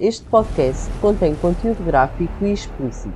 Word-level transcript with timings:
Este 0.00 0.24
podcast 0.30 0.90
contém 0.98 1.34
conteúdo 1.34 1.84
gráfico 1.84 2.32
e 2.42 2.54
explícito, 2.54 3.12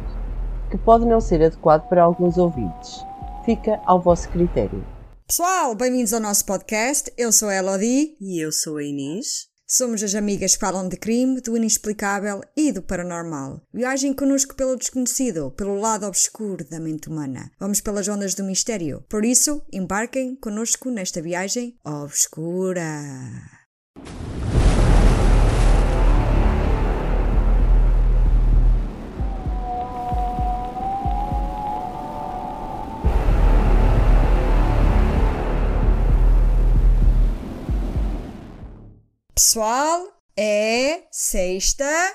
que 0.70 0.76
pode 0.76 1.06
não 1.06 1.18
ser 1.18 1.42
adequado 1.42 1.88
para 1.88 2.02
alguns 2.02 2.36
ouvintes. 2.36 3.00
Fica 3.46 3.80
ao 3.86 4.02
vosso 4.02 4.28
critério. 4.28 4.86
Pessoal, 5.26 5.74
bem-vindos 5.74 6.12
ao 6.12 6.20
nosso 6.20 6.44
podcast. 6.44 7.10
Eu 7.16 7.32
sou 7.32 7.48
a 7.48 7.54
Elodie. 7.54 8.18
E 8.20 8.38
eu 8.38 8.52
sou 8.52 8.76
a 8.76 8.84
Inês. 8.84 9.46
Somos 9.66 10.02
as 10.02 10.14
amigas 10.14 10.56
que 10.56 10.60
falam 10.60 10.86
de 10.86 10.98
crime, 10.98 11.40
do 11.40 11.56
inexplicável 11.56 12.42
e 12.54 12.70
do 12.70 12.82
paranormal. 12.82 13.62
Viagem 13.72 14.12
connosco 14.12 14.54
pelo 14.54 14.76
desconhecido, 14.76 15.52
pelo 15.52 15.80
lado 15.80 16.04
obscuro 16.04 16.68
da 16.68 16.78
mente 16.78 17.08
humana. 17.08 17.50
Vamos 17.58 17.80
pelas 17.80 18.08
ondas 18.08 18.34
do 18.34 18.44
mistério. 18.44 19.02
Por 19.08 19.24
isso, 19.24 19.62
embarquem 19.72 20.36
connosco 20.36 20.90
nesta 20.90 21.22
viagem 21.22 21.78
obscura. 21.82 23.00
Pessoal, 39.44 40.08
é 40.38 41.02
sexta-feira! 41.12 42.08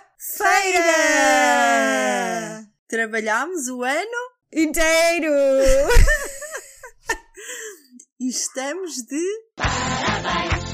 Trabalhámos 2.88 3.68
o 3.68 3.84
ano 3.84 4.32
Inteiro! 4.52 5.30
e 8.20 8.30
estamos 8.30 8.96
de. 9.04 9.24
Parabéns, 9.56 10.74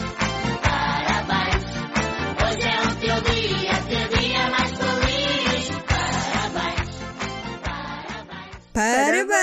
parabéns. 0.63 1.65
Hoje 2.39 2.67
é 2.69 2.81
o 2.87 2.95
teu 3.01 3.19
dia, 3.33 3.75
teu 3.89 4.07
dia 4.17 4.49
mais 4.49 4.71
feliz. 4.79 5.67
Parabéns, 5.89 6.87
parabéns. 8.71 9.35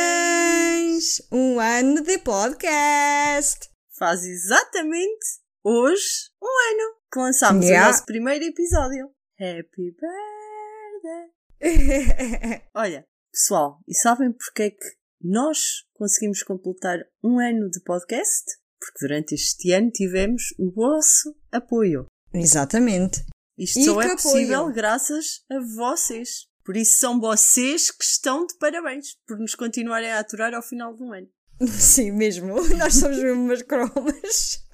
Parabéns! 0.00 1.20
Um 1.30 1.60
ano 1.60 2.02
de 2.02 2.16
podcast! 2.16 3.68
Faz 3.90 4.24
exatamente 4.24 5.40
hoje 5.62 6.30
um 6.42 6.46
ano 6.46 6.96
que 7.12 7.18
lançámos 7.18 7.64
Yeah. 7.66 7.88
o 7.88 7.92
nosso 7.92 8.04
primeiro 8.06 8.44
episódio. 8.44 9.10
Happy 9.38 9.90
birthday! 9.92 11.30
Olha, 12.74 13.04
pessoal, 13.32 13.78
e 13.86 13.94
sabem 13.94 14.32
porque 14.32 14.62
é 14.62 14.70
que 14.70 14.86
nós 15.22 15.84
conseguimos 15.94 16.42
completar 16.42 16.98
um 17.22 17.38
ano 17.38 17.68
de 17.70 17.80
podcast? 17.82 18.44
Porque 18.78 19.06
durante 19.06 19.34
este 19.34 19.72
ano 19.72 19.90
tivemos 19.90 20.54
o 20.58 20.70
vosso 20.70 21.36
apoio. 21.52 22.06
Exatamente. 22.32 23.24
Isto 23.58 23.78
E 23.80 23.84
só 23.84 24.00
é 24.00 24.10
possível 24.16 24.60
apoio. 24.60 24.74
graças 24.74 25.44
a 25.50 25.58
vocês. 25.76 26.46
Por 26.64 26.76
isso 26.76 26.98
são 26.98 27.20
vocês 27.20 27.90
que 27.90 28.04
estão 28.04 28.46
de 28.46 28.56
parabéns 28.58 29.16
por 29.26 29.38
nos 29.38 29.54
continuarem 29.54 30.10
a 30.10 30.20
aturar 30.20 30.54
ao 30.54 30.62
final 30.62 30.94
do 30.94 31.12
ano. 31.12 31.28
Sim, 31.68 32.12
mesmo. 32.12 32.54
Nós 32.78 32.94
somos 32.94 33.18
mesmo 33.18 33.42
umas 33.42 33.60
cromas. 33.62 34.64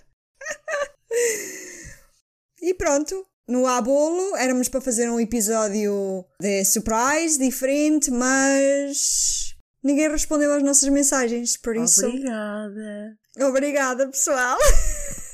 E 2.60 2.74
pronto. 2.74 3.26
No 3.48 3.66
A 3.66 3.80
Bolo 3.80 4.36
éramos 4.36 4.68
para 4.68 4.80
fazer 4.80 5.08
um 5.08 5.20
episódio 5.20 6.24
de 6.40 6.64
surprise, 6.64 7.38
diferente, 7.38 8.10
mas 8.10 9.54
ninguém 9.84 10.10
respondeu 10.10 10.52
às 10.52 10.64
nossas 10.64 10.88
mensagens, 10.88 11.56
por 11.56 11.76
isso. 11.76 12.04
Obrigada. 12.06 13.16
Obrigada, 13.40 14.08
pessoal. 14.08 14.58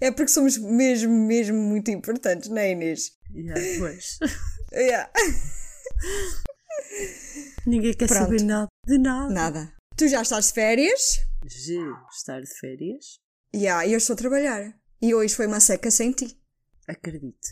É 0.00 0.10
porque 0.10 0.32
somos 0.32 0.58
mesmo, 0.58 1.12
mesmo 1.12 1.56
muito 1.56 1.90
importantes, 1.92 2.48
não 2.48 2.58
é, 2.58 2.72
Inês? 2.72 3.12
Yeah, 3.32 3.60
pois. 3.78 4.18
Yeah. 4.72 5.10
Ninguém 7.66 7.92
quer 7.94 8.06
Pronto. 8.06 8.22
saber 8.24 8.42
nada 8.42 8.68
de 8.86 8.98
nada. 8.98 9.32
Nada. 9.32 9.72
Tu 9.96 10.08
já 10.08 10.22
estás 10.22 10.46
de 10.46 10.52
férias? 10.54 11.20
De 11.44 11.76
estar 12.16 12.40
de 12.40 12.58
férias, 12.58 13.18
Yeah, 13.54 13.86
eu 13.86 13.98
estou 13.98 14.14
a 14.14 14.16
trabalhar. 14.16 14.74
E 15.02 15.14
hoje 15.14 15.34
foi 15.34 15.46
uma 15.46 15.60
seca 15.60 15.90
sem 15.90 16.12
ti. 16.12 16.38
acredito. 16.86 17.48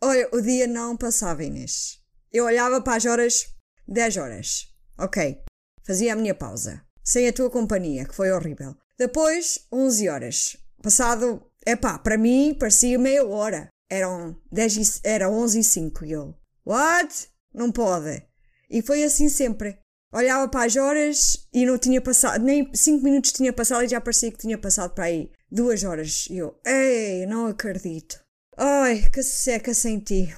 Olha, 0.00 0.28
o 0.32 0.40
dia 0.40 0.66
não 0.66 0.96
passava, 0.96 1.42
Inês. 1.42 1.98
Eu 2.32 2.44
olhava 2.44 2.80
para 2.80 2.96
as 2.96 3.04
horas, 3.04 3.46
10 3.88 4.16
horas. 4.16 4.68
Ok. 4.98 5.38
Fazia 5.86 6.12
a 6.12 6.16
minha 6.16 6.34
pausa. 6.34 6.84
Sem 7.02 7.28
a 7.28 7.32
tua 7.32 7.50
companhia, 7.50 8.06
que 8.06 8.14
foi 8.14 8.30
horrível. 8.30 8.76
Depois, 8.98 9.66
11 9.72 10.08
horas. 10.08 10.56
Passado, 10.82 11.50
epá, 11.66 11.98
para 11.98 12.18
mim 12.18 12.56
parecia 12.58 12.98
meia 12.98 13.26
hora. 13.26 13.68
Eram 13.90 14.40
10 14.52 14.76
e, 14.76 15.00
era 15.04 15.30
11 15.30 15.58
e 15.58 15.64
5 15.64 16.04
e 16.04 16.12
eu. 16.12 16.34
What? 16.64 17.28
Não 17.52 17.72
pode. 17.72 18.22
E 18.70 18.82
foi 18.82 19.02
assim 19.02 19.28
sempre. 19.28 19.78
Olhava 20.14 20.48
para 20.48 20.64
as 20.66 20.76
horas 20.76 21.48
e 21.52 21.66
não 21.66 21.76
tinha 21.76 22.00
passado, 22.00 22.42
nem 22.44 22.70
5 22.72 23.02
minutos 23.02 23.32
tinha 23.32 23.52
passado 23.52 23.84
e 23.84 23.88
já 23.88 24.00
parecia 24.00 24.30
que 24.30 24.38
tinha 24.38 24.56
passado 24.56 24.94
para 24.94 25.04
aí 25.06 25.28
duas 25.50 25.82
horas. 25.82 26.26
E 26.30 26.38
eu, 26.38 26.54
ei, 26.64 27.26
não 27.26 27.46
acredito. 27.46 28.22
Ai, 28.56 29.08
que 29.12 29.22
seca 29.24 29.74
sem 29.74 29.98
ti. 29.98 30.32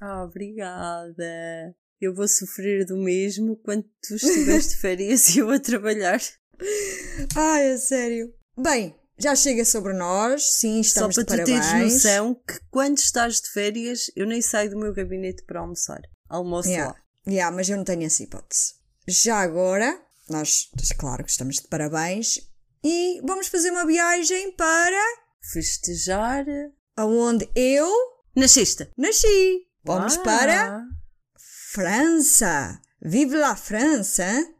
Ah, 0.00 0.24
obrigada. 0.24 1.74
Eu 2.00 2.12
vou 2.14 2.26
sofrer 2.26 2.84
do 2.84 2.96
mesmo 2.96 3.56
quando 3.58 3.84
tu 4.06 4.16
estiveres 4.16 4.70
de 4.70 4.76
férias 4.76 5.28
e 5.36 5.38
eu 5.38 5.50
a 5.50 5.60
trabalhar. 5.60 6.20
Ai, 7.36 7.68
é 7.68 7.76
sério. 7.76 8.34
Bem, 8.58 8.94
já 9.18 9.36
chega 9.36 9.64
sobre 9.64 9.92
nós. 9.92 10.42
Sim, 10.54 10.82
Só 10.82 11.08
estamos 11.08 11.14
para 11.14 11.24
de 11.24 11.42
tu 11.42 11.46
teres 11.46 11.66
parabéns. 11.66 11.92
noção 11.92 12.34
que 12.34 12.58
quando 12.70 12.98
estás 12.98 13.40
de 13.40 13.48
férias 13.50 14.10
eu 14.16 14.26
nem 14.26 14.42
saio 14.42 14.70
do 14.70 14.78
meu 14.78 14.92
gabinete 14.92 15.44
para 15.44 15.60
almoçar. 15.60 16.00
Almoço 16.28 16.68
Yeah. 16.68 16.92
lá. 16.92 17.02
Yeah, 17.32 17.54
mas 17.56 17.68
eu 17.68 17.76
não 17.76 17.84
tenho 17.84 18.02
essa 18.02 18.22
hipótese. 18.24 18.81
Já 19.06 19.40
agora, 19.40 20.00
nós, 20.30 20.68
claro 20.98 21.24
que 21.24 21.30
estamos 21.30 21.56
de 21.56 21.68
parabéns. 21.68 22.38
E 22.84 23.20
vamos 23.24 23.48
fazer 23.48 23.70
uma 23.70 23.86
viagem 23.86 24.54
para 24.56 25.02
Festejar 25.52 26.44
aonde 26.96 27.48
eu 27.54 27.90
na 28.34 28.46
sexta. 28.48 28.90
nasci. 28.96 29.66
Vamos 29.84 30.14
Uau. 30.16 30.24
para 30.24 30.84
França. 31.72 32.80
Vive 33.00 33.36
la 33.36 33.56
hein? 34.20 34.54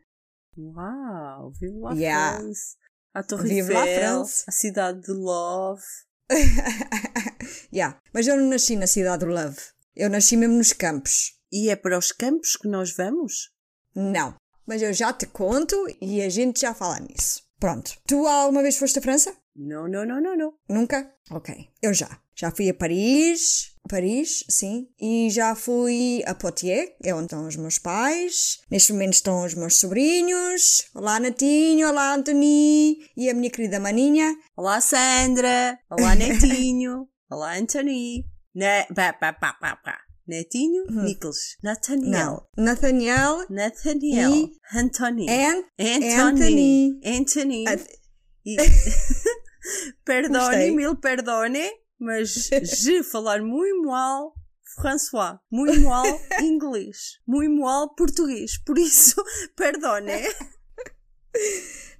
Uau, 0.56 1.53
vive 1.53 1.78
lá 1.78 1.92
Yeah. 1.94 2.38
France. 2.38 2.76
A 3.14 3.22
Torre 3.22 3.48
Vive 3.48 3.72
la 3.72 3.86
Eiffel, 3.86 4.14
France. 4.24 4.44
a 4.48 4.53
cidade 4.53 5.00
de 5.03 5.12
Love. 5.12 5.82
yeah. 7.72 8.00
Mas 8.12 8.26
eu 8.26 8.36
não 8.36 8.48
nasci 8.48 8.74
na 8.74 8.86
cidade 8.86 9.24
do 9.24 9.30
Love. 9.30 9.59
Eu 9.94 10.10
nasci 10.10 10.36
mesmo 10.36 10.56
nos 10.56 10.72
campos. 10.72 11.38
E 11.53 11.69
é 11.69 11.76
para 11.76 11.98
os 11.98 12.10
campos 12.10 12.56
que 12.56 12.66
nós 12.69 12.94
vamos? 12.97 13.51
Não. 13.94 14.34
Mas 14.66 14.82
eu 14.82 14.92
já 14.92 15.12
te 15.12 15.26
conto 15.26 15.76
e 16.00 16.22
a 16.22 16.28
gente 16.28 16.60
já 16.60 16.72
fala 16.72 17.00
nisso. 17.00 17.42
Pronto. 17.58 17.92
Tu 18.06 18.26
alguma 18.26 18.62
vez 18.62 18.76
foste 18.76 18.98
à 18.98 19.03
França? 19.03 19.34
Não, 19.54 19.86
não, 19.86 20.04
não, 20.04 20.20
não, 20.20 20.36
não. 20.36 20.54
Nunca? 20.69 21.12
Ok. 21.30 21.69
Eu 21.80 21.92
já. 21.92 22.19
Já 22.34 22.50
fui 22.50 22.69
a 22.70 22.75
Paris. 22.75 23.72
Paris, 23.88 24.44
sim. 24.48 24.88
E 25.00 25.28
já 25.30 25.54
fui 25.54 26.22
a 26.26 26.34
Poitiers, 26.34 26.91
é 27.03 27.14
onde 27.14 27.25
estão 27.26 27.47
os 27.47 27.56
meus 27.56 27.78
pais. 27.78 28.60
Neste 28.70 28.92
momento 28.92 29.14
estão 29.14 29.44
os 29.44 29.54
meus 29.54 29.76
sobrinhos. 29.76 30.84
Olá, 30.94 31.20
Natinho. 31.20 31.88
Olá, 31.88 32.14
Antoni. 32.14 32.98
E 33.16 33.28
a 33.28 33.34
minha 33.34 33.50
querida 33.50 33.78
maninha. 33.78 34.34
Olá, 34.56 34.80
Sandra. 34.80 35.78
Olá, 35.91 36.14
Netinho. 36.16 37.09
Olá, 37.30 37.56
Anthony. 37.56 38.24
Ne 38.54 38.84
pá, 38.94 39.12
pá, 39.12 39.32
pá, 39.32 39.53
pá, 39.54 39.76
pá. 39.76 39.98
Netinho, 40.32 40.84
Nicholas. 40.88 41.37
Nathaniel. 41.62 42.10
Não. 42.56 42.65
Nathaniel. 42.65 43.44
Nathaniel. 43.50 44.32
E- 44.34 44.53
Anthony. 44.75 45.26
And 45.28 45.65
Anthony. 45.78 47.00
Anthony. 47.04 47.65
Anth- 47.69 47.98
E- 48.47 48.56
Perdone, 50.04 50.71
mil 50.72 50.97
perdone, 50.97 51.71
mas 52.00 52.48
je 52.65 53.03
falar 53.04 53.42
muito 53.42 53.82
mal 53.84 54.32
François, 54.80 55.39
muito 55.51 55.80
mal 55.83 56.04
inglês, 56.41 57.18
muito 57.28 57.54
mal 57.60 57.95
português, 57.95 58.56
por 58.65 58.78
isso, 58.78 59.22
perdone. 59.54 60.12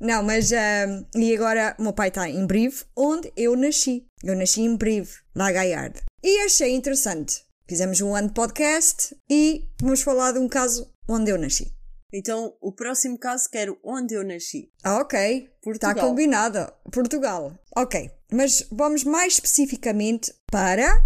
Não, 0.01 0.23
mas 0.23 0.51
ahm, 0.53 1.05
e 1.15 1.35
agora 1.37 1.77
o 1.79 1.83
meu 1.83 1.93
pai 1.93 2.09
está 2.09 2.29
em 2.29 2.47
Brive, 2.47 2.83
onde 2.97 3.31
eu 3.37 3.55
nasci. 3.57 4.07
Eu 4.25 4.35
nasci 4.37 4.63
em 4.63 4.77
Brive, 4.77 5.11
na 5.35 5.53
Gaillard. 5.53 6.01
E 6.25 6.41
achei 6.41 6.75
interessante. 6.75 7.45
Fizemos 7.73 8.03
um 8.03 8.15
ano 8.15 8.29
de 8.29 8.35
podcast 8.35 9.17
e 9.31 9.65
vamos 9.81 10.03
falar 10.03 10.33
de 10.33 10.39
um 10.39 10.47
caso 10.47 10.93
onde 11.09 11.31
eu 11.31 11.39
nasci. 11.39 11.73
Então, 12.13 12.55
o 12.61 12.71
próximo 12.71 13.19
caso 13.19 13.49
quero 13.51 13.79
onde 13.83 14.13
eu 14.13 14.23
nasci. 14.23 14.71
Ah, 14.85 14.99
ok. 14.99 15.49
Portugal. 15.63 15.93
Está 15.93 16.07
combinado. 16.07 16.71
Portugal. 16.93 17.59
Ok. 17.75 18.11
Mas 18.31 18.67
vamos 18.71 19.05
mais 19.05 19.33
especificamente 19.33 20.35
para 20.51 21.03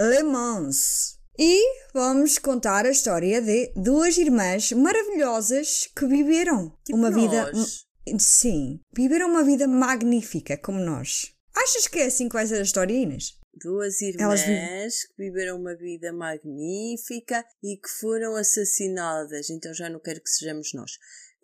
Le 0.00 0.24
Mans. 0.24 1.20
E 1.38 1.62
vamos 1.94 2.36
contar 2.36 2.84
a 2.84 2.90
história 2.90 3.40
de 3.40 3.72
duas 3.76 4.18
irmãs 4.18 4.72
maravilhosas 4.72 5.88
que 5.94 6.04
viveram 6.04 6.76
Tipo 6.84 6.98
uma 6.98 7.12
vida. 7.12 7.52
nós. 7.52 7.86
Sim, 8.18 8.80
viveram 8.92 9.28
uma 9.30 9.44
vida 9.44 9.68
magnífica 9.68 10.56
como 10.56 10.80
nós. 10.80 11.32
Achas 11.54 11.86
que 11.86 12.00
é 12.00 12.06
assim 12.06 12.28
que 12.28 12.34
vai 12.34 12.44
ser 12.44 12.58
a 12.58 12.62
história, 12.62 12.92
Inês? 12.92 13.38
Duas 13.58 14.00
irmãs 14.00 15.04
que 15.04 15.14
viveram 15.18 15.58
uma 15.58 15.74
vida 15.74 16.12
magnífica 16.12 17.44
e 17.62 17.76
que 17.76 17.88
foram 18.00 18.36
assassinadas. 18.36 19.50
Então 19.50 19.74
já 19.74 19.88
não 19.88 20.00
quero 20.00 20.20
que 20.22 20.30
sejamos 20.30 20.72
nós. 20.74 20.92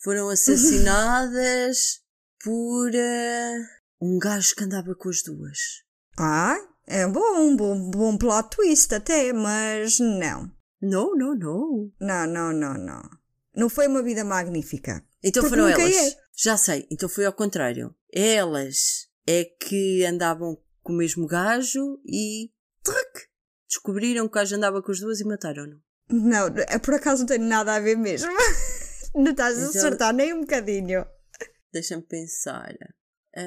Foram 0.03 0.29
assassinadas 0.31 2.01
por 2.43 2.95
eh, 2.95 3.59
um 4.01 4.19
gajo 4.19 4.55
que 4.55 4.65
andava 4.65 4.95
com 4.95 5.09
as 5.09 5.23
duas. 5.23 5.59
Ah, 6.19 6.57
é 6.87 7.07
bom, 7.07 7.57
bom, 7.57 7.91
bom 7.91 8.17
plot 8.19 8.51
twist 8.51 8.95
até, 8.95 9.33
mas 9.33 9.99
não. 9.99 10.51
Não, 10.81 11.17
não, 11.17 11.35
não. 11.35 11.93
Não, 12.01 12.27
não, 12.27 12.53
não, 12.53 12.75
não. 12.75 13.03
Não 13.57 13.69
foi 13.69 13.87
uma 13.87 14.03
vida 14.03 14.25
magnífica. 14.25 15.03
Então 15.23 15.43
Porque 15.43 15.57
foram 15.57 15.69
elas. 15.69 15.95
é. 15.95 16.17
Já 16.37 16.57
sei, 16.57 16.87
então 16.91 17.09
foi 17.09 17.25
ao 17.25 17.33
contrário. 17.33 17.95
Elas 18.13 19.09
é 19.27 19.45
que 19.45 20.05
andavam 20.05 20.59
com 20.85 20.93
o 20.93 20.97
mesmo 20.97 21.27
gajo 21.27 21.99
e. 22.07 22.51
Truc! 22.85 23.25
Descobriram 23.69 24.29
que 24.29 24.33
o 24.33 24.35
gajo 24.41 24.55
andava 24.55 24.81
com 24.81 24.93
as 24.93 25.01
duas 25.01 25.19
e 25.21 25.25
mataram-no. 25.25 25.81
Não, 26.11 26.47
é 26.69 26.79
por 26.79 26.95
acaso 26.95 27.23
não 27.23 27.27
tem 27.27 27.39
nada 27.39 27.75
a 27.75 27.81
ver 27.81 27.97
mesmo. 27.97 28.31
Não 29.17 29.31
estás 29.31 29.57
a 29.57 29.61
Então- 29.69 29.71
acertar 29.71 30.13
nem 30.13 30.33
um 30.35 30.41
bocadinho. 30.41 31.07
Deixa-me 31.73 32.03
pensar. 32.03 32.75
Ah, 33.37 33.43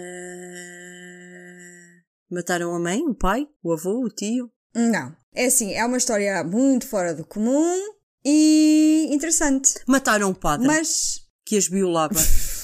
Mataram 2.32 2.74
a 2.74 2.80
mãe, 2.80 3.02
o 3.06 3.14
pai, 3.14 3.46
o 3.64 3.74
avô, 3.74 4.04
o 4.04 4.10
tio? 4.10 4.50
Não. 4.74 5.14
É 5.36 5.46
assim, 5.46 5.74
é 5.74 5.86
uma 5.86 5.98
história 5.98 6.42
muito 6.44 6.88
fora 6.88 7.14
do 7.14 7.26
comum 7.26 7.78
e 8.24 9.08
interessante. 9.12 9.74
Mataram 9.88 10.30
o 10.32 10.36
padre 10.36 10.68
Mas 10.68 11.22
que 11.46 11.58
as 11.58 11.68
violava. 11.68 12.16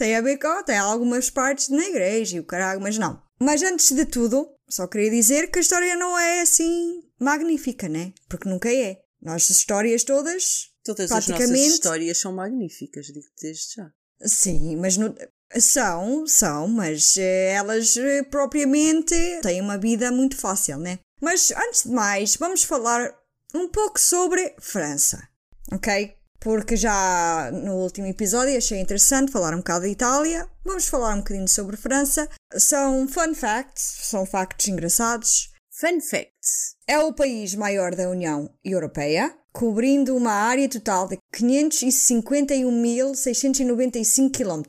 tem 0.00 0.16
a 0.16 0.22
ver 0.22 0.38
com, 0.38 0.62
tem 0.64 0.78
algumas 0.78 1.28
partes 1.28 1.68
na 1.68 1.84
igreja 1.84 2.36
e 2.36 2.40
o 2.40 2.44
caralho, 2.44 2.80
mas 2.80 2.96
não. 2.96 3.22
Mas 3.38 3.62
antes 3.62 3.92
de 3.92 4.06
tudo, 4.06 4.50
só 4.66 4.86
queria 4.86 5.10
dizer 5.10 5.50
que 5.50 5.58
a 5.58 5.62
história 5.62 5.94
não 5.94 6.18
é 6.18 6.40
assim 6.40 7.02
magnífica, 7.20 7.86
né? 7.86 8.14
Porque 8.26 8.48
nunca 8.48 8.72
é. 8.72 8.98
Nossas 9.20 9.50
histórias 9.58 10.02
todas, 10.02 10.70
Todas 10.82 11.04
as 11.04 11.10
nossas 11.10 11.26
Praticamente- 11.36 11.74
histórias 11.74 12.18
são 12.18 12.32
magníficas, 12.32 13.06
digo-te 13.06 13.42
desde 13.42 13.74
já. 13.76 13.90
sim, 14.26 14.76
mas 14.76 14.96
no- 14.96 15.14
são, 15.58 16.26
são, 16.26 16.66
mas 16.66 17.18
eh, 17.18 17.52
elas 17.52 17.94
eh, 17.98 18.22
propriamente 18.22 19.14
têm 19.42 19.60
uma 19.60 19.76
vida 19.76 20.10
muito 20.10 20.36
fácil, 20.38 20.78
né? 20.78 20.98
Mas 21.20 21.50
antes 21.50 21.82
de 21.82 21.90
mais, 21.90 22.36
vamos 22.36 22.64
falar 22.64 23.14
um 23.54 23.68
pouco 23.68 24.00
sobre 24.00 24.54
França, 24.58 25.22
ok? 25.70 26.14
Porque 26.40 26.74
já 26.74 27.50
no 27.52 27.74
último 27.74 28.06
episódio 28.06 28.56
achei 28.56 28.80
interessante 28.80 29.30
falar 29.30 29.52
um 29.52 29.58
bocado 29.58 29.82
da 29.82 29.88
Itália. 29.88 30.48
Vamos 30.64 30.88
falar 30.88 31.12
um 31.14 31.18
bocadinho 31.18 31.46
sobre 31.46 31.76
França. 31.76 32.26
São 32.54 33.06
fun 33.06 33.34
facts, 33.34 33.98
são 34.04 34.24
factos 34.24 34.66
engraçados. 34.66 35.52
Fun 35.70 36.00
facts. 36.00 36.76
É 36.86 36.98
o 36.98 37.12
país 37.12 37.54
maior 37.54 37.94
da 37.94 38.08
União 38.08 38.50
Europeia, 38.64 39.36
cobrindo 39.52 40.16
uma 40.16 40.32
área 40.32 40.66
total 40.68 41.08
de 41.08 41.18
551.695 41.34 44.32
km 44.32 44.62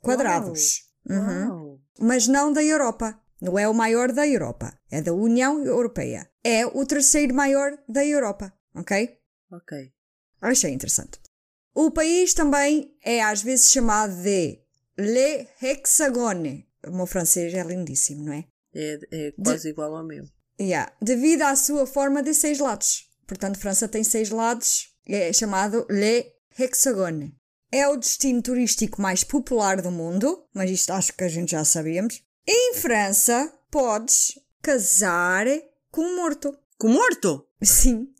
quadrados. 0.00 0.82
Uhum. 1.08 1.78
Mas 2.00 2.26
não 2.26 2.52
da 2.52 2.64
Europa. 2.64 3.16
Não 3.40 3.56
é 3.58 3.68
o 3.68 3.74
maior 3.74 4.12
da 4.12 4.26
Europa. 4.26 4.76
É 4.90 5.00
da 5.00 5.12
União 5.12 5.64
Europeia. 5.64 6.28
É 6.44 6.66
o 6.66 6.84
terceiro 6.84 7.32
maior 7.34 7.78
da 7.88 8.04
Europa. 8.04 8.52
Ok? 8.74 9.16
Ok. 9.50 9.92
Achei 10.42 10.72
interessante. 10.72 11.18
O 11.74 11.90
país 11.90 12.34
também 12.34 12.94
é 13.02 13.22
às 13.22 13.42
vezes 13.42 13.70
chamado 13.70 14.14
de 14.22 14.58
Le 14.98 15.48
Hexagone. 15.62 16.68
O 16.86 16.90
meu 16.90 17.06
francês 17.06 17.54
é 17.54 17.62
lindíssimo, 17.62 18.24
não 18.24 18.32
é? 18.32 18.44
É, 18.74 18.98
é 19.10 19.32
quase 19.32 19.68
igual 19.68 19.96
ao 19.96 20.04
meu. 20.04 20.24
Yeah. 20.60 20.92
Devido 21.00 21.42
à 21.42 21.56
sua 21.56 21.86
forma 21.86 22.22
de 22.22 22.34
seis 22.34 22.58
lados. 22.58 23.08
Portanto, 23.26 23.58
França 23.58 23.88
tem 23.88 24.04
seis 24.04 24.30
lados. 24.30 24.90
É 25.06 25.32
chamado 25.32 25.86
Le 25.88 26.26
Hexagone. 26.58 27.34
É 27.70 27.88
o 27.88 27.96
destino 27.96 28.42
turístico 28.42 29.00
mais 29.00 29.24
popular 29.24 29.80
do 29.80 29.90
mundo, 29.90 30.44
mas 30.52 30.70
isto 30.70 30.90
acho 30.92 31.14
que 31.14 31.24
a 31.24 31.28
gente 31.28 31.52
já 31.52 31.64
sabíamos. 31.64 32.22
Em 32.46 32.74
França, 32.74 33.50
podes 33.70 34.38
casar 34.60 35.46
com 35.90 36.02
um 36.02 36.16
morto. 36.16 36.54
Com 36.76 36.88
morto? 36.88 37.46
Sim. 37.62 38.12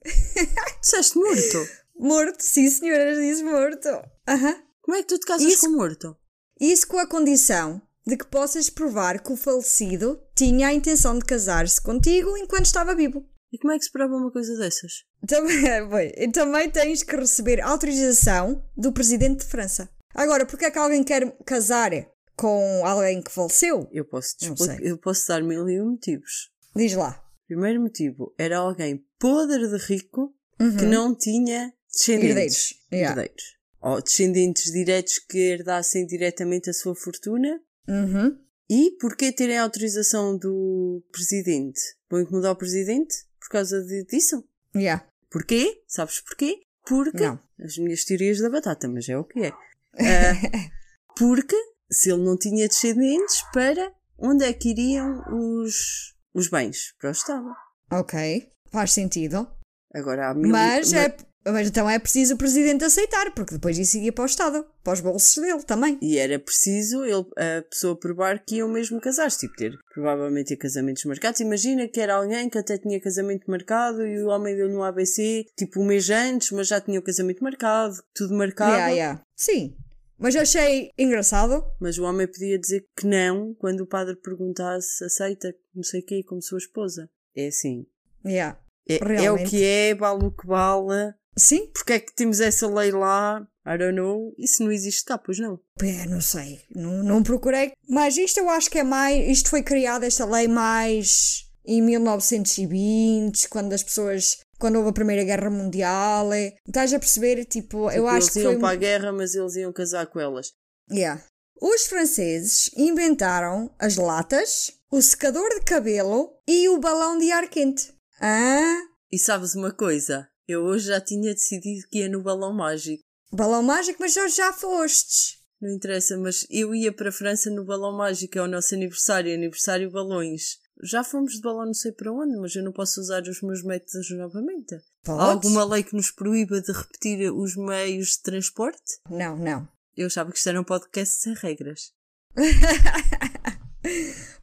Disseste 0.81 1.19
morto? 1.19 1.69
Morto, 2.03 2.41
sim, 2.43 2.69
senhora, 2.69 3.15
disse 3.15 3.45
morto. 3.45 3.89
Aham. 4.27 4.57
Como 4.81 4.97
é 4.97 5.03
que 5.03 5.07
tu 5.07 5.19
te 5.21 5.25
casas 5.27 5.47
Isso- 5.53 5.67
com 5.67 5.77
morto? 5.77 6.17
Isso 6.61 6.89
com 6.89 6.99
a 6.99 7.07
condição 7.07 7.81
de 8.05 8.17
que 8.17 8.27
possas 8.27 8.69
provar 8.69 9.23
que 9.23 9.33
o 9.33 9.37
falecido 9.37 10.21
tinha 10.35 10.67
a 10.67 10.73
intenção 10.73 11.17
de 11.17 11.25
casar-se 11.25 11.81
contigo 11.81 12.37
enquanto 12.37 12.67
estava 12.67 12.93
vivo. 12.93 13.25
E 13.53 13.59
como 13.59 13.73
é 13.73 13.79
que 13.79 13.85
se 13.85 13.93
prova 13.93 14.17
uma 14.17 14.33
coisa 14.33 14.57
dessas? 14.59 15.05
Também, 15.29 15.61
bem, 15.89 16.13
e 16.17 16.29
também 16.33 16.69
tens 16.69 17.05
que 17.05 17.15
receber 17.15 17.61
autorização 17.61 18.65
do 18.77 18.93
presidente 18.93 19.45
de 19.45 19.47
França. 19.47 19.89
Agora, 20.13 20.45
porque 20.45 20.65
é 20.65 20.71
que 20.73 20.79
alguém 20.79 21.05
quer 21.05 21.31
casar 21.45 21.93
com 22.35 22.85
alguém 22.85 23.23
que 23.23 23.31
faleceu? 23.31 23.89
Eu 23.93 24.05
posso, 24.05 24.35
eu 24.81 24.99
posso 24.99 25.29
dar 25.29 25.41
mil 25.41 25.69
e 25.69 25.81
um 25.81 25.91
motivos. 25.93 26.51
Diz 26.75 26.95
lá. 26.95 27.23
Primeiro 27.47 27.81
motivo 27.81 28.35
era 28.37 28.59
alguém 28.59 29.05
podre 29.21 29.69
de 29.69 29.77
rico 29.87 30.35
que 30.59 30.85
não 30.87 31.15
tinha 31.15 31.73
descendentes. 31.93 32.31
Herdeiros, 32.31 32.75
yeah. 32.93 33.11
Herdeiros. 33.21 33.45
Ou 33.81 34.01
descendentes 34.03 34.73
diretos 34.73 35.19
que 35.19 35.39
herdassem 35.39 36.07
diretamente 36.07 36.71
a 36.71 36.73
sua 36.73 36.95
fortuna. 36.95 37.61
Uhum. 37.89 38.39
E 38.71 38.93
porquê 39.01 39.33
terem 39.33 39.59
autorização 39.59 40.37
do 40.39 41.03
presidente? 41.11 41.81
Vão 42.09 42.21
incomodar 42.21 42.53
o 42.53 42.57
presidente 42.57 43.15
por 43.41 43.49
causa 43.49 43.83
de, 43.83 44.05
disso? 44.05 44.45
Yeah. 44.75 45.07
Porquê? 45.31 45.83
Sabes 45.87 46.21
porquê? 46.21 46.63
Porque. 46.87 47.25
Não. 47.27 47.39
As 47.61 47.77
minhas 47.77 48.05
teorias 48.05 48.39
da 48.39 48.49
batata, 48.49 48.89
mas 48.89 49.09
é 49.09 49.17
o 49.17 49.25
que 49.25 49.41
é. 49.41 49.53
Ah, 49.95 50.71
porque 51.19 51.57
se 51.91 52.11
ele 52.11 52.23
não 52.25 52.39
tinha 52.39 52.67
descendentes, 52.67 53.43
para 53.53 53.93
onde 54.17 54.43
é 54.45 54.53
que 54.55 54.71
iriam 54.71 55.23
os, 55.31 56.15
os 56.33 56.49
bens? 56.49 56.95
Para 56.99 57.11
o 57.11 57.13
Estado. 57.13 57.53
Ok. 57.91 58.51
Faz 58.71 58.93
sentido. 58.93 59.47
Agora 59.95 60.31
há 60.31 60.35
mil. 60.35 60.51
Mas, 60.51 60.93
ma- 60.93 61.01
é, 61.01 61.17
mas 61.45 61.69
então 61.69 61.89
é 61.89 61.99
preciso 61.99 62.35
o 62.35 62.39
presidente 62.39 62.85
aceitar, 62.85 63.33
porque 63.35 63.55
depois 63.55 63.79
isso 63.79 63.99
ia 63.99 64.13
para 64.13 64.23
o 64.23 64.27
Estado, 64.27 64.65
para 64.85 64.93
os 64.93 65.01
bolsos 65.01 65.43
dele 65.43 65.63
também. 65.63 65.99
E 66.01 66.19
era 66.19 66.39
preciso 66.39 67.05
ele, 67.05 67.27
a 67.37 67.63
pessoa 67.63 67.99
provar 67.99 68.39
que 68.45 68.57
iam 68.57 68.69
mesmo 68.69 69.01
casar-se, 69.01 69.39
tipo 69.39 69.57
ter 69.57 69.79
provavelmente 69.93 70.49
ter 70.49 70.57
casamentos 70.57 71.05
marcados. 71.05 71.41
Imagina 71.41 71.89
que 71.89 72.01
era 72.01 72.15
alguém 72.15 72.49
que 72.49 72.59
até 72.59 72.79
tinha 72.79 73.01
casamento 73.01 73.51
marcado 73.51 74.07
e 74.07 74.23
o 74.23 74.29
homem 74.29 74.57
deu-lhe 74.57 74.75
um 74.75 74.83
ABC, 74.83 75.45
tipo 75.57 75.81
um 75.81 75.87
mês 75.87 76.09
antes, 76.11 76.51
mas 76.53 76.69
já 76.69 76.81
tinha 76.81 76.99
o 76.99 77.03
casamento 77.03 77.43
marcado, 77.43 77.95
tudo 78.15 78.35
marcado. 78.35 78.73
Yeah, 78.73 78.93
yeah. 78.93 79.23
Sim. 79.37 79.77
Mas 80.19 80.37
eu 80.37 80.43
achei 80.43 80.91
engraçado. 80.97 81.65
Mas 81.81 81.99
o 81.99 82.05
homem 82.05 82.29
podia 82.29 82.59
dizer 82.59 82.87
que 82.97 83.07
não 83.07 83.55
quando 83.55 83.81
o 83.81 83.87
padre 83.87 84.15
perguntasse, 84.17 85.05
aceita, 85.05 85.53
não 85.75 85.83
sei 85.83 86.01
o 86.01 86.05
quê, 86.05 86.23
como 86.25 86.41
sua 86.41 86.59
esposa. 86.59 87.11
É 87.35 87.49
assim. 87.49 87.87
Yeah. 88.25 88.59
É, 88.89 89.25
é 89.25 89.33
o 89.33 89.45
que 89.45 89.65
é, 89.65 89.95
vale 89.95 90.25
o 90.25 90.31
que 90.31 90.47
vale. 90.47 91.15
Sim? 91.37 91.67
Porque 91.73 91.95
é 91.95 92.01
que 92.01 92.15
temos 92.15 92.41
essa 92.41 92.67
lei 92.69 92.91
lá? 92.91 93.47
I 93.67 93.79
don't 93.79 93.93
know. 93.97 94.35
Isso 94.39 94.63
não 94.65 94.73
existe 94.73 95.05
cá, 95.05 95.17
pois 95.17 95.39
não. 95.39 95.59
É, 95.81 96.07
não 96.07 96.21
sei, 96.21 96.61
não, 96.75 97.03
não 97.03 97.23
procurei. 97.23 97.73
Mas 97.89 98.17
isto 98.17 98.39
eu 98.39 98.49
acho 98.51 98.69
que 98.71 98.79
é 98.79 98.83
mais. 98.83 99.29
Isto 99.29 99.51
foi 99.51 99.63
criado, 99.63 100.05
esta 100.05 100.25
lei, 100.25 100.49
mais 100.49 101.45
em 101.65 101.81
1920, 101.81 103.49
quando 103.49 103.73
as 103.73 103.83
pessoas. 103.83 104.39
Quando 104.59 104.77
houve 104.77 104.91
a 104.91 104.93
Primeira 104.93 105.25
Guerra 105.25 105.51
Mundial. 105.51 106.33
É, 106.33 106.55
estás 106.67 106.93
a 106.93 106.99
perceber? 106.99 107.45
Tipo, 107.47 107.91
eu 107.91 108.05
Tipo, 108.05 108.07
acho 108.09 108.17
eles 108.27 108.33
que 108.33 108.41
iam 108.41 108.53
foi. 108.53 108.61
para 108.61 108.71
a 108.71 108.77
guerra, 108.77 109.13
mas 109.13 109.35
eles 109.35 109.57
iam 109.57 109.73
casar 109.73 110.07
com 110.07 110.21
elas. 110.21 110.53
Yeah. 110.91 111.23
Os 111.61 111.87
franceses 111.87 112.71
inventaram 112.77 113.73
as 113.79 113.97
latas, 113.97 114.73
o 114.91 115.01
secador 115.01 115.49
de 115.55 115.63
cabelo 115.65 116.31
e 116.49 116.69
o 116.69 116.79
balão 116.79 117.19
de 117.19 117.31
ar 117.33 117.49
quente. 117.49 117.93
Ah, 118.21 118.83
E 119.11 119.19
sabes 119.19 119.55
uma 119.55 119.73
coisa? 119.73 120.29
Eu 120.49 120.63
hoje 120.63 120.89
já 120.89 121.01
tinha 121.01 121.33
decidido 121.33 121.87
que 121.89 122.01
ia 122.01 122.09
no 122.09 122.23
balão 122.23 122.53
mágico. 122.53 123.03
balão 123.33 123.63
mágico, 123.63 123.99
mas 124.01 124.13
já, 124.13 124.27
já 124.29 124.53
fostes. 124.53 125.39
Não 125.61 125.71
interessa, 125.71 126.19
mas 126.19 126.45
eu 126.51 126.75
ia 126.75 126.93
para 126.93 127.11
a 127.11 127.13
França 127.13 127.49
no 127.49 127.65
balão 127.65 127.97
mágico, 127.97 128.37
é 128.37 128.43
o 128.43 128.49
nosso 128.49 128.75
aniversário, 128.75 129.33
aniversário 129.33 129.91
balões. 129.91 130.59
Já 130.83 131.05
fomos 131.05 131.35
de 131.35 131.41
balão 131.41 131.67
não 131.67 131.75
sei 131.75 131.93
para 131.93 132.13
onde, 132.13 132.37
mas 132.37 132.57
eu 132.57 132.65
não 132.65 132.73
posso 132.73 133.01
usar 133.01 133.23
os 133.23 133.41
meus 133.43 133.63
métodos 133.63 134.11
novamente. 134.11 134.75
Há 134.75 134.81
Podes? 135.05 135.29
alguma 135.29 135.65
lei 135.65 135.85
que 135.85 135.95
nos 135.95 136.11
proíba 136.11 136.61
de 136.61 136.73
repetir 136.73 137.33
os 137.33 137.57
meios 137.57 138.17
de 138.17 138.23
transporte? 138.23 138.99
Não, 139.09 139.37
não. 139.37 139.69
Eu 139.97 140.07
achava 140.07 140.33
que 140.33 140.39
isto 140.39 140.49
era 140.49 140.61
um 140.61 140.65
podcast 140.65 141.15
sem 141.21 141.35
regras. 141.35 141.93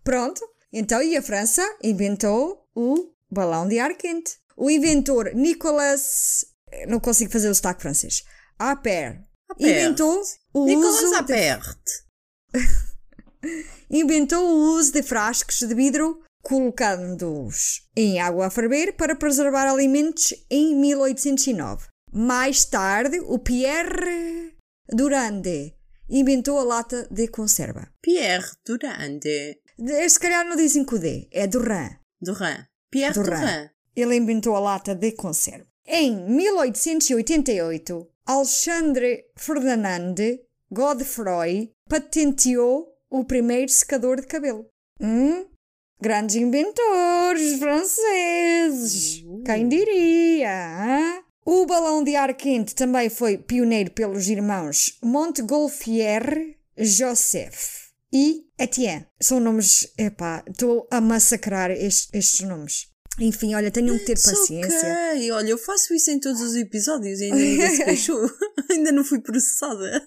Pronto, 0.04 0.42
então 0.72 1.02
e 1.02 1.18
a 1.18 1.22
França 1.22 1.62
inventou 1.84 2.68
o 2.76 3.12
balão 3.30 3.68
de 3.68 3.80
ar 3.80 3.96
quente. 3.96 4.38
O 4.60 4.70
inventor 4.70 5.32
Nicolas. 5.34 6.46
Não 6.88 7.00
consigo 7.00 7.32
fazer 7.32 7.50
o 7.50 7.56
sotaque 7.56 7.82
francês. 7.82 8.24
Appert. 8.60 9.22
Appert. 9.50 9.70
Inventou 9.72 10.22
o 10.54 10.66
Nicolas 10.66 11.02
uso. 11.02 11.24
de- 11.24 11.34
inventou 13.90 14.44
o 14.46 14.76
uso 14.78 14.92
de 14.92 15.02
frascos 15.02 15.60
de 15.60 15.74
vidro 15.74 16.22
colocando-os 16.44 17.82
em 17.96 18.20
água 18.20 18.48
a 18.48 18.50
ferver 18.52 18.94
para 18.96 19.16
preservar 19.16 19.68
alimentos 19.68 20.34
em 20.50 20.76
1809. 20.76 21.88
Mais 22.12 22.66
tarde, 22.66 23.20
o 23.22 23.38
Pierre 23.40 24.56
Durande 24.88 25.76
inventou 26.10 26.58
a 26.60 26.64
lata 26.64 27.08
de 27.12 27.28
conserva. 27.28 27.92
Pierre 28.02 28.50
Durande. 28.66 29.60
De- 29.78 30.10
Se 30.10 30.20
calhar 30.20 30.46
não 30.46 30.56
dizem 30.56 30.84
com 30.84 30.96
o 30.96 31.00
D, 31.00 31.28
é 31.32 31.46
Durand. 31.48 31.98
Duran. 32.22 32.66
Pierre 32.92 33.14
Duran. 33.14 33.40
Duran. 33.40 33.70
Ele 34.00 34.16
inventou 34.16 34.56
a 34.56 34.60
lata 34.60 34.96
de 34.96 35.12
conserva. 35.12 35.66
Em 35.86 36.16
1888, 36.16 38.08
Alexandre 38.26 39.26
Ferdinand 39.36 40.16
Godefroy 40.72 41.72
patenteou 41.90 42.88
o 43.10 43.26
primeiro 43.26 43.72
secador 43.72 44.22
de 44.22 44.28
cabelo. 44.28 44.68
Hum? 45.02 45.46
Grandes 46.00 46.36
inventores 46.36 47.58
franceses! 47.60 49.24
Quem 49.46 49.68
diria? 49.68 50.50
hã? 50.50 51.24
O 51.44 51.66
balão 51.66 52.04
de 52.04 52.16
ar 52.16 52.34
quente 52.36 52.76
também 52.76 53.10
foi 53.10 53.38
pioneiro 53.38 53.92
pelos 53.92 54.30
irmãos 54.30 55.00
Montgolfier 55.04 56.56
Joseph 56.78 57.90
e 58.14 58.46
Etienne. 58.58 59.08
São 59.20 59.40
nomes, 59.40 59.92
epá, 59.98 60.44
estou 60.48 60.88
a 60.92 61.02
massacrar 61.02 61.72
estes, 61.72 62.10
estes 62.14 62.48
nomes. 62.48 62.89
Enfim, 63.20 63.54
olha, 63.56 63.70
tenham 63.72 63.98
que 63.98 64.06
ter 64.06 64.14
It's 64.14 64.24
paciência. 64.24 64.78
ok. 65.12 65.32
Olha, 65.32 65.50
eu 65.50 65.58
faço 65.58 65.94
isso 65.94 66.10
em 66.12 66.20
todos 66.20 66.42
os 66.42 66.56
episódios 66.56 67.20
e 67.20 67.26
ainda 67.26 67.36
ninguém 67.36 67.70
se 67.76 67.84
queixou. 67.86 68.30
ainda 68.70 68.92
não 68.92 69.04
fui 69.04 69.20
processada. 69.22 70.06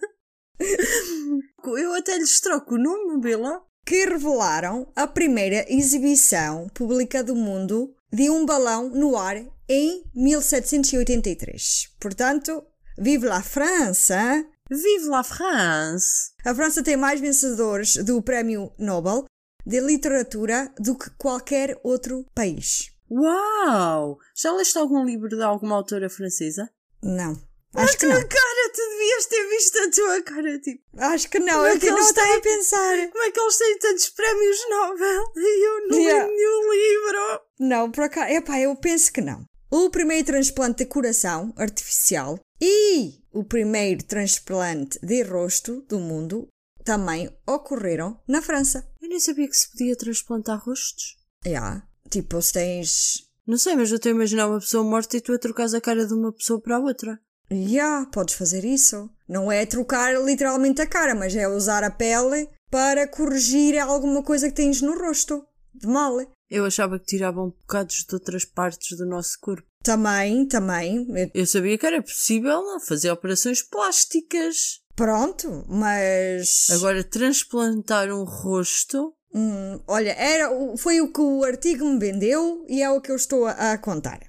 Eu 1.64 1.94
até 1.94 2.16
lhes 2.16 2.40
troco 2.40 2.74
o 2.74 2.78
nome, 2.78 3.34
lá. 3.36 3.60
que 3.86 4.04
revelaram 4.06 4.90
a 4.94 5.06
primeira 5.06 5.64
exibição 5.68 6.68
pública 6.74 7.22
do 7.22 7.34
mundo 7.34 7.94
de 8.12 8.30
um 8.30 8.44
balão 8.46 8.88
no 8.90 9.16
ar 9.16 9.36
em 9.68 10.04
1783. 10.14 11.88
Portanto, 12.00 12.62
vive 12.98 13.26
la 13.26 13.42
França! 13.42 14.44
Vive 14.70 15.06
la 15.06 15.22
France! 15.24 16.32
A 16.44 16.54
França 16.54 16.82
tem 16.82 16.96
mais 16.96 17.20
vencedores 17.20 17.96
do 17.96 18.22
Prémio 18.22 18.72
Nobel 18.78 19.24
de 19.66 19.80
Literatura 19.80 20.72
do 20.78 20.96
que 20.96 21.10
qualquer 21.18 21.78
outro 21.82 22.24
país. 22.34 22.90
Uau! 23.12 24.18
Já 24.34 24.52
leste 24.52 24.78
algum 24.78 25.04
livro 25.04 25.28
de 25.28 25.42
alguma 25.42 25.76
autora 25.76 26.08
francesa? 26.08 26.70
Não. 27.02 27.32
Acho 27.74 27.96
que 27.98 28.04
não. 28.06 28.14
cara, 28.28 28.70
tu 28.74 28.80
devias 28.90 29.26
ter 29.26 29.48
visto 29.48 29.78
a 29.78 29.90
tua 29.90 30.22
cara, 30.22 30.58
tipo, 30.60 30.82
Acho 30.98 31.28
que 31.30 31.38
não. 31.38 31.64
É 31.64 31.70
Eu 31.70 31.80
que 31.80 31.86
que 31.86 31.90
não 31.90 31.98
estava 31.98 32.26
têm- 32.28 32.36
a 32.36 32.40
pensar. 32.42 33.08
como 33.10 33.24
é 33.24 33.30
que 33.30 33.40
eles 33.40 33.56
têm 33.58 33.78
tantos 33.78 34.08
prémios 34.10 34.58
Nobel 34.68 35.24
e 35.36 35.66
eu 35.66 35.88
não 35.88 35.98
Yeah. 35.98 36.26
li 36.28 36.36
nenhum 36.36 36.72
livro? 36.72 37.40
Não, 37.60 37.90
por 37.90 38.04
acaso. 38.04 38.30
Epá, 38.32 38.60
eu 38.60 38.76
penso 38.76 39.10
que 39.12 39.20
não. 39.22 39.44
O 39.70 39.88
primeiro 39.88 40.26
transplante 40.26 40.84
de 40.84 40.86
coração 40.86 41.54
artificial 41.56 42.38
e 42.60 43.22
o 43.32 43.42
primeiro 43.42 44.04
transplante 44.04 44.98
de 45.02 45.22
rosto 45.22 45.80
do 45.88 45.98
mundo 45.98 46.48
também 46.84 47.30
ocorreram 47.46 48.20
na 48.28 48.42
França. 48.42 48.86
Eu 49.00 49.08
nem 49.08 49.18
sabia 49.18 49.48
que 49.48 49.56
se 49.56 49.70
podia 49.70 49.96
transplantar 49.96 50.62
rostos. 50.62 51.16
Já. 51.46 51.82
Tipo, 52.10 52.40
se 52.42 52.52
tens. 52.52 53.28
Não 53.46 53.58
sei, 53.58 53.74
mas 53.74 53.90
eu 53.90 53.96
estou 53.96 54.10
a 54.10 54.14
imaginar 54.14 54.46
uma 54.48 54.60
pessoa 54.60 54.84
morta 54.84 55.16
e 55.16 55.20
tu 55.20 55.32
a 55.32 55.38
trocares 55.38 55.74
a 55.74 55.80
cara 55.80 56.06
de 56.06 56.14
uma 56.14 56.32
pessoa 56.32 56.60
para 56.60 56.76
a 56.76 56.80
outra. 56.80 57.18
Já, 57.50 58.06
podes 58.06 58.34
fazer 58.34 58.64
isso. 58.64 59.10
Não 59.28 59.50
é 59.50 59.66
trocar 59.66 60.14
literalmente 60.24 60.80
a 60.80 60.86
cara, 60.86 61.14
mas 61.14 61.34
é 61.34 61.46
usar 61.48 61.82
a 61.84 61.90
pele 61.90 62.48
para 62.70 63.06
corrigir 63.08 63.78
alguma 63.78 64.22
coisa 64.22 64.48
que 64.48 64.54
tens 64.56 64.80
no 64.80 64.96
rosto. 64.96 65.44
De 65.74 65.86
mal. 65.86 66.16
Eu 66.50 66.66
achava 66.66 66.98
que 66.98 67.06
tiravam 67.06 67.48
bocados 67.50 68.04
de 68.08 68.14
outras 68.14 68.44
partes 68.44 68.96
do 68.96 69.06
nosso 69.06 69.38
corpo. 69.40 69.66
Também, 69.82 70.46
também. 70.46 71.06
eu- 71.18 71.30
Eu 71.34 71.46
sabia 71.46 71.76
que 71.76 71.86
era 71.86 72.00
possível 72.02 72.62
fazer 72.86 73.10
operações 73.10 73.62
plásticas. 73.62 74.80
Pronto, 74.94 75.64
mas. 75.68 76.68
Agora, 76.70 77.02
transplantar 77.02 78.10
um 78.10 78.24
rosto. 78.24 79.14
Hum, 79.34 79.80
olha, 79.86 80.12
era, 80.12 80.50
foi 80.76 81.00
o 81.00 81.12
que 81.12 81.20
o 81.20 81.42
artigo 81.44 81.84
me 81.86 81.98
vendeu 81.98 82.64
e 82.68 82.82
é 82.82 82.90
o 82.90 83.00
que 83.00 83.10
eu 83.10 83.16
estou 83.16 83.46
a, 83.46 83.72
a 83.72 83.78
contar. 83.78 84.20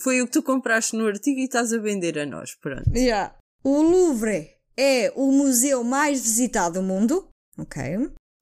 Foi 0.00 0.20
o 0.20 0.26
que 0.26 0.32
tu 0.32 0.42
compraste 0.42 0.96
no 0.96 1.06
artigo 1.06 1.38
e 1.38 1.44
estás 1.44 1.72
a 1.72 1.78
vender 1.78 2.18
a 2.18 2.26
nós. 2.26 2.56
Pronto. 2.56 2.90
Yeah. 2.94 3.36
O 3.62 3.80
Louvre 3.82 4.50
é 4.76 5.12
o 5.14 5.30
museu 5.30 5.84
mais 5.84 6.20
visitado 6.20 6.80
do 6.80 6.82
mundo. 6.82 7.28
Ok. 7.56 7.80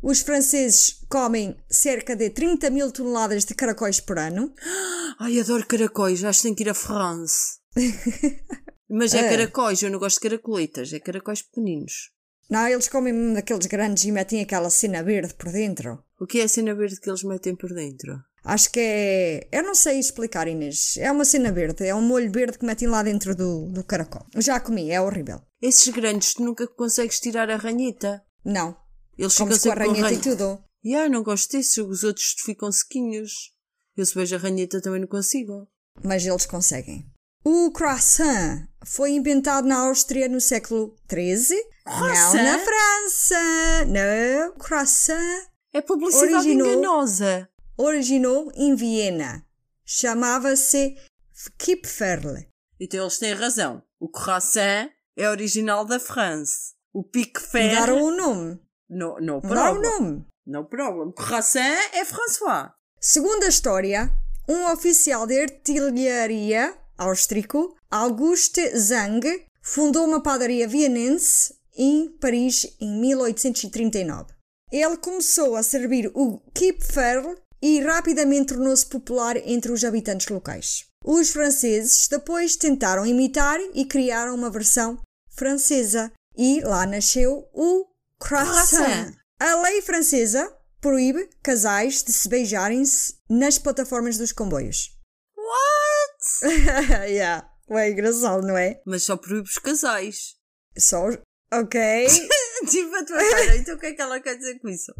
Os 0.02 0.20
franceses 0.20 1.04
comem 1.10 1.56
cerca 1.68 2.14
de 2.16 2.30
30 2.30 2.70
mil 2.70 2.90
toneladas 2.92 3.44
de 3.44 3.54
caracóis 3.54 4.00
por 4.00 4.18
ano. 4.18 4.54
Ai, 5.18 5.38
adoro 5.40 5.66
caracóis. 5.66 6.24
Acho 6.24 6.38
que 6.38 6.42
tenho 6.44 6.56
que 6.56 6.62
ir 6.62 6.70
a 6.70 6.74
France. 6.74 7.58
Mas 8.88 9.12
é, 9.12 9.26
É. 9.26 9.28
caracóis. 9.28 9.82
Eu 9.82 9.90
não 9.90 9.98
gosto 9.98 10.16
de 10.16 10.28
caracoletas. 10.28 10.92
É 10.92 11.00
caracóis 11.00 11.42
pequeninos. 11.42 12.10
Não, 12.50 12.66
eles 12.66 12.88
comem 12.88 13.12
mesmo 13.12 13.34
daqueles 13.34 13.66
grandes 13.66 14.04
e 14.04 14.12
metem 14.12 14.40
aquela 14.40 14.70
cena 14.70 15.02
verde 15.02 15.34
por 15.34 15.52
dentro. 15.52 16.02
O 16.18 16.26
que 16.26 16.40
é 16.40 16.44
a 16.44 16.48
cena 16.48 16.74
verde 16.74 16.98
que 17.00 17.08
eles 17.08 17.22
metem 17.22 17.54
por 17.54 17.72
dentro? 17.72 18.18
Acho 18.44 18.70
que 18.70 18.80
é. 18.80 19.48
Eu 19.52 19.62
não 19.62 19.74
sei 19.74 19.98
explicar, 19.98 20.48
Inês. 20.48 20.96
É 20.96 21.12
uma 21.12 21.24
cena 21.24 21.52
verde. 21.52 21.84
É 21.86 21.94
um 21.94 22.00
molho 22.00 22.30
verde 22.30 22.58
que 22.58 22.64
metem 22.64 22.88
lá 22.88 23.02
dentro 23.02 23.34
do, 23.34 23.66
do 23.70 23.84
caracol. 23.84 24.24
Já 24.36 24.58
comi, 24.58 24.90
é 24.90 25.00
horrível. 25.00 25.42
Esses 25.60 25.92
grandes 25.92 26.34
tu 26.34 26.42
nunca 26.42 26.66
consegues 26.66 27.20
tirar 27.20 27.50
a 27.50 27.56
ranheta. 27.56 28.22
Não. 28.44 28.76
Eles 29.18 29.34
ficam 29.34 29.58
com 29.58 29.70
a 29.70 29.74
ranheta 29.74 30.12
e 30.12 30.18
tudo. 30.18 30.64
Ya, 30.84 31.04
eu 31.04 31.10
não 31.10 31.22
gosto 31.22 31.52
desses. 31.52 31.76
Os 31.76 32.04
outros 32.04 32.34
ficam 32.44 32.72
sequinhos. 32.72 33.32
Eu 33.96 34.06
se 34.06 34.14
vejo 34.14 34.36
a 34.36 34.38
ranheta 34.38 34.80
também 34.80 35.00
não 35.00 35.08
consigo. 35.08 35.68
mas 36.04 36.24
eles 36.24 36.46
conseguem. 36.46 37.10
O 37.44 37.70
croissant 37.72 38.67
foi 38.84 39.12
inventado 39.12 39.66
na 39.66 39.78
Áustria 39.86 40.28
no 40.28 40.40
século 40.40 40.94
XIII. 41.10 41.56
Não 41.86 41.98
Croissant? 41.98 42.42
na 42.42 42.58
França. 42.58 43.84
Não. 43.86 44.52
Croissant 44.58 45.46
É 45.72 45.80
publicidade 45.80 46.34
Originou- 46.34 46.66
enganosa. 46.72 47.48
originou 47.76 48.52
em 48.54 48.74
Viena. 48.74 49.44
Chamava-se 49.84 50.96
Kipferl. 51.58 52.36
Então 52.80 53.00
eles 53.00 53.18
têm 53.18 53.32
razão. 53.34 53.82
O 53.98 54.08
croissant 54.08 54.88
é 55.16 55.28
original 55.28 55.84
da 55.84 55.98
France. 55.98 56.74
O 56.92 57.02
pique 57.02 57.40
ferro... 57.40 57.74
Mudaram 57.74 58.02
o 58.02 58.10
nome. 58.16 58.60
No, 58.88 59.18
no 59.20 59.34
Mudaram 59.36 59.72
o 59.72 59.80
problem. 59.80 59.82
nome. 60.00 60.26
No 60.46 60.64
problem. 60.64 61.12
Croissant 61.12 61.76
é 61.92 62.04
François. 62.04 62.70
Segundo 63.00 63.44
a 63.44 63.48
história, 63.48 64.10
um 64.48 64.70
oficial 64.72 65.26
de 65.26 65.40
artilharia 65.40 66.74
austríaco, 66.98 67.76
Auguste 67.90 68.76
Zang, 68.76 69.46
fundou 69.62 70.04
uma 70.06 70.22
padaria 70.22 70.66
vienense 70.66 71.54
em 71.76 72.08
Paris 72.20 72.66
em 72.80 73.00
1839. 73.00 74.34
Ele 74.70 74.96
começou 74.98 75.56
a 75.56 75.62
servir 75.62 76.10
o 76.14 76.40
Kipferl 76.52 77.34
e 77.62 77.80
rapidamente 77.80 78.54
tornou-se 78.54 78.84
popular 78.84 79.36
entre 79.36 79.72
os 79.72 79.84
habitantes 79.84 80.28
locais. 80.28 80.84
Os 81.04 81.30
franceses 81.30 82.08
depois 82.08 82.56
tentaram 82.56 83.06
imitar 83.06 83.58
e 83.72 83.84
criaram 83.84 84.34
uma 84.34 84.50
versão 84.50 84.98
francesa 85.30 86.12
e 86.36 86.60
lá 86.60 86.84
nasceu 86.86 87.48
o 87.54 87.86
croissant. 88.18 88.84
Croissant. 88.84 89.14
A 89.40 89.62
lei 89.62 89.80
francesa 89.82 90.52
proíbe 90.80 91.28
casais 91.42 92.02
de 92.02 92.12
se 92.12 92.28
beijarem-se 92.28 93.14
nas 93.28 93.58
plataformas 93.58 94.18
dos 94.18 94.32
comboios. 94.32 94.97
Yeah. 97.08 97.48
É 97.70 97.90
engraçado, 97.90 98.46
não 98.46 98.56
é? 98.56 98.80
Mas 98.86 99.02
só 99.02 99.16
proíbe 99.16 99.48
os 99.48 99.58
casais. 99.58 100.36
Só. 100.78 101.06
Ok. 101.52 101.78
tipo 102.68 102.94
a 102.94 103.04
tua 103.04 103.18
cara. 103.18 103.56
Então 103.56 103.74
o 103.76 103.78
que 103.78 103.86
é 103.86 103.92
que 103.94 104.00
ela 104.02 104.20
quer 104.20 104.36
dizer 104.36 104.58
com 104.60 104.68
isso? 104.68 104.92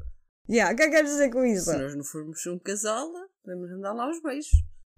yeah. 0.49 0.73
O 0.73 0.77
que 0.77 0.83
é 0.83 0.87
que 0.87 0.93
queres 0.93 1.11
dizer 1.11 1.31
com 1.31 1.45
isso? 1.45 1.71
Se 1.71 1.77
nós 1.77 1.95
não 1.95 2.05
formos 2.05 2.45
um 2.47 2.59
casal, 2.59 3.11
podemos 3.43 3.71
andar 3.71 3.93
lá 3.93 4.05
aos 4.05 4.21
beijos. 4.23 4.51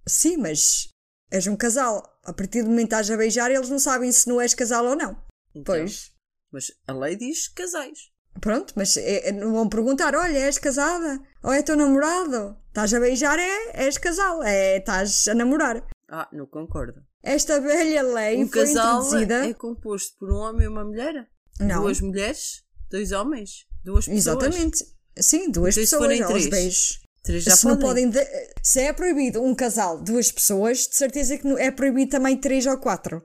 Sim, 0.07 0.37
mas 0.39 0.89
és 1.31 1.47
um 1.47 1.57
casal. 1.57 2.03
A 2.25 2.33
partir 2.33 2.63
do 2.63 2.69
momento 2.71 2.89
que 2.89 2.95
estás 2.95 3.11
a 3.11 3.17
beijar, 3.17 3.51
eles 3.51 3.71
não 3.71 3.79
sabem 3.79 4.11
se 4.11 4.29
não 4.29 4.41
és 4.41 4.55
casal 4.55 4.85
ou 4.87 4.97
não. 4.97 5.13
Então, 5.55 5.75
Pois. 5.77 6.13
Mas 6.53 6.73
a 6.87 6.93
lei 6.93 7.17
diz 7.17 7.49
casais. 7.49 8.11
Pronto, 8.41 8.73
mas 8.77 8.97
é- 8.97 9.29
é- 9.29 9.33
não 9.33 9.53
vão 9.53 9.69
perguntar: 9.69 10.15
olha, 10.15 10.39
és 10.39 10.59
casada? 10.59 11.21
Ou 11.43 11.53
é 11.53 11.63
teu 11.63 11.77
namorado? 11.77 12.57
Estás 12.69 12.93
a 12.95 13.01
beijar, 13.01 13.39
é, 13.39 13.85
és 13.87 13.99
casal. 13.99 14.43
É, 14.43 14.79
estás 14.79 15.27
a 15.29 15.35
namorar. 15.35 15.85
Ah, 16.12 16.29
não 16.33 16.47
concordo. 16.47 17.00
Esta 17.23 17.61
velha 17.61 18.02
lei 18.02 18.43
Um 18.43 18.49
foi 18.49 18.64
casal 18.67 18.99
introduzida. 19.05 19.47
é 19.49 19.55
composto 19.55 20.17
por 20.19 20.31
um 20.33 20.37
homem 20.38 20.64
e 20.64 20.69
uma 20.69 20.85
mulher? 20.85 21.29
Não. 21.61 21.83
Duas 21.83 22.00
mulheres? 22.00 22.64
Dois 22.90 23.12
homens? 23.12 23.64
Duas 23.85 24.07
pessoas? 24.07 24.19
Exatamente. 24.26 24.85
Sim, 25.19 25.50
duas 25.50 25.75
Então, 25.76 25.83
e 25.85 25.87
se 25.87 25.97
pessoas 25.97 26.00
forem 26.00 26.49
três? 26.49 27.00
Três 27.23 27.45
já 27.45 27.55
se, 27.55 27.67
não 27.67 27.79
podem. 27.79 28.11
podem 28.11 28.25
de- 28.25 28.55
se 28.62 28.81
é 28.81 28.93
proibido 28.93 29.43
um 29.43 29.55
casal, 29.55 30.02
duas 30.02 30.33
pessoas, 30.33 30.79
de 30.88 30.97
certeza 30.97 31.37
que 31.38 31.47
não- 31.47 31.59
é 31.59 31.71
proibido 31.71 32.11
também 32.11 32.37
três 32.37 32.67
ou 32.67 32.79
quatro. 32.79 33.23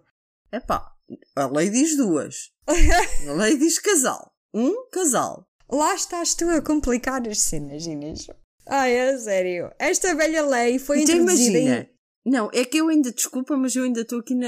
Epá, 0.52 0.92
a 1.36 1.48
lei 1.48 1.70
diz 1.70 1.96
duas. 1.98 2.52
a 2.68 3.32
lei 3.34 3.58
diz 3.58 3.80
casal. 3.80 4.32
Um 4.54 4.88
casal. 4.92 5.48
Lá 5.72 5.96
estás 5.96 6.36
tu 6.36 6.48
a 6.50 6.62
complicar 6.62 7.28
as 7.28 7.40
cenas, 7.40 7.86
Inês. 7.86 8.28
Ai, 8.68 8.94
é 8.94 9.18
sério. 9.18 9.72
Esta 9.80 10.14
velha 10.14 10.46
lei 10.46 10.78
foi 10.78 11.02
Então 11.02 11.16
introduzida 11.16 11.58
imagina. 11.58 11.80
em... 11.92 11.95
Não, 12.26 12.50
é 12.54 12.66
que 12.66 12.78
eu 12.78 12.88
ainda, 12.90 13.12
desculpa, 13.12 13.56
mas 13.56 13.76
eu 13.76 13.84
ainda 13.84 14.02
estou 14.02 14.20
aqui 14.20 14.34
na. 14.34 14.48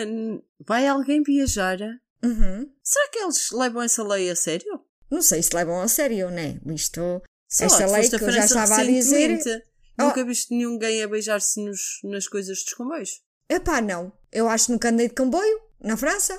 Vai 0.65 0.87
alguém 0.87 1.21
viajar? 1.21 1.77
Uhum. 2.23 2.71
Será 2.83 3.09
que 3.09 3.19
eles 3.19 3.51
levam 3.51 3.81
essa 3.83 4.03
lei 4.03 4.29
a 4.29 4.35
sério? 4.35 4.81
Não 5.11 5.21
sei 5.21 5.43
se 5.43 5.55
levam 5.55 5.79
a 5.81 5.87
sério, 5.87 6.29
né? 6.31 6.59
Isto... 6.65 7.21
Sei 7.47 7.67
Esta 7.67 7.85
lei 7.85 8.09
que 8.09 8.15
eu 8.15 8.31
já 8.31 8.43
estava 8.45 8.75
a 8.75 8.83
dizer- 8.83 9.27
recentemente. 9.27 9.65
Oh. 9.99 10.03
Nunca 10.03 10.25
viste 10.25 10.53
ninguém 10.53 11.01
a 11.01 11.07
beijar-se 11.07 11.63
nas 12.03 12.27
coisas 12.27 12.63
dos 12.63 12.73
comboios? 12.73 13.21
Epá, 13.49 13.79
não. 13.81 14.11
Eu 14.31 14.49
acho 14.49 14.65
que 14.65 14.71
nunca 14.73 14.89
andei 14.89 15.07
de 15.07 15.15
comboio, 15.15 15.59
na 15.79 15.95
França. 15.95 16.33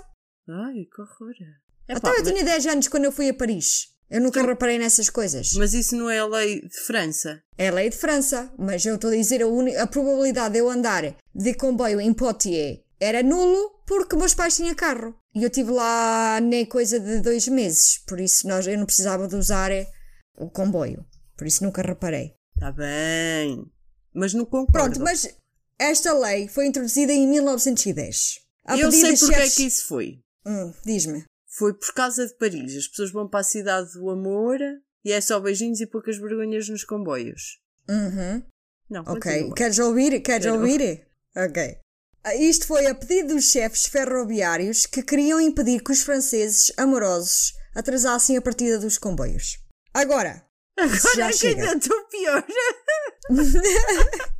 Ai, 0.48 0.86
que 0.94 1.00
horror. 1.00 1.34
Epá, 1.88 1.98
Então 1.98 2.12
eu 2.14 2.20
mas, 2.22 2.28
tinha 2.28 2.44
10 2.44 2.66
anos 2.66 2.88
quando 2.88 3.04
eu 3.06 3.12
fui 3.12 3.28
a 3.30 3.34
Paris. 3.34 3.88
Eu 4.10 4.20
nunca 4.22 4.42
reparei 4.42 4.78
nessas 4.78 5.10
coisas. 5.10 5.52
mas 5.54 5.74
isso 5.74 5.94
não 5.96 6.08
é 6.08 6.18
a 6.18 6.26
lei 6.26 6.62
de 6.62 6.80
França. 6.86 7.42
É 7.58 7.70
lei 7.70 7.90
de 7.90 7.96
França, 7.96 8.50
mas 8.58 8.84
eu 8.86 8.94
estou 8.94 9.10
a 9.10 9.14
dizer 9.14 9.42
a, 9.42 9.82
a 9.82 9.86
probabilidade 9.86 10.54
de 10.54 10.60
eu 10.60 10.70
andar 10.70 11.14
de 11.34 11.54
comboio 11.54 12.00
em 12.00 12.14
Poitiers 12.14 12.80
era 13.00 13.22
nulo 13.22 13.82
porque 13.86 14.16
meus 14.16 14.34
pais 14.34 14.56
tinham 14.56 14.74
carro. 14.74 15.14
E 15.34 15.42
eu 15.42 15.48
estive 15.48 15.70
lá 15.70 16.40
nem 16.40 16.64
coisa 16.64 16.98
de 16.98 17.20
dois 17.20 17.46
meses, 17.48 17.98
por 18.06 18.18
isso 18.18 18.48
nós, 18.48 18.66
eu 18.66 18.76
não 18.78 18.86
precisava 18.86 19.28
de 19.28 19.36
usar 19.36 19.70
eh, 19.70 19.86
o 20.38 20.48
comboio. 20.50 21.04
Por 21.36 21.46
isso 21.46 21.62
nunca 21.62 21.82
reparei. 21.82 22.32
Está 22.56 22.72
bem. 22.72 23.64
Mas 24.14 24.34
não 24.34 24.44
concordo. 24.44 24.72
Pronto, 24.72 25.00
mas 25.00 25.28
esta 25.78 26.12
lei 26.12 26.48
foi 26.48 26.66
introduzida 26.66 27.12
em 27.12 27.26
1910. 27.28 28.40
A 28.66 28.76
Eu 28.76 28.90
sei 28.90 29.16
porque 29.16 29.34
é 29.34 29.38
chefes- 29.38 29.54
que 29.54 29.62
isso 29.64 29.86
foi. 29.86 30.18
Hum, 30.46 30.72
Diz-me. 30.84 31.24
Foi 31.58 31.74
por 31.74 31.92
causa 31.92 32.26
de 32.26 32.34
Paris. 32.34 32.76
As 32.76 32.86
pessoas 32.88 33.10
vão 33.10 33.28
para 33.28 33.40
a 33.40 33.44
cidade 33.44 33.92
do 33.94 34.08
amor 34.10 34.58
e 35.04 35.12
é 35.12 35.20
só 35.20 35.40
beijinhos 35.40 35.80
e 35.80 35.86
poucas 35.86 36.16
vergonhas 36.18 36.68
nos 36.68 36.84
comboios. 36.84 37.58
Uhum. 37.88 38.42
Não, 38.88 39.02
Ok. 39.02 39.14
continua. 39.32 39.54
Queres 39.54 39.78
ouvir? 39.78 40.20
Queres 40.20 40.46
Quero. 40.46 40.58
ouvir? 40.58 41.06
Ok. 41.36 41.78
Ah, 42.24 42.34
Isto 42.34 42.66
foi 42.66 42.86
a 42.86 42.94
pedido 42.94 43.34
dos 43.34 43.50
chefes 43.50 43.86
ferroviários 43.86 44.86
que 44.86 45.02
queriam 45.02 45.40
impedir 45.40 45.82
que 45.82 45.92
os 45.92 46.02
franceses 46.02 46.72
amorosos 46.76 47.54
atrasassem 47.74 48.36
a 48.36 48.42
partida 48.42 48.78
dos 48.78 48.98
comboios. 48.98 49.58
Agora, 49.94 50.44
Agora 50.76 51.14
já 51.16 51.28
é 51.28 51.32
que 51.32 51.46
ainda 51.48 51.74
estou 51.76 52.04
pior. 52.08 52.44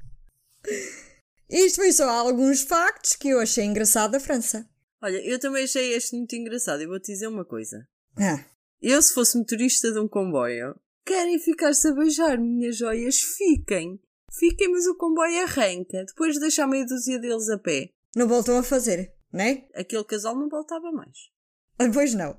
isto 1.50 1.76
foi 1.76 1.92
só 1.92 2.08
alguns 2.08 2.62
factos 2.62 3.16
que 3.16 3.28
eu 3.28 3.40
achei 3.40 3.64
engraçado 3.64 4.12
da 4.12 4.20
França. 4.20 4.68
Olha, 5.02 5.16
eu 5.24 5.38
também 5.38 5.64
achei 5.64 5.92
este 5.94 6.16
muito 6.16 6.34
engraçado. 6.34 6.80
Eu 6.82 6.88
vou-te 6.88 7.12
dizer 7.12 7.26
uma 7.28 7.44
coisa. 7.44 7.86
Ah, 8.16 8.44
Eu, 8.82 9.00
se 9.00 9.12
fosse 9.14 9.36
motorista 9.38 9.92
de 9.92 9.98
um 9.98 10.08
comboio, 10.08 10.74
querem 11.06 11.38
ficar-se 11.38 11.88
a 11.88 11.92
beijar, 11.94 12.38
minhas 12.38 12.76
joias, 12.76 13.20
fiquem. 13.20 14.00
Fiquem, 14.32 14.70
mas 14.70 14.86
o 14.86 14.96
comboio 14.96 15.42
arranca. 15.42 16.04
Depois 16.04 16.34
de 16.34 16.40
deixar 16.40 16.66
meia 16.66 16.84
dúzia 16.84 17.18
deles 17.18 17.48
a 17.48 17.58
pé. 17.58 17.90
não 18.16 18.28
voltou 18.28 18.56
a 18.58 18.62
fazer, 18.62 19.12
né? 19.32 19.66
Aquele 19.74 20.04
casal 20.04 20.36
não 20.36 20.48
voltava 20.48 20.90
mais. 20.92 21.16
Ah, 21.78 21.88
Pois 21.92 22.14
não. 22.14 22.36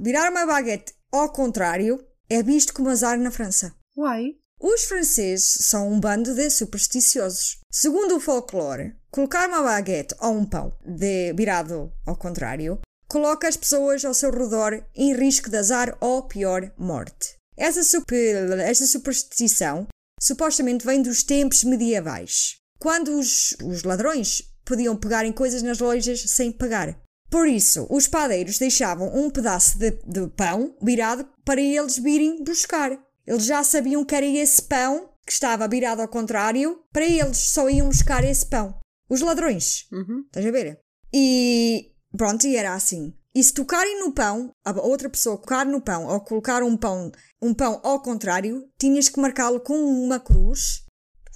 Virar 0.00 0.30
uma 0.30 0.44
baguete 0.46 0.92
ao 1.12 1.32
contrário 1.32 2.04
é 2.28 2.42
visto 2.42 2.74
como 2.74 2.88
azar 2.90 3.18
na 3.18 3.30
França. 3.30 3.74
Uai. 3.96 4.36
Os 4.60 4.84
franceses 4.84 5.44
são 5.68 5.92
um 5.92 6.00
bando 6.00 6.34
de 6.34 6.48
supersticiosos. 6.50 7.58
Segundo 7.70 8.16
o 8.16 8.20
folclore, 8.20 8.94
colocar 9.14 9.48
uma 9.48 9.62
baguete 9.62 10.12
ou 10.20 10.32
um 10.32 10.44
pão 10.44 10.76
de 10.84 11.32
virado 11.34 11.92
ao 12.04 12.16
contrário 12.16 12.80
coloca 13.06 13.46
as 13.46 13.56
pessoas 13.56 14.04
ao 14.04 14.12
seu 14.12 14.32
redor 14.32 14.84
em 14.92 15.14
risco 15.14 15.48
de 15.48 15.56
azar 15.56 15.96
ou 16.00 16.24
pior, 16.24 16.72
morte. 16.76 17.36
Essa, 17.56 17.84
super- 17.84 18.58
esta 18.58 18.84
superstição 18.86 19.86
supostamente 20.20 20.84
vem 20.84 21.00
dos 21.00 21.22
tempos 21.22 21.62
medievais, 21.62 22.56
quando 22.80 23.16
os, 23.16 23.56
os 23.62 23.84
ladrões 23.84 24.42
podiam 24.64 24.96
pegar 24.96 25.24
em 25.24 25.32
coisas 25.32 25.62
nas 25.62 25.78
lojas 25.78 26.22
sem 26.22 26.50
pagar. 26.50 26.98
Por 27.30 27.46
isso, 27.46 27.86
os 27.90 28.08
padeiros 28.08 28.58
deixavam 28.58 29.14
um 29.16 29.30
pedaço 29.30 29.78
de, 29.78 29.92
de 29.92 30.26
pão 30.30 30.76
virado 30.82 31.24
para 31.44 31.60
eles 31.60 31.98
virem 31.98 32.42
buscar. 32.42 32.90
Eles 33.24 33.44
já 33.44 33.62
sabiam 33.62 34.04
que 34.04 34.14
era 34.16 34.26
esse 34.26 34.62
pão 34.62 35.08
que 35.24 35.32
estava 35.32 35.68
virado 35.68 36.02
ao 36.02 36.08
contrário, 36.08 36.82
para 36.92 37.04
eles 37.04 37.38
só 37.38 37.70
iam 37.70 37.88
buscar 37.88 38.24
esse 38.24 38.44
pão. 38.46 38.74
Os 39.14 39.20
ladrões. 39.20 39.86
Uhum. 39.92 40.24
Estás 40.26 40.44
a 40.44 40.50
ver? 40.50 40.80
E 41.12 41.92
pronto, 42.16 42.44
e 42.46 42.56
era 42.56 42.74
assim. 42.74 43.14
E 43.32 43.42
se 43.42 43.52
tocarem 43.54 44.00
no 44.00 44.12
pão, 44.12 44.50
a 44.64 44.72
outra 44.80 45.08
pessoa 45.08 45.36
tocar 45.38 45.64
no 45.66 45.80
pão 45.80 46.06
ou 46.06 46.20
colocar 46.20 46.62
um 46.62 46.76
pão, 46.76 47.10
um 47.40 47.54
pão 47.54 47.80
ao 47.84 48.00
contrário, 48.02 48.68
tinhas 48.78 49.08
que 49.08 49.20
marcá-lo 49.20 49.60
com 49.60 49.74
uma 49.74 50.18
cruz, 50.18 50.84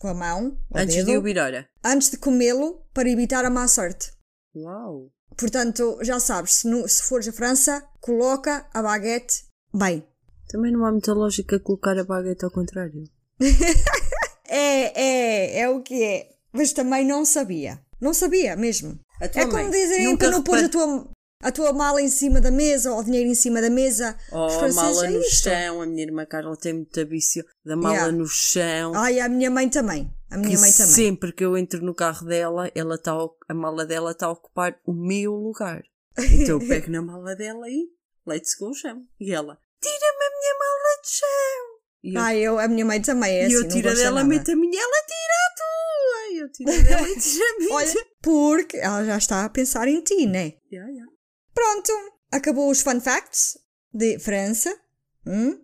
com 0.01 0.09
a 0.09 0.15
mão, 0.15 0.59
Antes 0.75 0.97
dedo, 0.97 1.13
de 1.13 1.19
o 1.19 1.23
virar. 1.23 1.69
antes 1.85 2.11
de 2.11 2.17
comê-lo 2.17 2.85
para 2.93 3.09
evitar 3.09 3.45
a 3.45 3.51
má 3.51 3.67
sorte. 3.69 4.11
Uau. 4.57 5.11
Portanto, 5.37 5.99
já 6.03 6.19
sabes, 6.19 6.55
se, 6.55 6.69
no, 6.69 6.89
se 6.89 7.03
fores 7.03 7.29
a 7.29 7.33
França, 7.33 7.85
coloca 8.01 8.69
a 8.75 8.83
baguete 8.83 9.45
bem. 9.73 10.05
Também 10.49 10.73
não 10.73 10.85
há 10.85 10.91
muita 10.91 11.13
lógica 11.13 11.61
colocar 11.61 11.97
a 11.99 12.05
baguete 12.05 12.45
ao 12.45 12.51
contrário. 12.51 13.05
É, 14.51 15.03
é, 15.03 15.61
é 15.61 15.69
o 15.69 15.83
que 15.83 16.03
é. 16.03 16.31
Mas 16.53 16.73
também 16.73 17.05
não 17.07 17.25
sabia. 17.25 17.81
Não 18.01 18.15
sabia 18.15 18.57
mesmo. 18.57 18.99
É 19.21 19.29
como 19.29 19.59
nunca 19.59 20.27
que 20.27 20.31
não 20.33 20.43
pôs 20.43 20.63
a 20.63 20.69
tua, 20.69 21.11
a 21.43 21.53
tua 21.53 21.73
mala 21.73 22.01
em 22.01 22.09
cima 22.09 22.41
da 22.41 22.51
mesa 22.51 22.93
ou 22.93 23.01
o 23.01 23.05
dinheiro 23.05 23.29
em 23.29 23.35
cima 23.35 23.61
da 23.61 23.69
mesa. 23.69 24.17
Oh, 24.31 24.47
Os 24.47 24.55
a 24.79 24.83
mala 24.83 25.07
é 25.07 25.11
no 25.11 25.21
isto. 25.21 25.45
chão. 25.45 25.83
A 25.83 25.87
minha 25.87 26.05
irmã 26.05 26.25
Carla 26.25 26.57
tem 26.57 26.73
muita 26.75 27.05
vício 27.05 27.45
da 27.65 27.77
mala 27.77 27.95
Yeah. 27.97 28.17
no 28.17 28.27
chão. 28.27 28.93
Ai, 28.95 29.19
a 29.21 29.29
minha 29.29 29.51
mãe 29.51 29.69
também. 29.69 30.13
A 30.31 30.37
minha 30.37 30.51
que 30.55 30.61
mãe 30.61 30.73
também. 30.73 30.93
sempre 30.93 31.33
que 31.33 31.45
eu 31.45 31.57
entro 31.57 31.85
no 31.85 31.95
carro 31.95 32.25
dela, 32.27 32.71
ela 32.75 32.97
tá, 32.99 33.13
a 33.49 33.55
mala 33.55 33.85
dela 33.85 34.13
está 34.13 34.27
a 34.27 34.33
ocupar 34.33 34.79
o 34.87 34.93
meu 34.93 35.33
lugar. 35.33 35.83
Então 36.19 36.61
eu 36.61 36.61
pego 36.69 36.91
na 36.91 37.03
mala 37.03 37.35
dela 37.35 37.69
e 37.69 37.89
let's 38.27 38.55
go 38.59 38.67
ao 38.67 38.75
chão. 38.75 39.03
E 39.19 39.33
ela, 39.33 39.59
tira-me 39.81 40.25
a 40.25 40.31
minha 40.39 40.55
mala 40.59 41.03
do 41.03 41.09
chão. 41.09 41.68
E 42.03 42.15
eu, 42.15 42.21
Ai, 42.21 42.39
eu, 42.39 42.59
a 42.59 42.69
minha 42.69 42.85
mãe 42.85 43.01
também 43.03 43.39
é 43.39 43.43
e 43.43 43.47
assim. 43.47 43.55
eu 43.55 43.63
não 43.63 43.69
tiro 43.69 43.95
dela, 43.95 44.25
meto 44.25 44.51
a 44.53 44.57
minha, 44.57 44.81
ela 44.81 45.05
tira 45.07 45.35
a 45.47 45.55
tua. 45.57 46.33
E 46.33 46.39
eu 46.39 46.53
tiro 46.53 46.85
dela 46.85 47.09
e 47.09 47.17
tiro 47.21 47.45
a 47.45 47.59
minha. 47.59 47.75
Olha, 47.75 48.07
porque 48.23 48.77
ela 48.77 49.05
já 49.05 49.19
está 49.19 49.45
a 49.45 49.49
pensar 49.49 49.89
em 49.89 50.01
ti, 50.03 50.27
né? 50.27 50.55
Yeah, 50.73 50.91
yeah. 50.91 51.13
Pronto, 51.53 51.93
acabou 52.31 52.71
os 52.71 52.81
fun 52.83 53.01
facts 53.01 53.59
de 53.93 54.19
França. 54.21 54.73
Hum? 55.27 55.61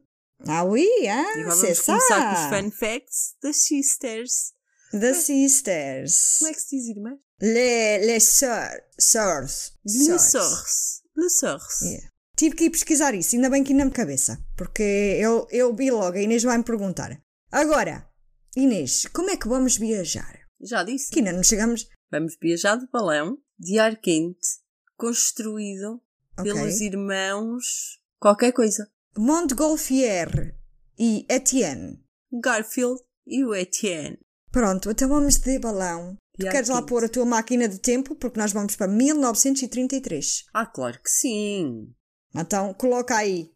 Ah, 0.46 0.64
oui, 0.64 0.88
ah, 1.08 1.38
E 1.38 1.40
agora 1.42 1.56
vamos 1.56 1.80
começar 1.80 2.34
com 2.34 2.56
os 2.56 2.60
fun 2.62 2.70
facts 2.72 3.36
das 3.42 3.56
sisters. 3.64 4.52
The 4.90 5.14
sisters. 5.14 6.36
Como 6.40 6.50
é 6.50 6.54
que 6.54 6.60
se 6.60 6.76
diz, 6.76 6.88
irmã? 6.88 7.10
Les, 7.40 8.06
les 8.06 8.22
sœurs. 8.22 8.80
Sœurs. 8.98 9.72
Le 9.84 10.18
Sœurs. 10.18 10.30
source. 10.30 11.02
Le 11.16 11.28
source. 11.28 11.84
Yeah. 11.84 12.10
Tive 12.36 12.56
que 12.56 12.64
ir 12.64 12.70
pesquisar 12.70 13.14
isso, 13.14 13.36
ainda 13.36 13.48
bem 13.50 13.62
que 13.62 13.72
ainda 13.72 13.84
me 13.84 13.90
cabeça. 13.90 14.44
Porque 14.56 14.82
eu, 14.82 15.46
eu 15.50 15.74
vi 15.74 15.90
logo, 15.90 16.16
a 16.16 16.20
Inês 16.20 16.42
vai 16.42 16.58
me 16.58 16.64
perguntar. 16.64 17.20
Agora, 17.50 18.08
Inês, 18.56 19.06
como 19.12 19.30
é 19.30 19.36
que 19.36 19.48
vamos 19.48 19.76
viajar? 19.76 20.40
Já 20.60 20.82
disse. 20.82 21.10
Que 21.10 21.20
ainda 21.20 21.32
não 21.32 21.42
chegamos. 21.42 21.88
Vamos 22.10 22.36
viajar 22.40 22.76
de 22.76 22.86
balão 22.90 23.38
de 23.58 23.78
ar 23.78 23.96
quente, 24.00 24.48
construído 24.96 26.00
Ok. 26.38 26.52
pelos 26.52 26.80
irmãos. 26.80 28.00
qualquer 28.18 28.52
coisa. 28.52 28.88
Montgolfier 29.16 30.56
e 30.98 31.24
Etienne. 31.28 32.02
Garfield 32.42 33.00
e 33.26 33.44
o 33.44 33.54
Etienne. 33.54 34.18
Pronto, 34.50 34.90
então 34.90 35.08
vamos 35.08 35.36
de 35.38 35.58
balão. 35.58 36.16
Tu 36.38 36.48
queres 36.48 36.68
lá 36.68 36.82
pôr 36.82 37.04
a 37.04 37.08
tua 37.08 37.24
máquina 37.24 37.68
de 37.68 37.78
tempo? 37.78 38.16
Porque 38.16 38.40
nós 38.40 38.52
vamos 38.52 38.74
para 38.74 38.88
1933. 38.88 40.44
Ah, 40.52 40.66
claro 40.66 41.00
que 41.00 41.08
sim. 41.10 41.94
Então, 42.36 42.74
coloca 42.74 43.16
aí. 43.16 43.50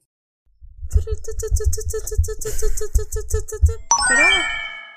Lá. 4.11 4.49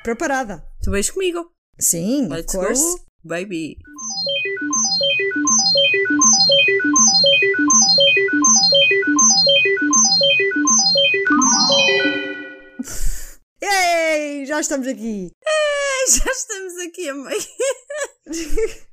Preparada? 0.04 0.63
Tu 0.84 0.91
vais 0.91 1.10
comigo. 1.10 1.52
Sim, 1.80 2.26
of 2.26 2.34
Let's 2.36 2.54
course. 2.54 2.82
go, 2.82 3.06
baby. 3.24 3.78
Ei, 13.62 14.46
já 14.46 14.60
estamos 14.60 14.88
aqui. 14.88 15.32
Já 16.08 16.32
estamos 16.32 16.74
aqui 16.88 17.13
meio. 17.13 17.41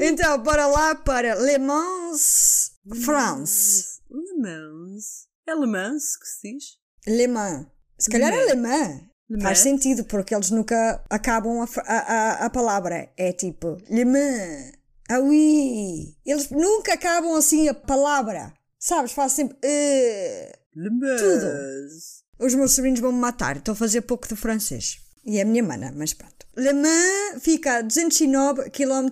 Então, 0.00 0.38
bora 0.38 0.66
lá 0.66 0.94
para 0.94 1.34
Le 1.34 1.58
Mans, 1.58 2.63
France. 3.02 4.00
Le 4.10 4.40
Mans. 4.40 5.26
É 5.46 5.54
Le 5.54 5.66
Mans 5.66 6.16
que 6.18 6.26
se 6.26 6.52
diz? 6.52 6.64
Le 7.06 7.26
Mans. 7.28 7.66
Se 7.98 8.10
calhar 8.10 8.32
é 8.32 8.46
Le 8.46 8.56
Mans. 8.56 9.02
Le 9.28 9.40
Faz 9.40 9.58
Mans. 9.58 9.62
sentido, 9.62 10.04
porque 10.04 10.34
eles 10.34 10.50
nunca 10.50 11.02
acabam 11.10 11.60
a, 11.62 11.66
a, 11.86 12.44
a, 12.46 12.50
palavra. 12.50 13.10
É 13.16 13.32
tipo, 13.32 13.78
Le 13.88 14.04
Mans. 14.04 14.72
Ah 15.08 15.18
oui. 15.20 16.16
Eles 16.24 16.50
nunca 16.50 16.94
acabam 16.94 17.34
assim 17.36 17.68
a 17.68 17.74
palavra. 17.74 18.52
Sabes? 18.78 19.12
Faz 19.12 19.32
sempre. 19.32 19.56
"eh". 19.62 20.52
Le 20.74 20.90
Mans. 20.90 22.24
Os 22.38 22.54
meus 22.54 22.72
sobrinhos 22.72 23.00
vão 23.00 23.12
me 23.12 23.18
matar, 23.20 23.56
estou 23.56 23.72
a 23.72 23.76
fazer 23.76 24.02
pouco 24.02 24.26
de 24.26 24.34
francês. 24.34 24.98
E 25.26 25.38
é 25.38 25.42
a 25.42 25.44
minha 25.44 25.62
mana, 25.62 25.92
mas 25.96 26.12
pronto. 26.12 26.34
Le 26.56 26.72
Mans 26.72 27.42
fica 27.42 27.78
a 27.78 27.82
209 27.82 28.70
km 28.70 29.08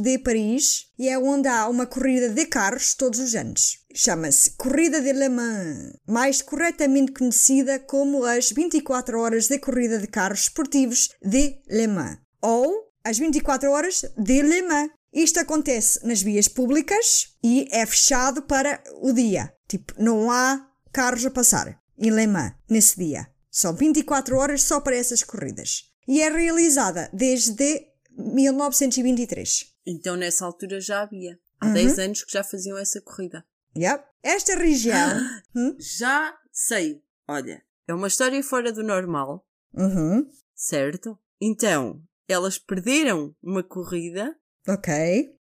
de 0.00 0.18
Paris 0.18 0.86
e 0.98 1.10
é 1.10 1.18
onde 1.18 1.46
há 1.46 1.68
uma 1.68 1.84
corrida 1.86 2.30
de 2.30 2.46
carros 2.46 2.94
todos 2.94 3.18
os 3.18 3.34
anos. 3.34 3.84
Chama-se 3.94 4.52
Corrida 4.52 5.00
de 5.02 5.12
Le 5.12 5.28
Mans, 5.28 5.92
mais 6.06 6.40
corretamente 6.40 7.12
conhecida 7.12 7.78
como 7.80 8.24
as 8.24 8.50
24 8.50 9.20
horas 9.20 9.46
de 9.46 9.58
corrida 9.58 9.98
de 9.98 10.06
carros 10.06 10.42
esportivos 10.44 11.10
de 11.22 11.60
Le 11.68 11.86
Mans 11.86 12.18
ou 12.40 12.90
as 13.04 13.18
24 13.18 13.70
horas 13.70 14.06
de 14.16 14.42
Le 14.42 14.62
Mans. 14.62 14.90
Isto 15.12 15.40
acontece 15.40 16.04
nas 16.06 16.22
vias 16.22 16.48
públicas 16.48 17.36
e 17.42 17.68
é 17.70 17.84
fechado 17.84 18.42
para 18.42 18.82
o 19.02 19.12
dia. 19.12 19.52
Tipo, 19.68 19.92
não 19.98 20.30
há 20.30 20.66
carros 20.92 21.26
a 21.26 21.30
passar 21.30 21.78
em 21.98 22.10
Le 22.10 22.26
Mans 22.26 22.54
nesse 22.70 22.96
dia. 22.96 23.33
São 23.56 23.72
24 23.72 24.36
horas 24.36 24.64
só 24.64 24.80
para 24.80 24.96
essas 24.96 25.22
corridas. 25.22 25.84
E 26.08 26.20
é 26.20 26.28
realizada 26.28 27.08
desde 27.12 27.86
1923. 28.10 29.72
Então 29.86 30.16
nessa 30.16 30.44
altura 30.44 30.80
já 30.80 31.02
havia. 31.02 31.38
Há 31.60 31.68
10 31.68 31.98
anos 32.00 32.24
que 32.24 32.32
já 32.32 32.42
faziam 32.42 32.76
essa 32.76 33.00
corrida. 33.00 33.44
Yep. 33.78 34.04
Esta 34.24 34.56
região. 34.56 35.08
Hum? 35.54 35.76
Já 35.78 36.36
sei. 36.50 37.00
Olha, 37.28 37.62
é 37.86 37.94
uma 37.94 38.08
história 38.08 38.42
fora 38.42 38.72
do 38.72 38.82
normal, 38.82 39.46
Uhum. 39.72 40.28
certo? 40.52 41.16
Então, 41.40 42.02
elas 42.26 42.58
perderam 42.58 43.36
uma 43.40 43.62
corrida 43.62 44.36
Ok. 44.68 44.92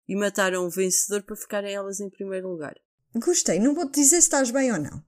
e 0.08 0.16
mataram 0.16 0.66
o 0.66 0.70
vencedor 0.70 1.24
para 1.24 1.36
ficarem 1.36 1.74
elas 1.76 2.00
em 2.00 2.10
primeiro 2.10 2.48
lugar. 2.48 2.76
Gostei. 3.16 3.60
Não 3.60 3.76
vou-te 3.76 3.96
dizer 3.96 4.22
se 4.22 4.28
estás 4.28 4.52
bem 4.52 4.72
ou 4.72 4.80
não. 4.80 5.04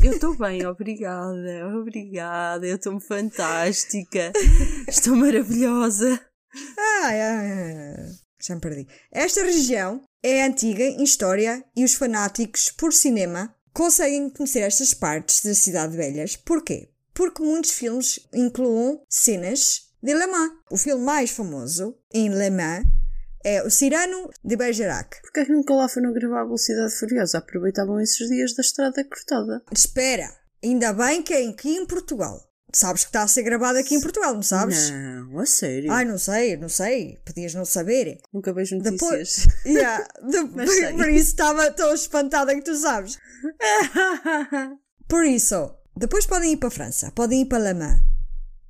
Eu 0.00 0.12
estou 0.12 0.36
bem, 0.36 0.64
obrigada, 0.64 1.76
obrigada. 1.76 2.64
Eu 2.64 2.76
estou 2.76 3.00
fantástica. 3.00 4.32
Estou 4.86 5.16
maravilhosa. 5.16 6.20
Ai. 7.02 7.18
Já 8.40 8.54
me 8.54 8.60
perdi. 8.60 8.86
Esta 9.10 9.42
região 9.42 10.02
é 10.22 10.44
antiga 10.44 10.84
em 10.84 11.02
história 11.02 11.64
e 11.76 11.84
os 11.84 11.94
fanáticos 11.94 12.70
por 12.70 12.92
cinema 12.92 13.52
conseguem 13.72 14.30
conhecer 14.30 14.60
estas 14.60 14.94
partes 14.94 15.42
da 15.42 15.52
Cidade 15.52 15.96
Velhas. 15.96 16.36
Porquê? 16.36 16.90
Porque 17.12 17.42
muitos 17.42 17.72
filmes 17.72 18.20
incluem 18.32 19.00
cenas 19.08 19.88
de 20.00 20.14
Le 20.14 20.26
Mans. 20.28 20.52
O 20.70 20.76
filme 20.76 21.04
mais 21.04 21.30
famoso 21.30 21.96
em 22.14 22.28
Le 22.28 22.50
Mans 22.50 22.84
é 23.44 23.62
O 23.62 23.70
Cirano 23.70 24.30
de 24.44 24.56
Bergerac. 24.56 25.20
Porquê 25.22 25.40
é 25.40 25.44
que 25.44 25.52
nunca 25.52 25.74
lá 25.74 25.88
foram 25.88 26.12
gravar 26.12 26.40
a 26.40 26.44
Velocidade 26.44 26.94
Furiosa? 26.96 27.38
Aproveitavam 27.38 28.00
esses 28.00 28.28
dias 28.28 28.54
da 28.54 28.60
estrada 28.62 29.04
cortada. 29.04 29.62
Espera, 29.72 30.28
ainda 30.62 30.92
bem 30.92 31.22
que 31.22 31.32
é 31.34 31.46
aqui 31.48 31.76
em 31.76 31.86
Portugal. 31.86 32.44
Sabes 32.74 33.02
que 33.04 33.08
está 33.08 33.22
a 33.22 33.28
ser 33.28 33.42
gravado 33.44 33.78
aqui 33.78 33.94
em 33.94 34.00
Portugal, 34.00 34.34
não 34.34 34.42
sabes? 34.42 34.90
Não, 34.90 35.38
a 35.38 35.46
sério. 35.46 35.90
Ai, 35.90 36.04
não 36.04 36.18
sei, 36.18 36.54
não 36.58 36.68
sei. 36.68 37.18
Podias 37.24 37.54
não 37.54 37.64
saber. 37.64 38.18
Nunca 38.30 38.52
vejo 38.52 38.76
notícias. 38.76 39.00
Depois, 39.00 39.46
yeah, 39.64 40.06
de- 40.22 40.46
por 40.92 41.08
isso 41.08 41.30
estava 41.30 41.70
tão 41.70 41.94
espantada 41.94 42.54
que 42.54 42.60
tu 42.60 42.74
sabes. 42.76 43.16
Por 45.08 45.24
isso, 45.24 45.74
depois 45.96 46.26
podem 46.26 46.52
ir 46.52 46.56
para 46.58 46.68
a 46.68 46.72
França, 46.72 47.10
podem 47.12 47.40
ir 47.42 47.46
para 47.46 47.58
Le 47.72 47.72
Mans. 47.72 48.00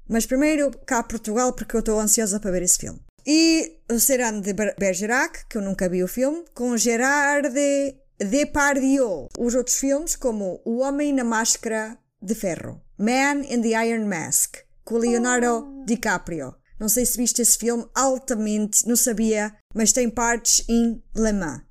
Mas 0.08 0.24
primeiro 0.24 0.70
cá 0.86 1.00
a 1.00 1.02
Portugal, 1.02 1.52
porque 1.52 1.74
eu 1.74 1.80
estou 1.80 1.98
ansiosa 1.98 2.38
para 2.38 2.52
ver 2.52 2.62
esse 2.62 2.78
filme. 2.78 3.00
E 3.26 3.78
o 3.90 3.98
Serano 3.98 4.40
de 4.40 4.52
Ber- 4.52 4.74
Bergerac, 4.78 5.46
que 5.48 5.58
eu 5.58 5.62
nunca 5.62 5.88
vi 5.88 6.02
o 6.02 6.08
filme, 6.08 6.44
com 6.54 6.76
Gerard 6.76 7.48
de 7.50 7.94
Depardieu. 8.18 9.28
Os 9.38 9.54
outros 9.54 9.76
filmes, 9.76 10.16
como 10.16 10.60
O 10.64 10.78
Homem 10.78 11.12
na 11.12 11.24
Máscara 11.24 11.98
de 12.20 12.34
Ferro, 12.34 12.80
Man 12.98 13.42
in 13.48 13.60
the 13.62 13.86
Iron 13.86 14.06
Mask, 14.06 14.56
com 14.84 14.96
Leonardo 14.96 15.84
DiCaprio. 15.86 16.54
Não 16.80 16.88
sei 16.88 17.04
se 17.04 17.16
viste 17.16 17.42
esse 17.42 17.58
filme, 17.58 17.88
altamente, 17.94 18.86
não 18.86 18.96
sabia, 18.96 19.54
mas 19.74 19.92
tem 19.92 20.08
partes 20.08 20.64
em 20.68 21.02
Le 21.14 21.32
Mans. 21.32 21.62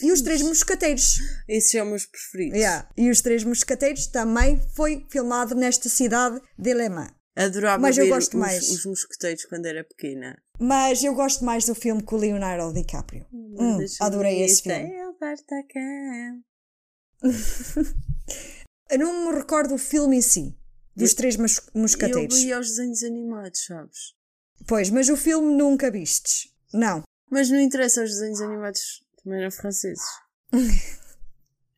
E 0.00 0.12
os 0.12 0.22
Três 0.22 0.40
Moscateiros. 0.42 1.18
Esses 1.48 1.72
são 1.72 1.82
os 1.82 1.88
meus 1.88 2.06
preferidos. 2.06 2.58
Yeah. 2.58 2.88
E 2.96 3.10
os 3.10 3.20
Três 3.20 3.42
Moscateiros 3.42 4.06
também 4.06 4.60
foi 4.76 5.04
filmado 5.10 5.54
nesta 5.56 5.88
cidade 5.88 6.40
de 6.56 6.72
Le 6.74 6.88
Mans. 6.88 7.10
Adorava 7.34 7.80
Mas 7.80 7.96
eu 7.96 8.04
ver 8.04 8.10
gosto 8.10 8.34
os, 8.34 8.40
mais. 8.40 8.70
os 8.70 8.84
mosqueteiros 8.84 9.44
quando 9.46 9.66
era 9.66 9.82
pequena. 9.84 10.36
Mas 10.60 11.02
eu 11.02 11.14
gosto 11.14 11.44
mais 11.44 11.64
do 11.64 11.74
filme 11.74 12.02
com 12.02 12.16
o 12.16 12.18
Leonardo 12.18 12.72
DiCaprio. 12.74 13.26
Hum, 13.32 13.78
Deixa-me 13.78 14.06
adorei 14.06 14.42
esse 14.42 14.62
filme. 14.62 14.92
Eu. 14.94 15.12
Eu 18.90 18.98
não 18.98 19.30
me 19.32 19.38
recordo 19.38 19.74
o 19.74 19.78
filme 19.78 20.18
em 20.18 20.20
si, 20.22 20.54
dos 20.94 21.14
Três 21.14 21.36
Mos- 21.36 21.62
Eu 21.74 22.28
vi 22.28 22.52
aos 22.52 22.68
desenhos 22.68 23.02
animados, 23.02 23.64
sabes? 23.64 23.98
Pois, 24.66 24.90
mas 24.90 25.08
o 25.08 25.16
filme 25.16 25.54
nunca 25.56 25.90
vistes. 25.90 26.52
Não. 26.74 27.02
Mas 27.30 27.48
não 27.48 27.58
interessa, 27.58 28.04
os 28.04 28.10
desenhos 28.10 28.40
animados 28.42 29.02
também 29.22 29.40
eram 29.40 29.50
franceses. 29.50 30.04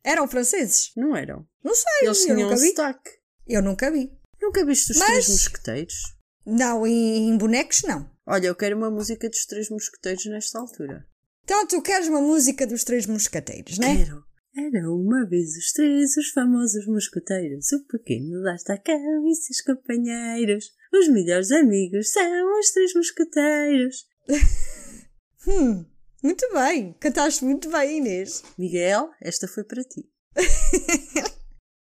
Eram 0.03 0.27
franceses? 0.27 0.91
Não 0.95 1.15
eram? 1.15 1.47
Não 1.63 1.73
sei, 1.73 1.91
Eles 2.03 2.19
eu 2.19 2.25
tinham 2.25 2.39
nunca 2.41 2.53
um 2.55 2.59
vi. 2.61 2.67
sotaque. 2.69 3.09
Eu 3.47 3.61
nunca 3.63 3.89
vi. 3.91 4.11
Nunca 4.45 4.63
viste 4.65 4.91
os 4.91 4.97
Mas- 4.99 5.09
Três 5.09 5.29
Mosqueteiros? 5.29 5.95
Não, 6.45 6.85
em, 6.85 7.35
bonecos 7.37 7.81
não. 7.83 8.07
Olha, 8.27 8.47
eu 8.47 8.55
quero 8.55 8.77
uma 8.77 8.91
música 8.91 9.27
dos 9.27 9.45
Três 9.45 9.69
Mosqueteiros 9.69 10.25
nesta 10.27 10.59
altura. 10.59 11.05
Então 11.43 11.65
tu 11.67 11.81
queres 11.81 12.07
uma 12.07 12.21
música 12.21 12.65
dos 12.67 12.83
Três 12.83 13.07
Moscateiros, 13.07 13.79
né? 13.79 13.97
Quero. 14.05 14.23
Era 14.57 14.89
uma 14.89 15.27
vez 15.27 15.49
os 15.57 15.73
três, 15.73 16.15
os 16.15 16.29
famosos 16.29 16.87
mosqueteiros, 16.87 17.73
o 17.73 17.85
pequeno 17.87 18.41
D'Artacão 18.41 19.27
e 19.27 19.35
seus 19.35 19.59
companheiros. 19.61 20.71
Os 20.93 21.09
melhores 21.09 21.51
amigos 21.51 22.09
são 22.13 22.59
os 22.59 22.71
três 22.71 22.93
mosqueteiros. 22.93 24.05
Hum, 25.47 25.85
muito 26.23 26.43
bem. 26.53 26.95
Cantaste 26.99 27.45
muito 27.45 27.69
bem, 27.69 27.97
Inês. 27.99 28.41
Miguel, 28.57 29.11
esta 29.21 29.47
foi 29.47 29.63
para 29.63 29.83
ti. 29.83 30.09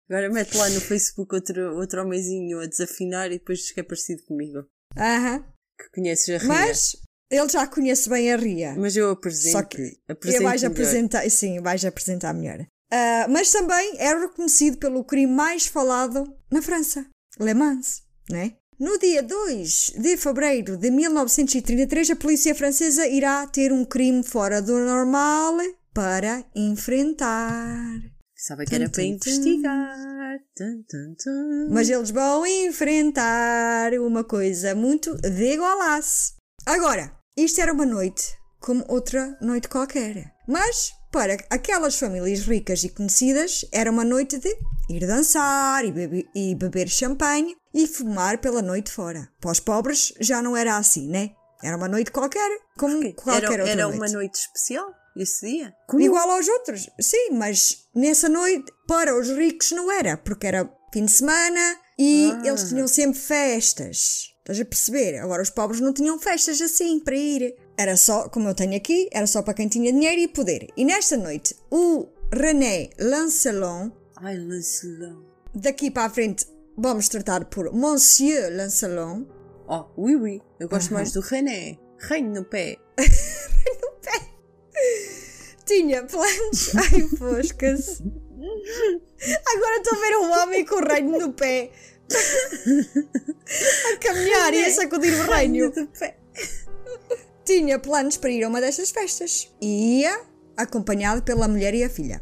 Agora 0.09 0.29
mete 0.29 0.55
lá 0.55 0.69
no 0.69 0.79
Facebook 0.79 1.33
outro, 1.33 1.77
outro 1.77 2.01
homenzinho 2.01 2.59
a 2.59 2.67
desafinar 2.67 3.27
e 3.27 3.39
depois 3.39 3.59
diz 3.59 3.71
que 3.71 3.79
é 3.79 3.83
parecido 3.83 4.23
comigo. 4.23 4.65
Aham. 4.97 5.43
Que 5.77 5.89
conheces 5.93 6.29
a 6.29 6.37
Ria. 6.37 6.47
Mas 6.47 6.97
ele 7.29 7.49
já 7.49 7.67
conhece 7.67 8.09
bem 8.09 8.31
a 8.31 8.37
Ria. 8.37 8.75
Mas 8.77 8.95
eu 8.95 9.09
apresento. 9.09 9.51
Só 9.51 9.63
que 9.63 9.97
apresento 10.07 10.43
vais 10.43 10.61
melhor. 10.61 10.71
apresentar, 10.71 11.29
sim, 11.29 11.59
vais 11.59 11.83
apresentar 11.83 12.33
melhor. 12.33 12.65
Ah, 12.91 13.27
mas 13.29 13.51
também 13.51 13.95
é 13.97 14.13
reconhecido 14.13 14.77
pelo 14.77 15.03
crime 15.03 15.31
mais 15.31 15.65
falado 15.65 16.23
na 16.51 16.61
França, 16.61 17.05
Le 17.39 17.53
Mans, 17.53 18.03
né? 18.29 18.53
No 18.79 18.99
dia 18.99 19.23
2 19.23 19.93
de 19.97 20.17
fevereiro 20.17 20.77
de 20.77 20.91
1933, 20.91 22.11
a 22.11 22.15
polícia 22.15 22.53
francesa 22.53 23.07
irá 23.07 23.47
ter 23.47 23.71
um 23.71 23.85
crime 23.85 24.21
fora 24.21 24.61
do 24.61 24.77
normal 24.79 25.57
para 25.93 26.45
enfrentar. 26.53 28.14
Sabe 28.47 28.65
que 28.65 28.75
era 28.75 28.85
Tum, 28.85 28.91
para 28.91 29.01
tum, 29.03 29.09
investigar. 29.09 30.39
Tum. 30.55 31.69
Mas 31.71 31.89
eles 31.89 32.11
vão 32.11 32.45
enfrentar 32.45 33.91
uma 33.99 34.23
coisa 34.23 34.75
muito 34.75 35.15
de 35.15 35.57
golaço. 35.57 36.33
Agora, 36.65 37.11
isto 37.35 37.59
era 37.59 37.73
uma 37.73 37.85
noite 37.87 38.23
como 38.59 38.85
outra 38.87 39.35
noite 39.41 39.67
qualquer. 39.67 40.31
Mas, 40.47 40.91
para 41.11 41.37
aquelas 41.49 41.97
famílias 41.97 42.41
ricas 42.41 42.83
e 42.83 42.89
conhecidas, 42.89 43.65
era 43.71 43.89
uma 43.89 44.03
noite 44.05 44.37
de 44.37 44.55
ir 44.89 45.07
dançar 45.07 45.83
e, 45.83 45.91
bebe- 45.91 46.27
e 46.35 46.53
beber 46.53 46.87
champanhe 46.87 47.55
e 47.73 47.87
fumar 47.87 48.37
pela 48.37 48.61
noite 48.61 48.91
fora. 48.91 49.27
Para 49.41 49.51
os 49.51 49.59
pobres 49.59 50.13
já 50.21 50.39
não 50.41 50.55
era 50.55 50.77
assim, 50.77 51.09
né? 51.09 51.31
Era 51.63 51.77
uma 51.77 51.87
noite 51.87 52.11
qualquer, 52.11 52.59
como 52.77 53.01
Era, 53.01 53.13
qualquer 53.13 53.59
outra 53.59 53.69
era 53.71 53.83
noite. 53.85 53.97
uma 53.97 54.07
noite 54.09 54.35
especial 54.35 54.85
esse 55.21 55.45
dia? 55.47 55.73
Igual 55.97 56.29
aos 56.31 56.47
outros, 56.47 56.89
sim, 56.99 57.31
mas 57.33 57.87
nessa 57.95 58.27
noite 58.29 58.71
para 58.87 59.17
os 59.17 59.29
ricos 59.29 59.71
não 59.71 59.91
era, 59.91 60.17
porque 60.17 60.47
era 60.47 60.69
fim 60.93 61.05
de 61.05 61.11
semana 61.11 61.77
e 61.97 62.31
Ah. 62.33 62.47
eles 62.47 62.69
tinham 62.69 62.87
sempre 62.87 63.19
festas. 63.19 64.31
Estás 64.39 64.59
a 64.61 64.65
perceber? 64.65 65.17
Agora 65.19 65.41
os 65.41 65.49
pobres 65.49 65.81
não 65.81 65.91
tinham 65.93 66.19
festas 66.19 66.61
assim 66.61 66.99
para 66.99 67.15
ir. 67.15 67.55
Era 67.77 67.97
só, 67.97 68.29
como 68.29 68.47
eu 68.47 68.53
tenho 68.53 68.75
aqui, 68.77 69.09
era 69.11 69.25
só 69.25 69.41
para 69.41 69.53
quem 69.55 69.67
tinha 69.67 69.91
dinheiro 69.91 70.21
e 70.21 70.27
poder. 70.27 70.67
E 70.77 70.85
nesta 70.85 71.17
noite, 71.17 71.55
o 71.71 72.07
René 72.31 72.89
Lancelon, 72.99 73.89
Ai, 74.17 74.37
Lancelot. 74.37 75.25
daqui 75.53 75.89
para 75.89 76.05
a 76.05 76.09
frente 76.09 76.45
vamos 76.77 77.07
tratar 77.09 77.45
por 77.45 77.73
Monsieur 77.73 78.49
Lancelon, 78.55 79.25
Oh, 79.67 79.85
oui, 79.97 80.15
oui. 80.15 80.41
Eu 80.59 80.69
gosto 80.69 80.93
mais 80.93 81.11
do 81.11 81.21
René. 81.21 81.79
Reino 81.97 82.31
no 82.35 82.45
pé. 82.45 82.77
tinha 85.65 86.03
planos. 86.03 86.75
Ai, 86.75 87.01
foscas. 87.17 88.01
Agora 89.55 89.77
estou 89.77 89.97
a 89.97 90.01
ver 90.01 90.17
um 90.17 90.31
homem 90.31 90.65
com 90.65 90.75
o 90.75 90.87
reino 90.87 91.17
no 91.17 91.33
pé. 91.33 91.71
a 93.93 93.97
caminhar 93.97 94.53
e 94.53 94.65
a 94.65 94.71
sacudir 94.71 95.13
o 95.13 95.31
reino. 95.31 95.71
do 95.71 95.87
pé. 95.87 96.17
Tinha 97.43 97.79
planos 97.79 98.17
para 98.17 98.29
ir 98.31 98.43
a 98.43 98.47
uma 98.47 98.61
destas 98.61 98.91
festas. 98.91 99.51
E 99.61 100.01
ia 100.01 100.21
acompanhado 100.57 101.21
pela 101.21 101.47
mulher 101.47 101.73
e 101.73 101.83
a 101.83 101.89
filha. 101.89 102.21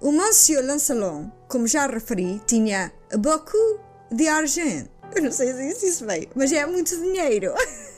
O 0.00 0.10
Monsieur 0.10 0.64
Lancelot, 0.64 1.30
como 1.48 1.66
já 1.66 1.86
referi, 1.86 2.40
tinha 2.46 2.92
beaucoup 3.18 3.80
de 4.10 4.26
argent. 4.28 4.88
Eu 5.14 5.22
não 5.22 5.32
sei 5.32 5.52
se 5.74 5.88
isso 5.88 6.06
bem, 6.06 6.28
mas 6.34 6.50
é 6.52 6.64
muito 6.66 6.96
dinheiro. 6.96 7.52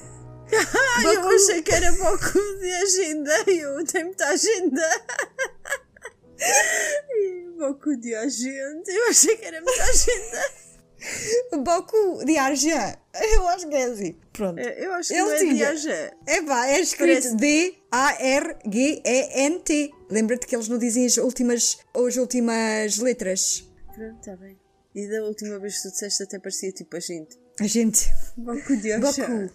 Ah, 0.56 1.02
eu 1.02 1.22
Baku. 1.22 1.34
achei 1.34 1.62
que 1.62 1.72
era 1.74 1.92
pouco 1.94 2.32
de 2.60 2.72
agenda. 2.72 3.32
Eu 3.46 3.84
tenho 3.84 4.06
muita 4.06 4.26
agenda. 4.28 5.04
Pouco 7.58 7.96
de 7.96 8.14
agenda. 8.14 8.82
Eu 8.90 9.08
achei 9.08 9.36
que 9.36 9.44
era 9.44 9.60
muita 9.60 9.82
agenda. 9.82 10.42
beaucoup 11.62 12.24
de 12.24 12.36
argent. 12.38 12.96
Eu 13.34 13.46
acho 13.48 13.68
que 13.68 13.74
é 13.76 13.84
assim. 13.84 14.16
Pronto. 14.32 14.58
É, 14.58 14.84
Eu 14.84 14.92
acho 14.94 15.08
que 15.08 15.14
Ele 15.14 15.22
não 15.22 15.32
é 15.32 15.38
tinha. 15.38 15.54
de 15.54 15.64
agenda. 15.64 16.16
É 16.26 16.42
pá, 16.42 16.66
é 16.66 16.80
escrito 16.80 17.36
D-A-R-G-E-N-T. 18.64 19.90
Lembra-te 20.10 20.46
que 20.46 20.54
eles 20.56 20.68
não 20.68 20.78
dizem 20.78 21.06
as 21.06 21.16
últimas, 21.18 21.78
as 21.94 22.16
últimas 22.16 22.98
letras. 22.98 23.68
Pronto, 23.94 24.18
está 24.18 24.36
bem. 24.36 24.58
E 24.94 25.08
da 25.08 25.22
última 25.24 25.58
vez 25.58 25.76
que 25.76 25.82
tu 25.88 25.90
disseste 25.92 26.22
até 26.22 26.38
parecia 26.38 26.72
tipo 26.72 26.96
a 26.96 27.00
gente. 27.00 27.38
A 27.60 27.66
gente. 27.66 28.10
Pouco 28.44 28.76
de 28.76 28.92
agenda. 28.92 29.52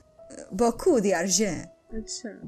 Beaucoup 0.52 1.02
de 1.02 1.14
argent. 1.14 1.68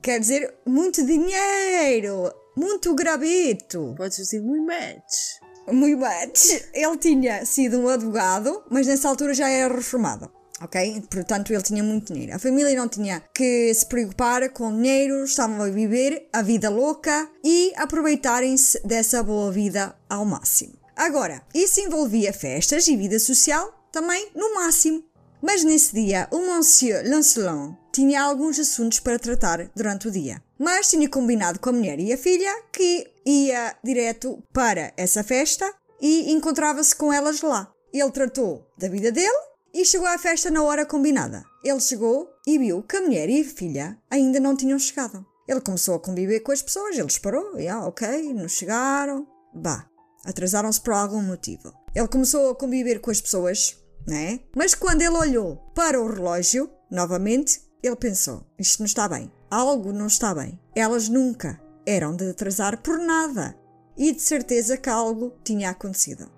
Quer 0.02 0.20
dizer, 0.20 0.54
muito 0.66 1.06
dinheiro. 1.06 2.32
Muito 2.56 2.94
grabito. 2.94 3.94
Podes 3.98 4.18
dizer 4.18 4.42
muito 4.42 4.66
match. 4.66 5.42
Muito 5.72 5.98
much. 5.98 6.64
Ele 6.74 6.98
tinha 6.98 7.46
sido 7.46 7.80
um 7.80 7.88
advogado, 7.88 8.64
mas 8.70 8.88
nessa 8.88 9.08
altura 9.08 9.34
já 9.34 9.48
era 9.50 9.74
reformado. 9.74 10.32
Ok? 10.62 11.04
Portanto, 11.10 11.52
ele 11.52 11.64
tinha 11.64 11.84
muito 11.84 12.14
dinheiro. 12.14 12.36
A 12.36 12.40
família 12.40 12.76
não 12.76 12.88
tinha 12.88 13.24
que 13.34 13.74
se 13.74 13.86
preocupar 13.86 14.48
com 14.50 14.72
dinheiro, 14.72 15.24
estavam 15.24 15.62
a 15.62 15.70
viver 15.70 16.28
a 16.32 16.42
vida 16.44 16.70
louca 16.70 17.28
e 17.44 17.74
aproveitarem-se 17.76 18.80
dessa 18.86 19.24
boa 19.24 19.52
vida 19.52 19.96
ao 20.08 20.24
máximo. 20.24 20.74
Agora, 20.96 21.42
isso 21.54 21.80
envolvia 21.80 22.32
festas 22.32 22.88
e 22.88 22.96
vida 22.96 23.18
social 23.18 23.88
também 23.92 24.30
no 24.36 24.54
máximo. 24.54 25.04
Mas 25.42 25.64
nesse 25.64 25.94
dia, 25.94 26.28
o 26.32 26.40
Monsieur 26.40 27.04
Lancelot 27.10 27.76
tinha 27.92 28.24
alguns 28.24 28.60
assuntos 28.60 29.00
para 29.00 29.18
tratar 29.18 29.70
durante 29.76 30.08
o 30.08 30.12
dia. 30.12 30.42
Mas 30.60 30.90
tinha 30.90 31.10
combinado 31.10 31.60
com 31.60 31.72
a 31.72 31.74
mulher 31.74 32.00
e 32.00 32.14
a 32.14 32.18
filha 32.18 32.64
que 32.72 33.12
ia 33.26 33.76
direto 33.84 34.42
para 34.54 34.94
essa 34.96 35.24
festa 35.24 35.74
e 36.00 36.32
encontrava-se 36.32 36.96
com 36.96 37.12
elas 37.12 37.42
lá. 37.42 37.72
Ele 37.92 38.12
tratou 38.12 38.68
da 38.78 38.88
vida 38.88 39.12
dele 39.12 39.52
e 39.74 39.84
chegou 39.84 40.08
à 40.08 40.18
festa 40.18 40.52
na 40.52 40.64
hora 40.64 40.86
combinada. 40.86 41.44
Ele 41.64 41.80
chegou 41.80 42.30
e 42.46 42.58
viu 42.58 42.84
que 42.84 42.98
a 42.98 43.02
mulher 43.02 43.30
e 43.30 43.42
a 43.42 43.46
filha 43.46 43.98
ainda 44.10 44.40
não 44.40 44.56
tinham 44.56 44.78
chegado. 44.78 45.26
Ele 45.48 45.62
começou 45.62 45.96
a 45.96 46.00
conviver 46.00 46.42
com 46.42 46.52
as 46.52 46.62
pessoas, 46.62 46.98
ele 46.98 47.08
esperou, 47.08 47.60
e 47.60 47.68
ah, 47.68 47.86
ok, 47.86 48.34
não 48.34 48.48
chegaram, 48.48 49.28
bah, 49.54 49.86
atrasaram-se 50.24 50.80
por 50.80 50.94
algum 50.94 51.22
motivo. 51.22 51.74
Ele 51.94 52.08
começou 52.08 52.52
a 52.52 52.56
conviver 52.56 53.00
com 53.00 53.12
as 53.12 53.20
pessoas, 53.20 53.78
né? 54.08 54.40
Mas 54.56 54.74
quando 54.76 55.02
ele 55.02 55.18
olhou 55.18 55.58
para 55.76 56.02
o 56.02 56.12
relógio, 56.12 56.70
novamente, 56.90 57.62
ele 57.84 57.96
pensou: 57.96 58.46
isto 58.58 58.80
não 58.80 58.86
está 58.86 59.08
bem, 59.08 59.32
algo 59.50 59.92
não 59.92 60.08
está 60.08 60.34
bem. 60.34 60.60
Elas 60.76 61.10
nunca 61.10 61.62
eram 61.86 62.16
de 62.16 62.30
atrasar 62.30 62.82
por 62.82 62.98
nada 62.98 63.56
e 63.98 64.12
de 64.12 64.22
certeza 64.22 64.78
que 64.78 64.90
algo 64.90 65.34
tinha 65.44 65.70
acontecido. 65.70 66.30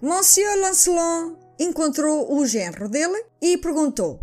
Monsieur 0.00 0.58
Lancelot 0.58 1.36
encontrou 1.58 2.34
o 2.34 2.46
genro 2.46 2.88
dele 2.88 3.24
e 3.40 3.56
perguntou: 3.56 4.20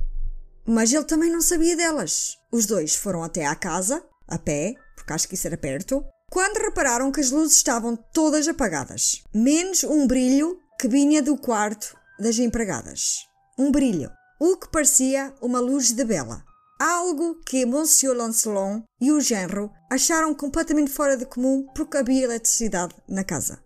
mas 0.70 0.94
ele 0.94 1.06
também 1.06 1.32
não 1.32 1.42
sabia 1.42 1.76
delas. 1.76 2.38
Os 2.52 2.68
dois 2.68 2.94
foram 2.94 3.24
até 3.24 3.46
à 3.46 3.56
casa, 3.56 4.04
a 4.28 4.38
pé, 4.38 4.76
porque 4.96 5.14
acho 5.14 5.28
que 5.28 5.34
isso 5.34 5.48
era 5.48 5.58
perto, 5.58 6.06
quando 6.30 6.62
repararam 6.62 7.12
que 7.12 7.20
as 7.20 7.32
luzes 7.32 7.58
estavam 7.58 7.96
todas 7.96 8.48
apagadas, 8.48 9.24
menos 9.34 9.84
um 9.84 10.06
brilho 10.06 10.60
que 10.80 10.88
vinha 10.88 11.24
do 11.24 11.36
quarto 11.36 11.98
das 12.20 12.38
empregadas. 12.38 13.26
Um 13.58 13.72
brilho, 13.72 14.12
o 14.40 14.58
que 14.58 14.70
parecia 14.70 15.34
uma 15.42 15.60
luz 15.60 15.92
de 15.92 16.04
vela. 16.04 16.44
Algo 16.80 17.36
que 17.46 17.66
Monsieur 17.66 18.16
Lancelot 18.16 18.84
e 19.02 19.12
o 19.12 19.20
genro 19.20 19.70
acharam 19.90 20.34
completamente 20.34 20.92
fora 20.92 21.18
de 21.18 21.26
comum 21.26 21.68
porque 21.76 21.98
havia 21.98 22.24
eletricidade 22.24 22.96
na 23.08 23.24
casa. 23.24 23.62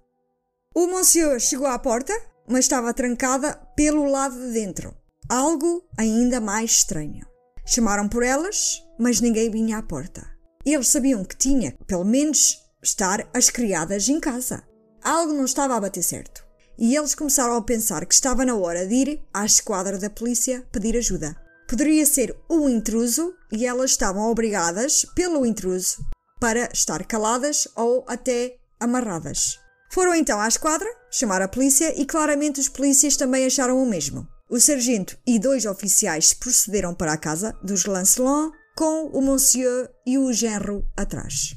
O 0.73 0.87
Monsieur 0.87 1.39
chegou 1.39 1.67
à 1.67 1.77
porta, 1.77 2.13
mas 2.47 2.65
estava 2.65 2.93
trancada 2.93 3.55
pelo 3.75 4.05
lado 4.05 4.35
de 4.35 4.53
dentro. 4.53 4.95
Algo 5.29 5.87
ainda 5.97 6.41
mais 6.41 6.71
estranho. 6.71 7.25
Chamaram 7.65 8.09
por 8.09 8.23
elas, 8.23 8.83
mas 8.99 9.21
ninguém 9.21 9.51
vinha 9.51 9.77
à 9.77 9.83
porta. 9.83 10.27
Eles 10.65 10.87
sabiam 10.87 11.23
que 11.23 11.37
tinha, 11.37 11.77
pelo 11.85 12.03
menos, 12.03 12.57
estar 12.81 13.29
as 13.33 13.49
criadas 13.49 14.09
em 14.09 14.19
casa. 14.19 14.63
Algo 15.03 15.33
não 15.33 15.45
estava 15.45 15.75
a 15.75 15.79
bater 15.79 16.01
certo. 16.01 16.43
E 16.77 16.95
eles 16.95 17.15
começaram 17.15 17.55
a 17.55 17.61
pensar 17.61 18.05
que 18.05 18.13
estava 18.13 18.45
na 18.45 18.55
hora 18.55 18.87
de 18.87 18.95
ir 18.95 19.21
à 19.33 19.45
esquadra 19.45 19.97
da 19.97 20.09
polícia 20.09 20.65
pedir 20.71 20.97
ajuda. 20.97 21.35
Poderia 21.67 22.05
ser 22.05 22.35
um 22.49 22.69
intruso 22.69 23.33
e 23.51 23.65
elas 23.65 23.91
estavam 23.91 24.29
obrigadas, 24.29 25.05
pelo 25.15 25.45
intruso, 25.45 25.97
para 26.39 26.69
estar 26.73 27.05
caladas 27.05 27.67
ou 27.75 28.03
até 28.07 28.57
amarradas. 28.79 29.59
Foram 29.91 30.15
então 30.15 30.39
à 30.41 30.47
esquadra, 30.47 30.87
chamar 31.11 31.41
a 31.41 31.47
polícia 31.47 31.93
e 31.99 32.05
claramente 32.05 32.59
os 32.59 32.67
polícias 32.67 33.15
também 33.15 33.45
acharam 33.45 33.81
o 33.81 33.85
mesmo. 33.85 34.27
O 34.49 34.59
sargento 34.59 35.17
e 35.25 35.39
dois 35.39 35.65
oficiais 35.65 36.33
procederam 36.33 36.93
para 36.93 37.13
a 37.13 37.17
casa 37.17 37.57
dos 37.63 37.85
Lancelot 37.85 38.51
com 38.75 39.07
o 39.07 39.21
Monsieur 39.21 39.89
e 40.05 40.17
o 40.17 40.33
genro 40.33 40.83
atrás. 40.97 41.55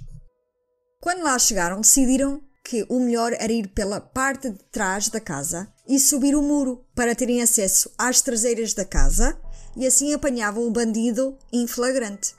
Quando 1.00 1.22
lá 1.22 1.38
chegaram, 1.38 1.81
decidiram 1.81 2.42
que 2.66 2.85
o 2.88 2.98
melhor 2.98 3.33
era 3.35 3.52
ir 3.52 3.68
pela 3.68 4.00
parte 4.00 4.50
de 4.50 4.59
trás 4.72 5.09
da 5.09 5.20
casa 5.20 5.68
e 5.87 6.00
subir 6.00 6.35
o 6.35 6.42
muro 6.42 6.85
para 6.96 7.14
terem 7.14 7.40
acesso 7.40 7.92
às 7.96 8.20
traseiras 8.20 8.74
da 8.74 8.85
casa 8.85 9.38
e 9.76 9.87
assim 9.87 10.12
apanhavam 10.12 10.66
o 10.66 10.70
bandido 10.72 11.38
em 11.52 11.68
flagrante. 11.68 12.35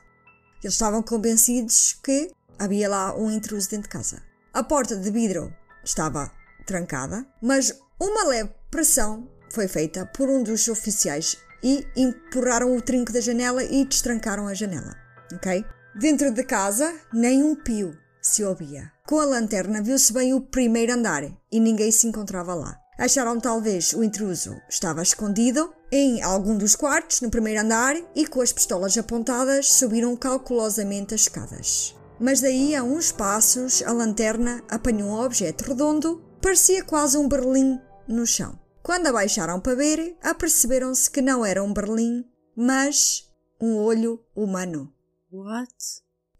Eles 0.61 0.73
estavam 0.73 1.01
convencidos 1.01 1.97
que 2.03 2.29
havia 2.59 2.89
lá 2.89 3.17
um 3.17 3.31
intruso 3.31 3.69
dentro 3.69 3.83
de 3.83 3.89
casa. 3.89 4.21
A 4.53 4.61
porta 4.61 4.97
de 4.97 5.09
vidro 5.09 5.55
estava 5.81 6.29
trancada, 6.65 7.25
mas 7.41 7.73
uma 7.97 8.25
leve 8.25 8.49
pressão 8.69 9.29
foi 9.49 9.69
feita 9.69 10.05
por 10.07 10.29
um 10.29 10.43
dos 10.43 10.67
oficiais 10.67 11.37
e 11.63 11.87
empurraram 11.95 12.75
o 12.75 12.81
trinco 12.81 13.13
da 13.13 13.21
janela 13.21 13.63
e 13.63 13.85
destrancaram 13.85 14.45
a 14.45 14.53
janela. 14.53 14.93
Ok? 15.33 15.63
Dentro 15.95 16.31
de 16.31 16.43
casa, 16.43 16.93
nem 17.13 17.41
um 17.41 17.55
pio 17.55 17.97
se 18.21 18.43
ouvia. 18.43 18.96
Com 19.07 19.21
a 19.21 19.25
lanterna 19.25 19.81
viu-se 19.81 20.11
bem 20.11 20.33
o 20.33 20.41
primeiro 20.41 20.91
andar 20.91 21.23
e 21.49 21.61
ninguém 21.61 21.89
se 21.93 22.05
encontrava 22.05 22.53
lá. 22.53 22.77
Acharam 22.99 23.39
talvez 23.39 23.93
o 23.93 24.03
intruso 24.03 24.53
estava 24.67 25.01
escondido 25.01 25.73
em 25.89 26.21
algum 26.21 26.57
dos 26.57 26.75
quartos 26.75 27.21
no 27.21 27.31
primeiro 27.31 27.61
andar 27.61 27.95
e 28.13 28.27
com 28.27 28.41
as 28.41 28.51
pistolas 28.51 28.97
apontadas 28.97 29.71
subiram 29.71 30.13
cautelosamente 30.17 31.15
as 31.15 31.21
escadas. 31.21 31.95
Mas 32.19 32.41
daí 32.41 32.75
a 32.75 32.83
uns 32.83 33.09
passos 33.09 33.81
a 33.81 33.93
lanterna 33.93 34.61
apanhou 34.69 35.11
um 35.11 35.23
objeto 35.23 35.63
redondo, 35.63 36.21
parecia 36.41 36.83
quase 36.83 37.17
um 37.17 37.29
berlim 37.29 37.79
no 38.09 38.27
chão. 38.27 38.59
Quando 38.83 39.07
abaixaram 39.07 39.61
para 39.61 39.75
ver, 39.75 40.17
aperceberam-se 40.21 41.09
que 41.09 41.21
não 41.21 41.45
era 41.45 41.63
um 41.63 41.71
berlim, 41.71 42.25
mas 42.57 43.25
um 43.61 43.77
olho 43.77 44.19
humano. 44.35 44.93
What? 45.31 45.73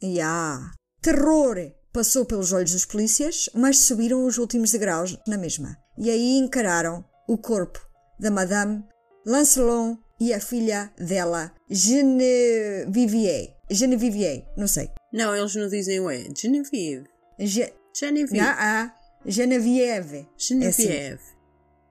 Ya! 0.03 0.71
Terror 1.01 1.77
passou 1.91 2.25
pelos 2.25 2.51
olhos 2.51 2.71
dos 2.71 2.85
polícias, 2.85 3.49
mas 3.53 3.79
subiram 3.79 4.25
os 4.25 4.37
últimos 4.37 4.71
degraus 4.71 5.17
na 5.27 5.37
mesma. 5.37 5.77
E 5.97 6.09
aí 6.09 6.37
encararam 6.37 7.03
o 7.27 7.37
corpo 7.37 7.79
da 8.19 8.31
Madame 8.31 8.83
Lancelot 9.25 9.99
e 10.19 10.33
a 10.33 10.39
filha 10.39 10.91
dela, 10.97 11.53
Genevieve. 11.69 13.55
Genevieve, 13.69 14.45
não 14.55 14.67
sei. 14.67 14.89
Não, 15.11 15.35
eles 15.35 15.53
não 15.55 15.67
dizem 15.67 15.99
o 15.99 16.09
é. 16.09 16.27
Genevieve. 16.35 17.07
Ge 17.39 17.73
Genevieve. 17.93 18.37
não, 18.37 18.55
ah, 18.57 18.95
Genevieve. 19.25 20.17
É 20.17 20.21
assim. 20.21 20.83
Genevieve. 20.83 21.37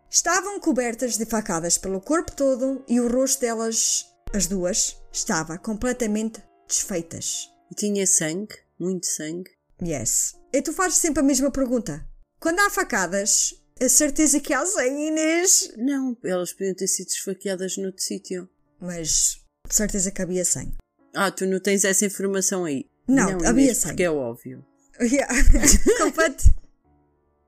Estavam 0.08 0.58
cobertas 0.60 1.18
de 1.18 1.26
facadas 1.26 1.76
pelo 1.76 2.00
corpo 2.00 2.32
todo 2.32 2.84
e 2.88 3.00
o 3.00 3.08
rosto 3.08 3.40
delas, 3.40 4.06
as 4.32 4.46
duas, 4.46 4.96
estava 5.12 5.58
completamente 5.58 6.42
desfeitas. 6.66 7.50
E 7.70 7.74
tinha 7.74 8.06
sangue. 8.06 8.54
Muito 8.78 9.06
sangue. 9.06 9.50
Yes. 9.82 10.34
E 10.52 10.62
tu 10.62 10.72
fazes 10.72 10.98
sempre 10.98 11.20
a 11.20 11.24
mesma 11.24 11.50
pergunta. 11.50 12.06
Quando 12.40 12.60
há 12.60 12.70
facadas, 12.70 13.54
a 13.80 13.88
certeza 13.88 14.40
que 14.40 14.52
há 14.52 14.64
sangue, 14.64 15.08
Inês. 15.08 15.72
Não, 15.76 16.16
elas 16.24 16.52
podiam 16.52 16.74
ter 16.74 16.86
sido 16.86 17.08
esfaqueadas 17.08 17.76
noutro 17.76 18.02
sítio. 18.02 18.48
Mas, 18.80 19.40
de 19.68 19.74
certeza 19.74 20.10
que 20.10 20.22
havia 20.22 20.44
sangue. 20.44 20.76
Ah, 21.14 21.30
tu 21.30 21.46
não 21.46 21.60
tens 21.60 21.84
essa 21.84 22.06
informação 22.06 22.64
aí. 22.64 22.86
Não, 23.06 23.38
havia 23.44 23.64
Inês, 23.64 23.78
sangue. 23.78 23.92
Porque 23.92 24.02
é 24.04 24.10
óbvio. 24.10 24.64
Yeah. 24.98 25.34
Completo. 25.98 26.44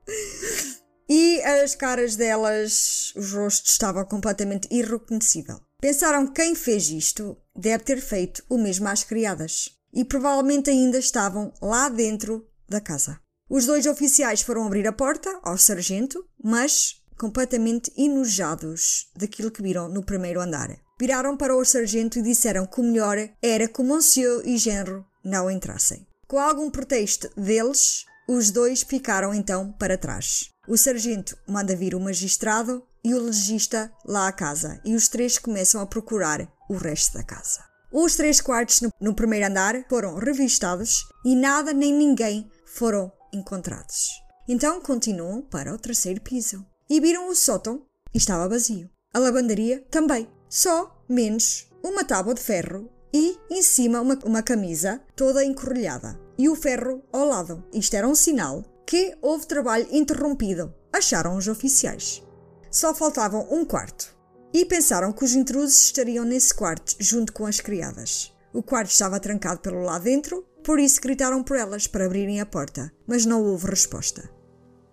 E 1.11 1.41
as 1.41 1.73
caras 1.73 2.15
delas, 2.15 3.11
os 3.15 3.33
rostos 3.33 3.71
estavam 3.71 4.05
completamente 4.05 4.67
irreconhecível. 4.69 5.59
Pensaram 5.81 6.27
que 6.27 6.33
quem 6.33 6.53
fez 6.53 6.91
isto 6.91 7.35
deve 7.55 7.83
ter 7.83 7.99
feito 7.99 8.43
o 8.47 8.59
mesmo 8.59 8.87
às 8.87 9.03
criadas. 9.03 9.78
E 9.93 10.05
provavelmente 10.05 10.69
ainda 10.69 10.97
estavam 10.97 11.53
lá 11.61 11.89
dentro 11.89 12.47
da 12.67 12.79
casa. 12.79 13.19
Os 13.49 13.65
dois 13.65 13.85
oficiais 13.85 14.41
foram 14.41 14.65
abrir 14.65 14.87
a 14.87 14.93
porta 14.93 15.39
ao 15.43 15.57
sargento, 15.57 16.23
mas 16.43 17.01
completamente 17.17 17.91
enojados 17.97 19.09
daquilo 19.15 19.51
que 19.51 19.61
viram 19.61 19.89
no 19.89 20.03
primeiro 20.03 20.39
andar. 20.39 20.69
Viraram 20.99 21.35
para 21.35 21.55
o 21.55 21.65
sargento 21.65 22.19
e 22.19 22.21
disseram 22.21 22.65
que 22.65 22.79
o 22.79 22.83
melhor 22.83 23.17
era 23.41 23.67
que 23.67 23.81
Monsieur 23.81 24.41
e 24.45 24.57
Genro 24.57 25.05
não 25.23 25.49
entrassem. 25.49 26.05
Com 26.27 26.37
algum 26.37 26.69
pretexto 26.69 27.29
deles, 27.35 28.05
os 28.27 28.51
dois 28.51 28.83
ficaram 28.83 29.33
então 29.33 29.71
para 29.73 29.97
trás. 29.97 30.51
O 30.67 30.77
sargento 30.77 31.35
manda 31.47 31.75
vir 31.75 31.95
o 31.95 31.99
magistrado 31.99 32.83
e 33.03 33.13
o 33.15 33.23
legista 33.23 33.91
lá 34.05 34.27
à 34.27 34.31
casa, 34.31 34.79
e 34.85 34.93
os 34.93 35.07
três 35.07 35.39
começam 35.39 35.81
a 35.81 35.87
procurar 35.87 36.47
o 36.69 36.75
resto 36.75 37.17
da 37.17 37.23
casa. 37.23 37.68
Os 37.91 38.15
três 38.15 38.39
quartos 38.39 38.81
no, 38.81 38.91
no 39.01 39.15
primeiro 39.15 39.47
andar 39.47 39.83
foram 39.89 40.15
revistados 40.15 41.07
e 41.25 41.35
nada 41.35 41.73
nem 41.73 41.91
ninguém 41.91 42.47
foram 42.63 43.11
encontrados. 43.33 44.09
Então 44.47 44.79
continuam 44.79 45.41
para 45.41 45.73
o 45.73 45.77
terceiro 45.77 46.21
piso 46.21 46.63
e 46.87 46.99
viram 46.99 47.29
o 47.29 47.35
sótão 47.35 47.81
estava 48.13 48.47
vazio. 48.47 48.89
A 49.11 49.17
lavandaria 49.17 49.83
também, 49.89 50.29
só 50.47 51.03
menos 51.09 51.67
uma 51.83 52.03
tábua 52.03 52.35
de 52.35 52.41
ferro 52.41 52.87
e 53.11 53.35
em 53.49 53.63
cima 53.63 54.01
uma, 54.01 54.19
uma 54.23 54.43
camisa 54.43 55.01
toda 55.15 55.43
encorrelhada 55.43 56.19
e 56.37 56.47
o 56.47 56.55
ferro 56.55 57.03
ao 57.11 57.25
lado. 57.25 57.63
Isto 57.73 57.95
era 57.95 58.07
um 58.07 58.13
sinal 58.13 58.63
que 58.85 59.17
houve 59.19 59.47
trabalho 59.47 59.87
interrompido, 59.91 60.73
acharam 60.93 61.35
os 61.35 61.47
oficiais. 61.47 62.21
Só 62.69 62.93
faltavam 62.93 63.47
um 63.49 63.65
quarto 63.65 64.18
e 64.53 64.65
pensaram 64.65 65.11
que 65.11 65.23
os 65.23 65.33
intrusos 65.33 65.85
estariam 65.85 66.25
nesse 66.25 66.53
quarto 66.53 66.95
junto 66.99 67.31
com 67.33 67.45
as 67.45 67.59
criadas. 67.59 68.33
O 68.51 68.63
quarto 68.63 68.89
estava 68.89 69.19
trancado 69.19 69.59
pelo 69.59 69.83
lado 69.83 70.03
dentro, 70.03 70.45
por 70.63 70.79
isso 70.79 71.01
gritaram 71.01 71.43
por 71.43 71.57
elas 71.57 71.87
para 71.87 72.05
abrirem 72.05 72.41
a 72.41 72.45
porta, 72.45 72.91
mas 73.07 73.25
não 73.25 73.43
houve 73.43 73.67
resposta. 73.67 74.29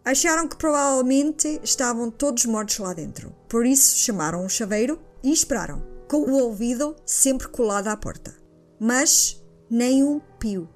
Acharam 0.05 0.47
que 0.47 0.57
provavelmente 0.57 1.61
estavam 1.65 2.11
todos 2.11 2.47
mortos 2.47 2.79
lá 2.79 2.93
dentro, 2.93 3.35
por 3.49 3.67
isso 3.67 3.97
chamaram 3.97 4.45
um 4.45 4.49
chaveiro 4.49 5.01
e 5.23 5.33
esperaram, 5.33 5.83
com 6.09 6.19
o 6.19 6.35
ouvido 6.43 6.95
sempre 7.05 7.49
colado 7.49 7.89
à 7.89 7.97
porta. 7.97 8.35
Mas 8.79 9.43
nem 9.71 10.05
um 10.05 10.21
pio. 10.39 10.69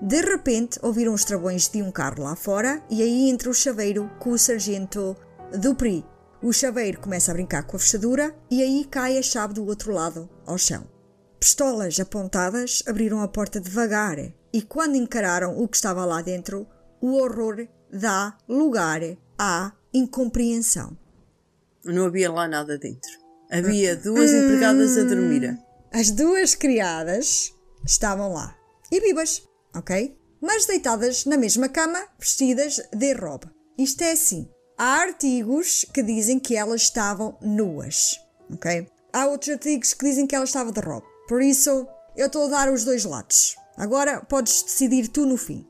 De 0.00 0.20
repente 0.20 0.78
ouviram 0.82 1.14
os 1.14 1.24
travões 1.24 1.68
de 1.68 1.82
um 1.82 1.92
carro 1.92 2.24
lá 2.24 2.34
fora 2.34 2.82
e 2.90 3.02
aí 3.02 3.30
entra 3.30 3.48
o 3.48 3.54
chaveiro 3.54 4.10
com 4.18 4.30
o 4.30 4.38
sargento 4.38 5.16
Dupri. 5.58 6.04
O 6.42 6.52
chaveiro 6.52 7.00
começa 7.00 7.30
a 7.30 7.34
brincar 7.34 7.62
com 7.62 7.76
a 7.76 7.80
fechadura 7.80 8.36
e 8.50 8.62
aí 8.62 8.84
cai 8.84 9.16
a 9.16 9.22
chave 9.22 9.54
do 9.54 9.64
outro 9.66 9.92
lado, 9.92 10.28
ao 10.46 10.58
chão. 10.58 10.86
Pistolas 11.40 11.98
apontadas 11.98 12.82
abriram 12.86 13.20
a 13.20 13.28
porta 13.28 13.60
devagar 13.60 14.18
e 14.52 14.62
quando 14.62 14.96
encararam 14.96 15.58
o 15.58 15.66
que 15.66 15.76
estava 15.76 16.04
lá 16.04 16.22
dentro, 16.22 16.66
o 17.00 17.14
horror 17.14 17.66
dá 17.92 18.36
lugar 18.48 19.00
à 19.38 19.72
incompreensão. 19.92 20.96
Não 21.84 22.06
havia 22.06 22.30
lá 22.30 22.48
nada 22.48 22.78
dentro. 22.78 23.10
Havia 23.50 23.96
duas 23.96 24.32
empregadas 24.32 24.98
a 24.98 25.04
dormir. 25.04 25.58
As 25.92 26.10
duas 26.10 26.54
criadas 26.54 27.54
estavam 27.84 28.32
lá 28.32 28.56
e 28.90 29.00
vivas, 29.00 29.42
ok? 29.74 30.18
Mas 30.40 30.66
deitadas 30.66 31.24
na 31.24 31.36
mesma 31.36 31.68
cama, 31.68 32.06
vestidas 32.18 32.80
de 32.92 33.12
robe. 33.14 33.46
Isto 33.78 34.02
é 34.02 34.12
assim. 34.12 34.48
Há 34.78 35.00
artigos 35.00 35.86
que 35.94 36.02
dizem 36.02 36.38
que 36.38 36.54
elas 36.54 36.82
estavam 36.82 37.38
nuas, 37.40 38.20
ok? 38.52 38.86
Há 39.10 39.26
outros 39.26 39.48
artigos 39.48 39.94
que 39.94 40.04
dizem 40.04 40.26
que 40.26 40.36
elas 40.36 40.50
estavam 40.50 40.70
de 40.70 40.80
robe. 40.80 41.06
Por 41.26 41.40
isso, 41.40 41.88
eu 42.14 42.26
estou 42.26 42.44
a 42.44 42.48
dar 42.48 42.70
os 42.70 42.84
dois 42.84 43.06
lados. 43.06 43.56
Agora 43.74 44.20
podes 44.20 44.62
decidir 44.62 45.08
tu 45.08 45.24
no 45.24 45.38
fim. 45.38 45.66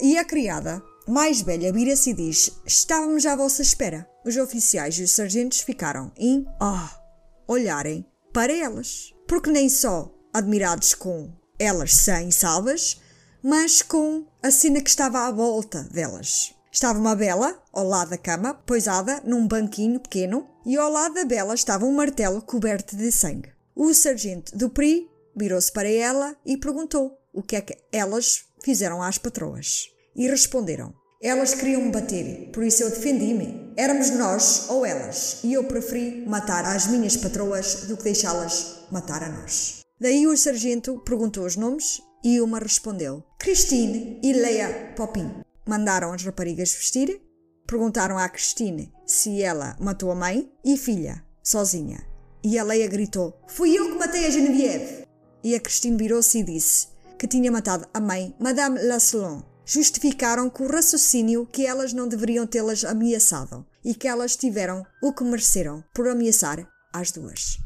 E 0.00 0.16
a 0.16 0.24
criada, 0.24 0.82
mais 1.06 1.42
velha, 1.42 1.70
vira-se 1.70 2.10
e 2.10 2.14
diz: 2.14 2.50
Estávamos 2.64 3.26
à 3.26 3.36
vossa 3.36 3.60
espera. 3.60 4.08
Os 4.24 4.38
oficiais 4.38 4.98
e 4.98 5.02
os 5.02 5.12
sargentos 5.12 5.60
ficaram 5.60 6.10
em 6.16 6.46
oh, 6.58 7.52
olharem 7.52 8.06
para 8.32 8.50
elas. 8.50 9.12
Porque 9.26 9.50
nem 9.50 9.68
só 9.68 10.10
admirados 10.32 10.94
com 10.94 11.30
elas 11.58 11.94
sãs 11.94 12.34
e 12.34 12.38
salvas, 12.38 12.98
mas 13.42 13.82
com 13.82 14.24
a 14.42 14.50
cena 14.50 14.80
que 14.80 14.88
estava 14.88 15.26
à 15.26 15.30
volta 15.30 15.82
delas. 15.82 16.54
Estava 16.70 16.98
uma 16.98 17.16
bela 17.16 17.60
ao 17.72 17.86
lado 17.86 18.10
da 18.10 18.18
cama, 18.18 18.54
poisada 18.54 19.22
num 19.24 19.46
banquinho 19.46 20.00
pequeno, 20.00 20.46
e 20.66 20.76
ao 20.76 20.90
lado 20.90 21.14
da 21.14 21.24
bela 21.24 21.54
estava 21.54 21.86
um 21.86 21.92
martelo 21.92 22.42
coberto 22.42 22.96
de 22.96 23.10
sangue. 23.10 23.52
O 23.74 23.94
sargento 23.94 24.56
Dupri 24.56 25.08
virou-se 25.34 25.72
para 25.72 25.88
ela 25.88 26.36
e 26.44 26.56
perguntou 26.56 27.16
o 27.32 27.42
que 27.42 27.56
é 27.56 27.60
que 27.60 27.76
elas 27.92 28.44
fizeram 28.62 29.02
às 29.02 29.18
patroas. 29.18 29.88
E 30.14 30.28
responderam: 30.28 30.92
Elas 31.22 31.54
queriam 31.54 31.82
me 31.82 31.92
bater, 31.92 32.50
por 32.52 32.62
isso 32.62 32.82
eu 32.82 32.90
defendi-me. 32.90 33.72
Éramos 33.76 34.10
nós 34.10 34.68
ou 34.68 34.84
elas, 34.84 35.40
e 35.44 35.52
eu 35.52 35.64
preferi 35.64 36.24
matar 36.26 36.64
as 36.64 36.86
minhas 36.88 37.16
patroas 37.16 37.86
do 37.86 37.96
que 37.96 38.04
deixá-las 38.04 38.86
matar 38.90 39.22
a 39.22 39.28
nós. 39.28 39.80
Daí 40.00 40.26
o 40.26 40.36
sargento 40.36 40.98
perguntou 41.04 41.44
os 41.44 41.56
nomes 41.56 42.02
e 42.22 42.40
uma 42.40 42.58
respondeu: 42.58 43.24
Christine 43.38 44.20
e 44.22 44.32
Leia 44.32 44.92
Popin. 44.96 45.47
Mandaram 45.68 46.14
as 46.14 46.24
raparigas 46.24 46.72
vestir, 46.72 47.20
perguntaram 47.66 48.16
à 48.16 48.26
Christine 48.26 48.90
se 49.04 49.42
ela 49.42 49.76
matou 49.78 50.10
a 50.10 50.14
mãe 50.14 50.50
e 50.64 50.78
filha, 50.78 51.22
sozinha. 51.44 52.02
E 52.42 52.58
a 52.58 52.64
Leia 52.64 52.88
gritou: 52.88 53.38
Fui 53.48 53.78
eu 53.78 53.92
que 53.92 53.98
matei 53.98 54.24
a 54.24 54.30
Genevieve. 54.30 55.06
E 55.44 55.54
a 55.54 55.60
Christine 55.60 55.98
virou-se 55.98 56.38
e 56.38 56.42
disse 56.42 56.88
que 57.18 57.28
tinha 57.28 57.52
matado 57.52 57.86
a 57.92 58.00
mãe, 58.00 58.34
Madame 58.40 58.82
Lasselon. 58.82 59.42
Justificaram 59.66 60.48
com 60.48 60.64
o 60.64 60.72
raciocínio 60.72 61.44
que 61.44 61.66
elas 61.66 61.92
não 61.92 62.08
deveriam 62.08 62.46
tê-las 62.46 62.82
ameaçado 62.86 63.66
e 63.84 63.94
que 63.94 64.08
elas 64.08 64.36
tiveram 64.36 64.86
o 65.02 65.12
que 65.12 65.22
mereceram 65.22 65.84
por 65.92 66.08
ameaçar 66.08 66.66
as 66.94 67.10
duas. 67.10 67.58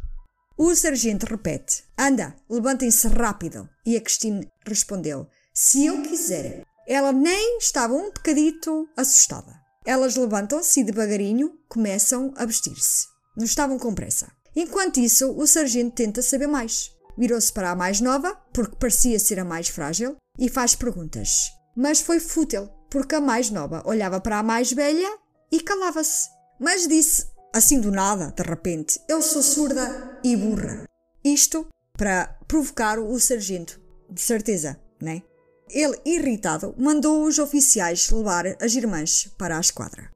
O 0.59 0.75
sargento 0.75 1.27
repete: 1.27 1.85
Anda, 1.97 2.35
levantem-se 2.51 3.07
rápido. 3.07 3.69
E 3.87 3.97
a 3.97 4.01
Christine 4.01 4.49
respondeu: 4.67 5.29
Se 5.55 5.87
eu 5.87 6.03
quiser. 6.03 6.65
Ela 6.87 7.13
nem 7.13 7.59
estava 7.59 7.95
um 7.95 8.07
bocadito 8.07 8.89
assustada. 8.97 9.53
Elas 9.85 10.17
levantam-se 10.17 10.81
e 10.81 10.85
devagarinho 10.85 11.59
começam 11.69 12.33
a 12.37 12.45
vestir-se. 12.45 13.07
Não 13.37 13.45
estavam 13.45 13.79
com 13.79 13.95
pressa. 13.95 14.31
Enquanto 14.55 15.01
isso, 15.01 15.33
o 15.33 15.47
sargento 15.47 15.95
tenta 15.95 16.23
saber 16.23 16.47
mais. 16.47 16.91
Virou-se 17.17 17.53
para 17.53 17.71
a 17.71 17.77
mais 17.77 18.01
nova, 18.01 18.35
porque 18.53 18.77
parecia 18.77 19.19
ser 19.19 19.39
a 19.39 19.45
mais 19.45 19.69
frágil, 19.69 20.17
e 20.39 20.49
faz 20.49 20.75
perguntas. 20.75 21.51
Mas 21.77 22.01
foi 22.01 22.21
fútil, 22.21 22.69
porque 22.91 23.15
a 23.15 23.21
mais 23.21 23.51
nova 23.51 23.83
olhava 23.87 24.21
para 24.21 24.39
a 24.39 24.43
mais 24.43 24.73
velha 24.73 25.19
e 25.51 25.61
calava-se. 25.61 26.29
Mas 26.61 26.87
disse, 26.87 27.27
assim 27.53 27.81
do 27.81 27.91
nada, 27.91 28.33
de 28.37 28.43
repente: 28.43 29.01
Eu 29.09 29.23
sou 29.23 29.43
surda 29.43 30.21
e 30.23 30.37
burra. 30.37 30.85
Isto 31.25 31.67
para 31.97 32.39
provocar 32.47 32.99
o 32.99 33.19
sargento, 33.19 33.81
de 34.11 34.21
certeza, 34.21 34.81
né? 35.01 35.23
Ele, 35.73 35.99
irritado, 36.05 36.75
mandou 36.79 37.25
os 37.25 37.39
oficiais 37.39 38.11
levar 38.11 38.45
as 38.61 38.75
irmãs 38.75 39.29
para 39.39 39.57
a 39.57 39.61
esquadra. 39.61 40.11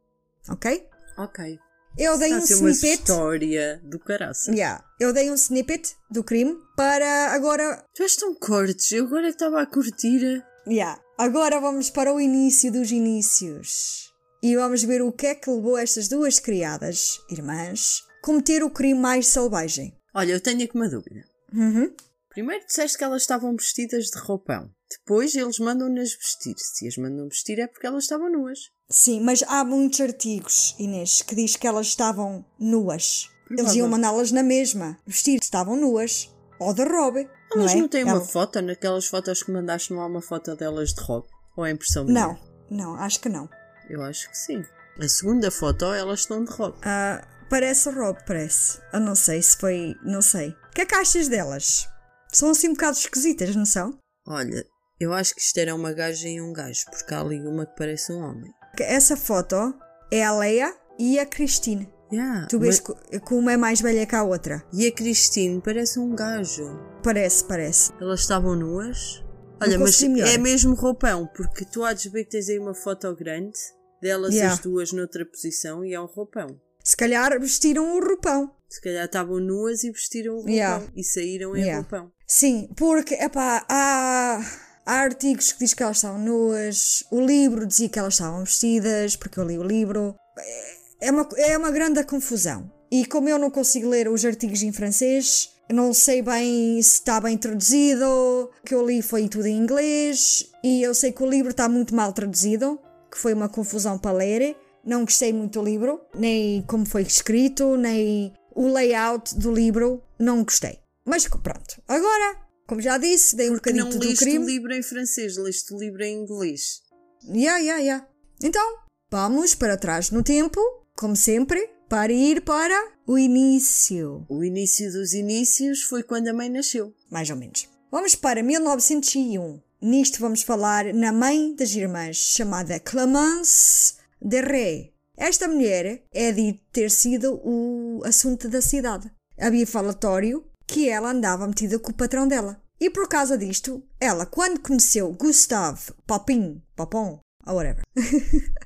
Ok? 0.49 0.87
Ok. 1.17 1.59
Eu 1.99 2.19
dei 2.19 2.29
Está 2.29 2.43
um 2.43 2.47
ser 2.47 2.55
uma 2.57 2.71
snippet. 2.71 3.01
história 3.01 3.81
do 3.83 3.99
caraça. 3.99 4.51
Yeah. 4.53 4.85
Eu 5.01 5.15
dei 5.15 5.31
um 5.31 5.35
snippet 5.35 5.97
do 6.11 6.23
crime 6.23 6.55
para 6.77 7.33
agora. 7.33 7.83
Tu 7.95 8.03
és 8.03 8.15
tão 8.17 8.35
cortes, 8.35 8.93
eu 8.93 9.07
agora 9.07 9.29
estava 9.31 9.63
a 9.63 9.67
curtir. 9.67 10.45
Yeah. 10.69 11.01
Agora 11.17 11.59
vamos 11.59 11.89
para 11.89 12.13
o 12.13 12.21
início 12.21 12.71
dos 12.71 12.91
inícios. 12.91 14.13
E 14.43 14.55
vamos 14.55 14.83
ver 14.85 15.01
o 15.01 15.11
que 15.11 15.27
é 15.29 15.35
que 15.35 15.51
levou 15.51 15.79
estas 15.79 16.07
duas 16.09 16.39
criadas, 16.39 17.19
irmãs, 17.31 18.03
a 18.23 18.27
cometer 18.27 18.63
o 18.63 18.69
crime 18.71 19.01
mais 19.01 19.29
selvagem. 19.29 19.97
Olha, 20.15 20.33
eu 20.33 20.41
tenho 20.41 20.63
aqui 20.63 20.75
uma 20.75 20.89
dúvida. 20.89 21.25
Uhum. 21.55 21.91
Primeiro 22.37 22.67
disseste 22.67 22.99
que 22.99 23.05
elas 23.05 23.23
estavam 23.23 23.57
vestidas 23.57 24.11
de 24.11 24.19
roupão. 24.19 24.71
Depois 24.91 25.35
eles 25.35 25.59
mandam-nas 25.59 26.11
vestir. 26.15 26.55
Se 26.59 26.87
as 26.87 26.99
mandam 26.99 27.31
vestir 27.31 27.59
é 27.59 27.67
porque 27.67 27.87
elas 27.87 28.05
estavam 28.05 28.31
nuas. 28.31 28.59
Sim, 28.91 29.23
mas 29.23 29.43
há 29.49 29.65
muitos 29.65 30.03
artigos, 30.03 30.75
Inês, 30.79 31.23
que 31.23 31.35
diz 31.35 31.57
que 31.57 31.67
elas 31.67 31.87
estavam 31.87 32.45
nuas. 32.61 33.31
Eles 33.51 33.75
iam 33.75 33.89
mandá-las 33.89 34.33
na 34.33 34.43
mesma. 34.43 34.99
Vestir 35.07 35.39
estavam 35.41 35.77
nuas. 35.77 36.31
Ou 36.61 36.75
de 36.75 36.85
robe. 36.85 37.27
Elas 37.55 37.73
não, 37.73 37.79
não, 37.81 37.87
é? 37.87 37.89
têm 37.89 38.05
uma 38.05 38.13
Ela- 38.17 38.21
foto? 38.27 38.61
Naquelas 38.61 39.07
fotos 39.07 39.43
que 39.43 39.51
mandaste 39.51 39.95
não 39.95 40.03
há 40.03 40.07
uma 40.07 40.21
foto 40.21 40.55
delas 40.57 40.93
de 40.93 41.01
roupa? 41.01 41.31
Ou 41.57 41.65
é 41.65 41.71
impressão 41.71 42.05
minha? 42.05 42.21
Não, 42.21 42.39
não, 42.71 42.95
acho 42.97 43.19
que 43.19 43.31
não. 43.31 43.49
Eu 43.89 44.03
acho 44.03 44.29
que 44.31 44.37
sim. 44.37 44.63
A 45.01 45.09
segunda 45.09 45.51
foto 45.51 45.87
elas 45.87 46.21
estão 46.21 46.45
de 46.45 46.51
roupa. 46.53 46.79
Ah, 46.83 47.27
parece 47.49 47.89
robe, 47.89 48.19
parece. 48.27 48.79
Eu 48.93 49.01
não 49.01 49.15
sei 49.15 49.41
se 49.41 49.57
foi. 49.57 49.95
Não 50.05 50.21
sei. 50.21 50.51
O 50.51 50.71
que 50.75 50.83
é 50.83 50.85
que 50.85 50.95
achas 50.95 51.29
delas? 51.29 51.89
São 52.37 52.51
assim 52.51 52.69
um 52.69 52.73
bocado 52.75 52.99
esquisitas, 52.99 53.57
não 53.57 53.65
são? 53.65 53.99
Olha, 54.27 54.63
eu 55.01 55.13
acho 55.15 55.35
que 55.35 55.41
isto 55.41 55.57
era 55.59 55.75
uma 55.75 55.91
gaja 55.93 56.29
e 56.29 56.39
um 56.39 56.53
gajo, 56.53 56.85
porque 56.91 57.15
há 57.15 57.21
ali 57.21 57.41
uma 57.41 57.65
que 57.65 57.75
parece 57.77 58.13
um 58.13 58.19
homem. 58.19 58.53
Essa 58.79 59.17
foto 59.17 59.75
é 60.13 60.23
a 60.23 60.37
Leia 60.37 60.75
e 60.99 61.19
a 61.19 61.25
Christine. 61.25 61.89
Yeah, 62.13 62.47
Tu 62.47 62.61
vês 62.61 62.81
mas- 62.87 63.21
que 63.21 63.35
uma 63.35 63.53
é 63.53 63.57
mais 63.57 63.81
velha 63.81 64.05
que 64.07 64.15
a 64.15 64.23
outra. 64.23 64.63
E 64.73 64.87
a 64.87 64.93
Christine 64.93 65.63
parece 65.63 65.99
um 65.99 66.15
gajo. 66.15 66.79
Parece, 67.03 67.43
parece. 67.45 67.91
Elas 68.01 68.21
estavam 68.21 68.55
nuas? 68.55 69.25
Olha, 69.61 69.79
mas 69.79 70.01
melhor. 70.03 70.29
é 70.29 70.37
mesmo 70.37 70.75
roupão, 70.75 71.27
porque 71.35 71.65
tu 71.65 71.83
há 71.83 71.95
de 71.95 72.11
ver 72.11 72.25
que 72.25 72.33
tens 72.33 72.51
aí 72.51 72.59
uma 72.59 72.75
foto 72.75 73.13
grande 73.17 73.59
delas 74.03 74.35
Yeah. 74.35 74.53
as 74.55 74.61
duas 74.61 74.93
noutra 74.93 75.25
posição 75.25 75.83
e 75.83 75.95
é 75.95 76.01
um 76.01 76.05
roupão. 76.05 76.61
Se 76.85 76.95
calhar 76.97 77.41
vestiram 77.41 77.97
o 77.97 78.01
roupão. 78.01 78.55
Se 78.69 78.81
calhar 78.83 79.07
estavam 79.07 79.41
nuas 79.41 79.83
e 79.83 79.91
vestiram 79.91 80.35
o 80.35 80.37
roupão 80.37 80.53
Yeah. 80.53 80.85
e 80.95 81.03
saíram 81.03 81.57
em 81.57 81.61
Yeah. 81.63 81.81
roupão. 81.81 82.13
Sim, 82.27 82.69
porque, 82.77 83.15
epá, 83.15 83.65
há, 83.69 84.41
há 84.85 84.93
artigos 84.95 85.53
que 85.53 85.61
diz 85.61 85.75
que 85.75 85.83
elas 85.83 85.99
estavam 85.99 86.19
nuas, 86.19 87.05
o 87.11 87.21
livro 87.21 87.67
dizia 87.67 87.89
que 87.89 87.99
elas 87.99 88.15
estavam 88.15 88.45
vestidas, 88.45 89.15
porque 89.17 89.39
eu 89.39 89.45
li 89.45 89.59
o 89.59 89.63
livro. 89.63 90.15
É- 90.39 90.77
É 90.99 91.11
uma, 91.11 91.29
é 91.37 91.59
uma 91.59 91.71
grande 91.71 92.03
confusão. 92.05 92.71
E 92.91 93.05
como 93.05 93.29
eu 93.29 93.39
não 93.39 93.51
consigo 93.51 93.89
ler 93.89 94.09
os 94.09 94.25
artigos 94.25 94.63
em 94.63 94.73
francês, 94.73 95.51
não 95.71 95.93
sei 95.93 96.23
bem 96.23 96.81
se 96.83 96.95
está 97.01 97.21
bem 97.21 97.37
traduzido, 97.37 98.05
o 98.07 98.51
que 98.65 98.75
eu 98.75 98.85
li 98.87 99.03
foi 99.03 99.29
tudo 99.29 99.47
em 99.47 99.59
inglês, 99.59 100.47
e 100.65 100.83
eu 100.83 100.95
sei 100.95 101.13
que 101.13 101.23
o 101.23 101.29
livro 101.29 101.51
está 101.51 101.69
muito 101.69 101.95
mal 101.95 102.13
traduzido, 102.15 102.81
que 103.11 103.19
foi 103.19 103.35
uma 103.35 103.49
confusão 103.49 103.99
para 103.99 104.13
ler. 104.17 104.57
Não 104.85 105.05
gostei 105.05 105.33
muito 105.35 105.61
do 105.61 105.65
livro, 105.65 106.01
nem 106.15 106.63
como 106.63 106.87
foi 106.87 107.03
escrito, 107.03 107.77
nem 107.77 108.33
o 108.55 108.67
layout 108.69 109.37
do 109.37 109.53
livro, 109.53 110.03
não 110.19 110.43
gostei. 110.45 110.79
Mas 111.07 111.29
pronto, 111.29 111.81
agora, 111.87 112.37
como 112.67 112.81
já 112.83 112.99
disse, 112.99 113.37
dei 113.37 113.47
um 113.47 113.51
não 113.51 113.59
bocadinho 113.59 113.87
do 113.87 114.17
crime. 114.17 114.39
o 114.39 114.47
livro 114.47 114.75
em 114.75 114.83
francês, 114.83 115.37
liste 115.37 115.73
o 115.73 115.79
livro 115.79 116.03
em 116.03 116.23
inglês. 116.23 116.83
Yeah, 117.25 117.59
yeah, 117.59 117.81
yeah. 117.81 118.09
Então, 118.43 118.79
vamos 119.09 119.55
para 119.55 119.77
trás 119.77 120.11
no 120.11 120.25
tempo, 120.25 120.61
como 120.97 121.15
sempre, 121.15 121.71
para 121.89 122.13
ir 122.13 122.43
para 122.43 122.93
o 123.07 123.17
início. 123.17 124.27
O 124.29 124.43
início 124.43 124.93
dos 124.93 125.15
inícios 125.15 125.85
foi 125.85 126.03
quando 126.03 126.27
a 126.27 126.35
mãe 126.35 126.51
nasceu. 126.51 126.93
Mais 127.09 127.31
ou 127.31 127.37
menos. 127.37 127.69
Vamos 127.91 128.17
para 128.17 128.43
1901. 128.43 129.63
Nisto 129.81 130.19
vamos 130.19 130.43
falar 130.43 130.93
na 130.93 131.13
mãe 131.13 131.55
das 131.55 131.71
irmãs, 131.71 132.17
chamada 132.17 132.81
Clemence 132.81 133.95
de 134.21 134.41
Ré. 134.41 134.91
Esta 135.17 135.47
mulher 135.47 136.03
é 136.13 136.33
de 136.33 136.55
ter 136.73 136.91
sido 136.91 137.41
o 137.45 138.03
assunto 138.05 138.49
da 138.49 138.61
cidade. 138.61 139.09
Havia 139.39 139.67
falatório 139.67 140.45
que 140.67 140.89
ela 140.89 141.11
andava 141.11 141.47
metida 141.47 141.79
com 141.79 141.91
o 141.91 141.95
patrão 141.95 142.27
dela. 142.27 142.61
E 142.81 142.91
por 142.91 143.09
causa 143.09 143.39
disto, 143.39 143.83
ela, 144.01 144.27
quando 144.27 144.61
conheceu 144.61 145.11
Gustave 145.13 145.93
Popin, 146.07 146.63
Popon, 146.77 147.21
ou 147.47 147.55
whatever. 147.57 147.83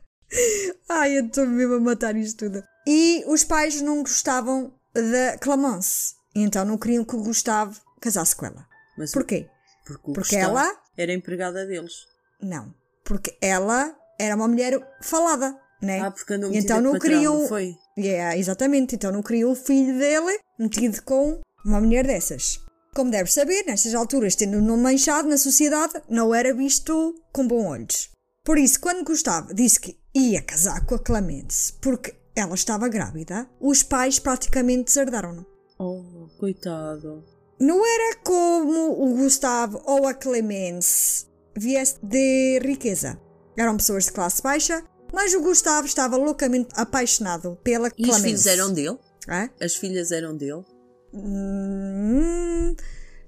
Ai, 0.88 1.18
eu 1.18 1.26
estou 1.26 1.46
mesmo 1.46 1.74
a 1.74 1.80
matar 1.80 2.16
isto 2.16 2.44
tudo. 2.46 2.62
E 2.86 3.24
os 3.26 3.44
pais 3.44 3.80
não 3.80 4.02
gostavam 4.02 4.72
da 4.94 5.38
Clemence. 5.38 6.14
Então 6.34 6.64
não 6.64 6.78
queriam 6.78 7.04
que 7.04 7.16
o 7.16 7.22
Gustave 7.22 7.78
casasse 8.00 8.34
com 8.36 8.46
ela. 8.46 8.66
Mas 8.96 9.12
Porquê? 9.12 9.48
Porque, 9.84 10.12
Porque 10.12 10.36
Gustavo 10.36 10.58
ela- 10.58 10.76
era 10.96 11.12
empregada 11.12 11.66
deles. 11.66 11.92
Não. 12.40 12.74
Porque 13.04 13.36
ela 13.40 13.94
era 14.18 14.36
uma 14.36 14.46
mulher 14.46 14.78
falada, 15.02 15.56
né? 15.82 16.00
Ah, 16.00 16.10
porque 16.10 16.34
andou 16.34 16.52
então 16.52 16.76
com 16.76 16.82
não 16.82 16.90
o 16.90 16.94
patrão, 16.94 17.10
queriam. 17.10 17.38
não 17.40 17.48
foi? 17.48 17.76
Yeah, 17.98 18.36
exatamente. 18.36 18.94
Então 18.94 19.10
não 19.12 19.22
queriam 19.22 19.50
o 19.50 19.56
filho 19.56 19.98
dele 19.98 20.38
metido 20.58 21.02
com 21.02 21.40
uma 21.64 21.80
mulher 21.80 22.06
dessas. 22.06 22.60
Como 22.94 23.10
deve 23.10 23.30
saber, 23.32 23.64
nestas 23.66 23.94
alturas, 23.94 24.34
tendo 24.34 24.58
o 24.58 24.62
nome 24.62 24.82
manchado 24.82 25.28
na 25.28 25.38
sociedade, 25.38 25.94
não 26.08 26.34
era 26.34 26.52
visto 26.52 27.14
com 27.32 27.46
bons 27.46 27.66
olhos. 27.66 28.10
Por 28.44 28.58
isso, 28.58 28.80
quando 28.80 29.04
Gustavo 29.04 29.54
disse 29.54 29.78
que 29.78 29.96
ia 30.14 30.42
casar 30.42 30.84
com 30.86 30.94
a 30.96 30.98
Clemence 30.98 31.72
porque 31.80 32.14
ela 32.34 32.54
estava 32.54 32.88
grávida, 32.88 33.48
os 33.60 33.82
pais 33.82 34.18
praticamente 34.18 34.84
deserdaram-no. 34.86 35.46
Oh, 35.78 36.26
coitado. 36.38 37.24
Não 37.60 37.84
era 37.86 38.16
como 38.24 39.02
o 39.02 39.14
Gustavo 39.16 39.80
ou 39.84 40.06
a 40.08 40.14
Clemence 40.14 41.26
viesse 41.56 41.96
de 42.02 42.58
riqueza. 42.60 43.20
Eram 43.56 43.76
pessoas 43.76 44.04
de 44.06 44.12
classe 44.12 44.42
baixa, 44.42 44.82
mas 45.12 45.34
o 45.34 45.42
Gustavo 45.42 45.86
estava 45.86 46.16
loucamente 46.16 46.70
apaixonado 46.74 47.58
pela 47.62 47.88
E 47.88 48.02
os 48.02 48.08
Clemence. 48.08 48.22
filhos 48.22 48.46
eram 48.46 48.72
dele? 48.72 48.98
Hã? 49.28 49.50
As 49.60 49.76
filhas 49.76 50.10
eram 50.10 50.36
dele? 50.36 50.64
Hum, 51.12 52.74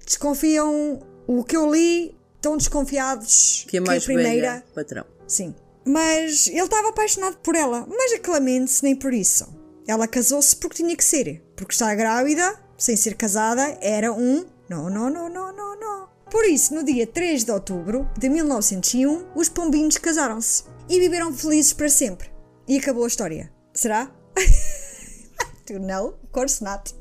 desconfiam. 0.05 0.99
O 1.25 1.43
que 1.43 1.55
eu 1.55 1.71
li, 1.71 2.17
estão 2.35 2.57
desconfiados 2.57 3.65
Que 3.69 3.77
é 3.77 3.79
mais 3.79 4.03
a 4.03 4.05
primeira. 4.05 4.29
velha, 4.31 4.63
patrão. 4.75 5.05
Sim. 5.25 5.55
Mas 5.85 6.47
ele 6.47 6.61
estava 6.61 6.89
apaixonado 6.89 7.37
por 7.37 7.55
ela. 7.55 7.85
Mas 7.87 8.13
a 8.13 8.19
Clemence 8.19 8.83
nem 8.83 8.95
por 8.95 9.13
isso. 9.13 9.47
Ela 9.87 10.07
casou-se 10.07 10.55
porque 10.55 10.77
tinha 10.83 10.95
que 10.95 11.03
ser. 11.03 11.41
Porque 11.55 11.73
estar 11.73 11.93
grávida, 11.95 12.59
sem 12.77 12.95
ser 12.95 13.15
casada, 13.15 13.77
era 13.81 14.11
um. 14.11 14.45
Não, 14.69 14.89
não, 14.89 15.09
não, 15.09 15.29
não, 15.29 15.55
não, 15.55 15.79
não. 15.79 16.09
Por 16.29 16.45
isso, 16.45 16.73
no 16.73 16.83
dia 16.83 17.05
3 17.05 17.43
de 17.43 17.51
outubro 17.51 18.09
de 18.17 18.27
1901, 18.29 19.25
os 19.35 19.49
pombinhos 19.49 19.97
casaram-se. 19.97 20.63
E 20.89 20.99
viveram 20.99 21.33
felizes 21.33 21.73
para 21.73 21.89
sempre. 21.89 22.29
E 22.67 22.77
acabou 22.77 23.05
a 23.05 23.07
história. 23.07 23.51
Será? 23.73 24.11
tu 25.65 25.79
não? 25.79 26.07
Of 26.09 26.27
course 26.31 26.63
not. 26.63 26.93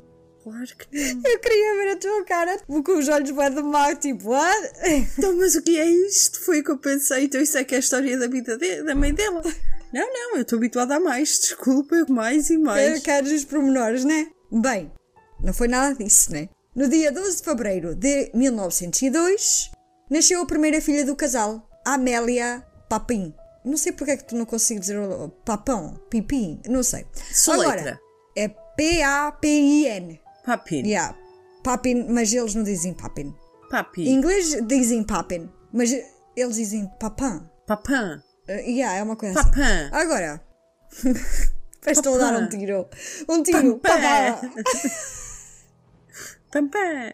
Claro 0.43 0.67
que 0.67 1.15
não. 1.15 1.23
Eu 1.31 1.39
queria 1.39 1.75
ver 1.77 1.91
a 1.93 1.97
tua 1.97 2.25
cara 2.25 2.59
com 2.67 2.99
os 2.99 3.09
olhos 3.09 3.31
bué 3.31 3.49
de 3.51 3.63
mar, 3.63 3.97
tipo, 3.97 4.31
what? 4.31 4.73
Então, 5.19 5.37
mas 5.37 5.55
o 5.55 5.63
que 5.63 5.79
é 5.79 5.87
isto? 5.87 6.41
Foi 6.41 6.61
o 6.61 6.65
que 6.65 6.71
eu 6.71 6.79
pensei. 6.79 7.25
Então 7.25 7.41
isso 7.41 7.57
é 7.59 7.65
que 7.65 7.75
é 7.75 7.77
a 7.77 7.81
história 7.81 8.19
da 8.19 8.27
vida 8.27 8.57
de- 8.57 8.83
da 8.83 8.95
mãe 8.95 9.15
dela. 9.15 9.41
Não, 9.93 10.13
não, 10.13 10.37
eu 10.37 10.43
estou 10.43 10.57
habituada 10.57 10.97
a 10.97 11.01
mais. 11.01 11.39
Desculpa, 11.39 11.95
mais 12.09 12.49
e 12.51 12.57
mais. 12.59 13.01
Queres 13.03 13.31
os 13.31 13.45
pormenores, 13.45 14.05
né? 14.05 14.27
Bem, 14.51 14.91
não 15.41 15.53
foi 15.53 15.69
nada 15.69 15.95
disso, 15.95 16.33
né? 16.33 16.49
No 16.75 16.89
dia 16.89 17.13
12 17.13 17.37
de 17.37 17.43
fevereiro 17.45 17.95
de 17.95 18.31
1902, 18.35 19.71
nasceu 20.11 20.41
a 20.41 20.47
primeira 20.47 20.81
filha 20.81 21.05
do 21.05 21.15
casal, 21.15 21.69
Amélia 21.85 22.65
Papin. 22.89 23.35
Não 23.65 23.77
sei 23.77 23.93
porque 23.93 24.13
é 24.13 24.17
que 24.17 24.25
tu 24.25 24.35
não 24.35 24.47
consigo 24.47 24.81
dizer 24.81 24.99
o 24.99 25.29
papão, 25.45 25.95
pipim, 26.11 26.61
não 26.69 26.83
sei. 26.83 27.07
Soletra. 27.33 27.73
Agora, 27.81 28.01
é 28.35 28.49
P-A-P-I-N. 28.49 30.21
Papin. 30.45 30.87
Yeah, 30.87 31.17
Papin, 31.63 32.07
mas 32.09 32.33
eles 32.33 32.55
não 32.55 32.63
dizem 32.63 32.95
Papin. 32.95 33.35
Papi. 33.71 34.09
Em 34.09 34.15
inglês 34.15 34.57
dizem 34.67 35.05
Papin, 35.05 35.51
mas 35.73 35.91
eles 36.37 36.57
dizem 36.57 36.91
Papin. 36.99 37.43
Papã. 37.67 38.23
Uh, 38.49 38.53
yeah, 38.53 38.99
é 38.99 39.03
uma 39.03 39.17
coisa 39.17 39.39
assim. 39.39 39.51
Papã. 39.51 39.91
Agora, 39.93 40.43
parece 41.03 41.33
que 41.83 41.91
estou 41.91 42.15
a 42.17 42.19
dar 42.19 42.39
um 42.39 42.49
tiro. 42.49 42.89
Um 43.29 43.43
tiro. 43.43 43.79
Papá. 43.79 44.41
Papá. 44.41 44.51
Pampã. 46.53 47.11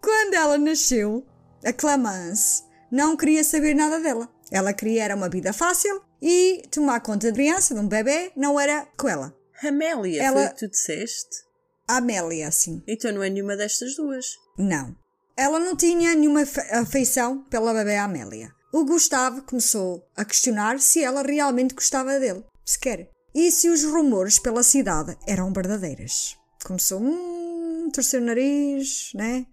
Quando 0.00 0.34
ela 0.34 0.56
nasceu, 0.56 1.26
a 1.62 1.72
Clemence 1.72 2.64
não 2.90 3.16
queria 3.16 3.44
saber 3.44 3.74
nada 3.74 4.00
dela. 4.00 4.28
Ela 4.50 4.72
queria 4.72 5.04
era 5.04 5.14
uma 5.14 5.28
vida 5.28 5.52
fácil 5.52 6.00
e 6.22 6.62
tomar 6.70 7.00
conta 7.00 7.30
de 7.30 7.34
criança, 7.34 7.74
de 7.74 7.80
um 7.80 7.86
bebê, 7.86 8.32
não 8.34 8.58
era 8.58 8.88
com 8.96 9.08
ela. 9.08 9.36
Amélia, 9.62 10.22
Ela- 10.22 10.36
foi 10.40 10.46
o 10.46 10.50
que 10.54 10.58
tu 10.66 10.70
disseste? 10.70 11.44
Amélia, 11.88 12.48
assim. 12.48 12.82
Então 12.86 13.12
não 13.12 13.22
é 13.22 13.30
nenhuma 13.30 13.56
destas 13.56 13.94
duas. 13.94 14.26
Não. 14.58 14.94
Ela 15.36 15.58
não 15.60 15.76
tinha 15.76 16.14
nenhuma 16.14 16.42
afe- 16.42 16.60
afeição 16.72 17.44
pela 17.44 17.72
bebê 17.72 17.96
Amélia. 17.96 18.50
O 18.72 18.84
Gustavo 18.84 19.42
começou 19.42 20.02
a 20.16 20.24
questionar 20.24 20.80
se 20.80 21.02
ela 21.02 21.22
realmente 21.22 21.74
gostava 21.74 22.18
dele, 22.18 22.44
sequer. 22.64 23.08
E 23.34 23.50
se 23.50 23.68
os 23.68 23.84
rumores 23.84 24.38
pela 24.38 24.62
cidade 24.62 25.16
eram 25.26 25.52
verdadeiras. 25.52 26.36
Começou, 26.64 27.00
hum, 27.00 27.88
torcer 27.92 28.20
o 28.20 28.24
nariz, 28.24 29.10
né? 29.14 29.46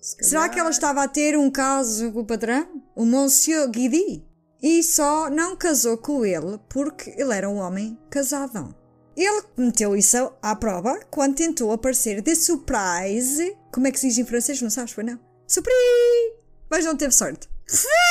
Se 0.00 0.24
Será 0.30 0.48
que 0.48 0.58
ela 0.58 0.70
estava 0.70 1.02
a 1.02 1.08
ter 1.08 1.36
um 1.36 1.50
caso 1.50 2.12
com 2.12 2.20
o 2.20 2.26
patrão? 2.26 2.82
O 2.94 3.04
Monsieur 3.04 3.68
Guidi? 3.68 4.24
E 4.62 4.82
só 4.82 5.28
não 5.30 5.56
casou 5.56 5.98
com 5.98 6.24
ele 6.24 6.58
porque 6.70 7.10
ele 7.18 7.34
era 7.34 7.48
um 7.48 7.56
homem 7.56 7.98
casadão. 8.10 8.74
Ele 9.20 9.42
meteu 9.54 9.94
isso 9.94 10.32
à 10.40 10.56
prova 10.56 10.98
quando 11.10 11.36
tentou 11.36 11.70
aparecer 11.72 12.22
de 12.22 12.34
surprise. 12.34 13.54
Como 13.70 13.86
é 13.86 13.92
que 13.92 14.00
se 14.00 14.08
diz 14.08 14.16
em 14.16 14.24
francês? 14.24 14.62
Não 14.62 14.70
sabes, 14.70 14.92
foi 14.94 15.04
não? 15.04 15.20
Surprise! 15.46 16.38
Mas 16.70 16.86
não 16.86 16.96
teve 16.96 17.12
sorte. 17.12 17.46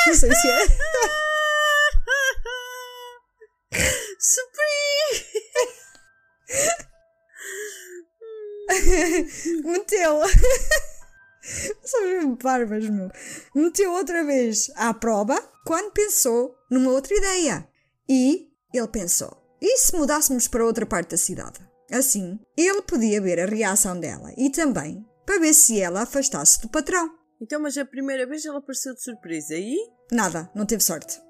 Não 0.06 0.14
sei 0.14 0.32
se 0.36 0.48
é. 0.48 0.68
Surprise! 4.20 5.26
Meteu. 9.66 10.22
São 11.86 12.04
mesmo 12.04 12.36
barbas, 12.36 12.88
meu. 12.88 13.10
Meteu 13.56 13.94
outra 13.94 14.24
vez 14.24 14.70
à 14.76 14.94
prova 14.94 15.42
quando 15.66 15.92
pensou 15.92 16.56
numa 16.70 16.92
outra 16.92 17.16
ideia. 17.18 17.68
E 18.08 18.52
ele 18.72 18.88
pensou: 18.90 19.39
e 19.62 19.78
se 19.78 19.96
mudássemos 19.96 20.48
para 20.48 20.66
outra 20.66 20.86
parte 20.86 21.12
da 21.12 21.18
cidade? 21.18 21.60
Assim, 21.92 22.40
ele 22.56 22.82
podia 22.84 23.22
ver 23.22 23.40
a 23.40 23.46
reação 23.46 24.00
dela 24.00 24.32
e 24.38 24.50
também 24.50 25.06
para 25.26 25.40
ver 25.40 25.54
se 25.54 25.80
ela 25.80 26.04
afastasse 26.04 26.62
do 26.62 26.70
patrão. 26.70 27.10
Então, 27.42 27.62
mas 27.62 27.78
a 27.78 27.86
primeira 27.86 28.26
vez 28.28 28.46
ela 28.46 28.60
apareceu 28.60 28.94
de 28.94 29.02
surpresa. 29.04 29.56
E? 29.56 29.78
Nada, 30.12 30.50
não 30.54 30.66
teve 30.66 30.84
sorte. 30.84 31.22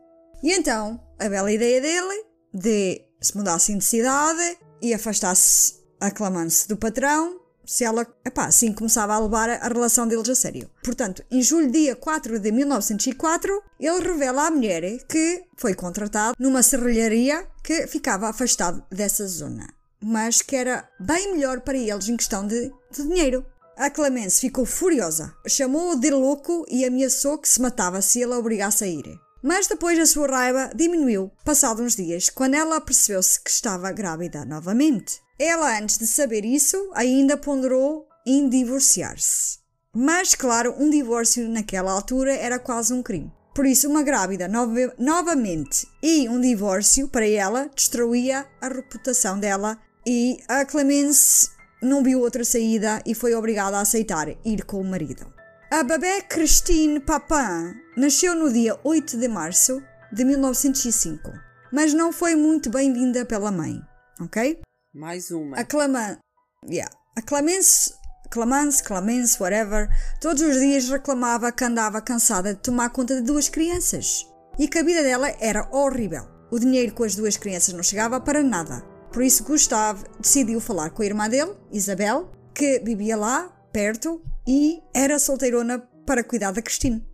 E 0.42 0.52
então, 0.54 1.00
a 1.20 1.30
bela 1.30 1.52
ideia 1.52 1.82
dele 1.82 2.26
de 2.54 3.02
se 3.22 3.36
mudassem 3.36 3.78
de 3.78 3.84
cidade 3.84 4.58
e 4.82 4.94
afastasse 4.94 5.80
a 6.00 6.10
Clemence 6.10 6.68
do 6.68 6.78
patrão 6.78 7.39
se 7.70 7.84
ela, 7.84 8.07
epá, 8.26 8.45
assim 8.45 8.74
começava 8.74 9.13
a 9.13 9.20
levar 9.20 9.47
a 9.47 9.67
relação 9.67 10.07
deles 10.07 10.28
a 10.28 10.34
sério. 10.34 10.67
Portanto, 10.84 11.24
em 11.30 11.39
julho, 11.39 11.72
dia 11.72 11.95
4 11.95 12.39
de 12.39 12.51
1904, 12.51 13.63
ele 13.80 13.99
revela 13.99 14.47
à 14.47 14.51
mulher 14.51 14.97
que 15.07 15.43
foi 15.55 15.76
contratado 15.76 16.36
numa 16.39 16.63
serralharia 16.63 17.47
que 17.63 17.86
ficava 17.86 18.28
afastado 18.28 18.84
dessa 18.89 19.28
zona, 19.28 19.67
mas 20.01 20.41
que 20.41 20.55
era 20.55 20.89
bem 20.99 21.34
melhor 21.34 21.61
para 21.61 21.78
eles 21.78 22.09
em 22.09 22.17
questão 22.17 22.47
de, 22.47 22.74
de 22.91 23.03
dinheiro. 23.03 23.45
A 23.78 23.88
Clemence 23.91 24.41
ficou 24.41 24.65
furiosa, 24.65 25.32
chamou-o 25.47 25.95
de 25.95 26.09
louco 26.09 26.65
e 26.72 26.84
ameaçou 26.84 27.38
que 27.38 27.47
se 27.47 27.61
matava 27.61 28.01
se 28.01 28.20
ele 28.20 28.34
a 28.34 28.39
obrigasse 28.39 28.84
a 28.84 28.88
ir. 28.88 29.05
Mas 29.42 29.68
depois 29.68 29.98
a 29.98 30.06
sua 30.06 30.28
raiva 30.28 30.70
diminuiu, 30.76 31.32
passados 31.46 31.84
uns 31.84 31.96
dias, 31.96 32.30
quando 32.30 32.56
ela 32.56 32.82
percebeu-se 32.82 33.42
que 33.42 33.50
estava 33.50 33.92
grávida 33.92 34.44
novamente. 34.46 35.20
Ela, 35.40 35.80
antes 35.80 35.98
de 35.98 36.06
saber 36.06 36.44
isso, 36.44 36.92
ainda 36.94 37.38
ponderou 37.38 38.06
em 38.28 38.50
divorciar-se. 38.50 39.60
Mas, 39.96 40.36
claro, 40.36 40.76
um 40.78 40.90
divórcio 40.90 41.48
naquela 41.48 41.92
altura 41.92 42.34
era 42.34 42.60
quase 42.60 42.94
um 42.94 43.02
crime. 43.02 43.32
Por 43.56 43.66
isso, 43.66 43.90
uma 43.90 44.04
grávida 44.04 44.48
nova- 44.48 44.94
novamente 44.98 45.88
e 46.04 46.30
um 46.30 46.40
divórcio 46.40 47.08
para 47.08 47.28
ela 47.28 47.70
destruía 47.74 48.46
a 48.62 48.68
reputação 48.68 49.40
dela 49.40 49.78
e 50.06 50.38
a 50.48 50.64
Clemence 50.64 51.50
não 51.82 52.04
viu 52.04 52.20
outra 52.20 52.44
saída 52.46 53.02
e 53.06 53.16
foi 53.16 53.34
obrigada 53.34 53.78
a 53.78 53.82
aceitar 53.82 54.28
ir 54.46 54.64
com 54.66 54.80
o 54.80 54.84
marido. 54.84 55.34
A 55.72 55.84
bebê 55.84 56.22
Christine 56.24 57.00
Papin 57.00 57.76
nasceu 58.00 58.34
no 58.34 58.52
dia 58.52 58.80
8 58.82 59.18
de 59.18 59.28
março 59.28 59.84
de 60.10 60.24
1905, 60.24 61.34
mas 61.70 61.93
não 61.93 62.14
foi 62.14 62.34
muito 62.34 62.70
bem-vinda 62.70 63.26
pela 63.26 63.52
mãe, 63.52 63.82
ok? 64.22 64.62
Mais 64.95 65.30
uma. 65.32 65.58
A 65.58 65.66
Claman... 65.66 66.18
Yeah. 66.66 66.89
A 67.18 67.22
Clemence... 67.22 67.93
Clemence, 68.32 68.82
Clemence, 68.84 69.41
whatever, 69.41 69.89
todos 70.22 70.41
os 70.41 70.60
dias 70.60 70.88
reclamava 70.88 71.52
que 71.52 71.66
andava 71.66 72.02
cansada 72.02 72.54
de 72.54 72.62
tomar 72.62 72.89
conta 72.91 73.16
de 73.16 73.22
duas 73.22 73.50
crianças 73.50 74.26
e 74.58 74.68
que 74.68 74.78
a 74.78 74.84
vida 74.84 75.04
dela 75.04 75.36
era 75.39 75.68
horrível. 75.70 76.26
O 76.50 76.58
dinheiro 76.58 76.93
com 76.93 77.04
as 77.04 77.16
duas 77.16 77.36
crianças 77.36 77.74
não 77.74 77.84
chegava 77.84 78.22
para 78.22 78.41
nada. 78.41 78.82
Por 79.12 79.24
isso, 79.24 79.43
Gustave 79.43 80.06
decidiu 80.20 80.62
falar 80.62 80.91
com 80.91 81.02
a 81.02 81.06
irmã 81.06 81.28
dele, 81.28 81.58
Isabel, 81.72 82.32
que 82.54 82.80
vivia 82.80 83.18
lá, 83.18 83.50
perto, 83.74 84.22
e 84.47 84.82
era 84.93 85.20
solteirona 85.20 85.80
para 86.06 86.24
cuidar 86.24 86.52
da 86.52 86.62
Christine. 86.62 87.09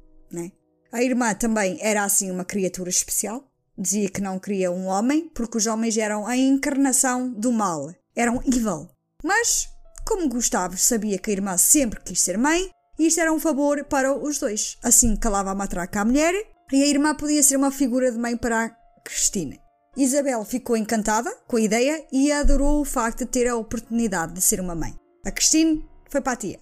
A 0.95 1.03
irmã 1.03 1.33
também 1.35 1.77
era 1.81 2.05
assim 2.05 2.31
uma 2.31 2.45
criatura 2.45 2.89
especial. 2.89 3.43
Dizia 3.77 4.09
que 4.09 4.21
não 4.21 4.39
queria 4.39 4.71
um 4.71 4.85
homem 4.85 5.29
porque 5.35 5.57
os 5.57 5.67
homens 5.67 5.97
eram 5.97 6.25
a 6.25 6.37
encarnação 6.37 7.29
do 7.29 7.51
mal, 7.51 7.93
eram 8.15 8.41
evil. 8.45 8.87
Mas, 9.21 9.67
como 10.07 10.29
Gustavo 10.29 10.77
sabia 10.77 11.17
que 11.17 11.29
a 11.29 11.33
irmã 11.33 11.57
sempre 11.57 11.99
quis 11.99 12.21
ser 12.21 12.37
mãe, 12.37 12.69
isto 12.97 13.19
era 13.19 13.33
um 13.33 13.41
favor 13.41 13.83
para 13.83 14.17
os 14.17 14.39
dois. 14.39 14.77
Assim 14.81 15.17
calava 15.17 15.51
a 15.51 15.55
matraca 15.55 15.99
à 15.99 16.05
mulher 16.05 16.33
e 16.71 16.81
a 16.81 16.87
irmã 16.87 17.13
podia 17.13 17.43
ser 17.43 17.57
uma 17.57 17.71
figura 17.71 18.09
de 18.09 18.17
mãe 18.17 18.37
para 18.37 18.63
a 18.63 18.69
Cristina. 19.03 19.57
Isabel 19.97 20.45
ficou 20.45 20.77
encantada 20.77 21.29
com 21.45 21.57
a 21.57 21.61
ideia 21.61 22.07
e 22.09 22.31
adorou 22.31 22.79
o 22.79 22.85
facto 22.85 23.25
de 23.25 23.31
ter 23.31 23.49
a 23.49 23.57
oportunidade 23.57 24.31
de 24.31 24.39
ser 24.39 24.61
uma 24.61 24.73
mãe. 24.73 24.95
A 25.25 25.31
Christine 25.31 25.85
foi 26.09 26.21
para 26.21 26.31
a 26.31 26.37
tia. 26.37 26.59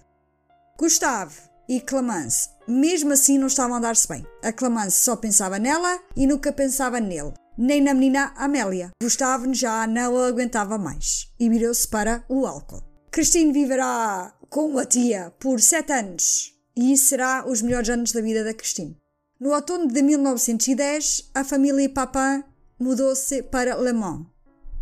Gustave 0.76 1.36
e 1.68 1.80
Clemence, 1.80 2.48
mesmo 2.66 3.12
assim, 3.12 3.38
não 3.38 3.46
estavam 3.46 3.76
a 3.76 3.80
dar-se 3.80 4.08
bem. 4.08 4.26
A 4.42 4.52
Clemence 4.52 4.98
só 4.98 5.16
pensava 5.16 5.58
nela 5.58 6.00
e 6.16 6.26
nunca 6.26 6.52
pensava 6.52 7.00
nele, 7.00 7.32
nem 7.56 7.80
na 7.80 7.94
menina 7.94 8.32
Amélia. 8.36 8.90
Gustave 9.02 9.52
já 9.54 9.86
não 9.86 10.16
a 10.16 10.26
aguentava 10.26 10.78
mais 10.78 11.32
e 11.38 11.48
virou-se 11.48 11.86
para 11.86 12.24
o 12.28 12.46
álcool. 12.46 12.82
Christine 13.10 13.52
viverá 13.52 14.34
com 14.48 14.78
a 14.78 14.84
tia 14.84 15.32
por 15.38 15.60
sete 15.60 15.92
anos 15.92 16.54
e 16.76 16.96
será 16.96 17.44
os 17.46 17.62
melhores 17.62 17.88
anos 17.88 18.12
da 18.12 18.20
vida 18.20 18.42
da 18.42 18.54
Christine. 18.54 18.98
No 19.38 19.52
outono 19.52 19.88
de 19.88 20.02
1910, 20.02 21.30
a 21.34 21.44
família 21.44 21.88
Papin 21.88 22.44
mudou-se 22.78 23.42
para 23.44 23.76
Le 23.76 23.92
Mans 23.92 24.26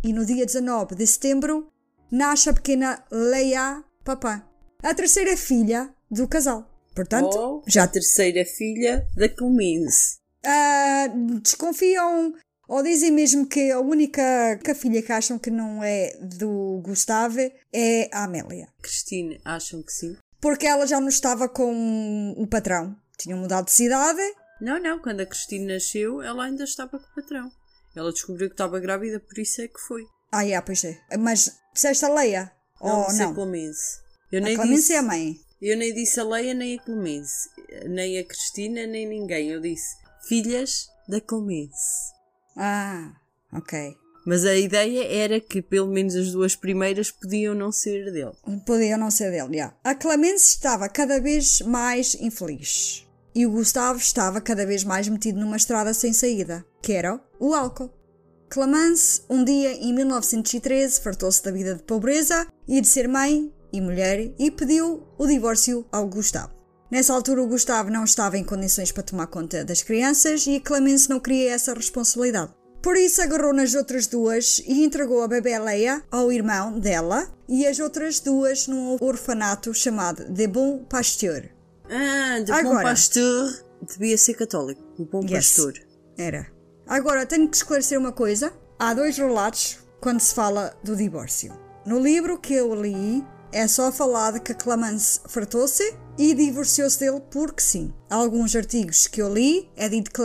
e 0.03 0.11
no 0.11 0.25
dia 0.25 0.45
19 0.45 0.95
de 0.95 1.05
setembro 1.05 1.71
nasce 2.11 2.49
a 2.49 2.53
pequena 2.53 3.03
Leia 3.11 3.83
Papin, 4.03 4.41
a 4.81 4.93
terceira 4.93 5.37
filha 5.37 5.93
do 6.09 6.27
casal. 6.27 6.72
Portanto, 6.95 7.35
Ou 7.35 7.63
já 7.67 7.83
a 7.83 7.87
terceira 7.87 8.45
filha 8.45 9.07
da 9.15 9.27
Clemence. 9.29 10.17
ah, 10.45 11.07
desconfiam 11.41 12.33
ou 12.67 12.81
dizem 12.81 13.11
mesmo 13.11 13.45
que 13.45 13.71
a 13.71 13.79
única 13.79 14.57
que 14.63 14.71
a 14.71 14.75
filha 14.75 15.01
que 15.01 15.11
acham 15.11 15.37
que 15.37 15.51
não 15.51 15.83
é 15.83 16.15
do 16.21 16.81
Gustave 16.83 17.51
é 17.73 18.09
a 18.11 18.23
Amélia. 18.23 18.67
Cristina, 18.81 19.37
acham 19.43 19.83
que 19.83 19.91
sim? 19.91 20.15
Porque 20.39 20.65
ela 20.65 20.85
já 20.87 20.99
não 20.99 21.09
estava 21.09 21.47
com 21.47 22.33
o 22.37 22.47
patrão. 22.47 22.95
Tinham 23.17 23.37
mudado 23.39 23.65
de 23.65 23.71
cidade. 23.71 24.21
Não, 24.61 24.81
não, 24.81 24.99
quando 24.99 25.21
a 25.21 25.25
Cristina 25.25 25.73
nasceu, 25.73 26.21
ela 26.21 26.45
ainda 26.45 26.63
estava 26.63 26.97
com 26.99 27.05
o 27.05 27.15
patrão. 27.15 27.51
Ela 27.95 28.11
descobriu 28.11 28.47
que 28.47 28.53
estava 28.53 28.79
grávida, 28.79 29.19
por 29.19 29.37
isso 29.37 29.61
é 29.61 29.67
que 29.67 29.79
foi. 29.79 30.03
Ah, 30.31 30.45
é, 30.47 30.59
pois 30.61 30.83
é. 30.83 30.97
Mas 31.19 31.51
disseste 31.73 32.05
a 32.05 32.09
Leia? 32.09 32.51
Não, 32.81 33.01
Ou 33.01 33.09
a 33.09 33.13
não? 33.13 33.33
Clemence. 33.35 33.99
Eu 34.31 34.39
A 34.39 34.43
nem 34.43 34.55
Clemence 34.55 34.81
disse, 34.81 34.93
é 34.93 34.97
a 34.97 35.03
mãe. 35.03 35.35
Eu 35.65 35.77
nem 35.77 35.93
disse 35.93 36.19
a 36.19 36.25
Leia, 36.25 36.53
nem 36.53 36.77
a 36.77 36.81
Clemence. 36.83 37.49
Nem 37.87 38.19
a 38.19 38.23
Cristina, 38.25 38.85
nem 38.85 39.07
ninguém. 39.07 39.47
Eu 39.47 39.61
disse 39.61 39.95
filhas 40.27 40.89
da 41.07 41.21
Clemence. 41.21 42.11
Ah, 42.57 43.13
ok. 43.53 43.95
Mas 44.25 44.43
a 44.43 44.57
ideia 44.57 45.07
era 45.07 45.39
que 45.39 45.61
pelo 45.61 45.87
menos 45.87 46.17
as 46.17 46.33
duas 46.33 46.53
primeiras 46.53 47.11
podiam 47.11 47.55
não 47.55 47.71
ser 47.71 48.11
dele. 48.11 48.33
Podia 48.65 48.97
não 48.97 49.09
ser 49.09 49.31
dele, 49.31 49.57
já. 49.57 49.73
A 49.85 49.95
Clemence 49.95 50.49
estava 50.49 50.89
cada 50.89 51.21
vez 51.21 51.61
mais 51.61 52.13
infeliz. 52.15 53.07
E 53.33 53.45
o 53.45 53.51
Gustavo 53.51 53.99
estava 53.99 54.41
cada 54.41 54.65
vez 54.65 54.83
mais 54.83 55.07
metido 55.07 55.39
numa 55.39 55.55
estrada 55.55 55.93
sem 55.93 56.11
saída, 56.11 56.65
que 56.81 56.91
era 56.91 57.17
o 57.39 57.53
álcool. 57.53 57.89
Clemence, 58.49 59.21
um 59.29 59.45
dia 59.45 59.71
em 59.71 59.93
1913, 59.93 60.99
fartou-se 60.99 61.41
da 61.41 61.51
vida 61.51 61.73
de 61.73 61.83
pobreza 61.83 62.45
e 62.67 62.81
de 62.81 62.87
ser 62.87 63.07
mãe 63.07 63.49
e 63.73 63.81
mulher 63.81 64.31
e 64.37 64.51
pediu 64.51 65.03
o 65.17 65.25
divórcio 65.25 65.85
ao 65.91 66.07
Gustavo. 66.07 66.53
Nessa 66.91 67.13
altura, 67.13 67.41
o 67.41 67.47
Gustavo 67.47 67.89
não 67.89 68.03
estava 68.03 68.37
em 68.37 68.43
condições 68.43 68.91
para 68.91 69.01
tomar 69.01 69.25
conta 69.25 69.65
das 69.65 69.81
crianças 69.81 70.45
e 70.45 70.57
a 70.57 70.61
Clemence 70.61 71.09
não 71.09 71.19
queria 71.19 71.51
essa 71.51 71.73
responsabilidade. 71.73 72.53
Por 72.83 72.95
isso, 72.95 73.21
agarrou 73.21 73.53
nas 73.53 73.73
outras 73.73 74.05
duas 74.05 74.61
e 74.67 74.83
entregou 74.83 75.23
a 75.23 75.27
bebê 75.27 75.57
Leia 75.57 76.03
ao 76.11 76.31
irmão 76.31 76.77
dela 76.79 77.27
e 77.49 77.65
as 77.65 77.79
outras 77.79 78.19
duas 78.19 78.67
num 78.67 78.95
orfanato 79.01 79.73
chamado 79.73 80.31
de 80.31 80.45
Bon 80.45 80.83
Pasteur. 80.83 81.49
Ah, 81.89 82.39
de 82.41 82.51
Agora. 82.51 82.83
Pastor 82.83 83.65
devia 83.81 84.17
ser 84.17 84.35
católico. 84.35 84.83
O 84.99 85.05
Bom 85.05 85.21
Yes. 85.23 85.55
Pastor. 85.55 85.73
Era. 86.17 86.47
Agora, 86.85 87.25
tenho 87.25 87.47
que 87.47 87.55
esclarecer 87.55 87.97
uma 87.97 88.11
coisa. 88.11 88.53
Há 88.77 88.93
dois 88.93 89.17
relatos 89.17 89.79
quando 89.99 90.19
se 90.19 90.33
fala 90.33 90.77
do 90.83 90.95
divórcio. 90.95 91.57
No 91.85 91.99
livro 91.99 92.37
que 92.37 92.53
eu 92.53 92.73
li, 92.75 93.23
é 93.53 93.67
só 93.67 93.91
falado 93.91 94.41
que 94.41 94.51
a 94.51 94.55
Clemence 94.55 95.19
fartou-se 95.27 95.83
e 96.17 96.33
divorciou-se 96.33 96.99
dele 96.99 97.21
porque 97.31 97.61
sim. 97.61 97.93
Alguns 98.09 98.55
artigos 98.55 99.07
que 99.07 99.21
eu 99.21 99.33
li 99.33 99.69
é 99.75 99.87
dito 99.87 100.11
que 100.11 100.21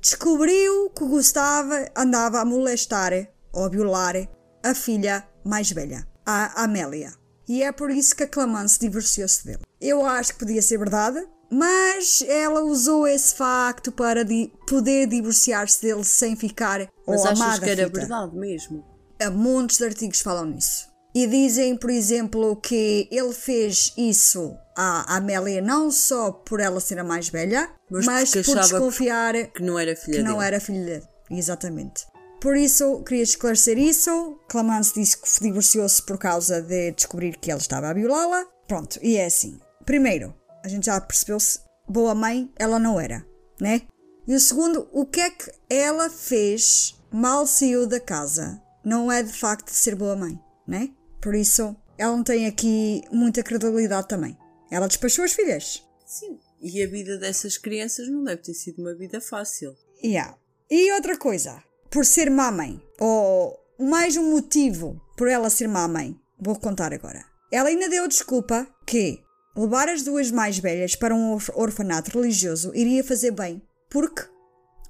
descobriu 0.00 0.90
que 0.90 1.04
o 1.04 1.08
Gustave 1.08 1.88
andava 1.96 2.40
a 2.40 2.44
molestar 2.44 3.12
ou 3.52 3.64
a 3.64 3.68
violar 3.68 4.14
a 4.62 4.74
filha 4.74 5.26
mais 5.44 5.70
velha, 5.70 6.06
a 6.26 6.64
Amélia. 6.64 7.12
E 7.48 7.62
é 7.62 7.70
por 7.72 7.90
isso 7.90 8.16
que 8.16 8.24
a 8.24 8.28
Clemence 8.28 8.78
divorciou-se 8.80 9.44
dele. 9.46 9.62
Eu 9.80 10.04
acho 10.04 10.32
que 10.32 10.38
podia 10.40 10.60
ser 10.62 10.78
verdade, 10.78 11.26
mas 11.50 12.22
ela 12.26 12.62
usou 12.62 13.06
esse 13.06 13.34
facto 13.34 13.92
para 13.92 14.24
di- 14.24 14.52
poder 14.66 15.06
divorciar-se 15.06 15.80
dele 15.82 16.04
sem 16.04 16.34
ficar 16.36 16.80
Mas 17.06 17.20
ou 17.20 17.26
achas 17.26 17.40
amada 17.40 17.60
que 17.64 17.70
era 17.70 17.84
fita. 17.84 18.00
verdade 18.00 18.36
mesmo? 18.36 18.84
Há 19.22 19.30
montes 19.30 19.78
de 19.78 19.84
artigos 19.84 20.18
que 20.18 20.24
falam 20.24 20.46
nisso. 20.46 20.86
E 21.14 21.26
dizem, 21.26 21.76
por 21.76 21.90
exemplo, 21.90 22.56
que 22.56 23.08
ele 23.10 23.32
fez 23.32 23.92
isso 23.96 24.56
à 24.76 25.16
Amélia 25.16 25.62
não 25.62 25.90
só 25.90 26.32
por 26.32 26.58
ela 26.58 26.80
ser 26.80 26.98
a 26.98 27.04
mais 27.04 27.28
velha, 27.28 27.70
Mas 27.88 28.04
mas, 28.06 28.30
por 28.30 28.56
desconfiar 28.58 29.34
Que 29.52 29.62
não 29.62 29.78
era 29.78 29.94
filha 29.94 30.16
que 30.16 30.22
dele. 30.22 30.28
não 30.28 30.42
era 30.42 30.58
filha 30.60 30.84
dele. 30.84 31.04
Exatamente. 31.30 32.04
Por 32.40 32.56
isso, 32.56 33.02
queria 33.04 33.22
esclarecer 33.22 33.78
isso. 33.78 34.38
Clemence 34.48 34.92
disse 34.94 35.16
que 35.16 35.28
divorciou-se 35.40 36.02
por 36.02 36.18
causa 36.18 36.60
de 36.60 36.90
descobrir 36.92 37.36
que 37.38 37.50
ele 37.50 37.60
estava 37.60 37.88
a 37.88 37.94
violá-la. 37.94 38.44
Pronto, 38.66 38.98
e 39.00 39.16
é 39.16 39.26
assim. 39.26 39.58
Primeiro, 39.86 40.34
a 40.62 40.68
gente 40.68 40.86
já 40.86 41.00
percebeu-se, 41.00 41.60
boa 41.88 42.14
mãe 42.14 42.50
ela 42.56 42.78
não 42.78 43.00
era, 43.00 43.24
né? 43.60 43.82
E 44.26 44.34
o 44.34 44.40
segundo, 44.40 44.88
o 44.92 45.06
que 45.06 45.20
é 45.20 45.30
que 45.30 45.50
ela 45.70 46.10
fez 46.10 46.96
mal 47.10 47.46
saiu 47.46 47.86
da 47.86 48.00
casa? 48.00 48.60
Não 48.84 49.12
é 49.12 49.22
de 49.22 49.32
facto 49.32 49.66
de 49.66 49.76
ser 49.76 49.94
boa 49.94 50.16
mãe, 50.16 50.38
né? 50.66 50.90
Por 51.24 51.34
isso, 51.34 51.74
ela 51.96 52.14
não 52.14 52.22
tem 52.22 52.46
aqui 52.46 53.02
muita 53.10 53.42
credibilidade 53.42 54.08
também. 54.08 54.36
Ela 54.70 54.86
despachou 54.86 55.24
as 55.24 55.32
filhas. 55.32 55.82
Sim. 56.06 56.38
E 56.60 56.82
a 56.82 56.86
vida 56.86 57.16
dessas 57.16 57.56
crianças 57.56 58.10
não 58.10 58.22
deve 58.22 58.42
ter 58.42 58.52
sido 58.52 58.82
uma 58.82 58.94
vida 58.94 59.22
fácil. 59.22 59.74
Yeah. 60.04 60.36
E 60.70 60.92
outra 60.92 61.16
coisa, 61.16 61.62
por 61.90 62.04
ser 62.04 62.30
má 62.30 62.52
mãe, 62.52 62.78
ou 63.00 63.58
mais 63.80 64.18
um 64.18 64.32
motivo 64.32 65.00
por 65.16 65.26
ela 65.26 65.48
ser 65.48 65.66
má 65.66 65.88
mãe, 65.88 66.14
vou 66.38 66.58
contar 66.58 66.92
agora. 66.92 67.24
Ela 67.50 67.70
ainda 67.70 67.88
deu 67.88 68.06
desculpa 68.06 68.66
que 68.86 69.18
levar 69.56 69.88
as 69.88 70.02
duas 70.02 70.30
mais 70.30 70.58
velhas 70.58 70.94
para 70.94 71.14
um 71.14 71.32
orf- 71.32 71.52
orfanato 71.54 72.18
religioso 72.18 72.70
iria 72.74 73.02
fazer 73.02 73.30
bem, 73.30 73.62
porque, 73.88 74.24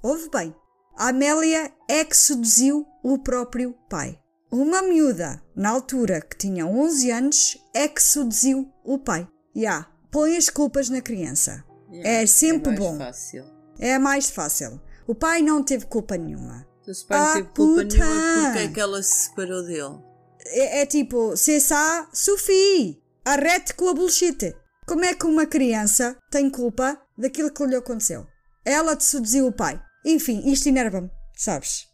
houve 0.02 0.28
bem, 0.30 0.52
a 0.96 1.10
Amélia 1.10 1.72
é 1.88 2.04
que 2.04 2.16
seduziu 2.16 2.84
o 3.04 3.18
próprio 3.18 3.72
pai. 3.88 4.18
Uma 4.56 4.82
miúda, 4.82 5.42
na 5.56 5.70
altura 5.70 6.20
que 6.20 6.36
tinha 6.36 6.64
11 6.64 7.10
anos, 7.10 7.58
é 7.74 7.88
que 7.88 8.00
seduziu 8.00 8.72
o 8.84 8.96
pai. 8.96 9.26
Ya, 9.56 9.84
põe 10.12 10.36
as 10.36 10.48
culpas 10.48 10.88
na 10.88 11.00
criança. 11.00 11.64
É 11.92 12.24
sempre 12.24 12.68
mais 12.68 12.78
bom. 12.78 12.96
fácil. 12.96 13.44
É 13.80 13.98
mais 13.98 14.30
fácil. 14.30 14.80
O 15.08 15.14
pai 15.14 15.42
não 15.42 15.60
teve 15.64 15.86
culpa 15.86 16.16
nenhuma. 16.16 16.64
Então, 16.82 16.94
se 16.94 17.02
o 17.04 17.06
pai 17.08 17.18
não 17.18 17.26
Ah, 17.26 17.32
teve 17.34 17.48
culpa 17.48 17.82
puta! 17.82 17.96
nenhuma, 17.96 18.42
porque 18.44 18.58
é 18.60 18.68
que 18.68 18.80
ela 18.80 19.02
se 19.02 19.14
separou 19.24 19.62
dele? 19.64 19.98
É, 20.46 20.82
é 20.82 20.86
tipo, 20.86 21.36
c'est 21.36 21.58
ça, 21.58 22.08
Sophie, 22.12 23.02
arrete 23.24 23.74
com 23.74 23.88
a 23.88 23.94
bullshit. 23.94 24.54
Como 24.86 25.04
é 25.04 25.14
que 25.14 25.26
uma 25.26 25.46
criança 25.46 26.16
tem 26.30 26.48
culpa 26.48 26.96
daquilo 27.18 27.50
que 27.52 27.66
lhe 27.66 27.74
aconteceu? 27.74 28.24
Ela 28.64 28.94
te 28.94 29.02
seduziu 29.02 29.48
o 29.48 29.52
pai. 29.52 29.82
Enfim, 30.06 30.48
isto 30.48 30.68
enerva-me, 30.68 31.10
sabes? 31.36 31.88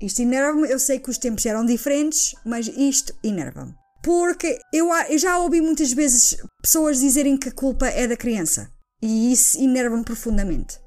Isto 0.00 0.22
enerva-me, 0.22 0.70
eu 0.70 0.78
sei 0.78 0.98
que 0.98 1.10
os 1.10 1.18
tempos 1.18 1.44
eram 1.44 1.64
diferentes, 1.64 2.34
mas 2.44 2.66
isto 2.68 3.14
enerva-me. 3.22 3.74
Porque 4.02 4.58
eu, 4.72 4.88
eu 5.08 5.18
já 5.18 5.38
ouvi 5.38 5.60
muitas 5.60 5.92
vezes 5.92 6.36
pessoas 6.62 7.00
dizerem 7.00 7.36
que 7.36 7.50
a 7.50 7.52
culpa 7.52 7.86
é 7.86 8.06
da 8.06 8.16
criança. 8.16 8.70
E 9.02 9.32
isso 9.32 9.58
enerva-me 9.58 10.04
profundamente. 10.04 10.78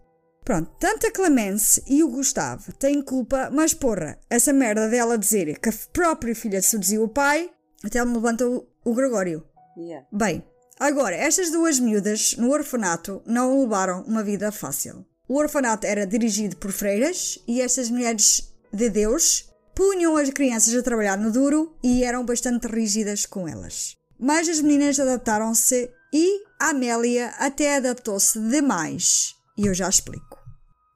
Pronto, 0.43 0.70
tanto 0.80 1.07
a 1.07 1.11
Clemence 1.11 1.82
e 1.88 2.03
o 2.03 2.09
Gustavo 2.09 2.74
têm 2.74 3.01
culpa, 3.01 3.49
mas 3.51 3.74
porra, 3.74 4.20
essa 4.30 4.51
merda 4.51 4.89
dela 4.89 5.18
dizer 5.18 5.57
que 5.59 5.70
a 5.70 5.74
própria 5.93 6.36
filha 6.36 6.61
seduziu 6.61 7.03
o 7.03 7.07
pai, 7.07 7.49
até 7.84 8.03
me 8.03 8.14
levanta 8.14 8.45
o, 8.47 8.68
o 8.84 8.93
Gregório. 8.93 9.45
Yeah. 9.78 10.05
Bem, 10.11 10.43
agora, 10.80 11.16
estas 11.16 11.49
duas 11.49 11.80
miúdas 11.80 12.36
no 12.38 12.51
orfanato 12.51 13.22
não 13.26 13.61
levaram 13.61 14.03
uma 14.03 14.24
vida 14.24 14.51
fácil. 14.51 15.05
O 15.30 15.38
orfanato 15.38 15.88
era 15.88 16.05
dirigido 16.05 16.57
por 16.57 16.72
freiras 16.72 17.39
e 17.47 17.61
estas 17.61 17.89
mulheres 17.89 18.53
de 18.74 18.89
Deus 18.89 19.49
punham 19.76 20.17
as 20.17 20.30
crianças 20.32 20.74
a 20.74 20.82
trabalhar 20.82 21.17
no 21.17 21.32
duro 21.32 21.76
e 21.84 22.03
eram 22.03 22.26
bastante 22.26 22.67
rígidas 22.67 23.26
com 23.26 23.47
elas. 23.47 23.95
Mas 24.19 24.49
as 24.49 24.61
meninas 24.61 24.99
adaptaram-se 24.99 25.91
e 26.11 26.43
a 26.59 26.69
Amélia 26.69 27.30
até 27.38 27.78
adaptou-se 27.78 28.39
demais. 28.39 29.36
E 29.57 29.67
eu 29.67 29.74
já 29.74 29.88
explico. 29.88 30.39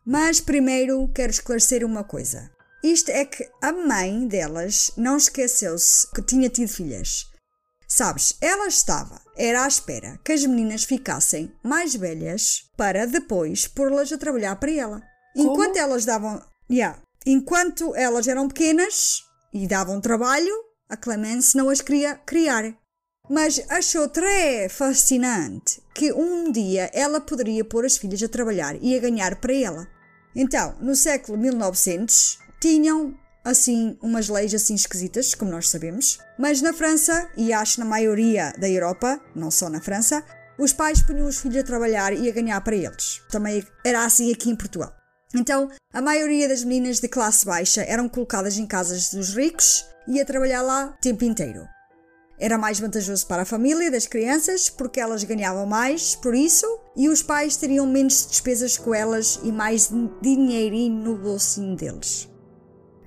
Mas 0.06 0.40
primeiro 0.40 1.08
quero 1.14 1.32
esclarecer 1.32 1.86
uma 1.86 2.04
coisa. 2.04 2.50
Isto 2.84 3.12
é 3.12 3.26
que 3.26 3.48
a 3.62 3.72
mãe 3.72 4.28
delas 4.28 4.92
não 4.96 5.18
esqueceu-se 5.18 6.10
que 6.12 6.22
tinha 6.22 6.50
tido 6.50 6.70
filhas. 6.70 7.26
Sabes, 7.88 8.38
ela 8.42 8.68
estava, 8.68 9.22
era 9.36 9.64
à 9.64 9.68
espera 9.68 10.20
que 10.24 10.32
as 10.32 10.46
meninas 10.46 10.84
ficassem 10.84 11.52
mais 11.64 11.96
velhas 11.96 12.70
para 12.76 13.06
depois 13.06 13.68
pô-las 13.68 14.12
a 14.12 14.18
trabalhar 14.18 14.56
para 14.58 14.72
ela. 14.72 15.02
Enquanto 15.36 15.78
elas 15.78 16.06
davam. 16.06 16.42
Yeah, 16.70 17.00
enquanto 17.32 17.94
elas 17.96 18.28
eram 18.28 18.48
pequenas 18.48 19.24
e 19.54 19.68
davam 19.68 20.00
trabalho, 20.00 20.54
a 20.90 20.96
Clemence 20.96 21.58
não 21.58 21.70
as 21.70 21.82
queria 21.82 22.16
criar. 22.16 22.74
Mas 23.30 23.62
achou 23.70 24.08
très 24.08 24.72
fascinante 24.72 25.82
que 25.94 26.14
um 26.14 26.50
dia 26.50 26.90
ela 26.94 27.20
poderia 27.20 27.66
pôr 27.66 27.86
as 27.86 27.98
filhas 27.98 28.24
a 28.24 28.30
trabalhar 28.30 28.78
e 28.82 28.96
a 28.96 29.00
ganhar 29.00 29.36
para 29.36 29.54
ela. 29.54 29.88
Então, 30.34 30.78
no 30.80 30.96
século 30.96 31.38
1900, 31.38 32.40
tinham 32.62 33.14
assim 33.44 33.98
umas 34.02 34.30
leis 34.30 34.54
assim 34.54 34.76
esquisitas, 34.76 35.36
como 35.36 35.52
nós 35.52 35.68
sabemos, 35.68 36.20
mas 36.38 36.62
na 36.62 36.72
França 36.72 37.30
e 37.36 37.52
acho 37.52 37.80
na 37.80 37.86
maioria 37.86 38.54
da 38.58 38.70
Europa, 38.70 39.20
não 39.36 39.52
só 39.52 39.70
na 39.70 39.82
França, 39.82 40.24
os 40.58 40.72
pais 40.72 41.02
punham 41.02 41.28
os 41.28 41.40
filhos 41.40 41.58
a 41.58 41.64
trabalhar 41.64 42.14
e 42.14 42.30
a 42.30 42.34
ganhar 42.34 42.62
para 42.62 42.76
eles. 42.76 43.22
Também 43.30 43.66
era 43.86 44.06
assim 44.06 44.32
aqui 44.34 44.50
em 44.50 44.56
Portugal. 44.56 44.96
Então, 45.36 45.70
a 45.94 46.02
maioria 46.02 46.48
das 46.48 46.64
meninas 46.64 47.00
de 47.00 47.08
classe 47.08 47.46
baixa 47.46 47.82
eram 47.82 48.08
colocadas 48.08 48.58
em 48.58 48.66
casas 48.66 49.10
dos 49.10 49.36
ricos 49.36 49.86
e 50.08 50.22
a 50.22 50.26
trabalhar 50.26 50.62
lá 50.62 50.94
o 50.98 51.02
tempo 51.02 51.26
inteiro. 51.26 51.68
Era 52.40 52.58
mais 52.58 52.80
vantajoso 52.80 53.26
para 53.26 53.42
a 53.42 53.46
família 53.46 53.90
das 53.90 54.06
crianças 54.06 54.70
porque 54.70 55.00
elas 55.00 55.24
ganhavam 55.24 55.66
mais 55.66 56.16
por 56.16 56.36
isso 56.36 56.68
e 56.96 57.10
os 57.10 57.24
pais 57.24 57.58
teriam 57.58 57.88
menos 57.88 58.28
despesas 58.30 58.78
com 58.78 58.94
elas 58.94 59.40
e 59.44 59.52
mais 59.52 59.90
dinheirinho 60.22 61.04
no 61.04 61.18
bolsinho 61.18 61.76
deles. 61.76 62.30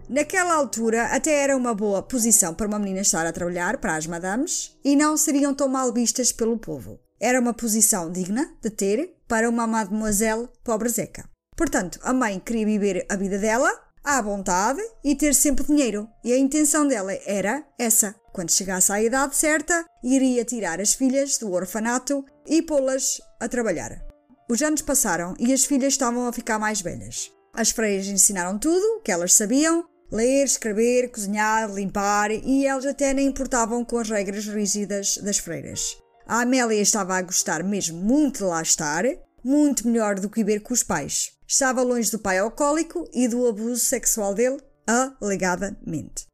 Naquela 0.09 0.55
altura, 0.55 1.05
até 1.05 1.45
era 1.45 1.57
uma 1.57 1.73
boa 1.73 2.03
posição 2.03 2.53
para 2.53 2.67
uma 2.67 2.81
menina 2.81 3.03
estar 3.03 3.25
a 3.25 3.33
trabalhar 3.33 3.79
para 3.79 3.95
as 3.95 4.09
madames 4.09 4.77
e 4.85 4.97
não 4.97 5.17
seriam 5.17 5.55
tão 5.55 5.69
mal 5.69 5.93
vistas 5.93 6.33
pelo 6.33 6.59
povo. 6.59 6.99
Era 7.21 7.39
uma 7.39 7.55
posição 7.55 8.11
digna 8.11 8.53
de 8.61 8.71
ter 8.71 9.15
para 9.29 9.49
uma 9.49 9.69
mademoiselle 9.69 10.49
pobrezeca. 10.65 11.30
Portanto, 11.61 12.01
a 12.03 12.15
mãe 12.15 12.41
queria 12.41 12.65
viver 12.65 13.05
a 13.07 13.17
vida 13.17 13.39
dela 13.39 13.71
à 14.03 14.23
vontade 14.23 14.81
e 15.05 15.15
ter 15.15 15.35
sempre 15.35 15.67
dinheiro. 15.67 16.09
E 16.25 16.33
a 16.33 16.39
intenção 16.39 16.89
dela 16.89 17.13
era 17.27 17.63
essa. 17.79 18.15
Quando 18.33 18.51
chegasse 18.51 18.91
à 18.91 19.03
idade 19.03 19.37
certa, 19.37 19.85
iria 20.03 20.43
tirar 20.43 20.81
as 20.81 20.95
filhas 20.95 21.37
do 21.37 21.53
orfanato 21.53 22.25
e 22.47 22.63
pô-las 22.63 23.21
a 23.39 23.47
trabalhar. 23.47 24.03
Os 24.49 24.63
anos 24.63 24.81
passaram 24.81 25.35
e 25.39 25.53
as 25.53 25.67
filhas 25.67 25.93
estavam 25.93 26.27
a 26.27 26.33
ficar 26.33 26.59
mais 26.59 26.81
velhas. 26.81 27.31
As 27.53 27.71
freiras 27.71 28.07
ensinaram 28.07 28.59
tudo 28.59 29.03
que 29.03 29.13
elas 29.13 29.35
sabiam: 29.35 29.85
ler, 30.11 30.45
escrever, 30.45 31.11
cozinhar, 31.11 31.71
limpar, 31.71 32.31
e 32.31 32.65
elas 32.65 32.87
até 32.87 33.13
nem 33.13 33.27
importavam 33.27 33.85
com 33.85 33.99
as 33.99 34.09
regras 34.09 34.47
rígidas 34.47 35.19
das 35.19 35.37
freiras. 35.37 35.99
A 36.27 36.41
Amélia 36.41 36.81
estava 36.81 37.19
a 37.19 37.23
gostar 37.23 37.63
mesmo 37.63 38.01
muito 38.01 38.39
de 38.39 38.45
lá 38.45 38.63
estar, 38.63 39.05
muito 39.45 39.87
melhor 39.87 40.19
do 40.19 40.31
que 40.31 40.43
viver 40.43 40.61
com 40.61 40.73
os 40.73 40.83
pais. 40.83 41.39
Estava 41.51 41.83
longe 41.83 42.13
do 42.13 42.19
pai 42.21 42.39
alcoólico 42.39 43.11
e 43.13 43.27
do 43.27 43.45
abuso 43.49 43.81
sexual 43.81 44.33
dele, 44.37 44.61
alegadamente. 44.87 46.29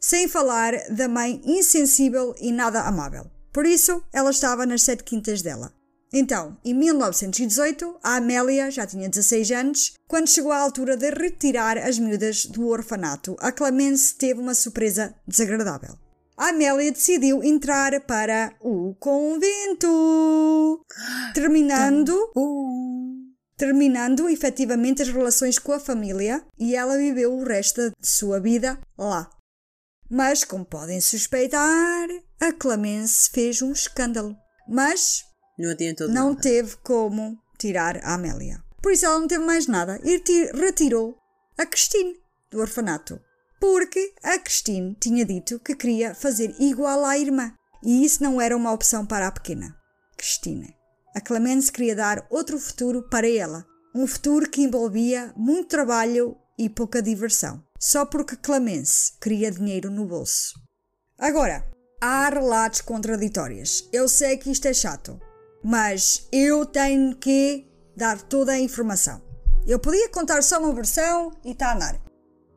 Sem 0.00 0.28
falar 0.28 0.74
da 0.90 1.08
mãe 1.08 1.42
insensível 1.44 2.36
e 2.40 2.52
nada 2.52 2.82
amável. 2.82 3.26
Por 3.52 3.66
isso, 3.66 4.00
ela 4.12 4.30
estava 4.30 4.64
nas 4.64 4.82
sete 4.82 5.02
quintas 5.02 5.42
dela. 5.42 5.74
Então, 6.12 6.56
em 6.64 6.72
1918, 6.72 7.96
a 8.00 8.14
Amélia 8.18 8.70
já 8.70 8.86
tinha 8.86 9.08
16 9.08 9.50
anos. 9.50 9.94
Quando 10.06 10.30
chegou 10.30 10.52
à 10.52 10.58
altura 10.58 10.96
de 10.96 11.10
retirar 11.10 11.76
as 11.76 11.98
miúdas 11.98 12.46
do 12.46 12.68
orfanato, 12.68 13.34
a 13.40 13.50
Clemence 13.50 14.14
teve 14.14 14.38
uma 14.38 14.54
surpresa 14.54 15.12
desagradável. 15.26 15.98
A 16.36 16.50
Amélia 16.50 16.92
decidiu 16.92 17.42
entrar 17.42 18.00
para 18.02 18.52
o 18.60 18.94
convento, 19.00 20.80
terminando 21.32 22.30
terminando 23.56 24.28
efetivamente 24.28 25.02
as 25.02 25.08
relações 25.08 25.58
com 25.58 25.72
a 25.72 25.80
família 25.80 26.44
e 26.58 26.74
ela 26.74 26.96
viveu 26.96 27.32
o 27.34 27.44
resto 27.44 27.80
de 27.90 28.08
sua 28.08 28.40
vida 28.40 28.78
lá. 28.98 29.30
Mas, 30.10 30.44
como 30.44 30.64
podem 30.64 31.00
suspeitar, 31.00 32.08
a 32.40 32.52
Clemence 32.52 33.30
fez 33.32 33.62
um 33.62 33.72
escândalo. 33.72 34.36
Mas 34.68 35.24
Não 35.58 36.14
não 36.14 36.34
teve 36.34 36.76
como 36.78 37.38
tirar 37.58 37.96
a 38.04 38.14
Amélia. 38.14 38.62
Por 38.82 38.92
isso 38.92 39.06
ela 39.06 39.18
não 39.18 39.26
teve 39.28 39.44
mais 39.44 39.66
nada 39.66 39.98
e 40.04 40.18
ti- 40.18 40.50
retirou 40.54 41.16
a 41.56 41.64
Christine 41.64 42.14
do 42.50 42.60
orfanato. 42.60 43.18
Porque 43.60 44.14
a 44.22 44.38
Christine 44.38 44.94
tinha 45.00 45.24
dito 45.24 45.58
que 45.60 45.74
queria 45.74 46.14
fazer 46.14 46.54
igual 46.58 47.04
à 47.04 47.16
irmã. 47.16 47.54
E 47.82 48.04
isso 48.04 48.22
não 48.22 48.40
era 48.40 48.56
uma 48.56 48.72
opção 48.72 49.06
para 49.06 49.26
a 49.26 49.32
pequena. 49.32 49.74
Christine. 50.18 50.74
A 51.14 51.20
Clemence 51.20 51.70
queria 51.70 51.94
dar 51.94 52.26
outro 52.28 52.58
futuro 52.58 53.08
para 53.08 53.30
ela. 53.30 53.64
Um 53.94 54.04
futuro 54.04 54.50
que 54.50 54.62
envolvia 54.62 55.32
muito 55.36 55.68
trabalho 55.68 56.36
e 56.58 56.68
pouca 56.68 57.00
diversão. 57.00 57.62
Só 57.78 58.04
porque 58.04 58.36
Clemence 58.36 59.12
queria 59.20 59.52
dinheiro 59.52 59.92
no 59.92 60.06
bolso. 60.06 60.54
Agora, 61.16 61.64
há 62.00 62.28
relatos 62.28 62.80
contraditórios. 62.80 63.88
Eu 63.92 64.08
sei 64.08 64.36
que 64.36 64.50
isto 64.50 64.66
é 64.66 64.74
chato, 64.74 65.20
mas 65.62 66.26
eu 66.32 66.66
tenho 66.66 67.14
que 67.14 67.64
dar 67.96 68.20
toda 68.20 68.50
a 68.50 68.58
informação. 68.58 69.22
Eu 69.64 69.78
podia 69.78 70.08
contar 70.08 70.42
só 70.42 70.58
uma 70.58 70.74
versão 70.74 71.30
e 71.44 71.52
está 71.52 71.68
a 71.68 71.74
andar, 71.76 72.02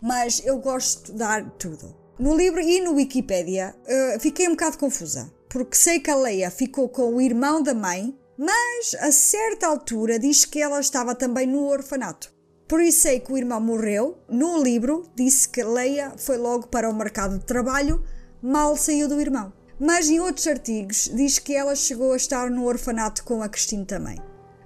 mas 0.02 0.42
eu 0.44 0.58
gosto 0.58 1.12
de 1.12 1.20
dar 1.20 1.48
tudo. 1.52 1.96
No 2.18 2.36
livro 2.36 2.60
e 2.60 2.82
no 2.82 2.94
Wikipedia 2.94 3.76
eh, 3.86 4.18
fiquei 4.20 4.48
um 4.48 4.52
bocado 4.52 4.80
confusa, 4.80 5.32
porque 5.48 5.78
sei 5.78 6.00
que 6.00 6.10
a 6.10 6.16
Leia 6.16 6.50
ficou 6.50 6.90
com 6.90 7.14
o 7.14 7.22
irmão 7.22 7.62
da 7.62 7.76
mãe, 7.76 8.18
mas 8.38 8.96
a 9.00 9.12
certa 9.12 9.68
altura 9.68 10.20
diz 10.20 10.46
que 10.46 10.62
ela 10.62 10.80
estava 10.80 11.16
também 11.16 11.48
no 11.48 11.66
orfanato. 11.66 12.32
Por 12.68 12.82
isso 12.82 13.02
sei 13.02 13.20
que 13.20 13.32
o 13.32 13.38
irmão 13.38 13.62
morreu. 13.62 14.18
No 14.30 14.62
livro 14.62 15.10
disse 15.16 15.48
que 15.48 15.64
Leia 15.64 16.14
foi 16.18 16.38
logo 16.38 16.68
para 16.68 16.90
o 16.90 16.94
mercado 16.94 17.40
de 17.40 17.46
trabalho, 17.46 18.04
mal 18.42 18.76
saiu 18.76 19.08
do 19.08 19.20
irmão. 19.20 19.54
Mas 19.80 20.10
em 20.10 20.20
outros 20.20 20.48
artigos 20.48 21.10
diz 21.14 21.40
que 21.40 21.56
ela 21.56 21.76
chegou 21.76 22.14
a 22.14 22.18
estar 22.18 22.50
no 22.50 22.66
orfanato 22.66 23.24
com 23.24 23.42
a 23.42 23.50
Cristina 23.50 23.86
também. 23.86 24.18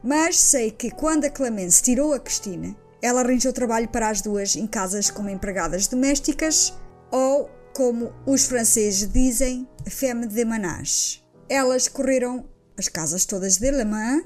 Mas 0.03 0.39
sei 0.39 0.72
que 0.72 0.89
quando 0.89 1.26
a 1.26 1.30
Clemence 1.30 1.84
tirou 1.84 2.13
a 2.13 2.19
Cristina, 2.19 2.76
ela 3.01 3.22
arranjou 3.22 3.53
trabalho 3.53 3.89
para 3.89 4.09
as 4.09 4.22
duas 4.22 4.55
em 4.55 4.65
casas 4.65 5.11
como 5.11 5.30
empregadas 5.30 5.88
domésticas 5.88 6.74
ou 7.11 7.49
como 7.76 8.13
os 8.26 8.45
franceses 8.45 9.11
dizem, 9.11 9.67
femme 9.88 10.28
de 10.28 10.43
menage. 10.43 11.24
Elas 11.47 11.88
correram 11.88 12.45
as 12.78 12.88
casas 12.88 13.26
todas 13.26 13.57
de 13.57 13.72
Le 13.72 13.86
Mans, 13.86 14.24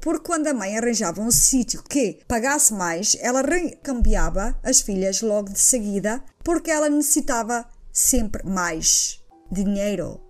porque 0.00 0.26
quando 0.26 0.48
a 0.48 0.54
mãe 0.54 0.76
arranjava 0.76 1.22
um 1.22 1.30
sítio 1.30 1.82
que 1.82 2.20
pagasse 2.28 2.74
mais, 2.74 3.16
ela 3.20 3.40
recambiava 3.40 4.58
as 4.62 4.80
filhas 4.80 5.22
logo 5.22 5.50
de 5.50 5.58
seguida, 5.58 6.22
porque 6.42 6.70
ela 6.70 6.90
necessitava 6.90 7.66
sempre 7.90 8.46
mais 8.46 9.20
dinheiro. 9.50 10.20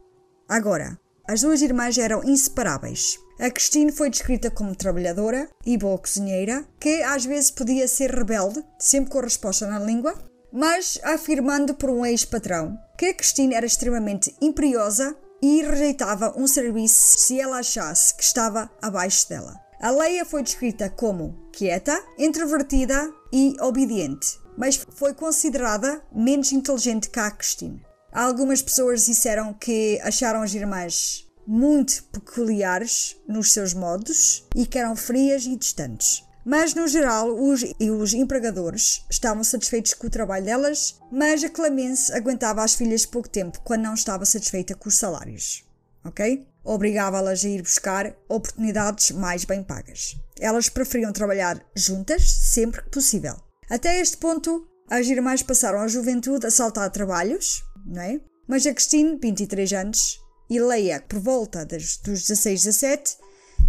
Agora, 0.49 0.99
as 1.27 1.41
duas 1.41 1.63
irmãs 1.63 1.99
eram 1.99 2.23
inseparáveis. 2.23 3.19
A 3.41 3.51
Christine 3.51 3.91
foi 3.91 4.11
descrita 4.11 4.51
como 4.51 4.77
trabalhadora 4.77 5.49
e 5.67 5.77
boa 5.77 5.99
cozinheira, 5.99 6.65
que 6.79 7.03
às 7.03 7.25
vezes 7.25 7.51
podia 7.51 7.89
ser 7.89 8.11
rebelde, 8.11 8.65
sempre 8.79 9.11
com 9.11 9.21
resposta 9.21 9.67
na 9.67 9.81
língua, 9.81 10.15
mas 10.53 11.01
afirmando 11.03 11.75
por 11.75 11.91
um 11.91 12.07
ex-patrão 12.07 12.79
que 12.97 13.07
a 13.07 13.15
Christine 13.15 13.55
era 13.55 13.67
extremamente 13.67 14.33
imperiosa 14.41 15.17
e 15.45 15.63
rejeitava 15.63 16.33
um 16.39 16.47
serviço 16.47 17.19
se 17.19 17.39
ela 17.39 17.59
achasse 17.59 18.17
que 18.17 18.25
estava 18.25 18.71
abaixo 18.81 19.29
dela. 19.29 19.55
A 19.79 19.91
Leia 19.91 20.25
foi 20.25 20.43
descrita 20.43 20.89
como 20.89 21.37
quieta, 21.53 22.03
introvertida 22.17 23.13
e 23.31 23.55
obediente, 23.61 24.41
mas 24.57 24.81
foi 24.95 25.13
considerada 25.13 26.03
menos 26.11 26.51
inteligente 26.51 27.11
que 27.11 27.21
a 27.21 27.31
Christine. 27.31 27.85
Algumas 28.11 28.63
pessoas 28.63 29.05
disseram 29.05 29.53
que 29.53 30.01
acharam 30.03 30.41
as 30.41 30.55
irmãs 30.55 31.29
muito 31.47 32.05
peculiares 32.05 33.15
nos 33.29 33.53
seus 33.53 33.75
modos 33.75 34.47
e 34.57 34.65
que 34.65 34.79
eram 34.79 34.97
frias 34.97 35.45
e 35.45 35.57
distantes. 35.57 36.24
Mas, 36.45 36.75
no 36.75 36.87
geral, 36.87 37.35
os, 37.35 37.63
e 37.81 37.91
os 37.91 38.13
empregadores 38.13 39.05
estavam 39.11 39.43
satisfeitos 39.43 39.95
com 39.95 40.07
o 40.07 40.11
trabalho 40.11 40.45
delas, 40.45 41.01
mas 41.11 41.43
a 41.43 41.49
Clemence 41.49 42.13
aguentava 42.13 42.63
as 42.63 42.75
filhas 42.75 43.07
pouco 43.07 43.29
tempo 43.29 43.61
quando 43.65 43.83
não 43.83 43.95
estava 43.95 44.27
satisfeita 44.27 44.75
com 44.75 44.89
os 44.89 44.99
salários. 44.99 45.65
Ok? 46.05 46.47
Obrigava-las 46.63 47.45
a 47.45 47.49
ir 47.49 47.63
buscar 47.63 48.15
oportunidades 48.29 49.11
mais 49.11 49.45
bem 49.45 49.63
pagas. 49.63 50.17
Elas 50.39 50.69
preferiam 50.69 51.13
trabalhar 51.13 51.65
juntas 51.75 52.31
sempre 52.31 52.83
que 52.83 52.91
possível. 52.91 53.37
Até 53.71 53.99
este 54.01 54.19
ponto, 54.19 54.69
as 54.91 55.07
irmãs 55.07 55.43
passaram 55.43 55.81
a 55.81 55.89
juventude 55.89 56.47
a 56.47 56.51
saltar 56.51 56.91
trabalhos, 56.91 57.63
não 57.87 58.03
é? 58.03 58.21
Mas 58.47 58.67
a 58.67 58.75
Christine, 58.75 59.19
23 59.19 59.73
anos, 59.73 60.21
e 60.51 60.61
Leia, 60.61 61.03
por 61.09 61.19
volta 61.19 61.65
dos 61.65 61.97
16, 61.97 62.65
17, 62.65 63.17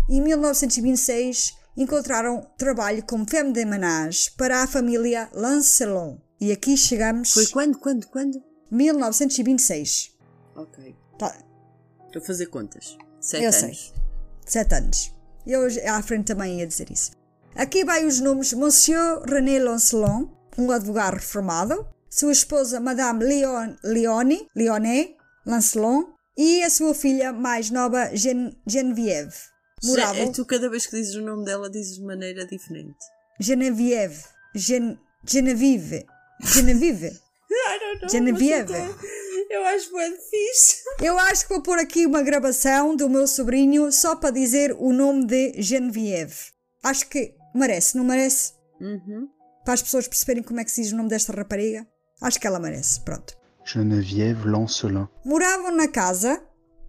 em 0.10 0.22
1926 0.22 1.54
encontraram 1.78 2.46
trabalho 2.58 3.04
como 3.04 3.30
femme 3.30 3.52
de 3.52 3.66
menage 3.66 4.32
para 4.38 4.64
a 4.64 4.68
família 4.68 5.30
Lancelot. 5.34 6.22
E 6.40 6.52
aqui 6.52 6.76
chegamos 6.78 7.32
Foi 7.32 7.48
quando, 7.48 7.78
quando, 7.80 8.08
quando? 8.08 8.42
1926. 8.72 10.12
Ok. 10.56 10.96
Tá, 11.18 11.36
Estou 12.08 12.22
a 12.22 12.26
fazer 12.26 12.46
contas. 12.48 12.98
Sete 13.20 13.44
Eu 13.44 13.50
anos. 13.50 13.60
sei. 13.60 13.96
7 14.46 14.76
anos. 14.76 15.14
Eu 15.46 15.62
à 15.94 16.02
frente 16.02 16.26
também 16.28 16.60
ia 16.60 16.68
dizer 16.68 16.90
isso. 16.92 17.12
Aqui 17.56 17.84
vai 17.86 18.06
os 18.06 18.20
nomes 18.20 18.54
Monsieur 18.54 19.22
René 19.28 19.60
Lancelot, 19.60 20.30
um 20.58 20.72
advogado 20.72 21.16
reformado, 21.16 21.88
sua 22.10 22.32
esposa 22.32 22.80
Madame 22.80 23.24
Leon, 23.24 23.76
Leone, 23.84 24.48
Leoné 24.56 25.16
Lancelot 25.46 26.08
e 26.38 26.64
a 26.64 26.70
sua 26.70 26.94
filha 26.94 27.32
mais 27.32 27.70
nova 27.70 28.16
Gen, 28.16 28.56
Geneviève. 28.68 29.34
Moravam 29.86 30.24
É, 30.24 30.32
tu 30.32 30.46
cada 30.46 30.70
vez 30.70 30.86
que 30.86 30.96
dizes 30.96 31.16
o 31.16 31.22
nome 31.22 31.46
dela 31.46 31.70
dizes 31.70 31.96
de 31.96 32.04
maneira 32.04 32.46
diferente. 32.46 32.98
Geneviève, 33.40 34.24
Gen, 34.56 34.98
Genevieve, 35.24 36.06
Genevieve. 36.42 37.08
I 37.52 37.80
don't 37.80 38.02
know. 38.02 38.10
Genevieve. 38.10 38.74
Eu, 39.50 39.64
acho 39.66 39.92
muito 39.92 40.18
fixe. 40.30 40.84
Eu 41.02 41.18
acho 41.20 41.44
que 41.44 41.54
vou 41.54 41.62
pôr 41.62 41.78
aqui 41.78 42.06
uma 42.06 42.22
gravação 42.22 42.96
do 42.96 43.10
meu 43.10 43.28
sobrinho 43.28 43.92
só 43.92 44.16
para 44.16 44.32
dizer 44.32 44.76
o 44.78 44.92
nome 44.92 45.26
de 45.26 45.62
Geneviève. 45.62 46.36
Acho 46.84 47.08
que 47.08 47.36
merece, 47.54 47.98
não 47.98 48.04
merece? 48.04 48.54
Uhum. 48.82 49.30
Para 49.64 49.74
as 49.74 49.82
pessoas 49.82 50.08
perceberem 50.08 50.44
como 50.44 50.60
é 50.60 50.64
que 50.64 50.72
se 50.72 50.82
diz 50.82 50.92
o 50.92 50.98
nome 50.98 51.10
desta 51.10 51.34
rapariga. 51.34 51.88
Acho 52.22 52.40
que 52.40 52.48
ela 52.48 52.60
merece, 52.60 53.02
pronto. 53.02 53.36
Geneviève 53.66 54.48
Lancelin. 54.48 55.08
Moravam 55.24 55.72
na 55.72 55.88
casa, 55.88 56.42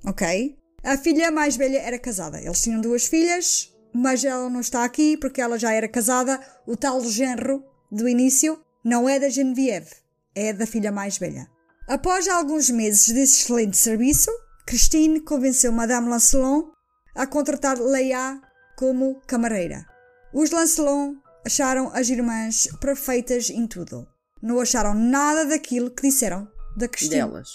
ok? 0.04 0.56
A 0.86 0.96
filha 0.96 1.32
mais 1.32 1.56
velha 1.56 1.80
era 1.80 1.98
casada. 1.98 2.40
Eles 2.40 2.62
tinham 2.62 2.80
duas 2.80 3.06
filhas, 3.06 3.74
mas 3.92 4.24
ela 4.24 4.48
não 4.48 4.60
está 4.60 4.84
aqui 4.84 5.16
porque 5.16 5.40
ela 5.40 5.58
já 5.58 5.72
era 5.72 5.88
casada. 5.88 6.40
O 6.64 6.76
tal 6.76 7.04
genro 7.04 7.64
do 7.90 8.08
início 8.08 8.56
não 8.84 9.08
é 9.08 9.18
da 9.18 9.28
Geneviève, 9.28 9.90
é 10.32 10.52
da 10.52 10.64
filha 10.64 10.92
mais 10.92 11.18
velha. 11.18 11.50
Após 11.88 12.28
alguns 12.28 12.70
meses 12.70 13.08
desse 13.08 13.42
excelente 13.42 13.76
serviço, 13.76 14.30
Christine 14.64 15.18
convenceu 15.22 15.72
Madame 15.72 16.08
Lancelot 16.08 16.68
a 17.16 17.26
contratar 17.26 17.80
Leia 17.80 18.40
como 18.76 19.20
camareira. 19.26 19.84
Os 20.32 20.52
Lancelot 20.52 21.16
acharam 21.44 21.90
as 21.94 22.08
irmãs 22.08 22.68
perfeitas 22.80 23.50
em 23.50 23.66
tudo. 23.66 24.06
Não 24.40 24.60
acharam 24.60 24.94
nada 24.94 25.46
daquilo 25.46 25.90
que 25.90 26.02
disseram 26.02 26.48
da 26.76 26.86
Christine 26.86 27.22
Delas. 27.22 27.48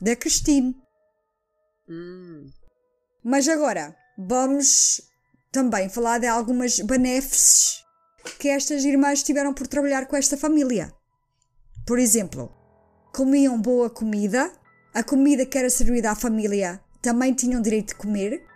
da 0.00 0.14
Christine. 0.14 0.76
Hum. 1.88 2.48
Mas 3.30 3.46
agora 3.46 3.94
vamos 4.16 5.02
também 5.52 5.90
falar 5.90 6.16
de 6.16 6.26
algumas 6.26 6.80
benéfices 6.80 7.84
que 8.38 8.48
estas 8.48 8.86
irmãs 8.86 9.22
tiveram 9.22 9.52
por 9.52 9.66
trabalhar 9.66 10.06
com 10.06 10.16
esta 10.16 10.34
família. 10.34 10.90
Por 11.86 11.98
exemplo, 11.98 12.50
comiam 13.14 13.60
boa 13.60 13.90
comida, 13.90 14.50
a 14.94 15.02
comida 15.02 15.44
que 15.44 15.58
era 15.58 15.68
servida 15.68 16.10
à 16.10 16.14
família 16.14 16.80
também 17.02 17.34
tinham 17.34 17.60
direito 17.60 17.88
de 17.88 17.96
comer, 17.96 18.46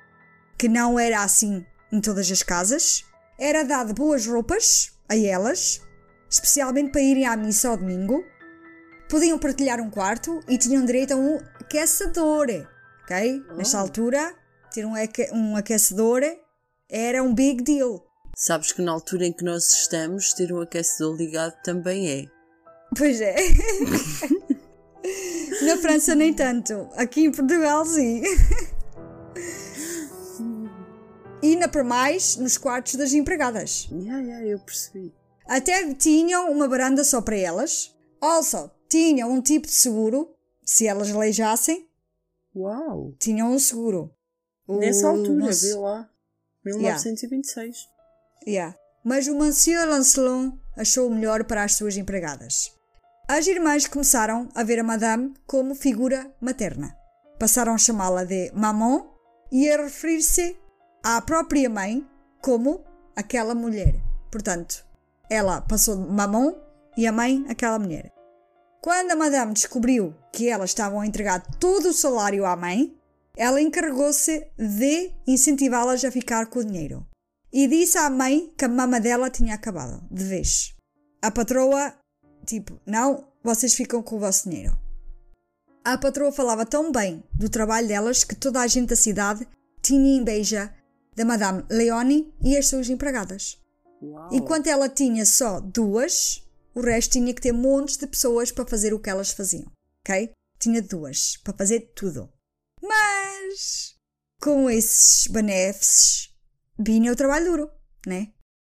que 0.56 0.70
não 0.70 0.98
era 0.98 1.22
assim 1.22 1.66
em 1.92 2.00
todas 2.00 2.32
as 2.32 2.42
casas. 2.42 3.04
Era 3.38 3.64
dado 3.64 3.92
boas 3.92 4.26
roupas 4.26 4.90
a 5.06 5.14
elas, 5.14 5.82
especialmente 6.30 6.92
para 6.92 7.02
irem 7.02 7.26
à 7.26 7.36
missa 7.36 7.68
ao 7.68 7.76
domingo. 7.76 8.24
Podiam 9.10 9.38
partilhar 9.38 9.82
um 9.82 9.90
quarto 9.90 10.40
e 10.48 10.56
tinham 10.56 10.82
direito 10.82 11.12
a 11.12 11.16
um 11.16 11.36
aquecedor. 11.60 12.66
Ok? 13.02 13.44
Nesta 13.54 13.78
altura, 13.78 14.34
ter 14.72 14.84
um, 14.86 14.94
aque- 14.94 15.30
um 15.32 15.56
aquecedor 15.56 16.22
era 16.88 17.22
um 17.22 17.34
big 17.34 17.62
deal. 17.62 18.04
Sabes 18.36 18.72
que 18.72 18.80
na 18.82 18.92
altura 18.92 19.26
em 19.26 19.32
que 19.32 19.44
nós 19.44 19.70
estamos, 19.72 20.32
ter 20.32 20.52
um 20.52 20.60
aquecedor 20.60 21.16
ligado 21.16 21.54
também 21.62 22.08
é. 22.10 22.26
Pois 22.96 23.20
é. 23.20 23.36
Na 25.66 25.76
França, 25.78 26.14
nem 26.14 26.32
tanto. 26.32 26.88
Aqui 26.96 27.24
em 27.24 27.30
Portugal, 27.32 27.84
sim. 27.84 28.22
E 31.42 31.56
na 31.56 31.66
para 31.68 31.82
mais, 31.84 32.36
nos 32.36 32.56
quartos 32.56 32.94
das 32.94 33.12
empregadas. 33.12 33.88
Yeah, 33.90 34.22
yeah, 34.22 34.46
eu 34.46 34.58
percebi. 34.60 35.12
Até 35.46 35.92
tinham 35.94 36.50
uma 36.52 36.68
varanda 36.68 37.02
só 37.04 37.20
para 37.20 37.36
elas. 37.36 37.94
Also, 38.20 38.70
tinham 38.88 39.30
um 39.30 39.42
tipo 39.42 39.66
de 39.66 39.72
seguro. 39.72 40.28
Se 40.64 40.86
elas 40.86 41.10
aleijassem, 41.10 41.88
Uau! 42.54 43.12
tinham 43.18 43.50
um 43.52 43.58
seguro. 43.58 44.14
Nessa 44.78 45.08
altura, 45.08 45.50
vê 45.52 45.74
lá. 45.74 46.08
1926. 46.64 47.88
Yeah. 48.46 48.76
Mas 49.04 49.26
o 49.26 49.34
Monsieur 49.34 49.88
Lancelot 49.88 50.56
achou 50.76 51.08
o 51.08 51.14
melhor 51.14 51.44
para 51.44 51.64
as 51.64 51.74
suas 51.74 51.96
empregadas. 51.96 52.72
As 53.28 53.46
irmãs 53.46 53.86
começaram 53.86 54.48
a 54.54 54.62
ver 54.62 54.78
a 54.78 54.84
Madame 54.84 55.34
como 55.46 55.74
figura 55.74 56.30
materna. 56.40 56.96
Passaram 57.38 57.74
a 57.74 57.78
chamá-la 57.78 58.24
de 58.24 58.52
Maman 58.54 59.04
e 59.50 59.68
a 59.70 59.76
referir-se 59.76 60.56
à 61.02 61.20
própria 61.20 61.68
mãe 61.68 62.06
como 62.40 62.84
aquela 63.16 63.54
mulher. 63.54 63.94
Portanto, 64.30 64.84
ela 65.28 65.60
passou 65.60 65.96
de 65.96 66.10
Maman 66.10 66.54
e 66.96 67.06
a 67.06 67.12
mãe 67.12 67.44
aquela 67.48 67.78
mulher. 67.78 68.12
Quando 68.80 69.12
a 69.12 69.16
Madame 69.16 69.52
descobriu 69.52 70.14
que 70.32 70.48
elas 70.48 70.70
estavam 70.70 71.00
a 71.00 71.06
entregar 71.06 71.40
todo 71.58 71.90
o 71.90 71.92
salário 71.92 72.44
à 72.44 72.56
mãe, 72.56 72.96
ela 73.37 73.61
encarregou-se 73.61 74.47
de 74.59 75.12
incentivá-las 75.26 76.05
a 76.05 76.11
ficar 76.11 76.47
com 76.47 76.61
o 76.61 76.64
dinheiro 76.64 77.07
e 77.53 77.66
disse 77.66 77.99
à 77.99 78.09
mãe 78.09 78.53
que 78.57 78.64
a 78.64 78.68
mama 78.68 79.01
dela 79.01 79.30
tinha 79.30 79.55
acabado, 79.55 80.03
de 80.11 80.24
vez. 80.24 80.74
A 81.20 81.30
patroa, 81.30 81.95
tipo, 82.47 82.80
não, 82.87 83.28
vocês 83.43 83.74
ficam 83.74 84.03
com 84.03 84.16
o 84.16 84.20
vosso 84.20 84.49
dinheiro. 84.49 84.76
A 85.85 85.99
patroa 85.99 86.33
falava 86.33 86.64
tão 86.64 86.91
bem 86.91 87.22
do 87.35 87.49
trabalho 87.49 87.89
delas 87.89 88.24
que 88.24 88.35
toda 88.35 88.61
a 88.61 88.66
gente 88.66 88.89
da 88.89 88.97
cidade 88.97 89.47
tinha 89.83 90.16
inveja 90.16 90.72
da 91.14 91.24
Madame 91.24 91.64
Leone 91.68 92.33
e 92.41 92.57
as 92.57 92.68
suas 92.68 92.89
empregadas. 92.89 93.59
Uau! 94.01 94.28
Enquanto 94.33 94.68
ela 94.68 94.89
tinha 94.89 95.26
só 95.26 95.61
duas, 95.61 96.43
o 96.74 96.80
resto 96.80 97.12
tinha 97.12 97.35
que 97.35 97.43
ter 97.43 97.53
montes 97.53 97.97
de 97.97 98.07
pessoas 98.07 98.51
para 98.51 98.66
fazer 98.66 98.95
o 98.95 98.99
que 98.99 99.11
elas 99.11 99.33
faziam, 99.33 99.70
ok? 100.05 100.30
Tinha 100.59 100.80
duas 100.80 101.37
para 101.39 101.53
fazer 101.53 101.93
tudo. 101.95 102.30
Mas 102.80 103.21
com 104.40 104.68
esses 104.68 105.26
benéfices 105.28 106.32
vinha 106.78 107.12
o 107.12 107.16
trabalho 107.16 107.46
duro, 107.46 107.70
né? 108.07 108.28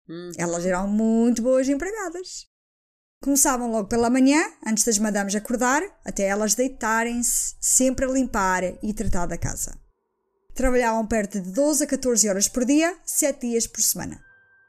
Hum. 0.09 0.31
Elas 0.37 0.65
eram 0.65 0.87
muito 0.87 1.41
boas 1.41 1.67
empregadas. 1.67 2.47
Começavam 3.21 3.71
logo 3.71 3.87
pela 3.87 4.09
manhã, 4.09 4.43
antes 4.65 4.83
das 4.83 4.99
madames 4.99 5.33
acordar, 5.33 5.81
até 6.03 6.23
elas 6.23 6.55
deitarem-se, 6.55 7.55
sempre 7.61 8.05
a 8.05 8.09
limpar 8.09 8.63
e 8.83 8.93
tratar 8.93 9.25
da 9.25 9.37
casa. 9.37 9.79
Trabalhavam 10.53 11.07
perto 11.07 11.39
de 11.39 11.51
12 11.51 11.85
a 11.85 11.87
14 11.87 12.29
horas 12.29 12.47
por 12.47 12.65
dia, 12.65 12.95
7 13.05 13.47
dias 13.47 13.65
por 13.65 13.81
semana. 13.81 14.21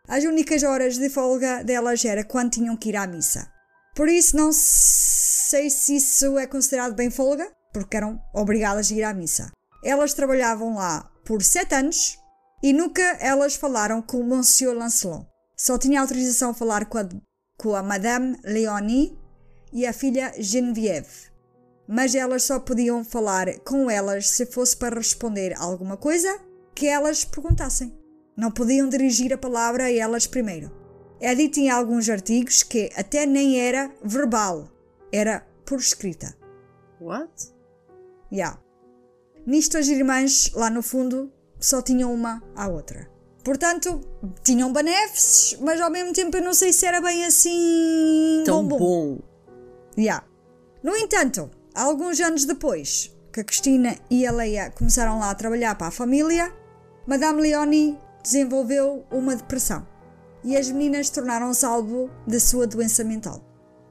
As 0.06 0.24
únicas 0.24 0.62
horas 0.62 0.96
de 0.96 1.10
folga 1.10 1.62
delas 1.64 2.04
era 2.04 2.24
quando 2.24 2.52
tinham 2.52 2.76
que 2.76 2.90
ir 2.90 2.96
à 2.96 3.06
missa. 3.06 3.50
Por 3.94 4.08
isso, 4.08 4.36
não 4.36 4.50
sei 4.52 5.68
se 5.68 5.96
isso 5.96 6.38
é 6.38 6.46
considerado 6.46 6.94
bem 6.94 7.10
folga, 7.10 7.50
porque 7.72 7.96
eram 7.96 8.20
obrigadas 8.32 8.90
a 8.90 8.94
ir 8.94 9.02
à 9.02 9.12
missa. 9.12 9.50
Elas 9.84 10.14
trabalhavam 10.14 10.74
lá 10.76 11.10
por 11.24 11.42
7 11.42 11.74
anos 11.74 12.18
e 12.62 12.72
nunca 12.72 13.02
elas 13.20 13.54
falaram 13.54 14.00
com 14.00 14.18
o 14.18 14.24
Monsieur 14.24 14.74
Lancelot. 14.74 15.26
Só 15.54 15.76
tinha 15.76 16.00
autorização 16.00 16.50
a 16.50 16.54
falar 16.54 16.86
com 16.86 16.96
a, 16.96 17.08
com 17.58 17.76
a 17.76 17.82
Madame 17.82 18.38
Leonie 18.42 19.16
e 19.70 19.86
a 19.86 19.92
filha 19.92 20.32
Geneviève. 20.38 21.30
Mas 21.86 22.14
elas 22.14 22.44
só 22.44 22.58
podiam 22.58 23.04
falar 23.04 23.58
com 23.60 23.90
elas 23.90 24.30
se 24.30 24.46
fosse 24.46 24.74
para 24.74 24.96
responder 24.96 25.54
alguma 25.58 25.98
coisa 25.98 26.40
que 26.74 26.86
elas 26.88 27.24
perguntassem. 27.24 27.94
Não 28.34 28.50
podiam 28.50 28.88
dirigir 28.88 29.32
a 29.34 29.38
palavra 29.38 29.84
a 29.84 29.92
elas 29.92 30.26
primeiro. 30.26 30.72
É 31.20 31.34
dito 31.34 31.60
em 31.60 31.68
alguns 31.68 32.08
artigos 32.08 32.62
que 32.62 32.90
até 32.96 33.26
nem 33.26 33.60
era 33.60 33.90
verbal, 34.02 34.68
era 35.12 35.46
por 35.64 35.78
escrita. 35.78 36.34
What? 37.00 37.52
Yeah. 38.32 38.63
Nisto 39.46 39.76
as 39.76 39.88
irmãs, 39.88 40.50
lá 40.54 40.70
no 40.70 40.82
fundo, 40.82 41.32
só 41.60 41.82
tinham 41.82 42.12
uma 42.12 42.42
à 42.56 42.68
outra. 42.68 43.10
Portanto, 43.44 44.00
tinham 44.42 44.72
benéfices, 44.72 45.58
mas 45.60 45.80
ao 45.80 45.90
mesmo 45.90 46.14
tempo 46.14 46.36
eu 46.36 46.42
não 46.42 46.54
sei 46.54 46.72
se 46.72 46.86
era 46.86 47.00
bem 47.00 47.26
assim. 47.26 48.42
Tão 48.46 48.66
bom. 48.66 48.78
bom. 48.78 49.18
Yeah. 49.98 50.24
No 50.82 50.96
entanto, 50.96 51.50
alguns 51.74 52.18
anos 52.20 52.46
depois 52.46 53.14
que 53.30 53.40
a 53.40 53.44
Cristina 53.44 53.96
e 54.08 54.26
a 54.26 54.32
Leia 54.32 54.70
começaram 54.70 55.18
lá 55.18 55.30
a 55.30 55.34
trabalhar 55.34 55.74
para 55.74 55.88
a 55.88 55.90
família, 55.90 56.50
Madame 57.06 57.42
Leonie 57.42 57.98
desenvolveu 58.22 59.04
uma 59.10 59.36
depressão 59.36 59.86
e 60.42 60.56
as 60.56 60.70
meninas 60.70 61.10
tornaram-se 61.10 61.66
alvo 61.66 62.10
da 62.26 62.40
sua 62.40 62.66
doença 62.66 63.04
mental. 63.04 63.44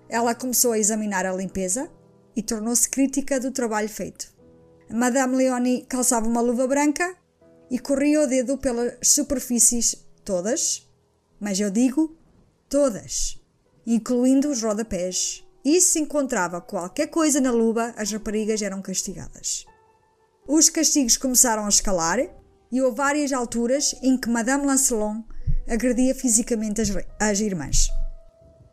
Ela 0.09 0.33
começou 0.33 0.71
a 0.71 0.79
examinar 0.79 1.25
a 1.25 1.33
limpeza 1.33 1.89
e 2.35 2.41
tornou-se 2.41 2.89
crítica 2.89 3.39
do 3.39 3.51
trabalho 3.51 3.89
feito. 3.89 4.32
Madame 4.95 5.35
Leonie 5.37 5.87
calçava 5.89 6.27
uma 6.27 6.39
luva 6.39 6.67
branca 6.67 7.17
e 7.71 7.79
corria 7.79 8.21
o 8.21 8.27
dedo 8.27 8.59
pelas 8.59 8.93
superfícies 9.01 10.05
todas, 10.23 10.87
mas 11.39 11.59
eu 11.59 11.71
digo 11.71 12.15
todas, 12.69 13.41
incluindo 13.87 14.51
os 14.51 14.61
rodapés. 14.61 15.43
E 15.65 15.81
se 15.81 15.99
encontrava 15.99 16.61
qualquer 16.61 17.07
coisa 17.07 17.41
na 17.41 17.49
luva, 17.49 17.91
as 17.97 18.11
raparigas 18.11 18.61
eram 18.61 18.83
castigadas. 18.83 19.65
Os 20.47 20.69
castigos 20.69 21.17
começaram 21.17 21.65
a 21.65 21.69
escalar 21.69 22.19
e 22.71 22.79
houve 22.79 22.97
várias 22.97 23.33
alturas 23.33 23.95
em 24.03 24.15
que 24.15 24.29
Madame 24.29 24.67
Lancelot 24.67 25.23
agredia 25.67 26.13
fisicamente 26.13 26.81
as, 26.81 26.89
as 27.19 27.39
irmãs. 27.39 27.87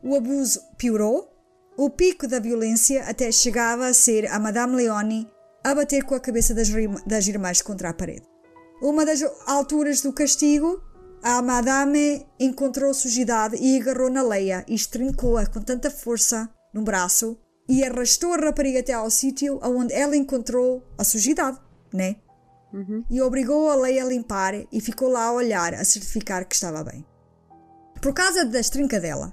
O 0.03 0.15
abuso 0.15 0.61
piorou, 0.77 1.35
o 1.79 1.89
pico 1.89 2.29
da 2.29 2.39
violência 2.39 3.05
até 3.05 3.33
chegava 3.33 3.87
a 3.87 3.95
ser 3.95 4.31
a 4.31 4.39
Madame 4.39 4.77
Leonie 4.77 5.27
a 5.65 5.75
bater 5.75 6.05
com 6.05 6.15
a 6.15 6.21
cabeça 6.21 6.55
das, 6.55 6.69
das 7.07 7.29
irmãs 7.29 7.63
contra 7.63 7.91
a 7.91 7.95
parede. 7.95 8.27
Uma 8.81 9.05
das 9.05 9.23
alturas 9.47 10.01
do 10.01 10.13
castigo, 10.13 10.83
a 11.23 11.43
Madame 11.43 12.27
encontrou 12.39 12.95
sujidade 12.95 13.57
e 13.57 13.79
agarrou 13.79 14.11
na 14.11 14.23
Leia 14.23 14.65
e 14.67 14.75
estrincou-a 14.75 15.47
com 15.47 15.61
tanta 15.61 15.91
força 15.91 16.49
no 16.73 16.83
braço 16.83 17.39
e 17.69 17.85
arrastou 17.85 18.33
a 18.33 18.37
rapariga 18.37 18.81
até 18.81 18.95
ao 18.95 19.11
sítio 19.11 19.61
onde 19.63 19.93
ela 19.93 20.17
encontrou 20.17 20.83
a 20.97 21.05
sujidade, 21.05 21.59
né? 21.93 22.17
E 23.11 23.21
obrigou 23.21 23.69
a 23.69 23.75
Leia 23.75 24.03
a 24.03 24.07
limpar 24.07 24.55
e 24.73 24.81
ficou 24.81 25.09
lá 25.09 25.25
a 25.25 25.33
olhar 25.33 25.75
a 25.75 25.85
certificar 25.85 26.47
que 26.47 26.55
estava 26.55 26.83
bem. 26.83 27.05
Por 28.01 28.15
causa 28.15 28.47
da 28.47 28.59
estrincadela, 28.59 29.33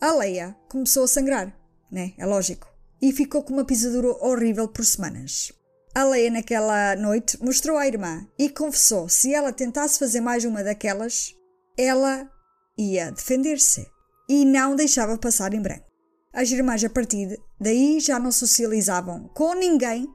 a 0.00 0.12
Leia 0.12 0.56
começou 0.70 1.04
a 1.04 1.08
sangrar, 1.08 1.54
né? 1.90 2.14
É 2.16 2.24
lógico. 2.24 2.66
E 3.02 3.12
ficou 3.12 3.42
com 3.42 3.52
uma 3.52 3.64
pisadura 3.64 4.08
horrível 4.24 4.68
por 4.68 4.84
semanas. 4.84 5.52
A 5.96 6.04
Leia, 6.04 6.30
naquela 6.30 6.94
noite, 6.94 7.42
mostrou 7.42 7.78
à 7.78 7.86
irmã 7.86 8.28
e 8.38 8.50
confessou 8.50 9.08
se 9.08 9.32
ela 9.32 9.50
tentasse 9.50 9.98
fazer 9.98 10.20
mais 10.20 10.44
uma 10.44 10.62
daquelas, 10.62 11.34
ela 11.74 12.30
ia 12.76 13.10
defender-se 13.10 13.90
e 14.28 14.44
não 14.44 14.76
deixava 14.76 15.16
passar 15.16 15.54
em 15.54 15.62
branco. 15.62 15.86
As 16.34 16.50
irmãs, 16.50 16.84
a 16.84 16.90
partir 16.90 17.40
daí, 17.58 17.98
já 17.98 18.18
não 18.18 18.30
socializavam 18.30 19.26
com 19.28 19.54
ninguém, 19.54 20.06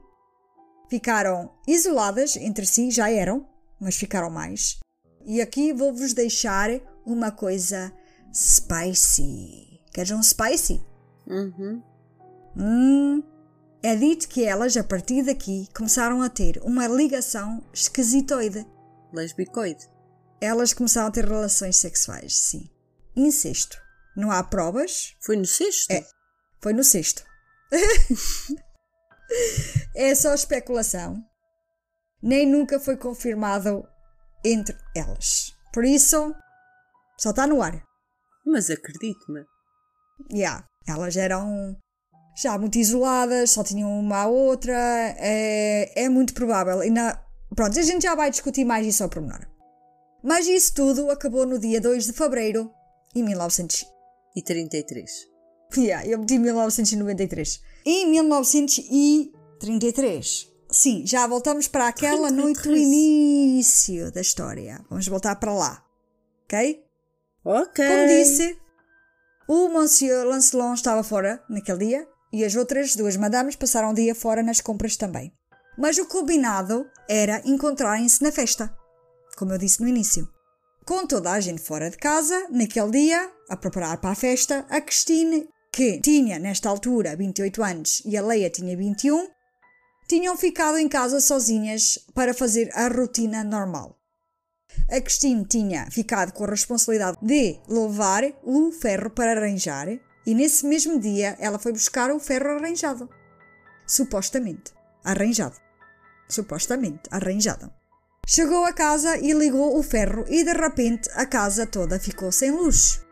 ficaram 0.88 1.50
isoladas 1.66 2.36
entre 2.36 2.64
si, 2.64 2.92
já 2.92 3.10
eram, 3.10 3.44
mas 3.80 3.96
ficaram 3.96 4.30
mais. 4.30 4.78
E 5.26 5.40
aqui 5.40 5.72
vou-vos 5.72 6.12
deixar 6.12 6.70
uma 7.04 7.32
coisa 7.32 7.92
spicy. 8.32 9.80
Queres 9.92 10.12
um 10.12 10.22
spicy? 10.22 10.80
Uhum. 11.26 11.82
Hum, 12.56 13.22
é 13.82 13.96
dito 13.96 14.28
que 14.28 14.44
elas, 14.44 14.76
a 14.76 14.84
partir 14.84 15.24
daqui, 15.24 15.68
começaram 15.74 16.22
a 16.22 16.28
ter 16.28 16.60
uma 16.62 16.86
ligação 16.86 17.64
esquisitoide. 17.72 18.64
Lesbicoide. 19.12 19.88
Elas 20.40 20.72
começaram 20.72 21.08
a 21.08 21.10
ter 21.10 21.24
relações 21.24 21.76
sexuais, 21.76 22.36
sim. 22.36 22.70
Incesto. 23.16 23.76
Não 24.16 24.30
há 24.30 24.42
provas, 24.44 25.16
Foi 25.20 25.36
no 25.36 25.46
sexto? 25.46 25.90
É. 25.90 26.06
foi 26.60 26.72
no 26.72 26.84
sexto. 26.84 27.24
é 29.96 30.14
só 30.14 30.34
especulação. 30.34 31.24
Nem 32.22 32.46
nunca 32.46 32.78
foi 32.78 32.96
confirmado 32.96 33.84
entre 34.44 34.76
elas. 34.94 35.52
Por 35.72 35.84
isso, 35.84 36.34
só 37.18 37.30
está 37.30 37.46
no 37.46 37.62
ar. 37.62 37.82
Mas 38.46 38.70
acredito-me. 38.70 39.44
Yeah, 40.30 40.64
elas 40.86 41.16
eram 41.16 41.76
já 42.34 42.58
muito 42.58 42.78
isoladas, 42.78 43.50
só 43.50 43.62
tinham 43.62 43.90
uma 43.98 44.22
à 44.22 44.26
outra. 44.26 44.74
É, 45.18 46.04
é 46.04 46.08
muito 46.08 46.32
provável. 46.34 46.82
E 46.82 46.90
na, 46.90 47.22
pronto, 47.54 47.78
a 47.78 47.82
gente 47.82 48.02
já 48.02 48.14
vai 48.14 48.30
discutir 48.30 48.64
mais 48.64 48.86
isso 48.86 49.02
ao 49.02 49.08
pormenor. 49.08 49.46
Mas 50.22 50.46
isso 50.46 50.74
tudo 50.74 51.10
acabou 51.10 51.46
no 51.46 51.58
dia 51.58 51.80
2 51.80 52.06
de 52.06 52.12
fevereiro 52.12 52.70
de 53.14 53.22
1900. 53.22 53.86
E 54.36 54.42
33. 54.42 55.32
Yeah, 55.76 56.06
eu 56.06 56.18
meti 56.18 56.38
1993. 56.38 57.60
Em 57.84 58.08
1933. 58.10 60.48
Sim, 60.70 61.04
já 61.06 61.26
voltamos 61.26 61.66
para 61.68 61.88
aquela 61.88 62.30
noite 62.30 62.58
do 62.58 62.62
33. 62.62 62.82
início 62.82 64.12
da 64.12 64.20
história. 64.20 64.84
Vamos 64.88 65.08
voltar 65.08 65.34
para 65.36 65.52
lá. 65.52 65.84
Ok? 66.44 66.84
Ok. 67.44 67.84
Como 67.84 68.06
disse, 68.06 68.56
o 69.48 69.68
Monsieur 69.68 70.24
Lancelot 70.26 70.76
estava 70.76 71.02
fora 71.02 71.42
naquele 71.48 71.86
dia 71.86 72.06
e 72.32 72.44
as 72.44 72.54
outras 72.54 72.96
duas 72.96 73.16
madames 73.16 73.56
passaram 73.56 73.90
o 73.90 73.94
dia 73.94 74.14
fora 74.14 74.42
nas 74.42 74.60
compras 74.60 74.96
também. 74.96 75.32
Mas 75.78 75.98
o 75.98 76.06
combinado 76.06 76.86
era 77.08 77.42
encontrarem-se 77.44 78.22
na 78.22 78.32
festa, 78.32 78.74
como 79.36 79.52
eu 79.52 79.58
disse 79.58 79.80
no 79.80 79.88
início. 79.88 80.28
Com 80.84 81.06
toda 81.06 81.30
a 81.30 81.40
gente 81.40 81.62
fora 81.62 81.90
de 81.90 81.96
casa, 81.96 82.48
naquele 82.50 82.90
dia, 82.90 83.30
a 83.48 83.56
preparar 83.56 83.98
para 83.98 84.10
a 84.10 84.16
festa, 84.16 84.66
a 84.68 84.80
Christine, 84.80 85.48
que 85.72 86.00
tinha 86.00 86.38
nesta 86.38 86.68
altura 86.68 87.16
28 87.16 87.62
anos 87.62 88.02
e 88.04 88.16
a 88.16 88.22
Leia 88.22 88.50
tinha 88.50 88.76
21, 88.76 89.28
tinham 90.08 90.36
ficado 90.36 90.76
em 90.78 90.88
casa 90.88 91.20
sozinhas 91.20 91.98
para 92.14 92.34
fazer 92.34 92.70
a 92.74 92.88
rotina 92.88 93.44
normal. 93.44 93.96
A 94.90 95.00
Christine 95.00 95.46
tinha 95.46 95.90
ficado 95.90 96.32
com 96.32 96.44
a 96.44 96.50
responsabilidade 96.50 97.18
de 97.22 97.58
levar 97.68 98.24
o 98.42 98.72
ferro 98.72 99.10
para 99.10 99.32
arranjar 99.32 99.88
e 100.26 100.34
nesse 100.34 100.66
mesmo 100.66 100.98
dia 100.98 101.36
ela 101.38 101.58
foi 101.58 101.72
buscar 101.72 102.10
o 102.10 102.20
ferro 102.20 102.50
arranjado. 102.50 103.08
Supostamente. 103.86 104.72
Arranjado. 105.04 105.56
Supostamente 106.28 107.02
arranjado. 107.10 107.70
Chegou 108.26 108.64
a 108.64 108.72
casa 108.72 109.18
e 109.18 109.32
ligou 109.32 109.76
o 109.76 109.82
ferro 109.82 110.24
e 110.28 110.44
de 110.44 110.52
repente 110.52 111.10
a 111.14 111.26
casa 111.26 111.66
toda 111.66 111.98
ficou 111.98 112.30
sem 112.30 112.52
luz. 112.52 113.04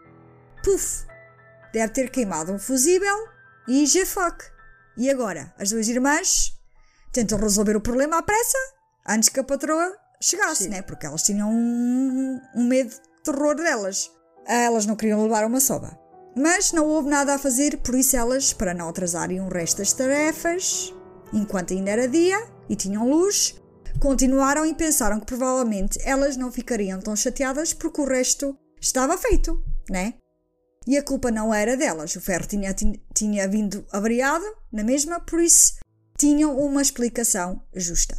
Puf! 0.62 1.04
Deve 1.72 1.92
ter 1.92 2.10
queimado 2.10 2.52
um 2.52 2.58
fusível 2.58 3.28
e 3.68 3.86
fuck. 4.06 4.44
E 4.96 5.10
agora? 5.10 5.52
As 5.58 5.70
duas 5.70 5.88
irmãs 5.88 6.52
tentam 7.12 7.38
resolver 7.38 7.76
o 7.76 7.80
problema 7.80 8.18
à 8.18 8.22
pressa 8.22 8.58
antes 9.06 9.28
que 9.28 9.40
a 9.40 9.44
patroa 9.44 9.96
chegasse, 10.20 10.68
né? 10.68 10.82
Porque 10.82 11.06
elas 11.06 11.22
tinham 11.22 11.50
um, 11.50 12.40
um 12.54 12.66
medo 12.66 12.90
de 12.90 13.00
terror 13.24 13.54
delas. 13.54 14.10
Elas 14.46 14.86
não 14.86 14.96
queriam 14.96 15.22
levar 15.22 15.44
uma 15.44 15.60
soba. 15.60 15.98
Mas 16.36 16.72
não 16.72 16.86
houve 16.86 17.08
nada 17.08 17.34
a 17.34 17.38
fazer, 17.38 17.78
por 17.78 17.94
isso 17.94 18.16
elas, 18.16 18.52
para 18.52 18.72
não 18.74 18.88
atrasarem 18.88 19.40
o 19.40 19.48
resto 19.48 19.78
das 19.78 19.92
tarefas, 19.92 20.94
enquanto 21.32 21.72
ainda 21.72 21.90
era 21.90 22.08
dia 22.08 22.38
e 22.68 22.76
tinham 22.76 23.08
luz, 23.08 23.60
continuaram 24.00 24.64
e 24.64 24.74
pensaram 24.74 25.18
que 25.20 25.26
provavelmente 25.26 25.98
elas 26.04 26.36
não 26.36 26.52
ficariam 26.52 27.00
tão 27.00 27.14
chateadas 27.16 27.72
porque 27.72 28.00
o 28.00 28.06
resto 28.06 28.56
estava 28.80 29.18
feito, 29.18 29.62
né? 29.90 30.14
E 30.86 30.96
a 30.96 31.02
culpa 31.02 31.30
não 31.30 31.52
era 31.52 31.76
delas. 31.76 32.14
O 32.16 32.20
ferro 32.20 32.46
tinha, 32.46 32.72
tin- 32.72 33.00
tinha 33.14 33.46
vindo 33.46 33.84
avariado 33.92 34.44
na 34.72 34.82
mesma, 34.82 35.20
por 35.20 35.40
isso 35.40 35.74
tinham 36.16 36.56
uma 36.58 36.80
explicação 36.80 37.62
justa. 37.74 38.16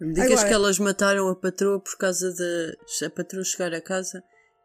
Me 0.00 0.12
digas 0.12 0.32
Agora- 0.32 0.48
que 0.48 0.54
elas 0.54 0.78
mataram 0.78 1.28
a 1.28 1.36
patroa 1.36 1.80
por 1.80 1.96
causa 1.96 2.32
de 2.32 3.06
a 3.06 3.10
patroa 3.10 3.44
chegar 3.44 3.72
a 3.72 3.80
casa 3.80 4.22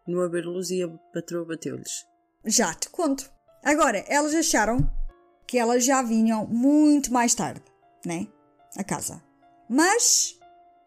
e 0.08 0.12
não 0.12 0.22
haver 0.22 0.46
luz 0.46 0.70
e 0.72 0.82
a 0.82 0.88
patroa 1.14 1.46
bateu-lhes. 1.46 2.06
Já 2.46 2.74
te 2.74 2.90
conto. 2.90 3.30
Agora, 3.64 4.04
elas 4.08 4.34
acharam 4.34 4.90
que 5.46 5.58
elas 5.58 5.84
já 5.84 6.02
vinham 6.02 6.48
muito 6.48 7.14
mais 7.14 7.36
tarde, 7.36 7.62
né? 8.06 8.28
A 8.76 8.84
casa. 8.84 9.22
Mas, 9.70 10.36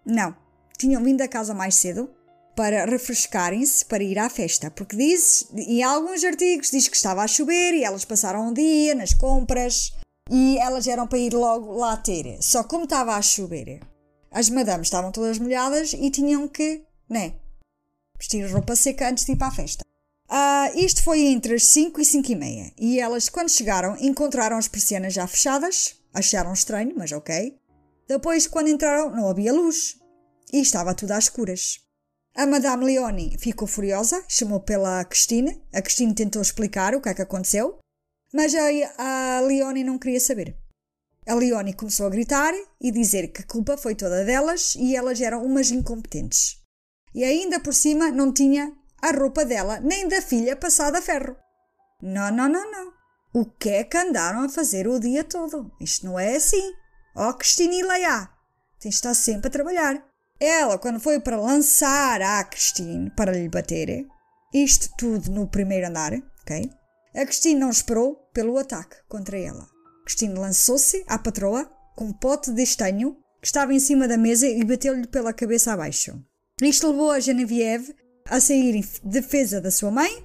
não. 0.04 0.34
Tinham 0.76 1.02
vindo 1.02 1.20
a 1.20 1.28
casa 1.28 1.54
mais 1.54 1.76
cedo 1.76 2.10
para 2.56 2.84
refrescarem-se 2.84 3.84
para 3.84 4.02
ir 4.02 4.18
à 4.18 4.28
festa. 4.28 4.70
Porque 4.70 4.96
diz, 4.96 5.48
em 5.54 5.82
alguns 5.82 6.24
artigos, 6.24 6.70
diz 6.70 6.88
que 6.88 6.96
estava 6.96 7.22
a 7.22 7.28
chover 7.28 7.74
e 7.74 7.84
elas 7.84 8.04
passaram 8.04 8.48
um 8.48 8.52
dia 8.52 8.94
nas 8.94 9.14
compras 9.14 9.92
e 10.30 10.58
elas 10.58 10.86
eram 10.86 11.06
para 11.06 11.18
ir 11.18 11.34
logo 11.34 11.72
lá 11.74 11.96
ter. 11.96 12.38
Só 12.42 12.64
como 12.64 12.84
estava 12.84 13.14
a 13.14 13.22
chover, 13.22 13.80
as 14.30 14.48
madames 14.50 14.88
estavam 14.88 15.12
todas 15.12 15.38
molhadas 15.38 15.92
e 15.92 16.10
tinham 16.10 16.48
que, 16.48 16.82
né? 17.08 17.34
Vestir 18.18 18.50
roupa 18.50 18.74
seca 18.74 19.08
antes 19.08 19.24
de 19.24 19.32
ir 19.32 19.36
para 19.36 19.48
a 19.48 19.54
festa. 19.54 19.84
Ah, 20.28 20.70
isto 20.74 21.02
foi 21.02 21.20
entre 21.20 21.54
as 21.54 21.64
5 21.66 22.00
e 22.00 22.04
5 22.04 22.32
e 22.32 22.34
meia. 22.34 22.72
E 22.78 22.98
elas, 22.98 23.28
quando 23.28 23.50
chegaram, 23.50 23.96
encontraram 24.00 24.56
as 24.56 24.68
persianas 24.68 25.12
já 25.12 25.26
fechadas. 25.26 25.96
Acharam 26.12 26.52
estranho, 26.52 26.94
mas 26.96 27.12
ok. 27.12 27.58
Depois, 28.08 28.46
quando 28.46 28.68
entraram, 28.68 29.10
não 29.10 29.28
havia 29.28 29.52
luz. 29.52 29.98
E 30.52 30.60
estava 30.60 30.94
tudo 30.94 31.12
às 31.12 31.24
escuras. 31.24 31.80
A 32.36 32.46
Madame 32.46 32.84
Leone 32.84 33.36
ficou 33.38 33.68
furiosa, 33.68 34.24
chamou 34.28 34.60
pela 34.60 35.04
Christine. 35.04 35.62
A 35.72 35.80
Christine 35.80 36.14
tentou 36.14 36.42
explicar 36.42 36.94
o 36.94 37.00
que 37.00 37.08
é 37.08 37.14
que 37.14 37.22
aconteceu. 37.22 37.78
Mas 38.32 38.52
a, 38.54 39.36
a 39.36 39.40
Leone 39.40 39.84
não 39.84 39.98
queria 39.98 40.20
saber. 40.20 40.56
A 41.26 41.34
Leone 41.34 41.72
começou 41.72 42.06
a 42.06 42.10
gritar 42.10 42.52
e 42.80 42.90
dizer 42.90 43.28
que 43.28 43.42
a 43.42 43.46
culpa 43.46 43.76
foi 43.76 43.94
toda 43.94 44.24
delas 44.24 44.74
e 44.74 44.94
elas 44.94 45.20
eram 45.20 45.44
umas 45.44 45.70
incompetentes. 45.70 46.58
E 47.14 47.24
ainda 47.24 47.60
por 47.60 47.72
cima 47.72 48.10
não 48.10 48.32
tinha 48.32 48.76
a 49.04 49.10
roupa 49.10 49.44
dela 49.44 49.80
nem 49.80 50.08
da 50.08 50.22
filha 50.22 50.56
passada 50.56 50.98
a 50.98 51.02
ferro. 51.02 51.36
Não, 52.00 52.30
não, 52.30 52.48
não, 52.48 52.70
não. 52.70 52.92
O 53.34 53.44
que 53.44 53.68
é 53.68 53.84
que 53.84 53.98
andaram 53.98 54.44
a 54.44 54.48
fazer 54.48 54.88
o 54.88 54.98
dia 54.98 55.22
todo? 55.22 55.70
Isto 55.78 56.06
não 56.06 56.18
é 56.18 56.36
assim. 56.36 56.72
Ó, 57.14 57.28
oh, 57.28 57.34
Cristina 57.34 57.74
e 57.74 57.82
Leia, 57.82 58.30
tens 58.80 58.90
de 58.90 58.96
estar 58.96 59.12
sempre 59.12 59.48
a 59.48 59.50
trabalhar. 59.50 60.02
Ela, 60.40 60.78
quando 60.78 60.98
foi 61.00 61.20
para 61.20 61.36
lançar 61.36 62.22
a 62.22 62.42
Christine 62.44 63.10
para 63.10 63.32
lhe 63.32 63.48
bater, 63.48 64.06
isto 64.54 64.88
tudo 64.96 65.30
no 65.30 65.48
primeiro 65.48 65.86
andar, 65.86 66.12
ok? 66.40 66.70
A 67.14 67.26
Christine 67.26 67.60
não 67.60 67.70
esperou 67.70 68.16
pelo 68.32 68.56
ataque 68.58 68.96
contra 69.08 69.38
ela. 69.38 69.68
Christine 70.04 70.34
lançou-se 70.34 71.04
à 71.06 71.18
patroa 71.18 71.70
com 71.94 72.06
um 72.06 72.12
pote 72.12 72.50
de 72.52 72.62
estanho 72.62 73.16
que 73.40 73.46
estava 73.46 73.74
em 73.74 73.80
cima 73.80 74.08
da 74.08 74.16
mesa 74.16 74.46
e 74.46 74.64
bateu-lhe 74.64 75.06
pela 75.06 75.32
cabeça 75.32 75.72
abaixo. 75.72 76.18
Isto 76.62 76.90
levou 76.90 77.10
a 77.10 77.20
Genevieve 77.20 77.94
a 78.30 78.40
sair 78.40 78.74
em 78.74 78.84
defesa 79.02 79.60
da 79.60 79.70
sua 79.70 79.90
mãe 79.90 80.24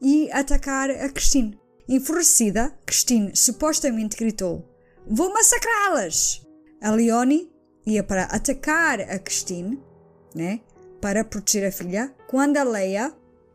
e 0.00 0.30
atacar 0.32 0.90
a 0.90 1.08
Christine. 1.08 1.58
Enfurecida, 1.88 2.72
Christine 2.84 3.34
supostamente 3.34 4.16
gritou: 4.16 4.68
Vou 5.06 5.32
massacrá-las! 5.32 6.46
A 6.80 6.90
Leone 6.90 7.50
ia 7.86 8.02
para 8.02 8.24
atacar 8.24 9.00
a 9.00 9.18
Christine, 9.18 9.82
né? 10.34 10.60
Para 11.00 11.24
proteger 11.24 11.68
a 11.68 11.72
filha, 11.72 12.14
quando 12.28 12.58
a 12.58 12.62
Leia 12.62 13.12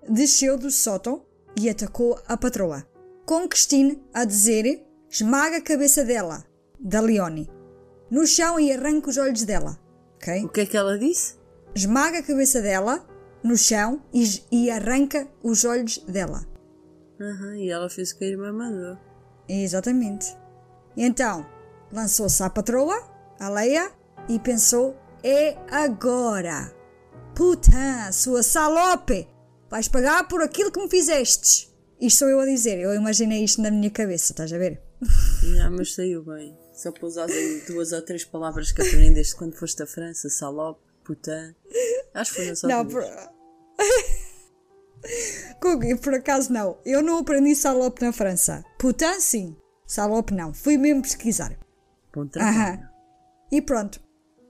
desceu 0.10 0.58
do 0.58 0.72
sótão 0.72 1.26
e 1.60 1.70
atacou 1.70 2.20
a 2.28 2.36
patroa. 2.36 2.86
Com 3.26 3.48
Christine 3.48 4.02
a 4.14 4.26
dizer: 4.26 4.84
esmaga 5.10 5.58
a 5.58 5.62
cabeça 5.62 6.04
dela, 6.04 6.44
da 6.80 7.00
Leone, 7.00 7.50
no 8.10 8.26
chão 8.26 8.60
e 8.60 8.72
arranca 8.72 9.10
os 9.10 9.18
olhos 9.18 9.44
dela. 9.44 9.80
Ok? 10.16 10.46
O 10.46 10.50
que 10.50 10.62
é 10.62 10.66
que 10.66 10.76
ela 10.76 10.98
disse? 10.98 11.36
Esmaga 11.76 12.20
a 12.20 12.24
cabeça 12.24 12.60
dela 12.60 13.06
no 13.48 13.58
chão 13.58 14.02
e, 14.14 14.44
e 14.52 14.70
arranca 14.70 15.28
os 15.42 15.66
olhos 15.66 15.98
dela. 16.00 16.46
Aham, 17.20 17.56
e 17.58 17.70
ela 17.72 17.90
fez 17.90 18.12
o 18.12 18.18
que 18.18 18.26
a 18.26 18.28
irmã 18.28 18.52
mandou. 18.54 18.98
Exatamente. 19.50 20.36
Então, 20.96 21.46
lançou-se 21.92 22.42
à 22.44 22.50
patroa, 22.50 22.96
a 23.40 23.50
Leia, 23.50 23.92
e 24.30 24.38
pensou: 24.40 24.96
é 25.24 25.58
agora. 25.72 26.74
Puta, 27.36 28.12
sua 28.12 28.44
salope! 28.44 29.28
Vais 29.70 29.88
pagar 29.88 30.28
por 30.28 30.42
aquilo 30.42 30.72
que 30.72 30.82
me 30.82 30.90
fizestes. 30.90 31.72
Isto 32.00 32.20
sou 32.20 32.30
eu 32.30 32.40
a 32.40 32.46
dizer, 32.46 32.80
eu 32.80 32.94
imaginei 32.94 33.44
isto 33.44 33.62
na 33.62 33.72
minha 33.72 33.90
cabeça, 33.90 34.32
estás 34.32 34.54
a 34.54 34.58
ver? 34.58 34.82
Ah, 35.64 35.70
mas 35.70 35.94
saiu 35.96 36.24
bem. 36.24 36.58
Só 36.74 36.92
para 36.92 37.06
usar 37.08 37.28
duas 37.68 37.92
ou 37.92 38.02
três 38.04 38.24
palavras 38.24 38.72
que 38.72 38.82
aprendeste 38.82 39.36
quando 39.36 39.56
foste 39.56 39.82
à 39.82 39.88
França, 39.88 40.30
salope, 40.30 40.82
putain. 41.04 41.56
Acho 42.14 42.34
que 42.36 42.46
foi 42.46 42.56
só 42.56 42.68
Não, 42.68 42.86
duas. 42.86 43.06
por... 43.06 43.37
Por 46.02 46.14
acaso 46.14 46.52
não. 46.52 46.78
Eu 46.86 47.02
não 47.02 47.20
aprendi 47.20 47.56
salope 47.56 48.02
na 48.04 48.12
França. 48.12 48.64
Putain, 48.80 49.20
sim. 49.20 49.56
Salope 49.86 50.34
não. 50.34 50.54
Fui 50.54 50.78
mesmo 50.78 51.02
pesquisar. 51.02 51.58
Bom 52.14 52.28
Aham. 52.38 52.90
E 53.52 53.62
pronto. 53.62 54.02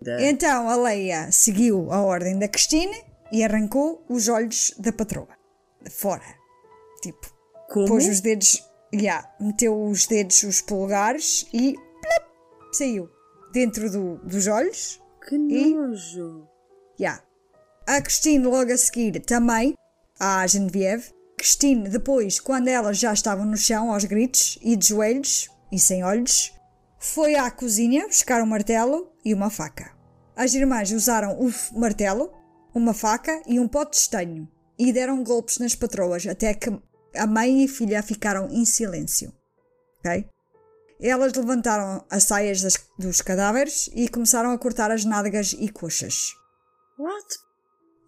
Da- 0.02 0.22
Então 0.22 0.70
a 0.70 0.76
Leia 0.76 1.32
seguiu 1.32 1.92
a 1.92 2.02
ordem 2.02 2.38
da 2.38 2.48
Christine 2.48 3.04
e 3.32 3.44
arrancou 3.44 4.04
os 4.10 4.28
olhos 4.28 4.74
da 4.78 4.92
patroa. 4.92 5.30
Fora. 5.92 6.24
Tipo, 7.02 7.32
Como? 7.70 7.88
pôs 7.88 8.08
os 8.08 8.20
dedos. 8.22 8.64
Yeah, 8.94 9.30
meteu 9.40 9.84
os 9.84 10.08
dedos, 10.08 10.44
os 10.44 10.62
polegares 10.62 11.46
e. 11.54 11.74
plop, 11.74 12.74
saiu. 12.74 13.10
Dentro 13.52 13.92
do- 13.92 14.18
dos 14.24 14.48
olhos. 14.48 15.02
Que 15.28 15.36
E- 15.36 15.74
nojo. 15.76 16.48
Yeah. 17.00 17.22
A 17.88 18.02
Christine 18.02 18.46
logo 18.46 18.72
a 18.72 18.78
seguir 18.78 19.20
também, 19.22 19.74
à 20.20 20.46
Genevieve. 20.46 21.12
Christine 21.38 21.88
depois, 21.90 22.40
quando 22.40 22.68
elas 22.68 22.98
já 22.98 23.14
estavam 23.14 23.46
no 23.46 23.56
chão 23.56 23.92
aos 23.94 24.04
gritos 24.04 24.58
e 24.62 24.76
de 24.76 24.88
joelhos 24.88 25.48
e 25.72 25.80
sem 25.80 26.04
olhos, 26.04 26.52
foi 27.00 27.36
à 27.36 27.50
cozinha 27.52 28.08
buscar 28.08 28.42
um 28.42 28.46
martelo 28.48 29.12
e 29.24 29.34
uma 29.34 29.50
faca. 29.50 29.92
As 30.36 30.54
irmãs 30.54 30.92
usaram 30.92 31.40
o 31.40 31.52
martelo, 31.80 32.34
uma 32.74 32.94
faca 32.94 33.42
e 33.48 33.60
um 33.60 33.68
pote 33.68 33.92
de 33.92 33.98
estanho 33.98 34.48
e 34.78 34.92
deram 34.92 35.24
golpes 35.24 35.60
nas 35.60 35.76
patroas 35.76 36.26
até 36.28 36.54
que 36.54 36.70
a 37.16 37.26
mãe 37.28 37.64
e 37.64 37.68
filha 37.68 38.02
ficaram 38.04 38.50
em 38.50 38.66
silêncio. 38.66 39.32
Ok? 40.00 40.28
Elas 41.00 41.34
levantaram 41.34 42.04
as 42.10 42.24
saias 42.24 42.62
das- 42.62 42.84
dos 42.98 43.22
cadáveres 43.22 43.90
e 43.94 44.10
começaram 44.10 44.52
a 44.52 44.58
cortar 44.58 44.90
as 44.92 45.06
nádegas 45.06 45.56
e 45.58 45.70
coxas. 45.70 46.34
What? 46.98 47.47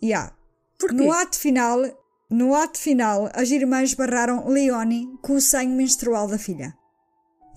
Yeah. 0.03 0.35
Porquê? 0.77 0.95
No 0.95 1.11
ato 1.11 1.37
final, 1.37 1.81
no 2.29 2.55
ato 2.55 2.77
final, 2.77 3.29
as 3.33 3.49
irmãs 3.51 3.93
barraram 3.93 4.47
Leone 4.47 5.17
com 5.21 5.33
o 5.33 5.41
sangue 5.41 5.73
menstrual 5.73 6.27
da 6.27 6.37
filha. 6.37 6.73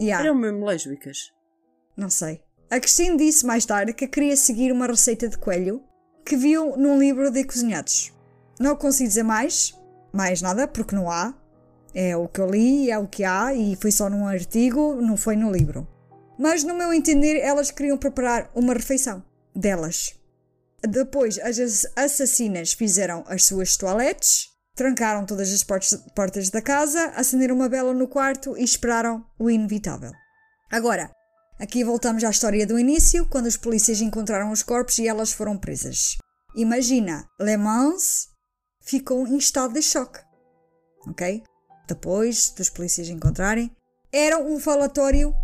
Yeah, 0.00 0.24
Eram 0.26 0.36
mesmo 0.36 0.64
lésbicas. 0.64 1.32
não 1.96 2.10
sei. 2.10 2.40
A 2.70 2.80
Christine 2.80 3.18
disse 3.18 3.44
mais 3.44 3.66
tarde 3.66 3.92
que 3.92 4.08
queria 4.08 4.36
seguir 4.36 4.72
uma 4.72 4.86
receita 4.86 5.28
de 5.28 5.36
coelho 5.36 5.82
que 6.24 6.36
viu 6.36 6.76
num 6.76 6.98
livro 6.98 7.30
de 7.30 7.44
cozinhados. 7.44 8.12
Não 8.58 8.74
consigo 8.74 9.08
dizer 9.08 9.22
mais, 9.22 9.78
mais 10.12 10.40
nada, 10.40 10.66
porque 10.66 10.94
não 10.94 11.10
há. 11.10 11.34
É 11.94 12.16
o 12.16 12.26
que 12.26 12.40
eu 12.40 12.48
li, 12.48 12.90
é 12.90 12.98
o 12.98 13.06
que 13.06 13.24
há, 13.24 13.52
e 13.52 13.76
foi 13.76 13.92
só 13.92 14.08
num 14.08 14.26
artigo, 14.26 14.94
não 15.02 15.18
foi 15.18 15.36
no 15.36 15.52
livro. 15.52 15.86
Mas, 16.38 16.64
no 16.64 16.74
meu 16.74 16.92
entender, 16.94 17.38
elas 17.38 17.70
queriam 17.70 17.98
preparar 17.98 18.50
uma 18.54 18.72
refeição 18.72 19.22
delas. 19.54 20.18
Depois, 20.88 21.38
as 21.38 21.58
ass- 21.58 21.86
assassinas 21.96 22.72
fizeram 22.72 23.24
as 23.28 23.44
suas 23.44 23.76
toaletes, 23.76 24.48
trancaram 24.74 25.24
todas 25.24 25.52
as 25.52 25.62
portas, 25.62 25.94
portas 26.14 26.50
da 26.50 26.60
casa, 26.60 27.12
acenderam 27.14 27.54
uma 27.54 27.68
vela 27.68 27.94
no 27.94 28.08
quarto 28.08 28.56
e 28.56 28.64
esperaram 28.64 29.24
o 29.38 29.48
inevitável. 29.48 30.10
Agora, 30.70 31.10
aqui 31.60 31.84
voltamos 31.84 32.24
à 32.24 32.30
história 32.30 32.66
do 32.66 32.78
início, 32.78 33.26
quando 33.26 33.46
os 33.46 33.56
polícias 33.56 34.00
encontraram 34.00 34.50
os 34.50 34.62
corpos 34.62 34.98
e 34.98 35.06
elas 35.06 35.32
foram 35.32 35.56
presas. 35.56 36.16
Imagina, 36.56 37.28
Le 37.40 37.56
Mans 37.56 38.28
ficou 38.80 39.26
em 39.26 39.36
estado 39.36 39.74
de 39.74 39.82
choque. 39.82 40.18
Ok? 41.06 41.42
Depois 41.86 42.50
dos 42.50 42.70
polícias 42.70 43.08
encontrarem, 43.08 43.70
era 44.12 44.38
um 44.38 44.58
falatório 44.58 45.34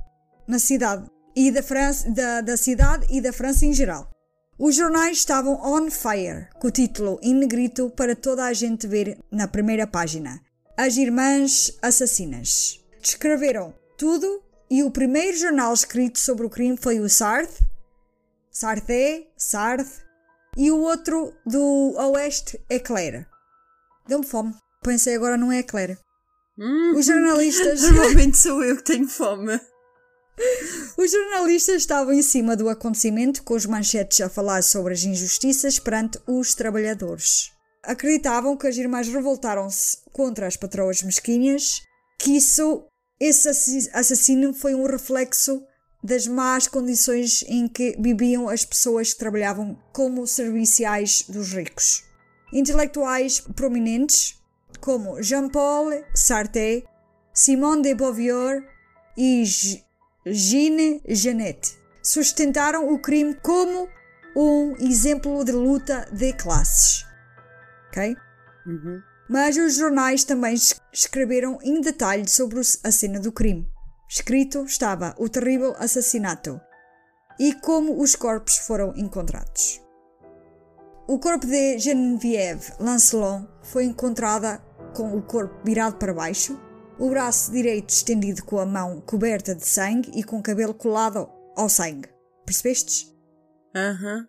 na 0.47 0.59
cidade 0.59 1.09
e 1.37 1.51
da, 1.51 1.63
França, 1.63 2.11
da, 2.11 2.41
da 2.41 2.57
cidade 2.57 3.07
e 3.11 3.21
da 3.21 3.33
França 3.33 3.65
em 3.65 3.73
geral. 3.73 4.11
Os 4.59 4.75
jornais 4.75 5.19
estavam 5.19 5.55
on 5.63 5.89
fire, 5.89 6.49
com 6.59 6.67
o 6.67 6.71
título 6.71 7.21
em 7.23 7.33
negrito 7.33 7.89
para 7.91 8.17
toda 8.17 8.45
a 8.45 8.53
gente 8.53 8.89
ver 8.89 9.17
na 9.31 9.47
primeira 9.47 9.87
página. 9.87 10.41
As 10.77 10.97
Irmãs 10.97 11.79
Assassinas. 11.81 12.85
Descreveram 13.01 13.73
tudo 13.97 14.43
e 14.69 14.83
o 14.83 14.91
primeiro 14.91 15.37
jornal 15.37 15.73
escrito 15.73 16.19
sobre 16.19 16.45
o 16.45 16.51
crime 16.51 16.77
foi 16.77 16.99
o 16.99 17.09
Sarth, 17.09 17.61
Sarthe, 18.51 19.29
Sarth, 19.37 20.03
e 20.57 20.73
o 20.73 20.81
outro 20.81 21.33
do 21.47 21.95
Oeste, 21.97 22.61
Eclair. 22.69 23.29
Deu-me 24.09 24.27
fome. 24.27 24.53
Pensei 24.83 25.15
agora 25.15 25.37
não 25.37 25.53
é 25.53 25.61
Eclair. 25.61 25.97
Os 26.97 27.07
jornalistas. 27.07 27.83
Normalmente 27.93 28.37
sou 28.37 28.65
eu 28.65 28.77
que 28.77 28.83
tenho 28.83 29.07
fome. 29.07 29.61
Os 30.97 31.11
jornalistas 31.11 31.77
estavam 31.77 32.13
em 32.13 32.23
cima 32.23 32.57
do 32.57 32.69
acontecimento, 32.69 33.43
com 33.43 33.55
os 33.55 33.67
manchetes 33.67 34.21
a 34.21 34.29
falar 34.29 34.63
sobre 34.63 34.95
as 34.95 35.05
injustiças 35.05 35.79
perante 35.79 36.19
os 36.27 36.55
trabalhadores. 36.55 37.53
Acreditavam 37.83 38.57
que 38.57 38.67
as 38.67 38.77
irmãs 38.77 39.09
revoltaram-se 39.09 39.99
contra 40.13 40.47
as 40.47 40.57
patroas 40.57 41.03
mesquinhas, 41.03 41.83
que 42.19 42.37
isso, 42.37 42.85
esse 43.21 43.49
assi- 43.49 43.91
assassino 43.93 44.53
foi 44.53 44.75
um 44.75 44.87
reflexo 44.87 45.63
das 46.03 46.27
más 46.27 46.69
condições 46.69 47.45
em 47.49 47.67
que 47.67 47.97
viviam 47.99 48.49
as 48.49 48.65
pessoas 48.65 49.13
que 49.13 49.19
trabalhavam 49.19 49.77
como 49.93 50.27
serviciais 50.27 51.25
dos 51.29 51.53
ricos. 51.53 52.05
Intelectuais 52.53 53.41
prominentes, 53.41 54.37
como 54.81 55.21
Jean-Paul 55.23 55.91
Sartre, 56.15 56.85
Simone 57.35 57.83
de 57.83 57.95
Beauvoir 57.95 58.63
e 59.17 59.43
Jeanne 60.33 61.03
Genet 61.09 61.79
sustentaram 62.03 62.93
o 62.93 62.99
crime 62.99 63.35
como 63.43 63.89
um 64.37 64.75
exemplo 64.79 65.45
de 65.45 65.53
luta 65.53 66.09
de 66.13 66.33
classes. 66.33 67.05
Ok? 67.89 68.17
Uhum. 68.67 69.01
Mas 69.29 69.57
os 69.57 69.77
jornais 69.77 70.25
também 70.25 70.55
es- 70.55 70.81
escreveram 70.93 71.59
em 71.63 71.81
detalhe 71.81 72.29
sobre 72.29 72.61
a 72.61 72.91
cena 72.91 73.21
do 73.21 73.33
crime. 73.33 73.69
Escrito 74.09 74.65
estava 74.65 75.15
o 75.19 75.29
terrível 75.29 75.75
assassinato 75.79 76.61
e 77.39 77.53
como 77.55 78.01
os 78.01 78.17
corpos 78.17 78.57
foram 78.59 78.95
encontrados. 78.97 79.81
O 81.07 81.19
corpo 81.19 81.47
de 81.47 81.79
Geneviève 81.79 82.73
Lancelot 82.79 83.47
foi 83.63 83.85
encontrada 83.85 84.63
com 84.95 85.17
o 85.17 85.23
corpo 85.23 85.55
virado 85.65 85.97
para 85.97 86.13
baixo, 86.15 86.59
o 86.99 87.09
braço 87.11 87.53
direito 87.53 87.91
estendido 87.91 88.45
com 88.45 88.59
a 88.59 88.67
mão 88.67 89.01
coberta 89.01 89.55
de 89.55 89.67
sangue 89.67 90.11
e 90.15 90.25
com 90.25 90.39
o 90.39 90.43
cabelo 90.43 90.75
colado 90.75 91.29
ao 91.57 91.69
sangue. 91.69 92.09
Percebestes? 92.45 93.15
Aham. 93.75 94.27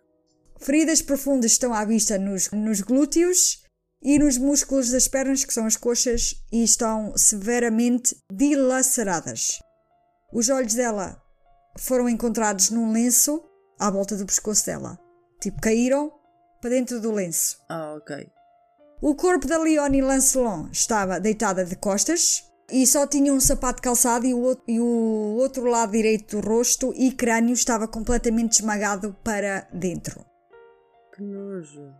Feridas 0.58 1.02
profundas 1.02 1.52
estão 1.52 1.72
à 1.74 1.84
vista 1.84 2.18
nos, 2.18 2.50
nos 2.50 2.80
glúteos 2.80 3.62
e 4.02 4.18
nos 4.18 4.36
músculos 4.36 4.90
das 4.90 5.08
pernas, 5.08 5.44
que 5.44 5.52
são 5.52 5.66
as 5.66 5.76
coxas, 5.76 6.34
e 6.52 6.62
estão 6.62 7.16
severamente 7.16 8.16
dilaceradas. 8.32 9.58
Os 10.32 10.48
olhos 10.48 10.74
dela 10.74 11.20
foram 11.78 12.08
encontrados 12.08 12.70
num 12.70 12.92
lenço 12.92 13.42
à 13.78 13.90
volta 13.90 14.16
do 14.16 14.26
pescoço 14.26 14.66
dela. 14.66 14.98
Tipo, 15.40 15.60
caíram 15.60 16.12
para 16.60 16.70
dentro 16.70 17.00
do 17.00 17.10
lenço. 17.10 17.58
Ah, 17.68 17.94
ok. 17.94 18.26
O 19.02 19.14
corpo 19.14 19.46
da 19.46 19.58
Leonie 19.58 20.02
Lancelot 20.02 20.70
estava 20.72 21.18
deitada 21.18 21.64
de 21.64 21.74
costas 21.74 22.49
e 22.72 22.86
só 22.86 23.06
tinha 23.06 23.32
um 23.32 23.40
sapato 23.40 23.82
calçado 23.82 24.26
e 24.26 24.34
o, 24.34 24.40
outro, 24.40 24.64
e 24.66 24.80
o 24.80 25.36
outro 25.38 25.64
lado 25.64 25.92
direito 25.92 26.40
do 26.40 26.48
rosto 26.48 26.92
e 26.96 27.12
crânio 27.12 27.54
estava 27.54 27.86
completamente 27.86 28.52
esmagado 28.54 29.16
para 29.24 29.68
dentro. 29.72 30.24
Que 31.14 31.22
nojo. 31.22 31.92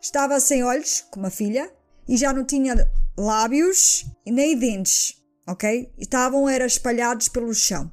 Estava 0.00 0.38
sem 0.40 0.62
olhos, 0.62 1.00
como 1.10 1.26
a 1.26 1.30
filha, 1.30 1.72
e 2.06 2.16
já 2.16 2.32
não 2.32 2.44
tinha 2.44 2.90
lábios 3.16 4.04
nem 4.26 4.58
dentes, 4.58 5.22
ok? 5.46 5.92
Estavam 5.98 6.48
era 6.48 6.66
espalhados 6.66 7.28
pelo 7.28 7.54
chão, 7.54 7.90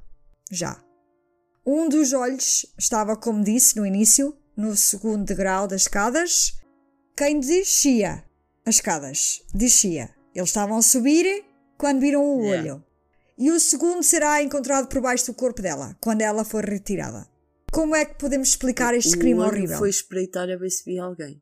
já. 0.52 0.84
Um 1.66 1.88
dos 1.88 2.12
olhos 2.12 2.66
estava, 2.78 3.16
como 3.16 3.44
disse 3.44 3.78
no 3.78 3.86
início, 3.86 4.36
no 4.58 4.76
segundo 4.76 5.26
degrau 5.26 5.68
das 5.68 5.84
escadas. 5.84 6.60
Quem 7.16 7.40
descia 7.40 8.24
as 8.66 8.76
escadas, 8.76 9.44
descia. 9.54 10.10
Eles 10.34 10.50
estavam 10.50 10.78
a 10.78 10.82
subir 10.82 11.46
quando 11.82 12.00
viram 12.00 12.24
o 12.24 12.44
Yeah. 12.46 12.74
olho. 12.74 12.86
E 13.40 13.50
o 13.50 13.60
segundo 13.60 14.04
será 14.04 14.40
encontrado 14.44 14.88
por 14.88 15.02
baixo 15.02 15.26
do 15.26 15.34
corpo 15.34 15.64
dela, 15.64 15.98
quando 16.00 16.22
ela 16.22 16.46
for 16.46 16.64
retirada. 16.64 17.28
Como 17.72 17.96
é 17.96 18.06
que 18.06 18.20
podemos 18.20 18.50
explicar 18.50 18.94
este 18.94 19.16
o 19.16 19.20
crime 19.20 19.40
olho 19.40 19.50
horrível? 19.50 19.80
foi 19.80 19.90
espreitar 19.90 20.48
a 20.48 20.56
ver 20.58 20.70
se 20.70 20.86
via 20.86 21.02
alguém. 21.02 21.42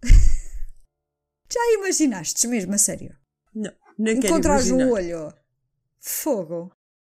Já 1.52 1.60
imaginaste 1.74 2.46
mesmo, 2.46 2.72
a 2.72 2.78
sério? 2.78 3.16
Não, 3.52 3.72
não 3.98 4.14
quero 4.14 4.26
Encontrares 4.28 4.70
um 4.70 4.92
olho. 4.92 5.34
Fogo. 5.98 6.70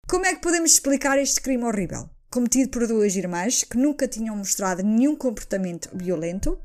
Como 0.08 0.28
é 0.28 0.36
que 0.36 0.42
podemos 0.42 0.72
explicar 0.72 1.18
este 1.18 1.42
crime 1.42 1.64
horrível? 1.64 2.08
Cometido 2.30 2.70
por 2.70 2.86
duas 2.86 3.16
irmãs 3.16 3.64
que 3.64 3.76
nunca 3.76 4.08
tinham 4.08 4.36
mostrado 4.36 4.84
nenhum 4.84 5.16
comportamento 5.16 5.90
violento. 5.96 6.62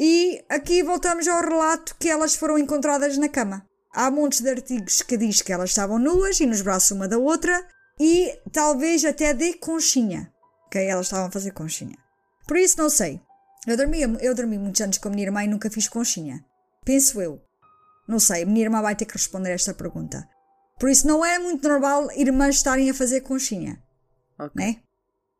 E 0.00 0.44
aqui 0.48 0.82
voltamos 0.82 1.28
ao 1.28 1.42
relato 1.42 1.94
que 1.96 2.08
elas 2.08 2.34
foram 2.34 2.58
encontradas 2.58 3.16
na 3.16 3.28
cama. 3.28 3.67
Há 3.92 4.10
montes 4.10 4.40
de 4.40 4.50
artigos 4.50 5.02
que 5.02 5.16
diz 5.16 5.42
que 5.42 5.52
elas 5.52 5.70
estavam 5.70 5.98
nuas 5.98 6.40
e 6.40 6.46
nos 6.46 6.60
braços 6.60 6.90
uma 6.90 7.08
da 7.08 7.18
outra 7.18 7.66
e 7.98 8.38
talvez 8.52 9.04
até 9.04 9.32
de 9.32 9.54
conchinha. 9.54 10.32
Ok? 10.66 10.84
Elas 10.84 11.06
estavam 11.06 11.26
a 11.26 11.30
fazer 11.30 11.52
conchinha. 11.52 11.96
Por 12.46 12.56
isso 12.56 12.78
não 12.78 12.90
sei. 12.90 13.20
Eu 13.66 13.76
dormi, 13.76 14.00
eu 14.20 14.34
dormi 14.34 14.58
muitos 14.58 14.80
anos 14.80 14.98
com 14.98 15.08
a 15.08 15.10
minha 15.10 15.24
irmã 15.26 15.44
e 15.44 15.48
nunca 15.48 15.70
fiz 15.70 15.88
conchinha. 15.88 16.44
Penso 16.84 17.20
eu. 17.20 17.40
Não 18.06 18.18
sei, 18.18 18.42
a 18.42 18.46
minha 18.46 18.64
irmã 18.64 18.80
vai 18.80 18.94
ter 18.96 19.04
que 19.04 19.12
responder 19.14 19.50
esta 19.50 19.74
pergunta. 19.74 20.26
Por 20.78 20.88
isso 20.88 21.06
não 21.06 21.24
é 21.24 21.38
muito 21.38 21.68
normal 21.68 22.10
irmãs 22.12 22.56
estarem 22.56 22.88
a 22.88 22.94
fazer 22.94 23.22
conchinha, 23.22 23.82
Ok. 24.38 24.64
né? 24.64 24.76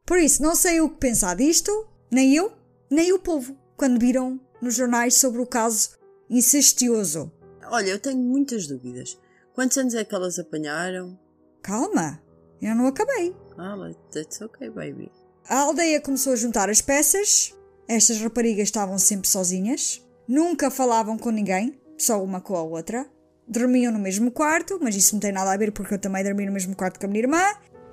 Por 0.05 0.19
isso 0.19 0.43
não 0.43 0.55
sei 0.55 0.81
o 0.81 0.91
que 0.91 0.99
pensar 0.99 1.37
disto, 1.37 1.71
nem 2.11 2.35
eu, 2.35 2.53
nem 2.91 3.13
o 3.13 3.19
povo, 3.19 3.57
quando 3.77 4.01
viram 4.01 4.41
nos 4.61 4.75
jornais 4.75 5.15
sobre 5.15 5.41
o 5.41 5.47
caso 5.47 5.91
incestuoso. 6.29 7.33
Olha, 7.71 7.91
eu 7.91 7.99
tenho 7.99 8.19
muitas 8.19 8.67
dúvidas. 8.67 9.19
Quantos 9.55 9.77
anos 9.77 9.95
é 9.95 10.05
que 10.05 10.15
elas 10.15 10.39
apanharam? 10.39 11.19
Calma, 11.63 12.23
eu 12.63 12.75
não 12.75 12.87
acabei. 12.87 13.35
Ah, 13.57 13.77
but 13.77 13.97
that's 14.13 14.41
okay, 14.41 14.71
baby. 14.71 15.11
A 15.49 15.61
aldeia 15.61 16.01
começou 16.01 16.33
a 16.33 16.37
juntar 16.37 16.71
as 16.71 16.81
peças. 16.81 17.55
Estas 17.89 18.21
raparigas 18.21 18.69
estavam 18.69 18.99
sempre 18.99 19.29
sozinhas. 19.29 20.07
Nunca 20.27 20.71
falavam 20.71 21.17
com 21.17 21.31
ninguém, 21.31 21.81
só 21.97 22.23
uma 22.23 22.41
com 22.41 22.55
a 22.55 22.63
outra. 22.63 23.09
Dormiam 23.47 23.93
no 23.93 23.99
mesmo 23.99 24.31
quarto, 24.31 24.79
mas 24.81 24.95
isso 24.95 25.15
não 25.15 25.21
tem 25.21 25.33
nada 25.33 25.51
a 25.51 25.57
ver 25.57 25.73
porque 25.73 25.95
eu 25.95 25.99
também 25.99 26.23
dormi 26.23 26.45
no 26.45 26.53
mesmo 26.53 26.77
quarto 26.77 27.01
com 27.01 27.07
a 27.07 27.09
minha 27.09 27.23
irmã. 27.23 27.43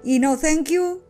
E 0.03 0.19
no 0.19 0.37
thank 0.37 0.73
you. 0.73 1.01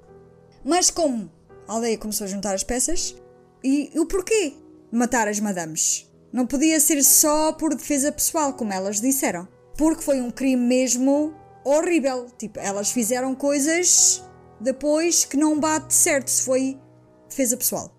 Mas 0.63 0.91
como 0.91 1.31
a 1.67 1.73
aldeia 1.73 1.97
começou 1.97 2.25
a 2.25 2.27
juntar 2.27 2.53
as 2.53 2.63
peças, 2.63 3.15
e 3.63 3.91
o 3.99 4.05
porquê 4.05 4.53
matar 4.91 5.27
as 5.27 5.39
madames? 5.39 6.04
Não 6.35 6.45
podia 6.45 6.81
ser 6.81 7.01
só 7.01 7.53
por 7.53 7.73
defesa 7.73 8.11
pessoal, 8.11 8.51
como 8.51 8.73
elas 8.73 8.99
disseram. 8.99 9.47
Porque 9.77 10.03
foi 10.03 10.19
um 10.19 10.29
crime 10.29 10.61
mesmo 10.61 11.33
horrível. 11.63 12.27
Tipo, 12.37 12.59
elas 12.59 12.91
fizeram 12.91 13.33
coisas 13.33 14.21
depois 14.59 15.23
que 15.23 15.37
não 15.37 15.57
bate 15.57 15.93
certo 15.93 16.27
se 16.27 16.43
foi 16.43 16.77
defesa 17.29 17.55
pessoal. 17.55 17.89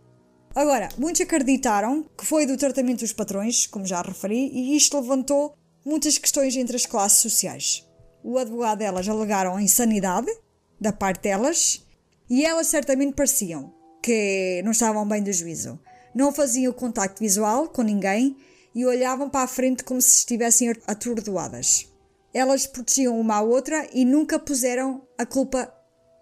Agora, 0.55 0.91
muitos 0.99 1.22
acreditaram 1.22 2.05
que 2.14 2.26
foi 2.26 2.45
do 2.45 2.59
tratamento 2.59 3.01
dos 3.01 3.14
patrões, 3.14 3.66
como 3.66 3.87
já 3.87 4.03
referi, 4.03 4.51
e 4.53 4.76
isto 4.76 5.01
levantou 5.01 5.54
muitas 5.83 6.18
questões 6.18 6.54
entre 6.57 6.76
as 6.76 6.84
classes 6.84 7.21
sociais. 7.21 7.88
O 8.22 8.37
advogado 8.37 8.80
delas 8.80 9.08
alegaram 9.08 9.57
a 9.57 9.63
insanidade 9.63 10.30
da 10.79 10.92
parte 10.92 11.22
delas 11.22 11.83
e 12.29 12.45
elas 12.45 12.67
certamente 12.67 13.14
pareciam 13.14 13.72
que 14.03 14.61
não 14.63 14.72
estavam 14.72 15.08
bem 15.08 15.22
do 15.22 15.33
juízo. 15.33 15.80
Não 16.17 16.33
faziam 16.33 16.72
contacto 16.72 17.21
visual 17.21 17.68
com 17.68 17.83
ninguém 17.83 18.38
e 18.75 18.87
olhavam 18.87 19.29
para 19.29 19.43
a 19.45 19.47
frente 19.47 19.84
como 19.84 20.01
se 20.01 20.21
estivessem 20.21 20.75
atordoadas. 20.87 21.93
Elas 22.33 22.67
protegiam 22.67 23.21
uma 23.21 23.37
à 23.37 23.43
outra 23.43 23.87
e 23.93 24.03
nunca 24.03 24.38
puseram 24.38 25.07
a 25.18 25.26
culpa 25.26 25.71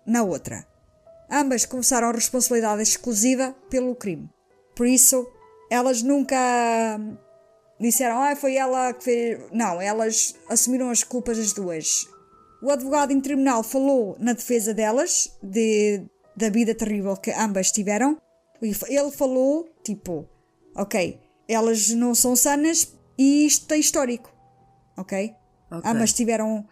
na 0.04 0.24
outra. 0.24 0.66
Ambas 1.30 1.64
confessaram 1.64 2.08
a 2.08 2.12
responsabilidade 2.12 2.82
exclusiva 2.82 3.54
pelo 3.70 3.94
crime. 3.94 4.28
Por 4.74 4.88
isso, 4.88 5.30
elas 5.70 6.02
nunca 6.02 6.98
disseram, 7.78 8.20
ah, 8.20 8.34
foi 8.34 8.56
ela 8.56 8.92
que 8.94 9.04
fez. 9.04 9.40
Não, 9.52 9.80
elas 9.80 10.34
assumiram 10.48 10.90
as 10.90 11.04
culpas 11.04 11.38
as 11.38 11.52
duas. 11.52 12.08
O 12.60 12.68
advogado 12.68 13.12
em 13.12 13.20
tribunal 13.20 13.62
falou 13.62 14.16
na 14.18 14.32
defesa 14.32 14.74
delas, 14.74 15.30
de, 15.40 16.02
da 16.36 16.48
vida 16.50 16.74
terrível 16.74 17.16
que 17.16 17.30
ambas 17.30 17.70
tiveram. 17.70 18.18
Ele 18.62 19.10
falou, 19.10 19.68
tipo, 19.82 20.28
ok, 20.74 21.20
elas 21.48 21.90
não 21.90 22.14
são 22.14 22.34
sanas 22.34 22.94
e 23.18 23.46
isto 23.46 23.66
tem 23.66 23.80
histórico. 23.80 24.32
Ok? 24.96 25.34
Ok. 25.70 25.90
Ambas 25.90 26.12
tiveram 26.12 26.66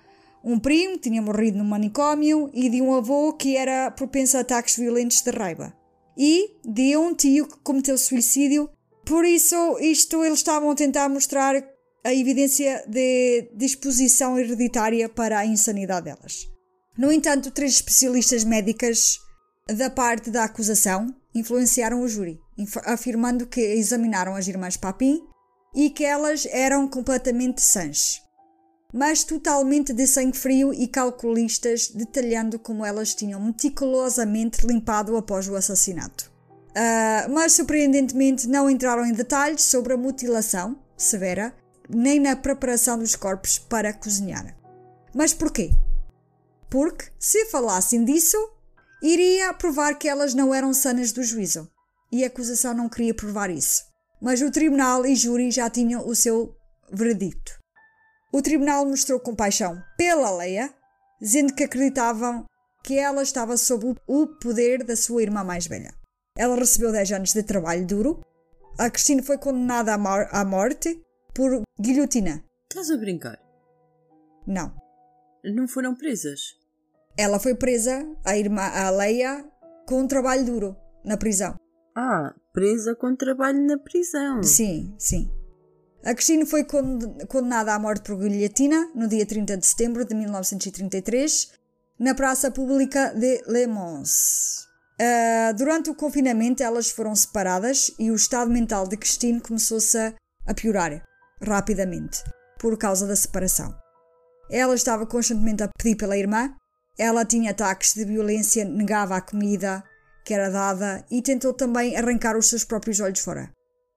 um 0.44 0.58
primo 0.58 0.94
que 0.94 1.10
tinha 1.10 1.22
morrido 1.22 1.58
no 1.58 1.64
manicômio 1.64 2.50
e 2.52 2.68
de 2.68 2.80
um 2.80 2.94
avô 2.94 3.32
que 3.32 3.56
era 3.56 3.90
propenso 3.90 4.36
a 4.36 4.40
ataques 4.40 4.76
violentos 4.76 5.20
de 5.22 5.30
raiva. 5.30 5.72
E 6.16 6.56
de 6.64 6.96
um 6.96 7.14
tio 7.14 7.46
que 7.46 7.58
cometeu 7.60 7.96
suicídio. 7.96 8.68
Por 9.04 9.24
isso, 9.24 9.78
isto 9.80 10.24
eles 10.24 10.38
estavam 10.38 10.70
a 10.70 10.74
tentar 10.74 11.08
mostrar 11.08 11.56
a 12.04 12.14
evidência 12.14 12.84
de 12.88 13.50
disposição 13.54 14.38
hereditária 14.38 15.08
para 15.08 15.38
a 15.38 15.46
insanidade 15.46 16.06
delas. 16.06 16.48
No 16.98 17.10
entanto, 17.10 17.50
três 17.50 17.72
especialistas 17.72 18.44
médicas 18.44 19.18
da 19.70 19.88
parte 19.88 20.30
da 20.30 20.44
acusação 20.44 21.14
influenciaram 21.34 22.02
o 22.02 22.08
júri, 22.08 22.40
afirmando 22.84 23.46
que 23.46 23.60
examinaram 23.60 24.34
as 24.34 24.48
irmãs 24.48 24.76
Papin 24.76 25.22
e 25.74 25.88
que 25.88 26.04
elas 26.04 26.46
eram 26.50 26.88
completamente 26.88 27.62
sãs. 27.62 28.20
mas 28.92 29.24
totalmente 29.24 29.92
de 29.92 30.06
sangue 30.06 30.36
frio 30.36 30.72
e 30.74 30.86
calculistas, 30.86 31.88
detalhando 31.88 32.58
como 32.58 32.84
elas 32.84 33.14
tinham 33.14 33.40
meticulosamente 33.40 34.66
limpado 34.66 35.16
após 35.16 35.48
o 35.48 35.56
assassinato. 35.56 36.30
Ah, 36.74 37.26
mas 37.30 37.52
surpreendentemente 37.52 38.46
não 38.46 38.68
entraram 38.68 39.06
em 39.06 39.12
detalhes 39.12 39.62
sobre 39.62 39.94
a 39.94 39.96
mutilação 39.96 40.78
severa, 40.96 41.54
nem 41.88 42.20
na 42.20 42.36
preparação 42.36 42.98
dos 42.98 43.16
corpos 43.16 43.58
para 43.58 43.92
cozinhar. 43.92 44.54
Mas 45.14 45.32
porquê? 45.32 45.70
Porque, 46.70 47.06
se 47.18 47.46
falassem 47.46 48.04
disso, 48.04 48.36
iria 49.02 49.52
provar 49.54 49.94
que 49.98 50.08
elas 50.08 50.34
não 50.34 50.54
eram 50.54 50.72
sanas 50.72 51.12
do 51.12 51.22
juízo. 51.22 51.68
E 52.10 52.24
a 52.24 52.26
acusação 52.26 52.74
não 52.74 52.88
queria 52.88 53.14
provar 53.14 53.50
isso. 53.50 53.82
Mas 54.20 54.40
o 54.42 54.50
tribunal 54.50 55.04
e 55.06 55.16
júri 55.16 55.50
já 55.50 55.68
tinham 55.70 56.06
o 56.06 56.14
seu 56.14 56.54
veredicto. 56.92 57.52
O 58.32 58.40
tribunal 58.42 58.84
mostrou 58.86 59.18
compaixão 59.18 59.82
pela 59.96 60.30
Leia, 60.36 60.72
dizendo 61.20 61.54
que 61.54 61.64
acreditavam 61.64 62.44
que 62.84 62.98
ela 62.98 63.22
estava 63.22 63.56
sob 63.56 63.94
o- 64.06 64.26
poder 64.40 64.84
da 64.84 64.96
sua 64.96 65.22
irmã 65.22 65.42
mais 65.44 65.66
velha. 65.66 65.92
Ela 66.36 66.56
recebeu 66.56 66.92
10 66.92 67.12
anos 67.12 67.32
de 67.32 67.42
trabalho 67.42 67.86
duro. 67.86 68.20
A 68.78 68.90
Cristina 68.90 69.22
foi 69.22 69.38
condenada 69.38 69.94
à, 69.94 69.98
mor- 69.98 70.28
à 70.32 70.44
morte 70.44 71.00
por 71.34 71.62
guilhotina. 71.80 72.42
Estás 72.70 72.90
a 72.90 72.96
brincar? 72.96 73.38
Não. 74.46 74.74
Não 75.44 75.68
foram 75.68 75.94
presas? 75.94 76.40
Ela 77.16 77.38
foi 77.38 77.54
presa, 77.54 78.06
a 78.24 78.36
irmã, 78.36 78.62
a 78.62 78.90
Leia, 78.90 79.44
com 79.86 80.06
trabalho 80.06 80.44
duro 80.44 80.76
na 81.04 81.16
prisão. 81.16 81.54
Ah, 81.94 82.32
presa 82.52 82.94
com 82.94 83.14
trabalho 83.14 83.60
na 83.66 83.78
prisão. 83.78 84.42
Sim, 84.42 84.94
sim. 84.98 85.30
A 86.04 86.14
Cristina 86.14 86.44
foi 86.46 86.64
con- 86.64 86.98
condenada 87.28 87.74
à 87.74 87.78
morte 87.78 88.02
por 88.06 88.18
guilhotina 88.18 88.90
no 88.94 89.06
dia 89.06 89.24
30 89.26 89.56
de 89.56 89.66
setembro 89.66 90.04
de 90.04 90.14
1933, 90.14 91.52
na 91.98 92.14
praça 92.14 92.50
pública 92.50 93.12
de 93.14 93.42
Le 93.46 93.66
Mans. 93.66 94.66
Ah, 95.00 95.52
durante 95.52 95.90
o 95.90 95.94
confinamento, 95.94 96.62
elas 96.62 96.90
foram 96.90 97.14
separadas 97.14 97.92
e 97.98 98.10
o 98.10 98.14
estado 98.16 98.50
mental 98.50 98.88
de 98.88 98.96
Christine 98.96 99.40
começou-se 99.40 99.98
a 100.46 100.54
piorar 100.54 101.02
rapidamente 101.40 102.22
por 102.58 102.76
causa 102.78 103.06
da 103.06 103.14
separação. 103.16 103.74
Ela 104.50 104.74
estava 104.74 105.06
constantemente 105.06 105.62
a 105.62 105.68
pedir 105.78 105.96
pela 105.96 106.16
irmã, 106.16 106.52
ela 106.98 107.24
tinha 107.24 107.50
ataques 107.50 107.94
de 107.94 108.04
violência, 108.04 108.64
negava 108.64 109.16
a 109.16 109.20
comida 109.20 109.82
que 110.24 110.32
era 110.32 110.50
dada 110.50 111.04
e 111.10 111.20
tentou 111.20 111.52
também 111.52 111.96
arrancar 111.96 112.36
os 112.36 112.48
seus 112.48 112.64
próprios 112.64 113.00
olhos 113.00 113.20
fora. 113.20 113.52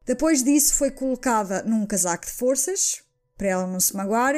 Depois 0.05 0.43
disso, 0.43 0.73
foi 0.73 0.91
colocada 0.91 1.63
num 1.63 1.85
casaco 1.85 2.25
de 2.25 2.31
forças, 2.31 3.03
para 3.37 3.47
ela 3.47 3.67
não 3.67 3.79
se 3.79 3.95
magoar, 3.95 4.35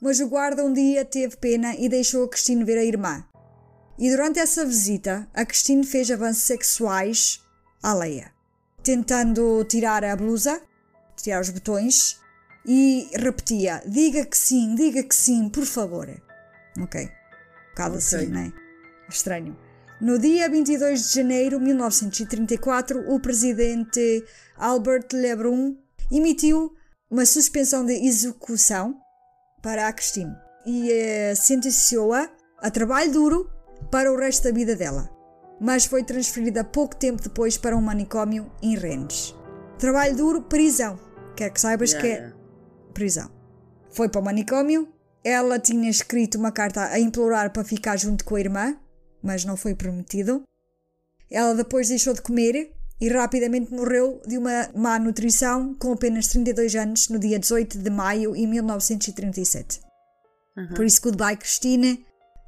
mas 0.00 0.20
o 0.20 0.28
guarda 0.28 0.64
um 0.64 0.72
dia 0.72 1.04
teve 1.04 1.36
pena 1.36 1.74
e 1.76 1.88
deixou 1.88 2.24
a 2.24 2.28
Christine 2.28 2.64
ver 2.64 2.78
a 2.78 2.84
irmã. 2.84 3.24
E 3.98 4.10
durante 4.10 4.38
essa 4.38 4.66
visita, 4.66 5.28
a 5.32 5.44
Christine 5.44 5.86
fez 5.86 6.10
avanços 6.10 6.42
sexuais 6.42 7.40
à 7.82 7.94
Leia, 7.94 8.32
tentando 8.82 9.64
tirar 9.64 10.04
a 10.04 10.16
blusa, 10.16 10.60
tirar 11.16 11.40
os 11.40 11.50
botões, 11.50 12.18
e 12.66 13.08
repetia: 13.14 13.82
Diga 13.86 14.24
que 14.24 14.36
sim, 14.36 14.74
diga 14.74 15.02
que 15.02 15.14
sim, 15.14 15.48
por 15.48 15.64
favor. 15.64 16.08
Ok. 16.80 17.08
Bocado 17.74 17.96
Ok. 17.96 17.98
assim, 17.98 18.26
né? 18.26 18.52
Estranho. 19.08 19.56
No 20.00 20.18
dia 20.18 20.48
22 20.48 21.08
de 21.08 21.14
janeiro 21.16 21.58
de 21.58 21.64
1934, 21.64 23.12
o 23.12 23.18
presidente 23.20 24.24
Albert 24.56 25.08
Lebrun 25.12 25.76
emitiu 26.10 26.72
uma 27.10 27.26
suspensão 27.26 27.84
de 27.84 27.92
execução 27.94 28.96
para 29.62 29.88
a 29.88 29.92
Christine 29.92 30.34
e 30.66 30.90
eh, 30.90 31.34
sentenciou-a 31.34 32.28
a 32.60 32.70
trabalho 32.70 33.12
duro 33.12 33.50
para 33.90 34.12
o 34.12 34.16
resto 34.16 34.44
da 34.44 34.50
vida 34.52 34.74
dela, 34.74 35.08
mas 35.60 35.84
foi 35.84 36.02
transferida 36.02 36.64
pouco 36.64 36.96
tempo 36.96 37.22
depois 37.22 37.56
para 37.56 37.76
um 37.76 37.80
manicômio 37.80 38.50
em 38.62 38.76
Rennes. 38.76 39.34
Trabalho 39.78 40.16
duro, 40.16 40.42
prisão. 40.42 40.98
Quer 41.36 41.50
que 41.50 41.60
saibas 41.60 41.90
Yeah, 41.92 42.08
que 42.08 42.14
é 42.14 42.18
yeah. 42.18 42.36
prisão. 42.92 43.30
Foi 43.90 44.08
para 44.08 44.20
o 44.20 44.24
manicômio. 44.24 44.88
Ela 45.24 45.58
tinha 45.58 45.88
escrito 45.88 46.36
uma 46.36 46.52
carta 46.52 46.84
a 46.84 47.00
implorar 47.00 47.50
para 47.50 47.64
ficar 47.64 47.96
junto 47.96 48.24
com 48.24 48.36
a 48.36 48.40
irmã, 48.40 48.76
mas 49.22 49.44
não 49.44 49.56
foi 49.56 49.74
permitido. 49.74 50.42
Ela 51.30 51.54
depois 51.54 51.88
deixou 51.88 52.12
de 52.12 52.20
comer 52.20 52.70
e 53.00 53.08
rapidamente 53.08 53.72
morreu 53.72 54.20
de 54.26 54.36
uma 54.36 54.68
má 54.74 54.98
nutrição 54.98 55.74
com 55.74 55.92
apenas 55.92 56.28
32 56.28 56.74
anos 56.76 57.08
no 57.08 57.18
dia 57.18 57.38
18 57.38 57.78
de 57.78 57.90
maio 57.90 58.34
de 58.34 58.46
1937. 58.46 59.80
Por 60.76 60.84
isso, 60.84 61.00
goodbye, 61.02 61.36
Cristina. 61.36 61.98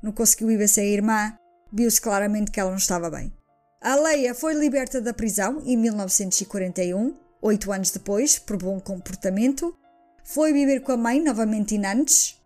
Não 0.03 0.13
conseguiu 0.13 0.51
ir 0.51 0.59
ver 0.59 0.69
sem 0.69 0.85
a 0.85 0.93
irmã. 0.93 1.39
Viu-se 1.73 2.01
claramente 2.01 2.51
que 2.51 2.61
ela 2.61 2.71
não 2.71 2.77
estava 2.77 3.11
bem. 3.11 3.33
A 3.81 3.97
Leia 3.97 4.35
foi 4.35 4.55
liberta 4.55 5.01
da 5.01 5.13
prisão 5.13 5.63
em 5.65 5.77
1941, 5.77 7.15
oito 7.43 7.73
anos 7.73 7.91
depois, 7.91 8.39
por 8.39 8.57
bom 8.57 8.81
comportamento. 8.81 9.77
Foi 10.25 10.53
viver 10.53 10.81
com 10.81 10.93
a 10.93 10.97
mãe, 10.97 11.23
novamente 11.23 11.75
em 11.75 11.79
Nantes, 11.79 12.37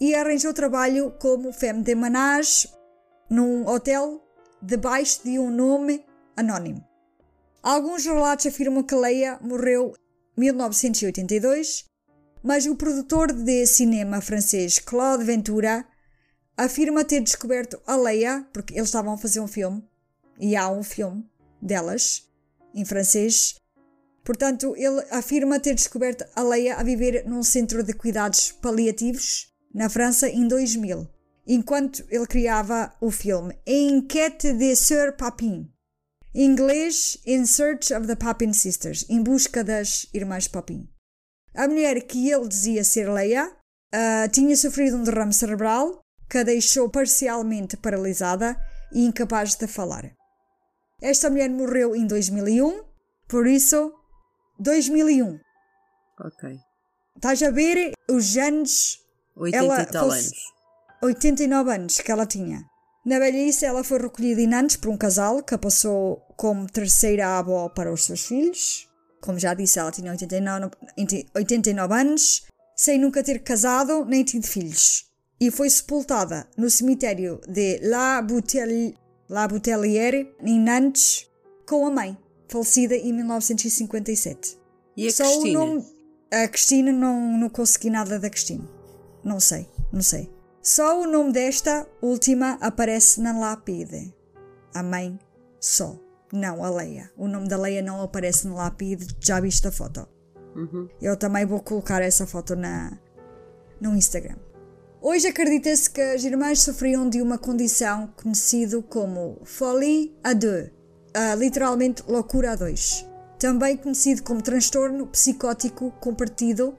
e 0.00 0.14
arranjou 0.14 0.52
trabalho 0.54 1.12
como 1.18 1.52
femme 1.52 1.82
de 1.82 1.94
menage 1.94 2.68
num 3.28 3.66
hotel 3.66 4.22
debaixo 4.62 5.22
de 5.24 5.38
um 5.38 5.50
nome 5.50 6.04
anónimo. 6.36 6.84
Alguns 7.62 8.04
relatos 8.04 8.46
afirmam 8.46 8.82
que 8.82 8.94
Leia 8.94 9.38
morreu 9.40 9.94
em 10.36 10.40
1982, 10.42 11.84
mas 12.42 12.66
o 12.66 12.76
produtor 12.76 13.32
de 13.32 13.66
cinema 13.66 14.20
francês 14.20 14.78
Claude 14.78 15.24
Ventura 15.24 15.84
afirma 16.56 17.04
ter 17.04 17.20
descoberto 17.20 17.80
a 17.86 17.96
Leia, 17.96 18.46
porque 18.52 18.74
eles 18.74 18.88
estavam 18.88 19.14
a 19.14 19.18
fazer 19.18 19.40
um 19.40 19.48
filme, 19.48 19.84
e 20.40 20.56
há 20.56 20.68
um 20.70 20.82
filme 20.82 21.28
delas, 21.60 22.28
em 22.74 22.84
francês. 22.84 23.56
Portanto, 24.24 24.74
ele 24.76 25.04
afirma 25.10 25.58
ter 25.58 25.74
descoberto 25.74 26.24
a 26.34 26.42
Leia 26.42 26.76
a 26.76 26.82
viver 26.82 27.24
num 27.26 27.42
centro 27.42 27.82
de 27.82 27.92
cuidados 27.92 28.52
paliativos 28.52 29.47
na 29.74 29.88
França 29.88 30.28
em 30.28 30.46
2000, 30.46 31.08
enquanto 31.46 32.04
ele 32.10 32.26
criava 32.26 32.92
o 33.00 33.10
filme 33.10 33.56
Enquête 33.66 34.52
de 34.52 34.74
Sœur 34.76 35.16
Papin. 35.16 35.70
Em 36.34 36.44
inglês, 36.44 37.18
In 37.26 37.46
Search 37.46 37.92
of 37.94 38.06
the 38.06 38.14
Papin 38.14 38.52
Sisters, 38.52 39.04
em 39.08 39.22
busca 39.22 39.64
das 39.64 40.06
irmãs 40.12 40.46
Papin. 40.46 40.88
A 41.54 41.66
mulher 41.66 42.02
que 42.02 42.30
ele 42.30 42.46
dizia 42.46 42.84
ser 42.84 43.10
Leia 43.10 43.50
ah, 43.92 44.28
tinha 44.30 44.56
sofrido 44.56 44.96
um 44.96 45.02
derrame 45.02 45.32
cerebral 45.32 46.00
que 46.28 46.38
a 46.38 46.42
deixou 46.42 46.90
parcialmente 46.90 47.76
paralisada 47.76 48.56
e 48.92 49.04
incapaz 49.04 49.54
de 49.54 49.66
falar. 49.66 50.12
Esta 51.00 51.30
mulher 51.30 51.48
morreu 51.48 51.96
em 51.96 52.06
2001, 52.06 52.84
por 53.28 53.46
isso, 53.46 53.92
2001. 54.58 55.38
Ok. 56.20 56.58
Estás 57.16 57.42
a 57.42 57.50
ver 57.50 57.92
os 58.10 58.36
anos 58.36 58.98
80 59.38 59.56
Ela 59.64 59.82
e 59.82 59.86
tal 59.86 60.10
anos. 60.10 60.32
89 61.02 61.70
anos 61.74 61.98
que 61.98 62.10
ela 62.10 62.26
tinha. 62.26 62.64
Na 63.06 63.18
velhice, 63.18 63.64
ela 63.64 63.82
foi 63.84 63.98
recolhida 64.00 64.40
em 64.40 64.46
Nantes 64.46 64.76
por 64.76 64.90
um 64.90 64.96
casal 64.96 65.42
que 65.42 65.54
a 65.54 65.58
passou 65.58 66.18
como 66.36 66.66
terceira 66.66 67.38
avó 67.38 67.68
para 67.68 67.92
os 67.92 68.04
seus 68.04 68.26
filhos. 68.26 68.86
Como 69.22 69.38
já 69.38 69.54
disse, 69.54 69.78
ela 69.78 69.90
tinha 69.90 70.10
89, 70.12 70.70
89 71.34 71.94
anos, 71.94 72.42
sem 72.76 72.98
nunca 72.98 73.22
ter 73.22 73.38
casado 73.40 74.04
nem 74.04 74.24
tido 74.24 74.46
filhos. 74.46 75.06
E 75.40 75.50
foi 75.50 75.70
sepultada 75.70 76.48
no 76.56 76.68
cemitério 76.68 77.40
de 77.48 77.78
La, 77.82 78.20
Boutel- 78.20 78.94
La 79.28 79.46
Boutellière, 79.46 80.28
em 80.44 80.60
Nantes, 80.60 81.26
com 81.66 81.86
a 81.86 81.90
mãe, 81.90 82.18
falecida 82.48 82.94
em 82.96 83.12
1957. 83.12 84.58
E 84.96 85.06
a 85.06 85.12
Só 85.12 85.24
Cristina? 85.24 85.60
o 85.60 85.66
nome. 85.66 85.86
A 86.32 86.48
Cristina 86.48 86.92
não, 86.92 87.38
não 87.38 87.48
consegui 87.48 87.88
nada 87.88 88.18
da 88.18 88.28
Cristina. 88.28 88.68
Não 89.28 89.38
sei, 89.38 89.68
não 89.92 90.00
sei. 90.00 90.32
Só 90.62 91.02
o 91.02 91.06
nome 91.06 91.32
desta 91.32 91.86
última 92.00 92.52
aparece 92.62 93.20
na 93.20 93.38
lápide. 93.38 94.14
A 94.72 94.82
mãe, 94.82 95.18
só. 95.60 96.00
Não 96.32 96.64
a 96.64 96.70
Leia. 96.70 97.10
O 97.14 97.28
nome 97.28 97.46
da 97.46 97.58
Leia 97.58 97.82
não 97.82 98.00
aparece 98.00 98.48
na 98.48 98.54
lápide. 98.54 99.06
Já 99.20 99.38
viste 99.38 99.68
a 99.68 99.70
foto? 99.70 100.08
Uhum. 100.56 100.88
Eu 100.98 101.14
também 101.14 101.44
vou 101.44 101.60
colocar 101.60 102.00
essa 102.00 102.26
foto 102.26 102.56
na, 102.56 102.98
no 103.78 103.94
Instagram. 103.94 104.36
Hoje 104.98 105.28
acredita-se 105.28 105.90
que 105.90 106.00
as 106.00 106.24
irmãs 106.24 106.62
sofriam 106.62 107.06
de 107.06 107.20
uma 107.20 107.36
condição 107.36 108.10
conhecida 108.16 108.80
como 108.80 109.42
folie 109.44 110.16
à 110.24 110.32
deux, 110.32 110.70
ah, 111.12 111.34
literalmente 111.34 112.02
loucura 112.08 112.52
a 112.52 112.56
dois. 112.56 113.06
Também 113.38 113.76
conhecido 113.76 114.22
como 114.22 114.40
transtorno 114.40 115.06
psicótico 115.06 115.90
compartido, 116.00 116.74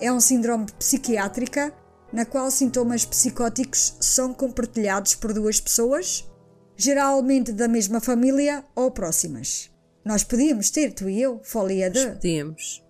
é 0.00 0.10
um 0.10 0.20
síndrome 0.20 0.66
psiquiátrica 0.78 1.74
na 2.12 2.24
qual 2.24 2.50
sintomas 2.50 3.04
psicóticos 3.04 3.96
são 4.00 4.34
compartilhados 4.34 5.14
por 5.14 5.32
duas 5.32 5.60
pessoas, 5.60 6.28
geralmente 6.76 7.52
da 7.52 7.68
mesma 7.68 8.00
família 8.00 8.64
ou 8.74 8.90
próximas. 8.90 9.70
Nós 10.04 10.24
podíamos 10.24 10.70
ter, 10.70 10.92
tu 10.92 11.08
e 11.08 11.20
eu, 11.20 11.40
folie 11.44 11.84
à 11.84 11.88
deux. 11.88 12.06
Podíamos. 12.14 12.84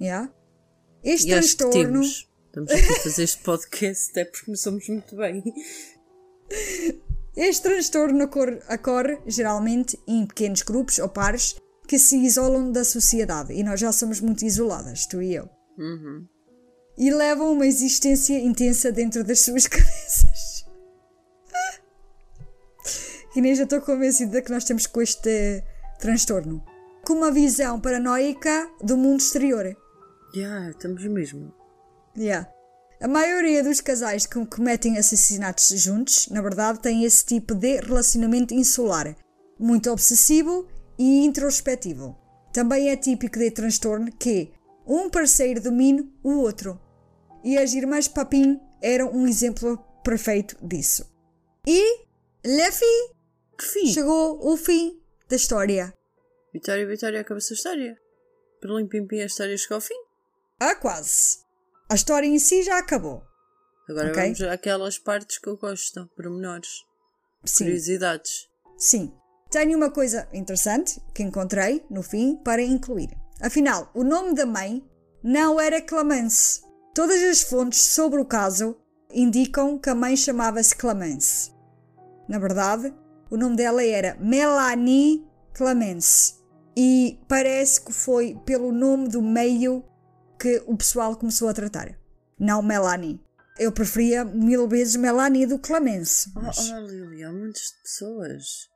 Yeah? 0.00 0.32
Este 1.02 1.28
E 1.28 1.34
acho 1.34 1.56
transtorno 1.56 1.92
temos. 2.00 2.28
Estamos 2.46 2.70
aqui 2.72 2.92
a 2.92 3.02
fazer 3.02 3.22
este 3.22 3.42
podcast 3.42 4.10
até 4.10 4.24
porque 4.24 4.56
somos 4.56 4.88
muito 4.88 5.16
bem. 5.16 5.42
Este 7.36 7.62
transtorno 7.62 8.24
ocor- 8.24 8.60
ocorre 8.68 9.18
geralmente 9.26 9.98
em 10.06 10.26
pequenos 10.26 10.62
grupos 10.62 10.98
ou 10.98 11.08
pares 11.08 11.56
que 11.86 11.98
se 11.98 12.16
isolam 12.18 12.70
da 12.72 12.84
sociedade 12.84 13.52
e 13.52 13.62
nós 13.62 13.80
já 13.80 13.92
somos 13.92 14.20
muito 14.20 14.44
isoladas, 14.44 15.06
tu 15.06 15.22
e 15.22 15.34
eu. 15.34 15.48
Uhum. 15.78 16.26
E 17.00 17.10
levam 17.10 17.50
uma 17.50 17.66
existência 17.66 18.38
intensa 18.38 18.92
dentro 18.92 19.24
das 19.24 19.40
suas 19.40 19.64
cabeças. 19.66 20.66
E 23.34 23.40
nem 23.40 23.54
já 23.54 23.64
estou 23.64 23.80
convencida 23.80 24.42
que 24.42 24.52
nós 24.52 24.64
temos 24.64 24.86
com 24.86 25.00
este 25.00 25.64
transtorno. 25.98 26.62
Com 27.06 27.14
uma 27.14 27.32
visão 27.32 27.80
paranoica 27.80 28.70
do 28.82 28.98
mundo 28.98 29.20
exterior. 29.20 29.74
Já, 30.34 30.68
estamos 30.68 31.02
mesmo. 31.06 31.54
Yeah. 32.14 32.46
A 33.00 33.08
maioria 33.08 33.64
dos 33.64 33.80
casais 33.80 34.26
que 34.26 34.44
cometem 34.44 34.98
assassinatos 34.98 35.68
juntos, 35.80 36.28
na 36.28 36.42
verdade, 36.42 36.80
têm 36.80 37.04
esse 37.04 37.24
tipo 37.24 37.54
de 37.54 37.80
relacionamento 37.80 38.52
insular, 38.52 39.16
muito 39.58 39.90
obsessivo 39.90 40.68
e 40.98 41.24
introspectivo. 41.24 42.14
Também 42.52 42.90
é 42.90 42.96
típico 42.96 43.38
de 43.38 43.50
transtorno 43.50 44.12
que 44.12 44.52
um 44.86 45.08
parceiro 45.08 45.62
domine 45.62 46.12
o 46.22 46.40
outro. 46.40 46.78
E 47.44 47.56
as 47.58 47.74
irmãs 47.74 48.08
Papin 48.08 48.60
eram 48.82 49.10
um 49.12 49.26
exemplo 49.26 49.78
perfeito 50.04 50.56
disso. 50.66 51.04
E, 51.66 52.04
Luffy, 52.44 53.14
fim! 53.60 53.86
chegou 53.86 54.46
o 54.46 54.56
fim 54.56 55.00
da 55.28 55.36
história. 55.36 55.92
Vitória, 56.52 56.86
Vitória, 56.86 57.20
acaba-se 57.20 57.52
a 57.52 57.56
história. 57.56 57.96
Perlim 58.60 58.86
Pim 58.88 59.06
Pim, 59.06 59.20
a 59.20 59.26
história 59.26 59.56
chegou 59.56 59.76
ao 59.76 59.80
fim. 59.80 59.94
Ah, 60.58 60.74
quase. 60.74 61.38
A 61.88 61.94
história 61.94 62.26
em 62.26 62.38
si 62.38 62.62
já 62.62 62.78
acabou. 62.78 63.22
Agora 63.88 64.10
Ok. 64.10 64.22
vamos 64.22 64.42
àquelas 64.42 64.98
partes 64.98 65.38
que 65.38 65.48
eu 65.48 65.56
gosto, 65.56 66.08
pormenores, 66.16 66.68
Sim. 67.44 67.64
curiosidades. 67.64 68.48
Sim. 68.76 69.12
Tenho 69.50 69.76
uma 69.76 69.90
coisa 69.90 70.28
interessante 70.32 71.00
que 71.14 71.22
encontrei 71.22 71.84
no 71.90 72.02
fim 72.02 72.36
para 72.44 72.62
incluir. 72.62 73.10
Afinal, 73.40 73.90
o 73.94 74.04
nome 74.04 74.34
da 74.34 74.46
mãe 74.46 74.84
não 75.24 75.58
era 75.60 75.80
Clemence. 75.80 76.60
Todas 77.00 77.22
as 77.22 77.40
fontes 77.40 77.80
sobre 77.80 78.20
o 78.20 78.26
caso 78.26 78.76
indicam 79.10 79.78
que 79.78 79.88
a 79.88 79.94
mãe 79.94 80.14
chamava-se 80.14 80.76
Clemence. 80.76 81.50
Na 82.28 82.38
verdade, 82.38 82.94
o 83.30 83.38
nome 83.38 83.56
dela 83.56 83.82
era 83.82 84.18
Melanie 84.20 85.26
Clemence. 85.54 86.34
E 86.76 87.18
parece 87.26 87.80
que 87.80 87.90
foi 87.90 88.38
pelo 88.44 88.70
nome 88.70 89.08
do 89.08 89.22
meio 89.22 89.82
que 90.38 90.62
o 90.66 90.76
pessoal 90.76 91.16
começou 91.16 91.48
a 91.48 91.54
tratar. 91.54 91.98
Não 92.38 92.60
Melanie. 92.60 93.18
Eu 93.58 93.72
preferia 93.72 94.22
mil 94.22 94.68
vezes 94.68 94.96
Melanie 94.96 95.46
do 95.46 95.58
Clemence. 95.58 96.30
Oh, 96.36 96.40
mas- 96.42 96.70
oh, 96.70 96.80
Lili, 96.80 97.24
há 97.24 97.32
muitas 97.32 97.70
pessoas. 97.82 98.68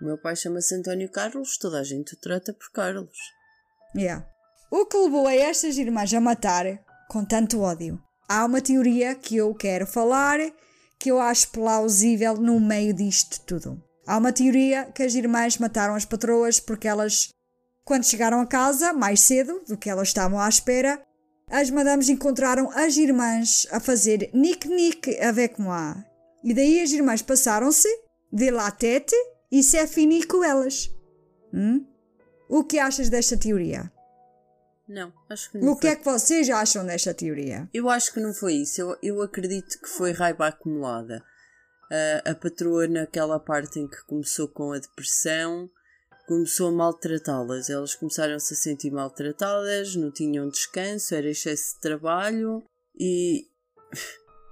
O 0.00 0.04
meu 0.04 0.16
pai 0.16 0.36
chama-se 0.36 0.72
António 0.76 1.10
Carlos, 1.10 1.58
toda 1.58 1.80
a 1.80 1.82
gente 1.82 2.14
o 2.14 2.20
trata 2.20 2.54
por 2.54 2.70
Carlos. 2.70 3.18
Yeah. 3.96 4.24
O 4.70 4.86
que 4.86 4.96
levou 4.96 5.26
a 5.26 5.34
estas 5.34 5.78
irmãs 5.78 6.14
a 6.14 6.20
matar 6.20 6.80
com 7.12 7.26
tanto 7.26 7.60
ódio? 7.60 8.00
Há 8.26 8.46
uma 8.46 8.62
teoria 8.62 9.14
que 9.14 9.36
eu 9.36 9.54
quero 9.54 9.86
falar 9.86 10.38
que 10.98 11.10
eu 11.10 11.20
acho 11.20 11.50
plausível 11.50 12.34
no 12.36 12.58
meio 12.58 12.94
disto 12.94 13.38
tudo. 13.44 13.82
Há 14.06 14.16
uma 14.16 14.32
teoria 14.32 14.86
que 14.86 15.02
as 15.02 15.14
irmãs 15.14 15.58
mataram 15.58 15.94
as 15.94 16.06
patroas 16.06 16.58
porque 16.58 16.88
elas, 16.88 17.28
quando 17.84 18.06
chegaram 18.06 18.40
a 18.40 18.46
casa, 18.46 18.94
mais 18.94 19.20
cedo 19.20 19.60
do 19.68 19.76
que 19.76 19.90
elas 19.90 20.08
estavam 20.08 20.40
à 20.40 20.48
espera, 20.48 21.02
as 21.50 21.68
madames 21.68 22.08
encontraram 22.08 22.70
as 22.70 22.96
irmãs 22.96 23.66
a 23.70 23.78
fazer 23.78 24.30
nique-nique 24.32 25.20
avec 25.20 25.60
moi. 25.60 25.94
E 26.42 26.54
daí 26.54 26.80
as 26.80 26.92
irmãs 26.92 27.20
passaram-se 27.20 27.88
de 28.32 28.50
la 28.50 28.70
tête 28.70 29.14
e 29.50 29.62
se 29.62 29.76
com 30.26 30.42
elas. 30.42 30.90
Hum? 31.52 31.84
O 32.48 32.64
que 32.64 32.78
achas 32.78 33.10
desta 33.10 33.36
teoria? 33.36 33.91
Não, 34.88 35.12
acho 35.30 35.50
que 35.50 35.58
não 35.58 35.72
O 35.72 35.76
que 35.76 35.82
foi. 35.82 35.90
é 35.90 35.96
que 35.96 36.04
vocês 36.04 36.50
acham 36.50 36.84
desta 36.84 37.14
teoria? 37.14 37.68
Eu 37.72 37.88
acho 37.88 38.12
que 38.12 38.20
não 38.20 38.34
foi 38.34 38.54
isso. 38.54 38.80
Eu, 38.80 38.96
eu 39.02 39.22
acredito 39.22 39.80
que 39.80 39.88
foi 39.88 40.12
raiva 40.12 40.48
acumulada. 40.48 41.22
Ah, 41.90 42.30
a 42.30 42.34
patroa, 42.34 42.86
naquela 42.88 43.38
parte 43.38 43.78
em 43.78 43.86
que 43.88 44.02
começou 44.06 44.48
com 44.48 44.72
a 44.72 44.78
depressão, 44.78 45.70
começou 46.26 46.68
a 46.68 46.72
maltratá-las. 46.72 47.70
Elas 47.70 47.94
começaram-se 47.94 48.54
a 48.54 48.56
sentir 48.56 48.90
maltratadas, 48.90 49.94
não 49.94 50.10
tinham 50.10 50.48
descanso, 50.48 51.14
era 51.14 51.28
excesso 51.30 51.74
de 51.74 51.80
trabalho 51.80 52.62
e, 52.98 53.46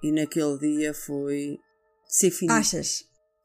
e 0.02 0.12
naquele 0.12 0.58
dia 0.58 0.94
foi 0.94 1.58
ser 2.06 2.30
finito. 2.30 2.56
Achas? 2.56 3.04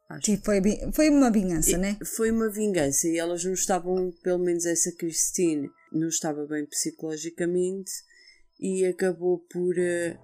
Acho. 0.09 0.21
Tipo, 0.21 0.45
foi, 0.45 0.61
foi 0.93 1.09
uma 1.09 1.31
vingança, 1.31 1.71
E 1.71 1.77
né? 1.77 1.97
Foi 2.15 2.29
uma 2.29 2.47
vingança 2.49 3.07
e 3.07 3.17
elas 3.17 3.43
não 3.43 3.53
estavam, 3.53 4.13
pelo 4.21 4.37
menos 4.39 4.65
essa 4.65 4.91
Christine, 4.91 5.67
não 5.95 6.07
estava 6.09 6.45
bem 6.45 6.65
psicologicamente 6.65 7.91
e 8.59 8.85
acabou 8.85 9.39
por. 9.49 9.77
eh, 9.77 10.17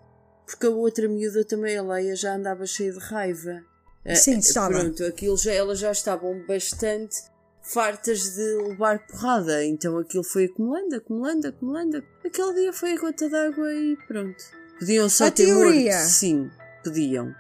porque 0.46 0.66
a 0.66 0.70
outra 0.70 1.08
miúda 1.08 1.46
também, 1.46 1.78
a 1.78 1.82
Leia, 1.84 2.16
já 2.16 2.36
andava 2.36 2.66
cheia 2.66 2.92
de 2.92 3.00
raiva. 3.00 3.62
Eh, 4.04 4.16
Sim, 4.16 4.36
eh, 4.36 4.40
estava. 4.40 4.80
Pronto, 4.80 5.04
aquilo 5.06 5.38
já, 5.38 5.54
elas 5.54 5.80
já 5.80 5.92
estavam 5.92 6.46
bastante 6.46 7.18
fartas 7.62 8.34
de 8.36 8.42
levar 8.68 9.06
porrada, 9.08 9.64
então 9.64 9.98
aquilo 9.98 10.24
foi 10.24 10.46
acumulando, 10.46 10.96
acumulando, 10.96 11.48
acumulando. 11.48 12.04
Aquele 12.26 12.54
dia 12.56 12.74
foi 12.74 12.94
a 12.94 12.98
gota 13.00 13.30
d'água 13.30 13.74
e 13.74 13.96
pronto. 14.08 14.44
Podiam 14.80 15.08
só 15.10 15.26
A 15.28 15.32
ter 15.32 15.46
teoria. 15.46 15.94
morto, 15.96 16.10
sim, 16.10 16.50
podiam. 16.84 17.34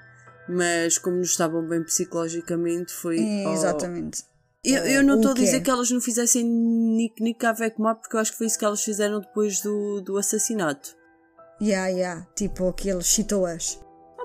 Mas 0.47 0.97
como 0.97 1.15
não 1.17 1.23
estavam 1.23 1.67
bem 1.67 1.83
psicologicamente, 1.83 2.93
foi. 2.93 3.17
oh, 3.45 3.53
Exatamente. 3.53 4.23
Eu, 4.63 4.85
eu 4.85 5.03
não 5.03 5.15
estou 5.17 5.31
a 5.31 5.35
dizer 5.35 5.61
que 5.61 5.69
elas 5.69 5.89
não 5.89 5.99
fizessem 6.01 6.43
Nick 6.45 7.21
Nick 7.21 7.45
avec 7.45 7.75
porque 7.75 8.15
eu 8.15 8.19
acho 8.19 8.31
que 8.31 8.37
foi 8.37 8.47
isso 8.47 8.59
que 8.59 8.65
elas 8.65 8.83
fizeram 8.83 9.19
depois 9.19 9.61
do, 9.61 10.01
do 10.01 10.17
assassinato. 10.17 10.95
Yeah, 11.61 11.87
yeah. 11.89 12.27
Tipo, 12.35 12.67
aquilo 12.69 13.01
chitou-as. 13.03 13.79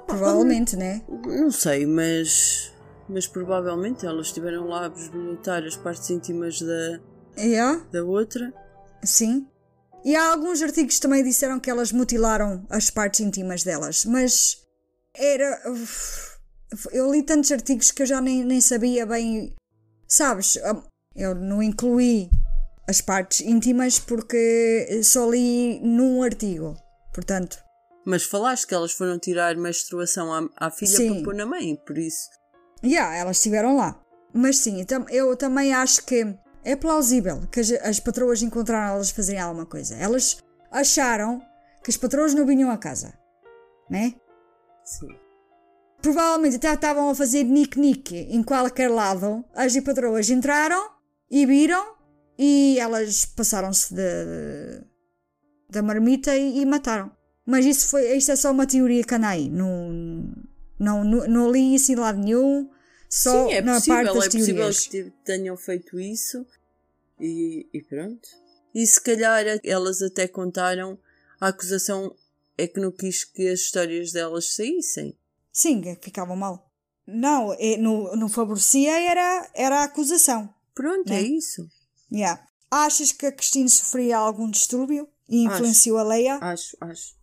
Provavelmente, 0.06 0.76
né? 0.76 1.02
Não 1.08 1.50
sei, 1.50 1.84
mas. 1.86 2.72
Mas 3.08 3.26
provavelmente 3.26 4.06
elas 4.06 4.28
estiveram 4.28 4.66
lá 4.66 4.86
a 4.86 4.88
bisbilhotar 4.88 5.62
as 5.64 5.76
partes 5.76 6.08
íntimas 6.10 6.60
da, 6.60 7.00
Yeah, 7.38 7.84
da 7.92 8.02
outra. 8.04 8.52
sim. 9.04 9.46
E 10.04 10.14
há 10.14 10.30
alguns 10.32 10.62
artigos 10.62 10.94
que 10.96 11.00
também 11.00 11.24
disseram 11.24 11.58
que 11.58 11.68
elas 11.68 11.90
mutilaram 11.90 12.64
as 12.70 12.90
partes 12.90 13.20
íntimas 13.20 13.64
delas, 13.64 14.04
mas 14.04 14.58
era. 15.16 15.60
Eu 16.92 17.10
li 17.12 17.22
tantos 17.24 17.50
artigos 17.50 17.90
que 17.90 18.02
eu 18.02 18.06
já 18.06 18.20
nem, 18.20 18.44
nem 18.44 18.60
sabia 18.60 19.04
bem. 19.04 19.54
Sabes? 20.08 20.56
hum, 20.56 20.82
Eu 21.14 21.34
não 21.34 21.62
incluí 21.62 22.30
as 22.88 23.00
partes 23.00 23.40
íntimas 23.40 23.98
porque 23.98 25.00
só 25.02 25.28
li 25.30 25.80
num 25.80 26.22
artigo. 26.22 26.76
Portanto, 27.12 27.58
Mas 28.04 28.22
falaste 28.24 28.66
que 28.66 28.74
elas 28.74 28.92
foram 28.92 29.18
tirar 29.18 29.56
menstruação 29.56 30.32
à, 30.32 30.66
à 30.66 30.70
filha 30.70 30.96
Sim. 30.96 31.14
para 31.14 31.24
pôr 31.24 31.34
na 31.34 31.46
mãe, 31.46 31.74
por 31.86 31.96
isso. 31.98 32.28
Yeah, 32.84 33.16
elas 33.16 33.38
estiveram 33.38 33.76
lá. 33.76 34.00
Mas 34.32 34.58
sim, 34.58 34.80
então, 34.80 35.06
eu 35.08 35.34
também 35.36 35.72
acho 35.72 36.04
que 36.04 36.36
é 36.62 36.76
plausível 36.76 37.40
que 37.50 37.58
as, 37.60 37.70
as 37.72 37.98
patroas 37.98 38.42
encontraram 38.42 38.94
elas 38.96 39.10
fazerem 39.10 39.40
alguma 39.40 39.64
coisa. 39.66 39.96
Elas 39.96 40.36
acharam 40.70 41.40
que 41.82 41.90
as 41.90 41.96
patroas 41.96 42.34
não 42.34 42.44
vinham 42.46 42.70
a 42.70 42.76
casa, 42.76 43.14
né? 43.88 44.14
Sim. 44.84 45.08
Provavelmente 46.06 46.54
até 46.54 46.72
estavam 46.72 47.10
a 47.10 47.14
fazer 47.16 47.42
nique-nique 47.42 48.16
em 48.30 48.40
qualquer 48.40 48.88
lado. 48.88 49.44
As 49.52 49.76
patroas 49.80 50.30
entraram 50.30 50.88
e 51.28 51.44
viram 51.44 51.84
e 52.38 52.78
elas 52.78 53.24
passaram-se 53.24 53.92
da 55.68 55.82
marmita 55.82 56.36
e, 56.36 56.60
e 56.60 56.64
mataram. 56.64 57.10
Mas 57.44 57.66
isso, 57.66 57.88
foi, 57.88 58.16
isto 58.16 58.30
é 58.30 58.36
só 58.36 58.52
uma 58.52 58.68
teoria 58.68 59.02
que 59.02 59.14
anda 59.16 59.30
aí. 59.30 59.50
Não, 59.50 60.32
não, 60.78 61.02
não, 61.02 61.26
não 61.26 61.50
li 61.50 61.74
isso 61.74 61.90
em 61.90 61.96
lado 61.96 62.20
nenhum. 62.20 62.70
Só 63.10 63.48
Sim, 63.48 63.54
é 63.54 63.60
na 63.60 63.74
possível, 63.74 63.96
parte 63.96 64.14
das 64.14 64.24
é 64.26 64.30
possível 64.38 64.54
teorias. 64.54 64.86
que 64.86 64.90
te- 64.90 65.12
tenham 65.24 65.56
feito 65.56 65.98
isso 65.98 66.46
e, 67.20 67.66
e 67.74 67.82
pronto. 67.82 68.28
E 68.72 68.86
se 68.86 69.00
calhar 69.00 69.44
elas 69.64 70.00
até 70.02 70.28
contaram, 70.28 70.96
a 71.40 71.48
acusação 71.48 72.14
é 72.56 72.68
que 72.68 72.78
não 72.78 72.92
quis 72.92 73.24
que 73.24 73.48
as 73.48 73.58
histórias 73.58 74.12
delas 74.12 74.54
saíssem. 74.54 75.16
Sim, 75.56 75.80
que 75.80 75.94
ficavam 76.02 76.36
mal. 76.36 76.70
Não, 77.06 77.50
é- 77.58 77.78
no, 77.78 78.14
no 78.14 78.28
favorecia 78.28 78.92
era, 79.10 79.50
era 79.54 79.80
a 79.80 79.84
acusação. 79.84 80.52
Pronto, 80.74 81.08
Né? 81.08 81.20
é 81.20 81.22
isso. 81.22 81.66
Yeah. 82.12 82.46
Achas 82.70 83.10
que 83.10 83.24
a 83.24 83.32
Cristina 83.32 83.66
sofria 83.66 84.18
algum 84.18 84.50
distúrbio 84.50 85.08
e 85.26 85.44
influenciou 85.44 85.96
a 85.96 86.02
Leia? 86.02 86.34
Acho, 86.42 86.76
acho. 86.78 87.14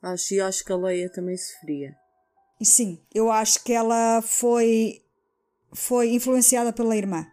Acho 0.00 0.34
e 0.34 0.40
acho 0.40 0.64
que 0.64 0.70
a 0.72 0.76
Leia 0.76 1.10
também 1.10 1.36
sofria. 1.36 1.92
E 2.60 2.64
Sim, 2.64 3.04
eu 3.12 3.32
acho 3.32 3.64
que 3.64 3.72
ela 3.72 4.22
foi, 4.22 5.02
foi 5.74 6.14
influenciada 6.14 6.72
pela 6.72 6.96
irmã. 6.96 7.26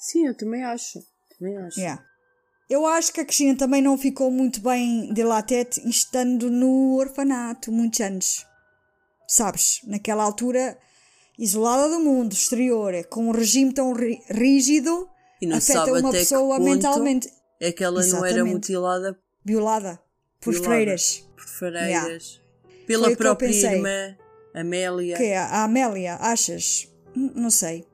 Sim, 0.00 0.26
eu 0.26 0.36
também 0.36 0.64
acho. 0.64 0.98
Também 1.38 1.56
acho. 1.58 1.78
Yeah. 1.78 2.04
Eu 2.68 2.84
acho 2.86 3.12
que 3.12 3.20
a 3.20 3.24
Cristina 3.24 3.56
também 3.56 3.80
não 3.80 3.96
ficou 3.96 4.32
muito 4.32 4.60
bem 4.60 5.14
de 5.14 5.22
latete 5.22 5.80
estando 5.88 6.50
no 6.50 6.96
orfanato 6.96 7.70
muitos 7.70 8.00
anos. 8.00 8.44
Sabes, 9.26 9.80
naquela 9.84 10.22
altura, 10.22 10.78
isolada 11.38 11.88
do 11.88 12.00
mundo 12.00 12.32
exterior, 12.32 12.92
com 13.06 13.28
um 13.28 13.30
regime 13.32 13.72
tão 13.72 13.92
rígido, 13.92 15.08
E 15.40 15.46
não 15.46 15.56
afeta 15.58 15.92
uma 15.92 16.10
pessoa 16.12 16.58
mentalmente 16.58 17.30
É 17.60 17.72
que 17.72 17.82
ela 17.84 18.00
não 18.06 18.18
era 18.18 18.28
Exatamente. 18.28 18.52
mutilada 18.54 19.18
violada 19.44 20.00
por 20.40 20.52
Violada. 20.52 20.70
freiras. 20.74 21.28
por 21.36 21.44
freiras. 21.44 21.88
Yeah. 21.88 22.20
Pela 22.86 23.04
Foi 23.06 23.16
própria 23.16 23.48
irmã, 23.48 24.16
Amélia. 24.54 25.16
Que 25.16 25.24
é 25.24 25.38
a 25.38 25.64
Amélia, 25.64 26.16
achas? 26.16 26.88
Hum, 27.16 27.32
Não 27.34 27.50
sei. 27.50 27.84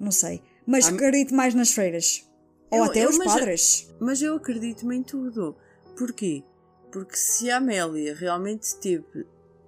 Não 0.00 0.10
sei. 0.10 0.42
Mas 0.66 0.86
Am- 0.88 0.94
acredito 0.94 1.34
mais 1.34 1.54
nas 1.54 1.70
freiras. 1.72 2.24
Ou 2.70 2.78
Eu- 2.78 2.84
até 2.84 3.04
eu- 3.04 3.10
os 3.10 3.18
mas- 3.18 3.32
padres. 3.32 3.88
Mas 4.00 4.20
eu 4.22 4.34
acredito-me 4.34 4.96
em 4.96 5.02
tudo. 5.02 5.56
Porquê? 5.96 6.42
Porque 6.90 7.16
se 7.16 7.50
a 7.50 7.58
Amélia 7.58 8.14
realmente 8.14 8.74
teve 8.76 9.04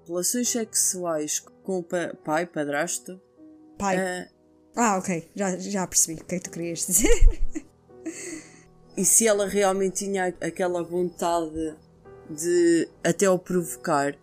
relações 0.06 0.48
sexuais 0.50 1.40
com 1.62 1.78
o 1.78 1.82
pa- 1.82 2.14
pai, 2.24 2.46
padrasto, 2.46 3.20
Pai. 3.78 3.96
ah, 3.98 4.28
Ah, 4.76 4.98
ok. 4.98 5.30
Já, 5.34 5.56
já 5.56 5.86
percebi 5.86 6.20
o 6.20 6.24
que 6.24 6.34
é 6.34 6.38
que 6.38 6.44
tu 6.44 6.50
querias 6.50 6.86
dizer. 6.86 7.28
e 8.96 9.04
se 9.04 9.26
ela 9.26 9.46
realmente 9.46 10.04
tinha 10.04 10.26
aquela 10.40 10.82
vontade 10.82 11.74
de 12.30 12.88
até 13.02 13.28
o 13.28 13.38
provocar, 13.38 14.16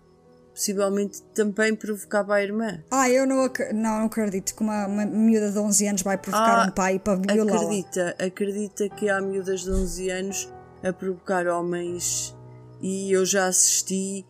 possivelmente 0.54 1.22
também 1.34 1.76
provocava 1.76 2.36
a 2.36 2.44
irmã. 2.44 2.84
Ah, 2.92 3.10
eu 3.10 3.26
não, 3.26 3.44
ac- 3.46 3.72
não, 3.74 4.00
não 4.00 4.06
acredito 4.06 4.56
que 4.56 4.62
uma, 4.62 4.88
uma 4.88 5.06
miúda 5.06 5.52
de 5.52 5.58
11 5.60 5.88
anos 5.88 6.02
vai 6.02 6.18
provocar 6.18 6.66
Ah, 6.66 6.68
um 6.68 6.72
pai 6.72 7.00
para 7.00 7.16
violá-la. 7.20 7.62
Acredita, 7.62 8.16
acredita 8.20 8.90
que 8.90 9.10
há 9.10 9.22
miúdas 9.22 9.62
de 9.62 9.72
11 9.72 10.10
anos 10.10 10.54
a 10.84 10.92
provocar 10.92 11.48
homens 11.48 12.36
e 12.82 13.12
eu 13.12 13.26
já 13.26 13.48
assisti 13.48 14.26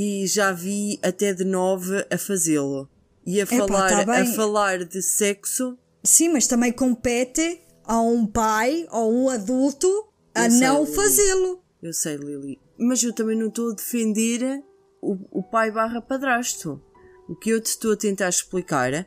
e 0.00 0.28
já 0.28 0.52
vi 0.52 1.00
até 1.02 1.34
de 1.34 1.44
9 1.44 2.06
a 2.08 2.16
fazê-lo. 2.16 2.88
E 3.26 3.40
a 3.40 3.42
Epá, 3.42 3.56
falar, 3.56 4.06
tá 4.06 4.20
a 4.20 4.26
falar 4.26 4.84
de 4.84 5.02
sexo, 5.02 5.76
Sim, 6.04 6.28
mas 6.28 6.46
também 6.46 6.70
compete 6.70 7.60
a 7.84 8.00
um 8.00 8.24
pai 8.24 8.86
ou 8.92 9.12
um 9.12 9.28
adulto 9.28 9.88
a 10.32 10.44
Eu 10.44 10.52
não 10.52 10.86
fazê-lo. 10.86 11.64
eu 11.82 11.92
sei, 11.92 12.14
Lili, 12.14 12.60
mas 12.78 13.02
eu 13.02 13.12
também 13.12 13.36
não 13.36 13.48
estou 13.48 13.72
a 13.72 13.74
defender 13.74 14.62
o, 15.02 15.40
o 15.40 15.42
pai 15.42 15.72
barra 15.72 16.00
padrasto. 16.00 16.80
O 17.28 17.34
que 17.34 17.50
eu 17.50 17.60
te 17.60 17.66
estou 17.66 17.94
a 17.94 17.96
tentar 17.96 18.28
explicar 18.28 19.04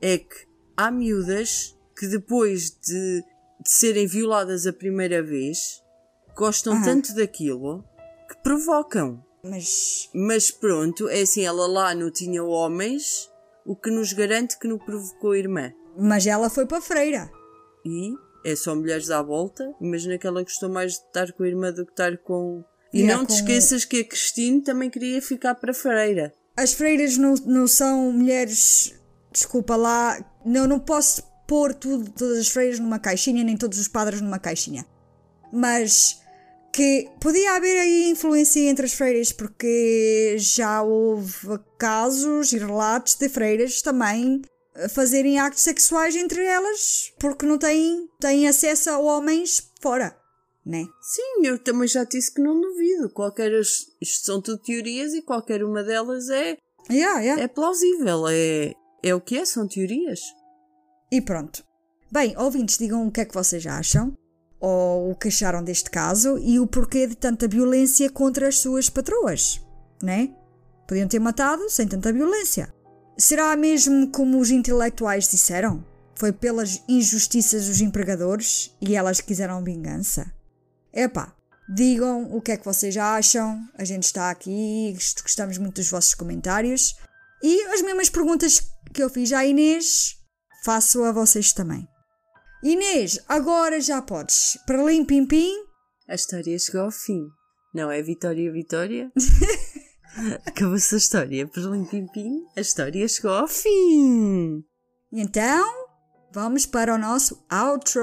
é 0.00 0.18
que 0.18 0.46
há 0.76 0.92
miúdas 0.92 1.76
que 1.98 2.06
depois 2.06 2.70
de, 2.70 3.24
de 3.64 3.68
serem 3.68 4.06
violadas 4.06 4.64
a 4.64 4.72
primeira 4.72 5.24
vez 5.24 5.82
gostam 6.36 6.80
tanto 6.84 7.16
daquilo 7.16 7.84
que 8.28 8.36
provocam. 8.44 9.28
Mas 9.42 10.08
Mas 10.14 10.50
pronto, 10.50 11.08
é 11.08 11.22
assim, 11.22 11.44
ela 11.44 11.66
lá 11.66 11.94
não 11.94 12.10
tinha 12.10 12.42
homens, 12.44 13.30
o 13.64 13.74
que 13.76 13.90
nos 13.90 14.12
garante 14.12 14.58
que 14.58 14.68
não 14.68 14.78
provocou 14.78 15.32
a 15.32 15.38
irmã. 15.38 15.72
Mas 15.98 16.26
ela 16.26 16.48
foi 16.50 16.66
para 16.66 16.78
a 16.78 16.82
freira. 16.82 17.30
E 17.84 18.12
é 18.44 18.54
só 18.56 18.74
mulheres 18.74 19.10
à 19.10 19.22
volta. 19.22 19.74
Imagina 19.80 20.18
que 20.18 20.26
ela 20.26 20.42
gostou 20.42 20.68
mais 20.68 20.92
de 20.92 20.98
estar 20.98 21.32
com 21.32 21.42
a 21.42 21.48
irmã 21.48 21.72
do 21.72 21.84
que 21.84 21.92
estar 21.92 22.16
com. 22.18 22.64
E 22.92 23.00
Yeah, 23.00 23.16
não 23.18 23.24
te 23.26 23.28
com- 23.30 23.34
esqueças 23.36 23.84
que 23.84 24.00
a 24.00 24.04
Cristine 24.04 24.62
também 24.62 24.90
queria 24.90 25.20
ficar 25.22 25.54
para 25.54 25.70
a 25.70 25.74
freira. 25.74 26.32
As 26.56 26.72
freiras 26.72 27.16
não, 27.16 27.34
não 27.46 27.66
são 27.66 28.12
mulheres. 28.12 28.94
Desculpa 29.32 29.76
lá. 29.76 30.18
Não, 30.44 30.66
não 30.66 30.78
posso 30.80 31.22
pôr 31.46 31.72
tudo, 31.74 32.10
todas 32.10 32.38
as 32.38 32.48
freiras 32.48 32.78
numa 32.78 32.98
caixinha, 32.98 33.42
nem 33.44 33.56
todos 33.56 33.78
os 33.78 33.88
padres 33.88 34.20
numa 34.20 34.38
caixinha. 34.38 34.84
Mas 35.52 36.20
que 36.72 37.08
podia 37.20 37.54
haver 37.54 37.78
aí 37.78 38.10
influência 38.10 38.60
entre 38.60 38.86
as 38.86 38.92
freiras, 38.92 39.32
porque 39.32 40.36
já 40.38 40.82
houve 40.82 41.58
casos 41.78 42.52
e 42.52 42.58
relatos 42.58 43.14
de 43.14 43.28
freiras 43.28 43.82
também 43.82 44.42
a 44.74 44.88
fazerem 44.88 45.38
actos 45.38 45.62
sexuais 45.62 46.14
entre 46.14 46.44
elas, 46.44 47.12
porque 47.18 47.44
não 47.44 47.58
têm, 47.58 48.08
têm 48.20 48.46
acesso 48.46 48.90
a 48.90 48.98
homens 48.98 49.70
fora, 49.80 50.16
né? 50.64 50.84
Sim, 51.02 51.46
eu 51.46 51.58
também 51.58 51.88
já 51.88 52.04
disse 52.04 52.32
que 52.32 52.40
não 52.40 52.60
duvido. 52.60 53.10
Qualquer. 53.10 53.50
Isto 53.60 54.24
são 54.24 54.40
tudo 54.40 54.62
teorias 54.62 55.12
e 55.12 55.22
qualquer 55.22 55.64
uma 55.64 55.82
delas 55.82 56.28
é, 56.30 56.56
Yeah, 56.88 57.20
yeah. 57.20 57.42
é 57.42 57.48
plausível. 57.48 58.28
É, 58.28 58.74
é 59.02 59.14
o 59.14 59.20
que 59.20 59.38
é, 59.38 59.44
são 59.44 59.66
teorias. 59.66 60.20
E 61.10 61.20
pronto. 61.20 61.64
Bem, 62.10 62.36
ouvintes, 62.36 62.78
digam 62.78 63.06
o 63.06 63.10
que 63.10 63.20
é 63.20 63.24
que 63.24 63.34
vocês 63.34 63.64
acham, 63.66 64.16
ou 64.60 65.10
o 65.10 65.14
que 65.14 65.28
acharam 65.28 65.64
deste 65.64 65.90
caso 65.90 66.38
e 66.38 66.60
o 66.60 66.66
porquê 66.66 67.06
de 67.06 67.16
tanta 67.16 67.48
violência 67.48 68.10
contra 68.10 68.46
as 68.46 68.58
suas 68.58 68.90
patroas, 68.90 69.60
né? 70.02 70.34
Podiam 70.86 71.08
ter 71.08 71.18
matado 71.18 71.70
sem 71.70 71.88
tanta 71.88 72.12
violência. 72.12 72.72
Será 73.16 73.56
mesmo 73.56 74.10
como 74.10 74.38
os 74.38 74.50
intelectuais 74.50 75.30
disseram? 75.30 75.84
Foi 76.14 76.32
pelas 76.32 76.82
injustiças 76.86 77.66
dos 77.66 77.80
empregadores 77.80 78.76
e 78.80 78.94
elas 78.94 79.20
quiseram 79.20 79.64
vingança? 79.64 80.30
Epá, 80.92 81.34
digam 81.72 82.34
o 82.34 82.42
que 82.42 82.52
é 82.52 82.56
que 82.56 82.64
vocês 82.64 82.96
acham, 82.96 83.58
a 83.78 83.84
gente 83.84 84.04
está 84.04 84.30
aqui, 84.30 84.92
gost- 84.92 85.22
gostamos 85.22 85.56
muito 85.56 85.76
dos 85.76 85.88
vossos 85.88 86.14
comentários. 86.14 86.96
E 87.42 87.62
as 87.68 87.80
mesmas 87.80 88.10
perguntas 88.10 88.60
que 88.92 89.02
eu 89.02 89.08
fiz 89.08 89.32
à 89.32 89.46
Inês, 89.46 90.16
faço 90.64 91.04
a 91.04 91.12
vocês 91.12 91.52
também. 91.52 91.88
Inês, 92.62 93.18
agora 93.26 93.80
já 93.80 94.02
podes. 94.02 94.58
Para 94.66 94.82
lim 94.82 95.04
pim 95.04 95.26
pim. 95.26 95.54
A 96.06 96.14
história 96.14 96.58
chegou 96.58 96.82
ao 96.82 96.90
fim. 96.90 97.26
Não 97.72 97.90
é 97.90 98.02
Vitória, 98.02 98.52
Vitória? 98.52 99.10
Acabou-se 100.44 100.94
a 100.94 100.98
história. 100.98 101.46
Perlim 101.46 101.84
pim 101.84 102.06
pim, 102.08 102.44
a 102.56 102.60
história 102.60 103.06
chegou 103.08 103.32
ao 103.32 103.48
fim. 103.48 104.62
Então, 105.12 105.66
vamos 106.32 106.66
para 106.66 106.94
o 106.94 106.98
nosso 106.98 107.42
outro. 107.50 108.02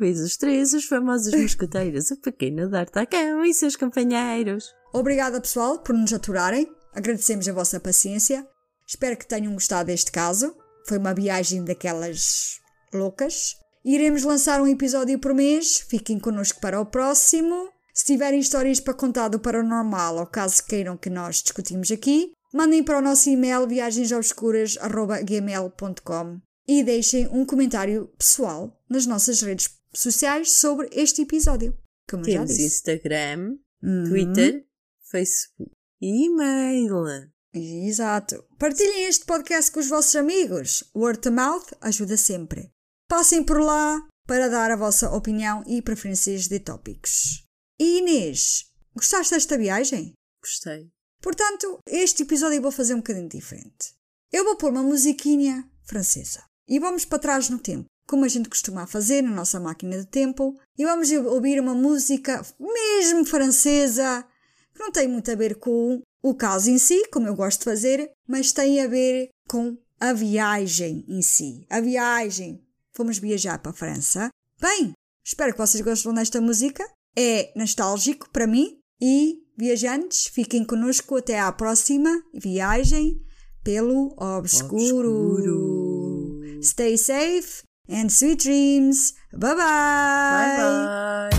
Vez 0.00 0.18
os 0.18 0.36
três, 0.36 0.72
os 0.72 0.86
famosos 0.86 1.32
mosqueteiros, 1.34 2.10
o 2.10 2.16
pequeno 2.16 2.68
D'Artacão 2.68 3.44
e 3.44 3.52
seus 3.52 3.76
companheiros. 3.76 4.64
Obrigada, 4.94 5.40
pessoal, 5.40 5.78
por 5.78 5.94
nos 5.94 6.12
aturarem. 6.12 6.66
Agradecemos 6.94 7.46
a 7.46 7.52
vossa 7.52 7.78
paciência. 7.78 8.44
Espero 8.88 9.16
que 9.16 9.28
tenham 9.28 9.52
gostado 9.52 9.86
deste 9.88 10.10
caso. 10.10 10.56
Foi 10.88 10.98
uma 10.98 11.14
viagem 11.14 11.62
daquelas 11.62 12.58
loucas. 12.92 13.54
Iremos 13.84 14.24
lançar 14.24 14.60
um 14.62 14.66
episódio 14.66 15.18
por 15.18 15.34
mês. 15.34 15.84
Fiquem 15.88 16.18
connosco 16.18 16.60
para 16.60 16.80
o 16.80 16.86
próximo. 16.86 17.68
Se 17.92 18.06
tiverem 18.06 18.40
histórias 18.40 18.80
para 18.80 18.94
contar 18.94 19.28
do 19.28 19.38
paranormal 19.38 20.16
ou 20.16 20.26
caso 20.26 20.64
queiram 20.66 20.96
que 20.96 21.10
nós 21.10 21.42
discutimos 21.42 21.90
aqui, 21.90 22.32
mandem 22.54 22.82
para 22.82 22.96
o 22.98 23.02
nosso 23.02 23.28
e-mail 23.28 23.68
viagensobscuras.gmail.com 23.68 26.40
e 26.66 26.82
deixem 26.82 27.28
um 27.28 27.44
comentário 27.44 28.10
pessoal 28.16 28.74
nas 28.88 29.04
nossas 29.04 29.42
redes 29.42 29.68
sociais 29.92 30.52
sobre 30.52 30.88
este 30.92 31.22
episódio. 31.22 31.76
Como 32.08 32.22
eu 32.24 32.32
já 32.32 32.32
Temos 32.40 32.56
disse. 32.56 32.66
Instagram, 32.66 33.58
Uhum. 33.82 34.04
Twitter, 34.10 34.66
Facebook 35.10 35.72
e 36.02 36.26
e-mail. 36.26 37.30
Exato. 37.54 38.44
Partilhem 38.58 39.04
este 39.04 39.24
podcast 39.24 39.70
com 39.72 39.80
os 39.80 39.88
vossos 39.88 40.14
amigos. 40.16 40.84
Word 40.94 41.20
to 41.20 41.32
mouth 41.32 41.66
ajuda 41.80 42.16
sempre. 42.16 42.70
Passem 43.08 43.42
por 43.42 43.58
lá 43.60 44.06
para 44.26 44.48
dar 44.48 44.70
a 44.70 44.76
vossa 44.76 45.10
opinião 45.10 45.64
e 45.66 45.82
preferências 45.82 46.46
de 46.46 46.60
tópicos. 46.60 47.44
E 47.80 47.98
Inês, 47.98 48.66
gostaste 48.94 49.34
desta 49.34 49.56
viagem? 49.58 50.12
Gostei. 50.42 50.88
Portanto, 51.22 51.78
este 51.88 52.22
episódio 52.22 52.56
eu 52.58 52.62
vou 52.62 52.70
fazer 52.72 52.94
um 52.94 52.98
bocadinho 52.98 53.28
diferente. 53.28 53.94
Eu 54.32 54.44
vou 54.44 54.56
pôr 54.56 54.70
uma 54.70 54.82
musiquinha 54.82 55.68
francesa. 55.82 56.44
E 56.68 56.78
vamos 56.78 57.04
para 57.04 57.18
trás 57.18 57.48
no 57.50 57.58
tempo, 57.58 57.86
como 58.10 58.24
a 58.24 58.28
gente 58.28 58.48
costuma 58.48 58.88
fazer 58.88 59.22
na 59.22 59.30
nossa 59.30 59.60
máquina 59.60 59.96
de 59.96 60.04
tempo. 60.04 60.58
E 60.76 60.84
vamos 60.84 61.12
ouvir 61.12 61.60
uma 61.60 61.74
música 61.74 62.44
mesmo 62.58 63.24
francesa, 63.24 64.26
que 64.74 64.80
não 64.80 64.90
tem 64.90 65.06
muito 65.06 65.30
a 65.30 65.36
ver 65.36 65.54
com 65.60 66.02
o 66.20 66.34
caso 66.34 66.68
em 66.70 66.76
si, 66.76 67.06
como 67.12 67.28
eu 67.28 67.36
gosto 67.36 67.60
de 67.60 67.66
fazer, 67.66 68.10
mas 68.26 68.50
tem 68.50 68.80
a 68.82 68.88
ver 68.88 69.28
com 69.48 69.78
a 70.00 70.12
viagem 70.12 71.04
em 71.06 71.22
si. 71.22 71.64
A 71.70 71.80
viagem. 71.80 72.60
Fomos 72.92 73.16
viajar 73.18 73.60
para 73.60 73.70
a 73.70 73.74
França. 73.74 74.28
Bem, 74.60 74.92
espero 75.24 75.52
que 75.52 75.58
vocês 75.58 75.84
gostem 75.84 76.12
desta 76.12 76.40
música. 76.40 76.84
É 77.16 77.52
nostálgico 77.54 78.28
para 78.30 78.44
mim. 78.44 78.76
E, 79.00 79.38
viajantes, 79.56 80.26
fiquem 80.26 80.64
connosco 80.64 81.16
até 81.16 81.38
à 81.38 81.52
próxima 81.52 82.10
viagem 82.34 83.24
pelo 83.62 84.16
obscuro. 84.18 85.36
Obscuro. 85.36 86.60
Stay 86.60 86.98
safe 86.98 87.69
and 87.90 88.10
sweet 88.10 88.40
dreams. 88.40 89.14
Bye 89.32 89.54
bye. 89.54 91.30